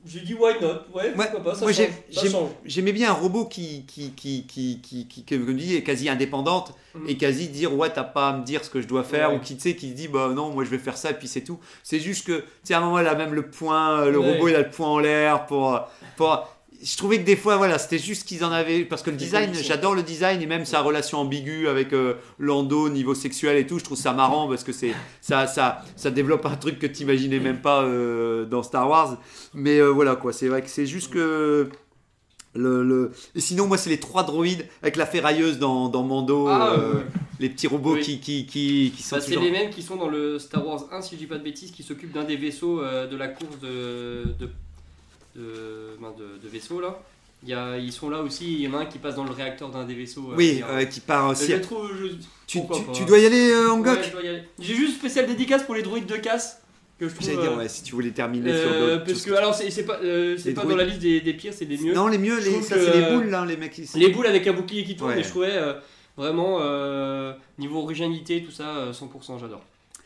j'ai 0.05 0.21
dit 0.21 0.35
why 0.35 0.55
not? 0.61 0.69
Ouais, 0.95 1.05
Ouais, 1.05 1.13
pourquoi 1.15 1.43
pas, 1.43 1.55
ça 1.55 1.61
moi, 1.65 1.73
change. 1.73 1.87
j'ai- 2.11 2.15
ça 2.15 2.23
j'ai- 2.23 2.31
change. 2.31 2.51
J'aimais 2.65 2.93
bien 2.93 3.11
un 3.11 3.15
robot 3.15 3.45
qui, 3.47 3.85
qui, 3.87 4.11
qui, 4.13 4.45
qui, 4.47 4.81
qui, 4.83 5.07
qui, 5.07 5.25
comme 5.25 5.47
je 5.47 5.53
dis, 5.53 5.77
est 5.77 5.83
quasi 5.83 6.09
indépendante 6.09 6.73
Mhm. 6.95 7.09
et 7.09 7.17
quasi 7.17 7.49
dire 7.49 7.75
ouais 7.75 7.89
t'as 7.91 8.03
pas 8.05 8.29
à 8.31 8.37
me 8.37 8.45
dire 8.45 8.65
ce 8.65 8.71
que 8.71 8.81
je 8.81 8.87
dois 8.87 9.03
faire 9.05 9.31
Ouais. 9.31 9.37
ou 9.37 9.41
qui 9.41 9.55
tu 9.57 9.63
sais 9.63 9.75
qui 9.77 9.93
dit 9.93 10.09
bah 10.09 10.29
non 10.35 10.51
moi 10.51 10.63
je 10.65 10.69
vais 10.71 10.79
faire 10.79 10.97
ça 10.97 11.11
et 11.11 11.15
puis 11.15 11.29
c'est 11.29 11.41
tout. 11.43 11.59
C'est 11.83 12.01
juste 12.01 12.27
que 12.27 12.41
tu 12.41 12.47
sais 12.65 12.75
à 12.75 12.79
un 12.79 12.81
moment 12.81 12.97
a 12.97 13.15
même 13.15 13.33
le 13.33 13.49
point, 13.49 14.01
euh, 14.03 14.11
le 14.11 14.19
Ouais. 14.19 14.33
robot 14.35 14.49
il 14.49 14.55
a 14.57 14.61
le 14.63 14.71
point 14.71 14.89
en 14.89 14.99
l'air 14.99 15.47
pour 15.47 15.81
pour. 16.17 16.52
Je 16.85 16.97
trouvais 16.97 17.19
que 17.19 17.25
des 17.25 17.37
fois 17.37 17.57
voilà 17.59 17.79
c'était 17.79 17.99
juste 17.99 18.27
qu'ils 18.27 18.45
en 18.45 18.51
avaient 18.51 18.85
parce 18.85 19.03
que 19.03 19.11
le 19.11 19.17
Des 19.17 19.25
design 19.25 19.55
j'adore 19.55 19.95
le 19.95 20.03
design 20.03 20.43
et 20.43 20.47
même 20.47 20.65
sa 20.65 20.81
relation 20.81 21.19
ambiguë 21.19 21.69
avec 21.69 21.93
euh, 21.93 22.15
Lando 22.41 22.89
niveau 22.89 23.15
sexuel 23.15 23.57
et 23.57 23.67
tout 23.67 23.79
je 23.79 23.85
trouve 23.85 23.99
ça 23.99 24.13
marrant 24.13 24.49
parce 24.49 24.65
que 24.65 24.73
c'est 24.73 24.93
ça 25.21 25.47
ça 25.47 25.85
ça 25.97 26.11
développe 26.11 26.45
un 26.47 26.57
truc 26.57 26.79
que 26.81 26.87
tu 26.89 27.03
imaginais 27.03 27.39
même 27.39 27.61
pas 27.61 27.83
euh, 27.85 28.45
dans 28.47 28.63
Star 28.65 28.89
Wars. 28.89 29.19
Mais 29.55 29.79
euh, 29.79 29.91
voilà 29.91 30.17
quoi 30.17 30.33
c'est 30.33 30.49
vrai 30.49 30.61
que 30.63 30.69
c'est 30.71 30.87
juste 30.87 31.13
que 31.13 31.69
le, 32.55 32.85
le- 32.85 33.13
Et 33.35 33.41
sinon, 33.41 33.67
moi, 33.67 33.79
c'est 33.79 33.89
les 33.89 33.99
trois 33.99 34.25
droïdes 34.25 34.67
avec 34.83 34.97
la 34.97 35.07
ferrailleuse 35.07 35.59
dans, 35.59 35.89
dans 35.89 36.03
Mando, 36.03 36.49
Ah, 36.49 36.75
euh, 36.79 37.01
les 37.41 37.49
petits 37.49 37.67
robots 37.67 37.95
Oui. 37.95 38.03
qui, 38.03 38.21
qui, 38.21 38.45
qui, 38.45 38.93
qui 38.95 39.03
sont 39.03 39.17
Bah, 39.17 39.23
c'est 39.23 39.29
toujours... 39.29 39.43
les 39.45 39.51
mêmes 39.51 39.71
qui 39.71 39.83
sont 39.83 39.97
dans 39.97 40.09
le 40.09 40.39
Star 40.39 40.67
Wars 40.67 40.85
1, 40.93 41.01
si 41.01 41.15
je 41.15 41.21
dis 41.21 41.27
pas 41.27 41.39
de 41.39 41.43
bêtises, 41.45 41.71
qui 41.71 41.83
s'occupent 41.83 42.13
d'un 42.13 42.25
des 42.25 42.37
vaisseaux 42.37 42.83
euh, 42.83 43.07
de 43.07 43.17
la 43.17 43.29
course 43.29 43.59
de, 43.63 44.25
de, 44.39 44.51
de, 45.37 45.97
ben, 46.01 46.13
de- 46.19 46.43
de 46.43 46.49
vaisseaux 46.49 46.81
là. 46.81 47.01
Il 47.45 47.49
y 47.49 47.55
a, 47.55 47.77
ils 47.77 47.91
sont 47.93 48.09
là 48.09 48.21
aussi, 48.23 48.53
il 48.55 48.61
y 48.61 48.69
en 48.69 48.75
a 48.75 48.79
un 48.83 48.87
qui 48.87 48.99
passe 48.99 49.17
dans 49.17 49.25
le 49.25 49.33
réacteur 49.33 49.69
d'un 49.71 49.85
des 49.85 49.95
vaisseaux. 49.95 50.31
euh, 50.31 50.37
Oui, 50.37 50.63
euh, 50.69 50.85
qui 50.85 51.01
part 51.01 51.29
Euh, 51.29 51.33
aussi. 51.33 51.51
je 51.51 51.57
trouve, 51.57 51.91
je- 52.01 52.07
Tu, 52.47 52.59
pourquoi 52.59 52.79
tu, 52.79 52.85
pas. 52.85 52.93
tu 52.93 53.05
dois 53.05 53.19
y 53.19 53.27
aller, 53.27 53.51
euh, 53.51 53.71
Angok 53.73 53.99
Ouais. 53.99 54.45
J'ai 54.61 54.75
juste 54.77 54.99
spécial 54.99 55.27
dédicace 55.27 55.65
pour 55.65 55.75
les 55.75 55.83
droïdes 55.83 56.07
de 56.07 56.17
casse 56.17 56.61
que 57.01 57.09
je 57.09 57.15
trouve. 57.15 57.27
J'allais 57.27 57.43
dire, 57.43 57.53
euh, 57.53 57.57
ouais, 57.57 57.69
si 57.69 57.83
tu 57.83 57.97
voulais 57.97 58.13
terminer 58.13 58.49
euh, 58.53 58.63
sur 58.63 58.81
d'autres 58.99 59.05
parce 59.07 59.23
que 59.25 59.33
alors 59.33 59.55
c'est 59.57 59.71
c'est 59.73 59.85
pas, 59.85 59.99
euh, 60.05 60.37
c'est 60.39 60.55
pas 60.55 60.65
dans 60.65 60.77
la 60.77 60.85
liste 60.85 61.01
des, 61.01 61.21
des 61.21 61.33
pires, 61.35 61.53
c'est 61.53 61.65
des 61.67 61.79
mieux. 61.79 61.95
Non, 61.95 62.07
les 62.07 62.19
mieux, 62.19 62.39
Je 62.41 62.45
les, 62.47 62.53
trouve 62.53 62.65
ça, 62.65 62.77
que, 62.77 62.85
c'est 62.85 62.97
les 62.97 63.03
euh, 63.07 63.17
boules, 63.17 63.27
là, 63.31 63.45
les 63.45 63.57
mecs. 63.57 63.77
Les 63.97 64.09
boules 64.11 64.27
avec 64.29 64.47
un 64.47 64.53
bouclier 64.53 64.85
qui 64.85 64.95
tourne, 64.95 65.11
Ouais. 65.11 65.19
et 65.21 65.25
je 65.25 65.29
trouvais 65.29 65.51
euh, 65.57 65.73
vraiment 66.17 66.59
euh, 66.61 67.33
niveau 67.59 67.81
originalité, 67.81 68.45
tout 68.45 68.53
ça, 68.53 68.69
euh, 68.77 68.93
100%, 68.93 69.41
j'adore. 69.41 69.63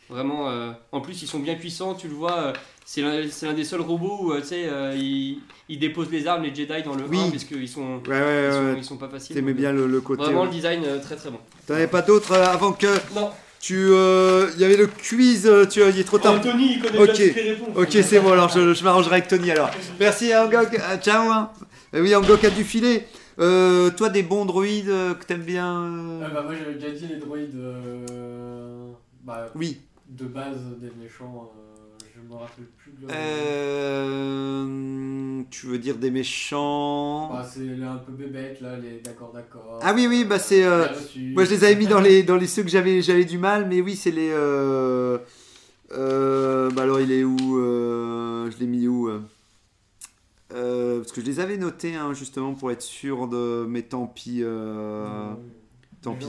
Vraiment, 0.08 0.48
euh, 0.48 0.70
en 0.92 1.02
plus 1.02 1.20
ils 1.20 1.26
sont 1.28 1.40
bien 1.40 1.56
puissants, 1.56 1.94
tu 1.94 2.08
le 2.08 2.14
vois, 2.14 2.38
euh, 2.38 2.52
c'est 2.89 3.03
l'un 3.03 3.22
c'est 3.28 3.47
l'un 3.47 3.53
des 3.53 3.64
seuls 3.64 3.80
robots 3.80 4.18
où 4.22 4.32
euh, 4.32 4.41
tu 4.41 4.47
sais, 4.47 4.64
euh, 4.68 4.95
ils, 4.97 5.41
ils 5.68 5.78
déposent 5.78 6.11
les 6.11 6.26
armes, 6.28 6.45
les 6.45 6.55
Jedi 6.55 6.82
dans 6.84 6.95
le 6.95 7.05
Oui. 7.11 7.18
1 7.18 7.30
parce 7.30 7.45
qu'ils 7.45 7.68
sont, 7.68 8.01
Ouais, 8.07 8.12
ouais, 8.12 8.47
ils 8.49 8.53
sont, 8.53 8.74
ils 8.78 8.84
sont 8.84 8.97
pas 8.97 9.09
faciles. 9.09 9.34
T'aimais 9.34 9.55
bien 9.55 9.72
le, 9.72 9.87
le 9.89 10.01
côté... 10.01 10.22
Vraiment 10.22 10.43
euh, 10.43 10.45
le 10.47 10.51
design 10.53 10.82
euh, 10.87 11.01
très 11.01 11.16
très 11.16 11.30
bon. 11.30 11.39
T'en 11.66 11.74
avais 11.74 11.89
pas 11.89 12.03
d'autres 12.03 12.32
euh, 12.32 12.47
avant 12.47 12.72
que 12.72 12.87
Non, 13.14 13.30
tu... 13.61 13.76
euh, 13.76 14.49
Il 14.55 14.59
y 14.61 14.62
y 14.62 14.64
avait 14.64 14.76
le 14.76 14.87
quiz, 14.87 15.47
euh, 15.47 15.66
tu 15.66 15.80
il 15.80 15.99
est 15.99 16.05
trop 16.05 16.18
tard. 16.18 16.34
Anthony 16.37 16.74
il 16.76 16.80
connaît 16.82 16.99
Ok. 16.99 17.09
déjà 17.09 17.26
toutes 17.26 17.37
les 17.37 17.51
réponses. 17.51 17.76
Ok, 17.76 17.91
c'est 18.03 18.20
bon, 18.20 18.30
alors 18.32 18.49
je, 18.51 18.72
je 18.72 18.84
m'arrangerai 18.84 19.16
avec 19.16 19.28
Tony 19.28 19.51
alors. 19.51 19.70
Merci 19.99 20.32
Angok, 20.34 20.72
Euh, 20.74 20.97
ciao 20.99 21.28
hein. 21.30 21.51
Euh, 21.95 22.03
Oui, 22.03 22.14
Angok 22.14 22.45
a 22.45 22.51
du 22.51 22.62
filet. 22.62 23.07
Euh, 23.39 23.91
toi, 23.91 24.09
des 24.09 24.22
bons 24.22 24.47
droïdes 24.47 24.89
euh, 24.89 25.12
que 25.12 25.24
t'aimes 25.26 25.43
bien 25.43 25.82
euh, 25.82 26.20
Ah 26.24 26.28
bah, 26.32 26.43
moi 26.43 26.55
j'avais 26.59 26.74
déjà 26.74 26.89
dit 26.91 27.07
les 27.12 27.16
droïdes 27.20 27.55
euh, 27.57 28.93
bah, 29.24 29.47
Oui. 29.55 29.78
de 30.09 30.24
base 30.24 30.57
des 30.80 30.91
méchants, 31.03 31.51
euh, 31.55 31.75
je 32.16 32.22
me 32.28 32.34
rappelle 32.34 32.64
plus 32.76 32.92
de. 32.92 33.06
Euh, 33.10 34.64
tu 35.50 35.66
veux 35.66 35.78
dire 35.78 35.96
des 35.96 36.10
méchants? 36.10 37.30
Bah, 37.32 37.42
c'est 37.44 37.82
un 37.82 37.96
peu 37.96 38.12
bébêtes 38.12 38.60
là, 38.60 38.76
les 38.76 39.00
d'accord 39.00 39.32
d'accord. 39.32 39.80
Ah 39.82 39.92
oui, 39.94 40.06
oui, 40.08 40.24
bah, 40.24 40.38
c'est, 40.38 40.64
euh. 40.64 40.86
Moi, 41.34 41.44
je 41.44 41.50
les 41.50 41.64
avais 41.64 41.76
mis 41.76 41.86
dans 41.86 42.00
les, 42.00 42.22
dans 42.28 42.36
les 42.36 42.46
ceux 42.46 42.62
que 42.62 42.68
j'avais, 42.68 43.02
j'avais 43.02 43.24
du 43.24 43.38
mal, 43.38 43.66
mais 43.68 43.80
oui, 43.80 43.96
c'est 43.96 44.10
les. 44.10 44.30
Euh, 44.32 45.18
bah 45.90 46.82
alors, 46.82 47.00
il 47.00 47.12
est 47.12 47.24
où 47.24 47.36
Je 47.38 48.58
l'ai 48.58 48.66
mis 48.66 48.88
où 48.88 49.10
Parce 50.48 51.12
que 51.12 51.20
je 51.20 51.26
les 51.26 51.40
avais 51.40 51.58
notés, 51.58 51.94
hein, 51.96 52.14
justement, 52.14 52.54
pour 52.54 52.70
être 52.70 52.82
sûr 52.82 53.28
de. 53.28 53.66
Mais 53.68 53.82
tant 53.82 54.06
pis. 54.06 54.42
Tant 56.07 56.14
pis. 56.14 56.26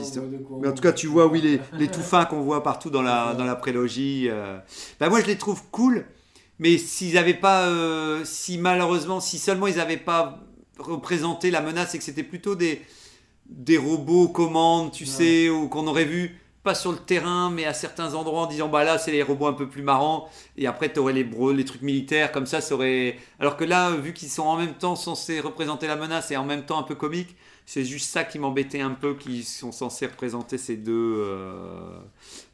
Mais 0.60 0.68
en 0.68 0.72
tout 0.72 0.82
cas, 0.82 0.92
tu 0.92 1.06
vois, 1.06 1.26
oui, 1.26 1.40
les, 1.40 1.60
les 1.78 1.88
tout 1.88 2.02
fins 2.02 2.24
qu'on 2.24 2.40
voit 2.42 2.62
partout 2.62 2.90
dans 2.90 3.02
la, 3.02 3.34
dans 3.34 3.44
la 3.44 3.56
prélogie. 3.56 4.26
euh, 4.28 4.58
Bah, 5.00 5.08
moi, 5.08 5.20
je 5.20 5.26
les 5.26 5.38
trouve 5.38 5.62
cool, 5.70 6.04
mais 6.58 6.78
s'ils 6.78 7.14
n'avaient 7.14 7.34
pas. 7.34 7.66
euh, 7.68 8.24
si 8.24 8.58
malheureusement, 8.58 9.20
si 9.20 9.38
seulement 9.38 9.66
ils 9.66 9.76
n'avaient 9.76 9.96
pas 9.96 10.40
représenté 10.78 11.50
la 11.50 11.60
menace 11.60 11.94
et 11.94 11.98
que 11.98 12.04
c'était 12.04 12.22
plutôt 12.22 12.54
des, 12.54 12.82
des 13.46 13.78
robots 13.78 14.28
commandes, 14.28 14.92
tu 14.92 15.04
Ouais. 15.04 15.10
sais, 15.10 15.48
ou 15.50 15.68
qu'on 15.68 15.86
aurait 15.86 16.04
vu. 16.04 16.38
Pas 16.64 16.74
sur 16.74 16.90
le 16.92 16.98
terrain, 16.98 17.48
mais 17.50 17.64
à 17.64 17.72
certains 17.72 18.14
endroits 18.14 18.42
en 18.42 18.46
disant 18.46 18.68
bah 18.68 18.84
là 18.84 18.98
c'est 18.98 19.12
les 19.12 19.22
robots 19.22 19.46
un 19.46 19.52
peu 19.54 19.68
plus 19.68 19.80
marrants 19.80 20.28
et 20.56 20.66
après 20.66 20.92
tu 20.92 20.98
aurais 20.98 21.14
les, 21.14 21.24
bro- 21.24 21.52
les 21.52 21.64
trucs 21.64 21.80
militaires 21.82 22.30
comme 22.30 22.44
ça 22.46 22.60
ça 22.60 22.74
aurait 22.74 23.16
alors 23.38 23.56
que 23.56 23.64
là 23.64 23.92
vu 23.92 24.12
qu'ils 24.12 24.28
sont 24.28 24.42
en 24.42 24.56
même 24.56 24.74
temps 24.74 24.94
censés 24.96 25.40
représenter 25.40 25.86
la 25.86 25.96
menace 25.96 26.30
et 26.32 26.36
en 26.36 26.44
même 26.44 26.66
temps 26.66 26.78
un 26.78 26.82
peu 26.82 26.96
comique 26.96 27.36
c'est 27.70 27.84
juste 27.84 28.08
ça 28.08 28.24
qui 28.24 28.38
m'embêtait 28.38 28.80
un 28.80 28.92
peu, 28.92 29.12
qu'ils 29.12 29.44
sont 29.44 29.72
censés 29.72 30.06
représenter 30.06 30.56
ces 30.56 30.78
deux. 30.78 31.16
euh. 31.18 32.00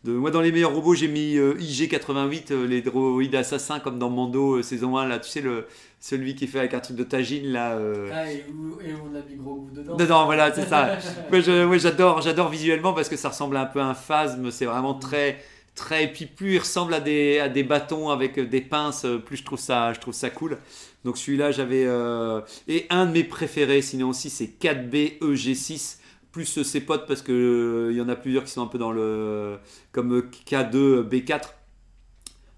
Moi, 0.05 0.33
dans 0.33 0.41
les 0.41 0.51
meilleurs 0.51 0.75
robots, 0.75 0.97
j'ai 0.97 1.07
mis 1.07 1.37
euh, 1.37 1.55
IG-88, 1.55 2.51
euh, 2.51 2.67
les 2.67 2.83
droïdes 2.83 3.37
assassins, 3.37 3.79
comme 3.79 4.01
dans 4.01 4.11
Mando 4.11 4.61
saison 4.61 4.97
1, 4.97 5.07
là, 5.07 5.21
tu 5.21 5.31
sais, 5.31 5.41
le... 5.41 5.67
celui 6.01 6.35
qui 6.35 6.47
est 6.47 6.49
fait 6.49 6.59
avec 6.59 6.75
un 6.75 6.81
truc 6.81 6.97
de 6.97 7.05
tagine, 7.05 7.47
là. 7.47 7.79
Ah, 8.13 8.29
et, 8.29 8.45
où, 8.51 8.81
et 8.81 8.93
on 8.93 9.15
a 9.15 9.23
mis 9.23 9.37
gros 9.37 9.55
goût 9.55 9.71
dedans. 9.73 9.95
Dedans, 9.95 10.25
voilà, 10.25 10.53
c'est 10.53 10.67
ça. 10.67 10.99
Moi, 11.31 11.39
ouais, 11.67 11.79
j'adore 11.79 12.49
visuellement 12.49 12.93
parce 12.93 13.09
que 13.09 13.17
ça 13.17 13.29
ressemble 13.29 13.57
un 13.57 13.67
peu 13.67 13.79
à 13.79 13.87
un 13.87 13.95
phasme. 13.95 14.51
C'est 14.51 14.67
vraiment 14.67 14.95
très, 14.95 15.41
très. 15.75 16.05
Et 16.05 16.09
puis 16.09 16.27
plus 16.27 16.55
il 16.55 16.59
ressemble 16.59 16.95
à 16.95 17.01
des, 17.01 17.39
à 17.39 17.49
des 17.49 17.63
bâtons 17.63 18.11
avec 18.11 18.39
des 18.39 18.61
pinces, 18.61 19.05
euh, 19.05 19.19
plus 19.19 19.39
je 19.39 19.45
trouve 19.45 19.59
ça, 19.61 19.93
je 19.93 20.01
trouve 20.01 20.15
ça 20.15 20.31
cool. 20.31 20.59
Donc 21.05 21.19
celui-là, 21.19 21.51
j'avais. 21.53 21.85
euh, 21.87 22.41
Et 22.69 22.87
un 22.91 23.07
de 23.07 23.13
mes 23.13 23.25
préférés, 23.25 23.83
sinon 23.83 24.11
aussi, 24.11 24.31
c'est 24.31 24.47
4B 24.61 25.19
EG6 25.21 25.99
plus 26.33 26.59
euh, 26.59 26.65
ses 26.65 26.81
potes 26.81 27.07
parce 27.07 27.23
que 27.23 27.33
euh, 27.33 27.93
il 27.93 27.97
y 27.97 28.01
en 28.01 28.09
a 28.09 28.17
plusieurs 28.17 28.43
qui 28.45 28.51
sont 28.51 28.63
un 28.63 28.67
peu 28.67 28.79
dans 28.79 28.91
le 28.93 29.59
comme 29.93 30.13
euh, 30.15 30.29
K2 30.51 31.03
B4. 31.09 31.41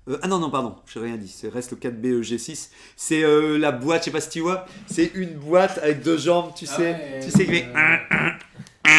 Euh, 0.09 0.19
ah 0.23 0.29
non, 0.29 0.39
non, 0.39 0.51
pardon, 0.51 0.77
j'ai 0.87 1.01
rien 1.01 1.17
dit. 1.17 1.27
C'est 1.29 1.49
reste 1.49 1.73
le 1.73 1.77
4B 1.79 2.21
EG6. 2.23 2.69
C'est 2.95 3.25
euh, 3.25 3.59
la 3.59 3.73
boîte, 3.73 4.03
je 4.03 4.05
sais 4.07 4.11
pas 4.13 4.21
si 4.21 4.31
tu 4.31 4.41
vois. 4.41 4.65
C'est 4.87 5.11
une 5.15 5.35
boîte 5.35 5.79
avec 5.83 6.01
deux 6.03 6.17
jambes, 6.17 6.53
tu 6.57 6.65
Ah 6.71 6.77
sais. 6.77 6.83
ouais, 6.93 7.21
tu 7.25 7.31
sais 7.33 7.45
qu'il 7.45 7.55
fait. 7.57 7.67
euh, 7.75 8.95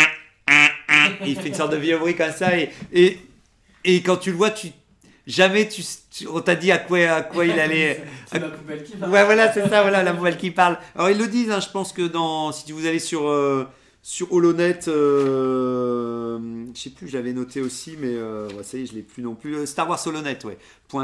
Et 1.25 1.29
il 1.29 1.35
fait 1.39 1.47
une 1.47 1.53
sorte 1.55 1.71
de 1.71 1.77
vieux 1.77 1.97
bruit 1.97 2.15
comme 2.15 2.31
ça. 2.31 2.57
Et, 2.57 2.69
et, 2.93 3.17
et 3.87 4.03
quand 4.03 4.17
tu 4.17 4.29
le 4.31 4.37
vois, 4.37 4.51
tu 4.51 4.67
jamais 5.25 5.67
tu, 5.67 5.81
tu- 6.11 6.27
on 6.27 6.39
t'a 6.41 6.55
dit 6.55 6.71
à 6.71 6.77
quoi, 6.77 6.99
à 6.99 7.21
quoi 7.21 7.45
il 7.45 7.59
allait. 7.59 8.03
C'est 8.31 8.39
la 8.39 8.49
poubelle 8.49 8.83
qui 8.83 8.95
parle. 8.95 9.11
Ouais, 9.11 9.25
voilà, 9.25 9.51
c'est 9.53 9.67
ça, 9.67 9.81
voilà, 9.81 10.03
la 10.03 10.13
nouvelle 10.13 10.37
qui 10.37 10.51
parle. 10.51 10.77
Alors, 10.95 11.09
ils 11.09 11.17
le 11.17 11.27
disent, 11.27 11.51
hein, 11.51 11.59
je 11.59 11.69
pense 11.69 11.91
que 11.93 12.03
dans, 12.07 12.51
si 12.51 12.71
vous 12.71 12.85
allez 12.85 12.99
sur, 12.99 13.27
euh, 13.27 13.65
sur 14.01 14.31
Holonet, 14.31 14.79
euh, 14.87 16.39
je 16.73 16.79
sais 16.79 16.89
plus, 16.91 17.07
je 17.07 17.17
l'avais 17.17 17.33
noté 17.33 17.61
aussi, 17.61 17.95
mais 17.99 18.11
euh, 18.13 18.47
ouais, 18.55 18.63
ça 18.63 18.77
y 18.77 18.83
est, 18.83 18.85
je 18.85 18.93
l'ai 18.93 19.01
plus 19.01 19.23
non 19.23 19.35
plus. 19.35 19.55
Euh, 19.55 19.65
Star 19.65 19.89
Wars 19.89 19.99
Holonet, 20.05 20.37
ouais, 20.45 20.57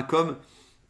.com. 0.07 0.36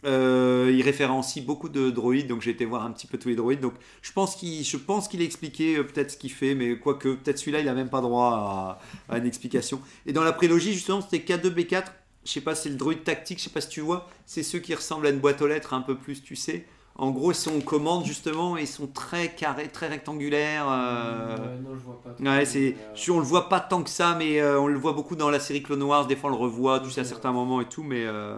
Euh, 0.05 0.69
il 0.73 0.81
référencie 0.81 1.39
beaucoup 1.41 1.69
de 1.69 1.89
droïdes, 1.89 2.27
donc 2.27 2.41
j'ai 2.41 2.51
été 2.51 2.65
voir 2.65 2.83
un 2.85 2.91
petit 2.91 3.07
peu 3.07 3.17
tous 3.17 3.29
les 3.29 3.35
droïdes. 3.35 3.61
Donc 3.61 3.73
je 4.01 4.11
pense 4.11 4.35
qu'il, 4.35 4.63
je 4.63 4.77
pense 4.77 5.07
qu'il 5.07 5.21
a 5.21 5.23
expliqué 5.23 5.77
euh, 5.77 5.83
peut-être 5.83 6.11
ce 6.11 6.17
qu'il 6.17 6.31
fait, 6.31 6.55
mais 6.55 6.77
quoique 6.77 7.09
peut-être 7.09 7.37
celui-là 7.39 7.61
il 7.61 7.69
a 7.69 7.73
même 7.73 7.89
pas 7.89 8.01
droit 8.01 8.79
à, 9.09 9.13
à 9.13 9.17
une 9.19 9.25
explication. 9.25 9.79
Et 10.05 10.11
dans 10.13 10.23
la 10.23 10.33
prélogie 10.33 10.73
justement 10.73 11.01
c'était 11.01 11.19
K2B4 11.19 11.85
je 12.25 12.31
sais 12.31 12.41
pas, 12.41 12.55
c'est 12.55 12.69
le 12.69 12.75
droïde 12.75 13.03
tactique, 13.03 13.37
je 13.39 13.43
sais 13.45 13.49
pas 13.49 13.59
si 13.59 13.67
tu 13.67 13.81
vois, 13.81 14.07
c'est 14.25 14.43
ceux 14.43 14.59
qui 14.59 14.73
ressemblent 14.73 15.07
à 15.07 15.09
une 15.09 15.19
boîte 15.19 15.41
aux 15.41 15.47
lettres 15.47 15.73
un 15.73 15.81
peu 15.81 15.95
plus, 15.97 16.23
tu 16.23 16.37
sais. 16.37 16.65
En 16.95 17.11
gros, 17.11 17.31
ils 17.31 17.35
sont 17.35 17.57
en 17.57 17.59
commande 17.59 18.05
justement 18.05 18.57
et 18.57 18.61
ils 18.61 18.67
sont 18.67 18.87
très 18.87 19.33
carrés, 19.33 19.67
très 19.67 19.87
rectangulaires. 19.87 20.65
euh, 20.69 21.35
Ouais, 21.37 21.59
non, 21.61 21.75
je 21.77 21.83
vois 21.83 22.01
pas. 22.01 22.11
Ouais, 22.37 22.45
c'est, 22.45 22.75
euh, 22.77 23.13
on 23.13 23.19
le 23.19 23.25
voit 23.25 23.49
pas 23.49 23.59
tant 23.59 23.83
que 23.83 23.89
ça, 23.89 24.15
mais 24.17 24.39
euh, 24.39 24.59
on 24.61 24.67
le 24.67 24.77
voit 24.77 24.93
beaucoup 24.93 25.15
dans 25.17 25.29
la 25.29 25.39
série 25.41 25.63
Clone 25.63 25.83
Wars. 25.83 26.07
Des 26.07 26.15
fois, 26.15 26.29
on 26.29 26.33
le 26.33 26.39
revoit, 26.39 26.79
tu 26.79 26.91
sais, 26.91 27.01
à 27.01 27.03
certains 27.03 27.31
moments 27.33 27.59
et 27.61 27.65
tout. 27.67 27.83
Mais 27.83 28.05
euh, 28.05 28.37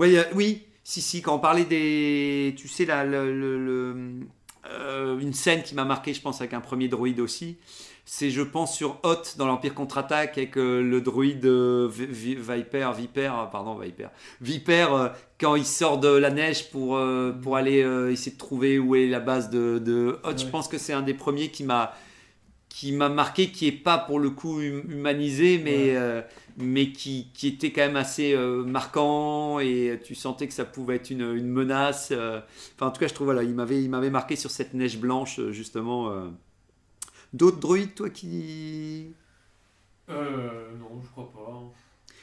a- 0.00 0.34
oui, 0.34 0.62
si, 0.92 1.00
si. 1.02 1.22
Quand 1.22 1.34
on 1.36 1.38
parlait 1.38 1.64
des, 1.64 2.54
tu 2.56 2.68
sais, 2.68 2.84
la, 2.84 3.04
le- 3.04 3.32
le- 3.32 3.64
le- 3.64 4.26
euh, 4.70 5.18
une 5.18 5.32
scène 5.32 5.62
qui 5.62 5.74
m'a 5.74 5.84
marqué, 5.84 6.12
je 6.14 6.20
pense, 6.20 6.40
avec 6.40 6.52
un 6.54 6.60
premier 6.60 6.88
droïde 6.88 7.20
aussi. 7.20 7.56
C'est, 8.04 8.30
je 8.30 8.42
pense, 8.42 8.76
sur 8.76 8.98
Hot 9.04 9.22
dans 9.38 9.46
l'Empire 9.46 9.74
contre-attaque 9.74 10.36
avec 10.36 10.56
euh, 10.58 10.82
le 10.82 11.00
droïde 11.00 11.44
euh, 11.46 11.88
Vi- 11.90 12.06
Vi- 12.06 12.34
Viper, 12.34 12.90
Viper, 12.96 13.30
pardon, 13.50 13.76
Viper, 13.76 14.08
Viper, 14.40 14.86
quand 15.40 15.54
il 15.54 15.64
sort 15.64 15.98
de 15.98 16.08
la 16.08 16.30
neige 16.30 16.70
pour, 16.70 17.00
pour 17.42 17.56
aller 17.56 17.78
essayer 18.10 18.32
de 18.32 18.38
trouver 18.38 18.78
où 18.78 18.94
est 18.96 19.06
la 19.06 19.20
base 19.20 19.50
de, 19.50 19.78
de 19.78 20.18
Hot. 20.24 20.36
Je 20.36 20.46
pense 20.46 20.66
que 20.68 20.78
c'est 20.78 20.92
un 20.92 21.02
des 21.02 21.14
premiers 21.14 21.50
qui 21.50 21.62
m'a 21.64 21.92
qui 22.74 22.92
m'a 22.92 23.08
marqué, 23.10 23.50
qui 23.50 23.66
est 23.68 23.72
pas 23.72 23.98
pour 23.98 24.18
le 24.18 24.30
coup 24.30 24.58
hum- 24.58 24.84
humanisé, 24.90 25.60
mais, 25.62 25.90
Ouais. 25.90 25.96
euh, 25.96 26.22
mais 26.56 26.90
qui, 26.92 27.28
qui 27.34 27.48
était 27.48 27.70
quand 27.70 27.82
même 27.82 27.96
assez 27.96 28.32
euh, 28.34 28.64
marquant 28.64 29.58
et 29.60 30.00
tu 30.04 30.14
sentais 30.14 30.48
que 30.48 30.54
ça 30.54 30.64
pouvait 30.64 30.96
être 30.96 31.10
une, 31.10 31.20
une 31.36 31.48
menace. 31.48 32.08
euh. 32.12 32.40
Enfin, 32.76 32.86
en 32.86 32.90
tout 32.90 33.00
cas, 33.00 33.08
je 33.08 33.14
trouve, 33.14 33.26
voilà, 33.26 33.42
il 33.42 33.54
m'avait, 33.54 33.82
il 33.82 33.90
m'avait 33.90 34.10
marqué 34.10 34.36
sur 34.36 34.50
cette 34.50 34.72
neige 34.74 34.98
blanche, 34.98 35.38
justement. 35.50 36.10
euh. 36.10 36.28
D'autres 37.34 37.58
droïdes, 37.60 37.94
toi, 37.94 38.08
qui. 38.10 39.12
Euh, 40.10 40.70
non, 40.78 41.00
je 41.02 41.08
crois 41.10 41.30
pas. 41.32 41.62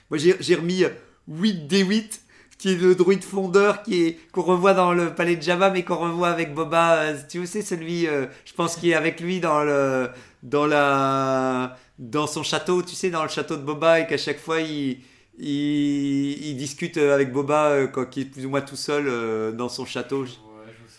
Moi, 0.09 0.17
j'ai, 0.17 0.35
j'ai 0.39 0.55
remis 0.55 0.83
euh, 0.83 0.89
8D8, 1.29 2.21
qui 2.57 2.73
est 2.73 2.75
le 2.75 2.93
droïde 2.93 3.23
fondeur 3.23 3.83
qui 3.83 4.03
est, 4.03 4.19
qu'on 4.31 4.41
revoit 4.41 4.73
dans 4.73 4.93
le 4.93 5.15
palais 5.15 5.35
de 5.37 5.41
Jabba, 5.41 5.69
mais 5.71 5.83
qu'on 5.83 5.95
revoit 5.97 6.29
avec 6.29 6.53
Boba. 6.53 7.13
Tu 7.29 7.45
sais, 7.47 7.61
celui, 7.61 8.07
euh, 8.07 8.25
je 8.45 8.53
pense, 8.53 8.75
qui 8.75 8.91
est 8.91 8.95
avec 8.95 9.19
lui 9.21 9.39
dans 9.39 9.63
le. 9.63 10.09
Dans 10.43 10.65
la. 10.67 11.77
Dans 11.97 12.27
son 12.27 12.43
château, 12.43 12.81
tu 12.81 12.95
sais, 12.95 13.09
dans 13.09 13.23
le 13.23 13.29
château 13.29 13.57
de 13.57 13.61
Boba, 13.63 13.99
et 14.01 14.07
qu'à 14.07 14.17
chaque 14.17 14.39
fois, 14.39 14.61
il. 14.61 14.99
Il, 15.41 16.47
il 16.49 16.57
discute 16.57 16.97
avec 16.97 17.31
Boba 17.31 17.67
euh, 17.69 17.87
quand 17.87 18.17
il 18.17 18.23
est 18.23 18.25
plus 18.25 18.45
ou 18.45 18.49
moins 18.49 18.59
tout 18.61 18.75
seul 18.75 19.05
euh, 19.07 19.51
dans 19.53 19.69
son 19.69 19.85
château. 19.85 20.25
Je- 20.25 20.31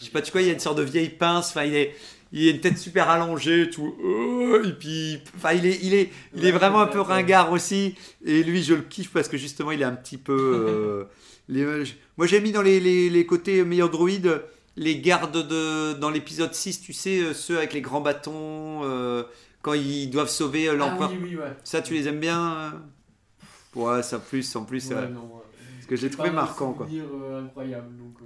sais 0.05 0.11
pas, 0.11 0.23
tu 0.23 0.33
vois, 0.33 0.41
il 0.41 0.47
y 0.47 0.51
a 0.51 0.55
une 0.55 0.61
sorte 0.61 0.79
de 0.79 0.83
vieille 0.83 1.11
pince. 1.11 1.51
Enfin, 1.51 1.65
il 1.65 1.75
est, 1.75 1.95
il 2.33 2.49
a 2.49 2.51
une 2.53 2.61
tête 2.61 2.79
super 2.79 3.11
allongée, 3.11 3.69
tout. 3.69 3.95
euh, 4.03 4.67
et 4.67 4.73
puis, 4.73 5.19
enfin, 5.37 5.53
il 5.53 5.67
est, 5.67 5.79
il 5.83 5.93
est, 5.93 6.11
il 6.35 6.47
est 6.47 6.53
vraiment 6.53 6.81
un 6.81 6.87
peu 6.87 7.01
ringard 7.03 7.53
aussi. 7.53 7.95
Et 8.25 8.43
lui, 8.43 8.63
je 8.63 8.73
le 8.75 8.81
kiffe 8.83 9.11
parce 9.13 9.29
que 9.29 9.37
justement, 9.37 9.73
il 9.73 9.83
est 9.83 9.85
un 9.85 9.93
petit 9.95 10.17
peu. 10.17 10.33
euh, 10.39 11.05
les- 11.51 11.85
moi, 12.17 12.27
j'ai 12.27 12.41
mis 12.41 12.53
dans 12.53 12.63
les, 12.63 12.81
les, 12.81 13.11
les 13.11 13.27
côtés 13.27 13.63
meilleurs 13.65 13.91
droïdes 13.91 14.41
les 14.77 15.01
gardes 15.01 15.47
de 15.47 15.93
dans 15.95 16.11
l'épisode 16.11 16.55
6, 16.55 16.81
tu 16.81 16.93
sais, 16.93 17.19
euh, 17.21 17.35
ceux 17.35 17.59
avec 17.59 17.73
les 17.73 17.81
grands 17.81 18.01
bâtons 18.01 18.81
euh, 18.85 19.25
quand 19.63 19.75
ils 19.75 20.09
doivent 20.11 20.29
sauver 20.31 20.69
euh, 20.69 20.73
Ah 20.75 20.77
l'empereur. 20.77 21.11
oui, 21.13 21.19
oui, 21.23 21.37
ouais. 21.37 21.53
Ça, 21.65 21.83
tu 21.83 21.95
les 21.95 22.09
aimes 22.09 22.21
bien 22.21 22.73
Ouais, 23.75 24.03
ça 24.03 24.19
plus, 24.19 24.57
en 24.57 24.65
plus, 24.65 24.89
Ouais, 24.89 24.97
euh, 24.97 25.09
non, 25.09 25.21
ouais. 25.23 25.43
parce 25.77 25.87
que 25.87 25.97
je 25.97 26.03
l'ai 26.03 26.11
trouvé 26.11 26.31
marquant, 26.31 26.73
quoi. 26.73 26.87
euh, 26.91 27.45
incroyable, 27.45 27.97
donc. 27.99 28.17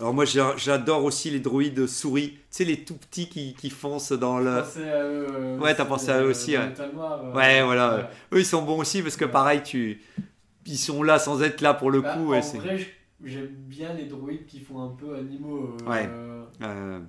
Alors 0.00 0.14
moi 0.14 0.24
j'a- 0.24 0.54
j'adore 0.56 1.02
aussi 1.02 1.28
les 1.28 1.40
droïdes 1.40 1.88
souris, 1.88 2.30
tu 2.34 2.38
sais 2.50 2.64
les 2.64 2.84
tout 2.84 2.94
petits 2.94 3.28
qui, 3.28 3.54
qui 3.54 3.68
foncent 3.68 4.12
dans 4.12 4.38
le... 4.38 4.60
pensé 4.62 4.88
à 4.88 5.02
eux, 5.04 5.58
Ouais, 5.60 5.74
t'as 5.74 5.84
pensé 5.84 6.10
à 6.12 6.22
eux 6.22 6.28
aussi, 6.30 6.56
ouais. 6.56 6.72
noir, 6.94 7.20
voilà, 7.64 8.08
Eux 8.32 8.38
ils 8.38 8.46
sont 8.46 8.62
bons 8.62 8.78
aussi 8.78 9.02
parce 9.02 9.16
que 9.16 9.24
pareil 9.24 9.60
tu... 9.64 10.00
Ils 10.66 10.78
sont 10.78 11.02
là 11.02 11.18
sans 11.18 11.42
être 11.42 11.62
là 11.62 11.74
pour 11.74 11.90
le 11.90 12.00
Bah, 12.02 12.14
coup. 12.14 12.32
en 12.32 12.36
vrai, 12.58 12.78
je- 12.78 12.84
j'aime 13.24 13.48
bien 13.48 13.92
les 13.94 14.04
droïdes 14.04 14.46
qui 14.46 14.60
font 14.60 14.80
un 14.82 14.88
peu 14.90 15.14
animaux. 15.16 15.76
euh, 15.82 15.88
Ouais. 15.90 16.06
euh, 16.08 16.44
euh, 16.62 17.00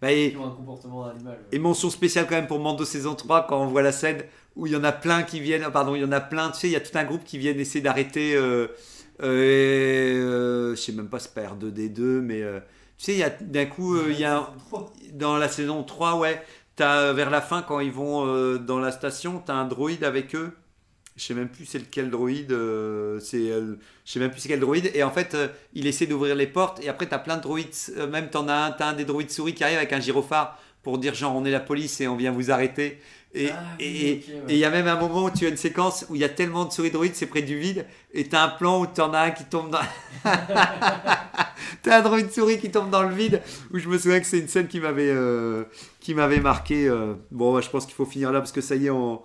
bah, 0.00 0.12
et, 0.12 0.30
qui 0.30 0.36
ont 0.36 0.46
un 0.46 0.50
comportement 0.50 1.04
animal. 1.06 1.38
et 1.52 1.58
mention 1.58 1.90
spéciale 1.90 2.26
quand 2.28 2.36
même 2.36 2.46
pour 2.46 2.60
Mando 2.60 2.84
saison 2.84 3.14
3 3.14 3.46
quand 3.46 3.60
on 3.62 3.66
voit 3.66 3.82
la 3.82 3.92
scène 3.92 4.22
où 4.54 4.66
il 4.66 4.72
y 4.72 4.76
en 4.76 4.84
a 4.84 4.92
plein 4.92 5.22
qui 5.22 5.40
viennent... 5.40 5.62
ah, 5.66 5.70
Pardon, 5.70 5.94
il 5.94 6.02
y 6.02 6.04
en 6.04 6.12
a 6.12 6.20
plein, 6.20 6.50
tu 6.50 6.60
sais, 6.60 6.68
il 6.68 6.72
y 6.72 6.76
a 6.76 6.80
tout 6.80 6.96
un 6.96 7.04
groupe 7.04 7.24
qui 7.24 7.38
viennent 7.38 7.60
essayer 7.60 7.80
d'arrêter... 7.82 8.34
Euh, 8.36 8.68
euh, 9.22 10.74
je 10.74 10.80
sais 10.80 10.92
même 10.92 11.08
pas, 11.08 11.18
c'est 11.18 11.34
pas 11.34 11.42
R2D2, 11.42 12.20
mais... 12.20 12.42
euh, 12.42 12.60
tu 12.98 13.04
sais, 13.04 13.12
il 13.12 13.18
y 13.18 13.22
a 13.22 13.30
d'un 13.30 13.66
coup, 13.66 13.94
euh, 13.96 14.06
il 14.10 14.18
y 14.18 14.24
a... 14.24 14.50
dans 15.12 15.36
la 15.36 15.48
saison 15.48 15.82
3, 15.82 16.16
ouais, 16.18 16.42
t'as 16.76 17.12
vers 17.12 17.28
la 17.30 17.40
fin 17.42 17.62
quand 17.62 17.80
ils 17.80 17.92
vont 17.92 18.26
euh, 18.26 18.58
dans 18.58 18.78
la 18.78 18.92
station, 18.92 19.42
t'as 19.44 19.54
un 19.54 19.66
droïde 19.66 20.04
avec 20.04 20.34
eux. 20.34 20.52
Je 21.16 21.24
sais 21.24 21.34
même 21.34 21.48
plus 21.48 21.64
c'est 21.64 21.78
lequel 21.78 22.10
droïde, 22.10 22.52
euh, 22.52 23.18
c'est 23.20 23.50
euh, 23.50 23.76
je 24.04 24.12
sais 24.12 24.18
même 24.20 24.30
plus 24.30 24.40
c'est 24.40 24.48
quel 24.48 24.60
droïde 24.60 24.90
et 24.94 25.02
en 25.02 25.10
fait 25.10 25.34
euh, 25.34 25.48
il 25.74 25.86
essaie 25.86 26.06
d'ouvrir 26.06 26.34
les 26.34 26.46
portes 26.46 26.82
et 26.84 26.88
après 26.90 27.06
t'as 27.06 27.18
plein 27.18 27.38
de 27.38 27.42
droïdes 27.42 27.68
euh, 27.96 28.06
même 28.06 28.28
t'en 28.28 28.48
as 28.48 28.54
un 28.54 28.70
t'as 28.72 28.88
un 28.88 28.92
des 28.92 29.04
droïdes 29.06 29.30
souris 29.30 29.54
qui 29.54 29.64
arrive 29.64 29.78
avec 29.78 29.92
un 29.94 30.00
gyrophare 30.00 30.58
pour 30.82 30.98
dire 30.98 31.14
genre 31.14 31.34
on 31.34 31.44
est 31.46 31.50
la 31.50 31.60
police 31.60 32.00
et 32.02 32.06
on 32.06 32.16
vient 32.16 32.32
vous 32.32 32.50
arrêter 32.50 33.00
et 33.34 33.48
Ah, 33.50 33.62
oui, 33.78 33.84
et- 33.86 34.12
ouais. 34.30 34.42
il 34.50 34.56
y 34.58 34.64
a 34.66 34.70
même 34.70 34.86
un 34.88 34.96
moment 35.00 35.24
où 35.24 35.30
tu 35.30 35.46
as 35.46 35.48
une 35.48 35.56
séquence 35.56 36.04
où 36.10 36.14
il 36.16 36.20
y 36.20 36.24
a 36.24 36.28
tellement 36.28 36.66
de 36.66 36.72
souris 36.72 36.90
droïdes 36.90 37.14
c'est 37.14 37.26
près 37.26 37.40
du 37.42 37.58
vide 37.58 37.86
et 38.12 38.28
t'as 38.28 38.44
un 38.44 38.48
plan 38.48 38.80
où 38.82 38.86
t'en 38.86 39.12
as 39.14 39.20
un 39.20 39.30
qui 39.30 39.44
tombe 39.44 39.70
dans 39.70 39.80
t'as 41.82 41.98
un 41.98 42.02
droïde 42.02 42.30
souris 42.30 42.58
qui 42.58 42.70
tombe 42.70 42.90
dans 42.90 43.02
le 43.02 43.14
vide 43.14 43.40
où 43.72 43.78
je 43.78 43.88
me 43.88 43.98
souviens 43.98 44.20
que 44.20 44.26
c'est 44.26 44.38
une 44.38 44.48
scène 44.48 44.68
qui 44.68 44.80
m'avait 44.80 45.08
euh, 45.10 45.64
qui 46.00 46.14
m'avait 46.14 46.40
marqué. 46.40 46.88
Bon, 47.30 47.54
ouais, 47.54 47.62
je 47.62 47.70
pense 47.70 47.86
qu'il 47.86 47.94
faut 47.94 48.04
finir 48.06 48.32
là 48.32 48.40
parce 48.40 48.52
que 48.52 48.60
ça 48.60 48.76
y 48.76 48.86
est, 48.86 48.90
on. 48.90 49.20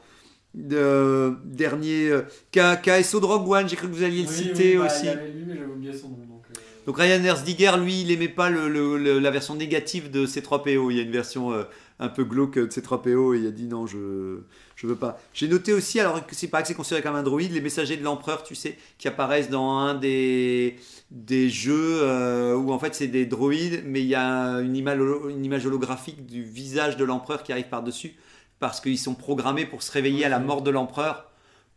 Euh, 0.71 1.31
dernier. 1.45 2.09
euh, 2.09 2.21
KSO 2.51 3.19
de 3.19 3.25
Rogue 3.25 3.47
One, 3.49 3.69
j'ai 3.69 3.75
cru 3.75 3.87
que 3.87 3.93
vous 3.95 4.03
alliez 4.03 4.23
le 4.23 4.27
Oui, 4.27 4.33
citer 4.33 4.71
oui, 4.77 4.77
bah, 4.77 4.85
aussi. 4.85 5.05
Il 5.05 5.09
y 5.09 5.09
avait 5.09 5.31
lui, 5.31 5.43
mais 5.47 5.55
j'avais 5.55 5.71
oublié 5.71 5.93
son 5.93 6.09
nom. 6.09 6.15
Donc, 6.29 6.43
euh, 6.49 6.59
Donc 6.85 6.97
Ryan 6.97 7.23
Erzdiger, 7.23 7.71
lui, 7.83 8.01
il 8.01 8.11
aimait 8.11 8.27
pas 8.27 8.49
le, 8.49 8.67
le- 8.69 8.97
le- 8.97 9.19
la 9.19 9.31
version 9.31 9.55
négative 9.55 10.11
de 10.11 10.25
C3PO. 10.25 10.91
Il 10.91 10.97
y 10.97 10.99
a 10.99 11.03
une 11.03 11.11
version 11.11 11.51
euh, 11.53 11.63
un 11.99 12.09
peu 12.09 12.23
glauque 12.23 12.55
de 12.57 12.67
C3PO 12.67 13.35
et 13.35 13.39
il 13.39 13.47
a 13.47 13.51
dit 13.51 13.65
non, 13.65 13.85
je 13.87 14.39
je 14.75 14.87
veux 14.87 14.95
pas. 14.95 15.21
J'ai 15.35 15.47
noté 15.47 15.73
aussi, 15.73 15.99
alors 15.99 16.25
que 16.25 16.33
c'est 16.33 16.47
pas 16.47 16.63
que 16.63 16.67
c'est 16.67 16.73
considéré 16.73 17.03
comme 17.03 17.13
un 17.15 17.21
droïde, 17.21 17.51
les 17.53 17.61
messagers 17.61 17.97
de 17.97 18.03
l'empereur, 18.03 18.41
tu 18.41 18.55
sais, 18.55 18.75
qui 18.97 19.07
apparaissent 19.07 19.49
dans 19.51 19.77
un 19.77 19.93
des 19.93 20.75
des 21.11 21.49
jeux 21.49 21.99
euh, 22.01 22.55
où 22.55 22.71
en 22.71 22.79
fait 22.79 22.95
c'est 22.95 23.07
des 23.07 23.27
droïdes, 23.27 23.83
mais 23.85 23.99
il 24.01 24.07
y 24.07 24.15
a 24.15 24.55
une 24.61 24.75
image, 24.75 24.97
holo- 24.99 25.29
une 25.29 25.45
image 25.45 25.65
holographique 25.67 26.25
du 26.25 26.41
visage 26.43 26.97
de 26.97 27.03
l'empereur 27.05 27.43
qui 27.43 27.51
arrive 27.51 27.69
par-dessus 27.69 28.15
parce 28.61 28.79
qu'ils 28.79 28.99
sont 28.99 29.15
programmés 29.15 29.65
pour 29.65 29.83
se 29.83 29.91
réveiller 29.91 30.23
à 30.23 30.29
la 30.29 30.39
mort 30.39 30.61
de 30.61 30.71
l'empereur 30.71 31.29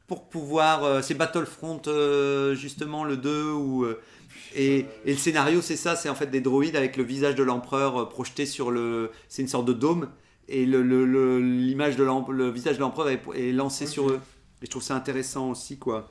pour 0.07 0.29
pouvoir. 0.29 0.85
euh, 0.85 1.03
c'est 1.03 1.15
Battlefront 1.15 1.83
euh, 1.89 2.55
justement 2.55 3.05
le 3.05 3.17
2 3.17 3.51
où. 3.53 3.85
euh, 3.85 4.01
et, 4.55 4.87
et 5.05 5.13
le 5.13 5.17
scénario, 5.19 5.61
c'est 5.63 5.77
ça, 5.77 5.97
c'est 5.97 6.09
en 6.09 6.15
fait 6.15 6.29
des 6.29 6.41
droïdes 6.41 6.77
avec 6.77 6.97
le 6.97 7.03
visage 7.03 7.35
de 7.35 7.43
l'empereur 7.43 8.09
projeté 8.09 8.47
sur 8.47 8.71
le. 8.71 9.11
C'est 9.29 9.43
une 9.43 9.49
sorte 9.49 9.67
de 9.67 9.73
dôme, 9.73 10.09
et 10.49 10.67
le, 10.67 10.83
le- 10.83 11.07
le- 11.07 11.41
l'image 11.41 11.97
de 11.97 12.05
le 12.05 12.51
visage 12.51 12.77
de 12.77 12.81
l'empereur 12.81 13.09
est, 13.09 13.21
est 13.35 13.53
lancé 13.53 13.87
sur 13.87 14.11
eux. 14.11 14.21
Et 14.63 14.67
je 14.67 14.71
trouve 14.71 14.83
ça 14.83 14.95
intéressant 14.95 15.51
aussi, 15.51 15.79
quoi. 15.79 16.09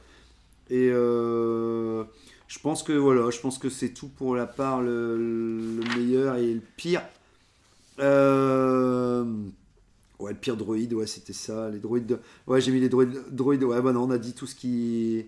Et 0.70 0.90
euh, 0.92 2.04
je 2.48 2.60
pense 2.60 2.84
que 2.84 2.94
voilà, 2.94 3.30
je 3.32 3.40
pense 3.40 3.58
que 3.60 3.70
c'est 3.70 3.94
tout 3.94 4.10
pour 4.10 4.36
la 4.36 4.48
part 4.48 4.82
le, 4.82 5.18
le 5.18 5.84
meilleur 5.98 6.36
et 6.38 6.54
le 6.54 6.62
pire. 6.78 7.02
Euh, 8.00 9.24
Ouais, 10.24 10.32
le 10.32 10.38
pire 10.38 10.56
droïde, 10.58 10.94
ouais, 10.94 11.06
c'était 11.08 11.34
ça. 11.34 11.70
Les 11.70 11.80
droïdes. 11.80 12.06
de- 12.06 12.20
Ouais, 12.48 12.62
j'ai 12.62 12.72
mis 12.72 12.80
les 12.80 12.90
droïdes. 12.90 13.22
droïdes 13.32 13.64
ouais, 13.64 13.82
bah 13.82 13.92
non, 13.92 14.04
on 14.04 14.12
a 14.12 14.18
dit 14.18 14.34
tout 14.34 14.48
ce 14.48 14.56
qui. 14.56 15.26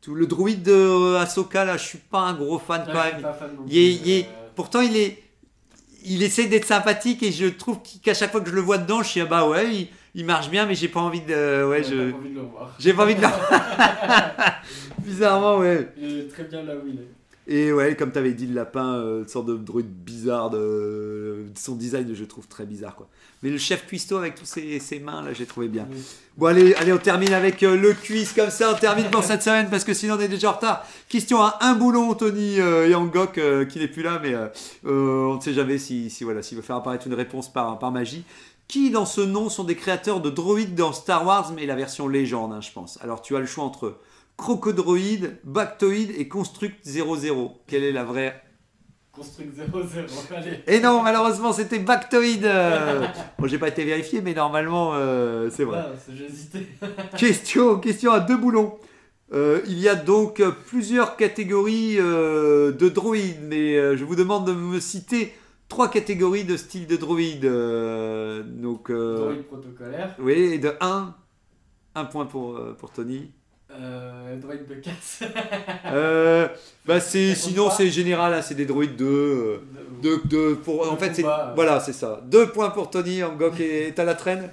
Tout... 0.00 0.14
Le 0.14 0.26
droïde 0.26 0.62
de 0.62 0.72
euh, 0.72 1.18
Ahsoka, 1.20 1.64
là, 1.64 1.76
je 1.76 1.84
suis 1.84 1.98
pas 1.98 2.20
un 2.20 2.32
gros 2.34 2.58
fan 2.58 2.84
là, 2.86 2.92
quand 2.92 3.22
même. 3.22 3.34
fan 3.34 3.50
Il 3.68 3.76
est- 3.78 3.92
il 3.94 4.10
est- 4.10 4.24
euh, 4.24 4.48
Pourtant, 4.56 4.80
il 4.80 4.96
est. 4.96 5.22
Il 6.04 6.22
essaie 6.22 6.46
d'être 6.46 6.64
sympathique 6.64 7.22
et 7.22 7.30
je 7.32 7.46
trouve 7.46 7.78
qu'à 8.02 8.14
chaque 8.14 8.30
fois 8.32 8.40
que 8.40 8.48
je 8.48 8.54
le 8.54 8.62
vois 8.62 8.78
dedans, 8.78 9.02
je 9.02 9.08
suis 9.10 9.20
ah 9.20 9.26
bah 9.26 9.46
ouais, 9.46 9.70
il, 9.74 9.88
il 10.14 10.24
marche 10.24 10.48
bien, 10.48 10.64
mais 10.64 10.74
j'ai 10.74 10.88
pas 10.88 11.00
envie 11.00 11.20
de. 11.20 11.34
Ouais, 11.64 11.68
ouais, 11.68 11.82
je. 11.84 11.90
t'as 11.94 12.10
pas 12.12 12.16
envie 12.18 12.30
de 12.30 12.34
le 12.36 12.40
voir. 12.40 12.74
J'ai 12.78 12.94
pas 12.94 13.02
envie 13.04 13.14
de 13.16 13.20
le. 13.20 13.26
Bizarrement, 15.04 15.58
ouais. 15.58 15.88
Il 15.98 16.18
est 16.20 16.28
très 16.28 16.44
bien 16.44 16.62
là 16.62 16.74
où 16.76 16.86
il 16.86 16.94
est. 17.00 17.08
Et 17.52 17.72
ouais, 17.72 17.96
comme 17.96 18.12
t'avais 18.12 18.32
dit, 18.32 18.46
le 18.46 18.54
lapin, 18.54 18.94
euh, 18.94 19.22
une 19.22 19.28
sorte 19.28 19.46
de 19.46 19.56
druide 19.56 19.88
bizarre, 19.88 20.50
de... 20.50 21.46
son 21.56 21.74
design, 21.74 22.08
je 22.14 22.24
trouve 22.24 22.46
très 22.46 22.64
bizarre, 22.64 22.94
quoi. 22.94 23.08
Mais 23.42 23.50
le 23.50 23.58
chef 23.58 23.88
cuistot 23.88 24.18
avec 24.18 24.36
tous 24.36 24.44
ses, 24.44 24.78
ses 24.78 25.00
mains, 25.00 25.20
là, 25.24 25.32
j'ai 25.32 25.46
trouvé 25.46 25.66
bien. 25.66 25.88
Oui. 25.90 25.98
Bon, 26.38 26.46
allez, 26.46 26.74
allez, 26.74 26.92
on 26.92 26.98
termine 26.98 27.32
avec 27.32 27.64
euh, 27.64 27.76
le 27.76 27.92
quiz, 27.92 28.32
comme 28.34 28.50
ça, 28.50 28.72
on 28.72 28.78
termine 28.78 29.10
pour 29.10 29.24
cette 29.24 29.42
semaine, 29.42 29.68
parce 29.68 29.82
que 29.82 29.94
sinon 29.94 30.14
on 30.14 30.20
est 30.20 30.28
déjà 30.28 30.50
en 30.50 30.52
retard. 30.52 30.86
Question 31.08 31.42
à 31.42 31.58
un 31.62 31.74
boulon, 31.74 32.14
Tony 32.14 32.60
euh, 32.60 32.86
Yangok, 32.86 33.36
euh, 33.38 33.64
qui 33.64 33.80
n'est 33.80 33.88
plus 33.88 34.04
là, 34.04 34.20
mais 34.22 34.32
euh, 34.32 34.46
euh, 34.86 35.24
on 35.32 35.34
ne 35.34 35.40
sait 35.40 35.52
jamais 35.52 35.78
si, 35.78 36.08
si 36.08 36.22
voilà, 36.22 36.42
s'il 36.42 36.56
veut 36.56 36.62
faire 36.62 36.76
apparaître 36.76 37.08
une 37.08 37.14
réponse 37.14 37.52
par, 37.52 37.80
par 37.80 37.90
magie. 37.90 38.24
Qui 38.68 38.90
dans 38.90 39.06
ce 39.06 39.22
nom 39.22 39.48
sont 39.48 39.64
des 39.64 39.74
créateurs 39.74 40.20
de 40.20 40.30
droïdes 40.30 40.76
dans 40.76 40.92
Star 40.92 41.26
Wars, 41.26 41.52
mais 41.56 41.66
la 41.66 41.74
version 41.74 42.06
légende, 42.06 42.52
hein, 42.52 42.60
je 42.60 42.70
pense. 42.70 42.96
Alors 43.02 43.22
tu 43.22 43.34
as 43.34 43.40
le 43.40 43.46
choix 43.46 43.64
entre 43.64 43.96
Crocodroïde, 44.40 45.36
Bactoïde 45.44 46.12
et 46.16 46.26
Construct 46.26 46.78
00. 46.82 47.60
Quelle 47.66 47.84
est 47.84 47.92
la 47.92 48.04
vraie 48.04 48.42
Construct 49.12 49.50
0-0. 49.54 50.32
Allez. 50.34 50.60
Et 50.66 50.80
non, 50.80 51.02
malheureusement, 51.02 51.52
c'était 51.52 51.78
Bactoïde. 51.78 52.46
euh. 52.46 53.06
Bon, 53.38 53.46
j'ai 53.46 53.58
pas 53.58 53.68
été 53.68 53.84
vérifié, 53.84 54.22
mais 54.22 54.32
normalement, 54.32 54.92
euh, 54.94 55.50
c'est 55.50 55.64
vrai. 55.64 55.80
Ah, 55.84 56.12
hésité. 56.26 56.66
Question, 57.18 57.78
question 57.80 58.12
à 58.12 58.20
deux 58.20 58.38
boulons. 58.38 58.78
Euh, 59.34 59.60
il 59.66 59.78
y 59.78 59.90
a 59.90 59.94
donc 59.94 60.42
plusieurs 60.66 61.16
catégories 61.16 61.96
euh, 62.00 62.72
de 62.72 62.88
droïdes, 62.88 63.42
mais 63.42 63.94
je 63.96 64.04
vous 64.04 64.16
demande 64.16 64.46
de 64.46 64.52
me 64.52 64.80
citer 64.80 65.34
trois 65.68 65.90
catégories 65.90 66.44
de 66.44 66.56
style 66.56 66.86
de 66.86 66.96
droïde. 66.96 67.44
Euh, 67.44 68.42
donc, 68.42 68.90
Droïde 68.90 69.42
protocolaire. 69.42 70.16
oui, 70.18 70.32
et 70.32 70.58
de 70.58 70.72
1, 70.80 71.14
un 71.94 72.04
point 72.06 72.24
pour, 72.24 72.58
pour 72.78 72.90
Tony. 72.90 73.30
Euh, 73.80 74.36
droïde 74.36 74.66
de 74.68 74.74
casse. 74.74 75.20
Euh, 75.86 76.46
bah 76.86 77.00
c'est, 77.00 77.34
sinon, 77.34 77.70
c'est 77.70 77.88
général, 77.88 78.32
hein, 78.34 78.42
c'est 78.42 78.54
des 78.54 78.66
droïdes 78.66 78.96
de. 78.96 79.04
euh, 79.04 79.56
de, 80.02 80.20
de- 80.26 80.54
pour, 80.54 80.84
De 80.84 80.90
en 80.90 80.96
fait, 80.96 81.14
c'est, 81.14 81.24
euh. 81.24 81.52
voilà, 81.54 81.80
c'est 81.80 81.92
ça. 81.92 82.20
Deux 82.26 82.46
points 82.48 82.70
pour 82.70 82.90
Tony, 82.90 83.22
Angok 83.22 83.58
est, 83.60 83.98
à 83.98 84.04
la 84.04 84.14
traîne. 84.14 84.50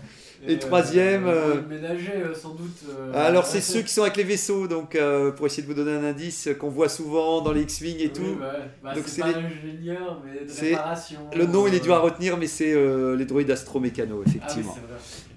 Et 0.47 0.59
troisième, 0.59 1.25
euh, 1.27 1.55
droïde 1.55 1.67
ménager, 1.67 2.11
euh, 2.15 2.33
sans 2.33 2.51
doute. 2.53 2.69
euh, 2.89 3.11
Alors, 3.27 3.45
c'est 3.45 3.59
ceux 3.59 3.81
qui 3.81 3.91
sont 3.91 4.03
avec 4.03 4.15
les 4.17 4.23
vaisseaux, 4.23 4.67
donc 4.67 4.95
euh, 4.95 5.31
pour 5.31 5.45
essayer 5.47 5.63
de 5.63 5.67
vous 5.67 5.73
donner 5.73 5.91
un 5.91 6.03
indice 6.03 6.47
euh, 6.47 6.53
qu'on 6.53 6.69
voit 6.69 6.89
souvent 6.89 7.41
dans 7.41 7.51
les 7.51 7.61
X-Wing 7.63 7.97
et 7.99 8.03
oui, 8.03 8.09
tout. 8.13 8.21
ouais. 8.21 8.47
Bah, 8.83 8.93
Donc, 8.93 9.03
c'est 9.07 9.21
pas 9.21 9.27
les- 9.29 9.33
l'ingénieur, 9.33 10.21
mais 10.23 10.45
de 10.45 10.59
réparation. 10.69 11.19
Le 11.35 11.45
nom, 11.47 11.67
il 11.67 11.73
est 11.73 11.79
dur 11.79 11.95
à 11.95 11.97
euh, 11.97 12.01
retenir, 12.01 12.37
mais 12.37 12.47
c'est 12.47 12.71
euh, 12.73 13.15
les 13.15 13.25
droïdes 13.25 13.49
astromécano, 13.51 14.15
Ah 14.19 14.23
oui, 14.25 14.33
effectivement. 14.35 14.77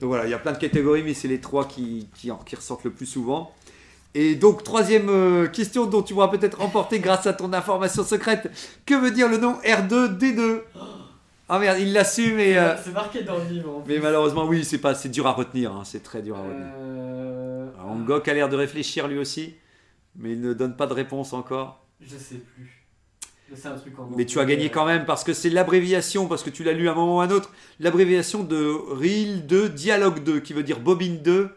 donc 0.00 0.08
voilà, 0.08 0.26
il 0.26 0.30
y 0.30 0.34
a 0.34 0.38
plein 0.38 0.52
de 0.52 0.58
catégories, 0.58 1.02
mais 1.02 1.14
c'est 1.14 1.28
les 1.28 1.40
trois 1.40 1.66
qui, 1.66 2.08
qui 2.14 2.30
ressortent 2.54 2.84
le 2.84 2.90
plus 2.92 3.06
souvent. 3.06 3.52
Et 4.14 4.34
donc, 4.34 4.64
troisième 4.64 5.08
euh, 5.08 5.46
question 5.46 5.86
dont 5.86 6.02
tu 6.02 6.14
pourras 6.14 6.28
peut-être 6.28 6.58
remporter 6.58 6.98
grâce 6.98 7.26
à 7.26 7.32
ton 7.32 7.52
information 7.52 8.02
secrète. 8.02 8.50
Que 8.84 8.94
veut 8.94 9.12
dire 9.12 9.28
le 9.28 9.38
nom 9.38 9.54
R2D2 9.64 10.62
Ah 11.48 11.58
merde, 11.60 11.78
il 11.80 11.92
l'assume, 11.92 12.36
mais, 12.36 12.56
euh, 12.58 12.74
C'est 12.82 12.92
marqué 12.92 13.22
dans 13.22 13.38
le 13.38 13.44
livre. 13.44 13.70
en 13.70 13.78
mais 13.86 13.94
plus. 13.94 14.02
malheureusement, 14.02 14.44
oui, 14.46 14.64
c'est 14.64 14.78
pas, 14.78 14.94
c'est 14.94 15.08
dur 15.10 15.26
à 15.28 15.32
retenir, 15.32 15.72
hein, 15.72 15.82
c'est 15.84 16.02
très 16.02 16.22
dur 16.22 16.36
à 16.36 16.40
retenir. 16.40 16.66
Euh, 16.78 17.68
Alors, 17.78 17.92
Angok 17.92 18.26
a 18.26 18.34
l'air 18.34 18.48
de 18.48 18.56
réfléchir 18.56 19.06
lui 19.06 19.18
aussi, 19.18 19.54
mais 20.16 20.32
il 20.32 20.40
ne 20.40 20.54
donne 20.54 20.74
pas 20.76 20.86
de 20.88 20.94
réponse 20.94 21.32
encore. 21.32 21.84
Je 22.00 22.16
sais 22.16 22.36
plus. 22.56 22.76
C'est 23.54 23.66
un 23.68 23.72
truc 23.76 23.98
en 23.98 24.08
Mais 24.16 24.26
tu 24.26 24.38
as 24.38 24.44
gagné 24.44 24.70
quand 24.70 24.86
même 24.86 25.04
parce 25.04 25.24
que 25.24 25.32
c'est 25.32 25.50
l'abréviation, 25.50 26.26
parce 26.28 26.44
que 26.44 26.50
tu 26.50 26.62
l'as 26.62 26.72
lu 26.72 26.88
à 26.88 26.92
un 26.92 26.94
moment 26.94 27.16
ou 27.16 27.20
à 27.20 27.24
un 27.24 27.30
autre, 27.30 27.50
l'abréviation 27.80 28.44
de 28.44 28.72
Reel 28.90 29.44
2, 29.46 29.68
Dialogue 29.70 30.22
2, 30.22 30.38
qui 30.38 30.52
veut 30.52 30.62
dire 30.62 30.78
bobine 30.78 31.18
2, 31.18 31.50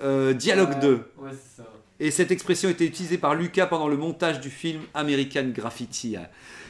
euh, 0.00 0.32
Dialogue 0.32 0.78
2. 0.80 0.92
Ouais, 1.18 1.30
c'est 1.32 1.62
ça. 1.62 1.68
Et 2.02 2.10
cette 2.10 2.30
expression 2.30 2.68
a 2.68 2.72
été 2.72 2.86
utilisée 2.86 3.18
par 3.18 3.34
Lucas 3.34 3.66
pendant 3.66 3.86
le 3.86 3.96
montage 3.96 4.40
du 4.40 4.48
film 4.50 4.80
American 4.94 5.44
Graffiti. 5.54 6.16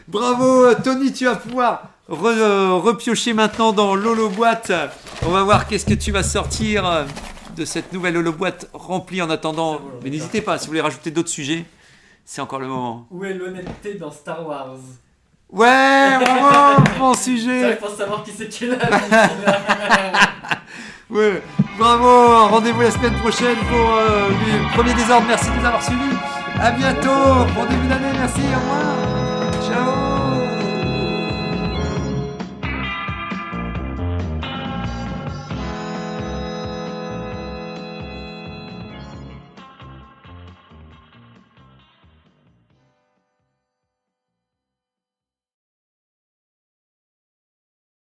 Bravo 0.08 0.64
euh, 0.64 0.74
Tony, 0.82 1.12
tu 1.12 1.24
vas 1.26 1.36
pouvoir 1.36 1.90
re- 2.10 2.26
euh, 2.26 2.72
repiocher 2.74 3.32
maintenant 3.32 3.72
dans 3.72 3.94
l'holo 3.94 4.28
boîte. 4.28 4.72
On 5.24 5.30
va 5.30 5.44
voir 5.44 5.68
qu'est-ce 5.68 5.86
que 5.86 5.94
tu 5.94 6.10
vas 6.10 6.24
sortir 6.24 6.84
euh, 6.84 7.04
de 7.56 7.64
cette 7.64 7.92
nouvelle 7.92 8.16
holo 8.16 8.32
boîte 8.32 8.68
remplie 8.72 9.22
en 9.22 9.30
attendant. 9.30 9.80
Mais 10.02 10.10
n'hésitez 10.10 10.40
pas, 10.40 10.58
si 10.58 10.64
vous 10.66 10.70
voulez 10.70 10.80
rajouter 10.80 11.12
d'autres 11.12 11.28
sujets, 11.28 11.64
c'est 12.24 12.40
encore 12.40 12.58
le 12.58 12.66
moment. 12.66 13.06
Où 13.12 13.24
est 13.24 13.34
l'honnêteté 13.34 13.94
dans 13.94 14.10
Star 14.10 14.44
Wars? 14.44 14.74
Ouais, 15.48 16.18
bravo, 16.20 16.82
bon 16.98 17.14
Ça, 17.14 17.22
sujet. 17.22 17.72
je 17.72 17.76
pense 17.78 17.94
savoir 17.96 18.24
qui 18.24 18.30
c'est 18.36 18.48
qui. 18.48 18.66
Ouais, 21.10 21.42
bravo, 21.76 22.46
rendez-vous 22.48 22.82
la 22.82 22.90
semaine 22.92 23.14
prochaine 23.14 23.56
pour 23.68 23.94
euh, 23.96 24.28
le 24.28 24.76
premier 24.76 24.94
désordre. 24.94 25.26
Merci 25.26 25.46
de 25.50 25.56
nous 25.58 25.66
avoir 25.66 25.82
suivis. 25.82 26.16
À 26.60 26.70
bientôt, 26.70 27.44
bon 27.54 27.64
début 27.68 27.88
d'année, 27.88 28.12
merci, 28.16 28.40
au 28.42 28.60
revoir. 28.60 29.19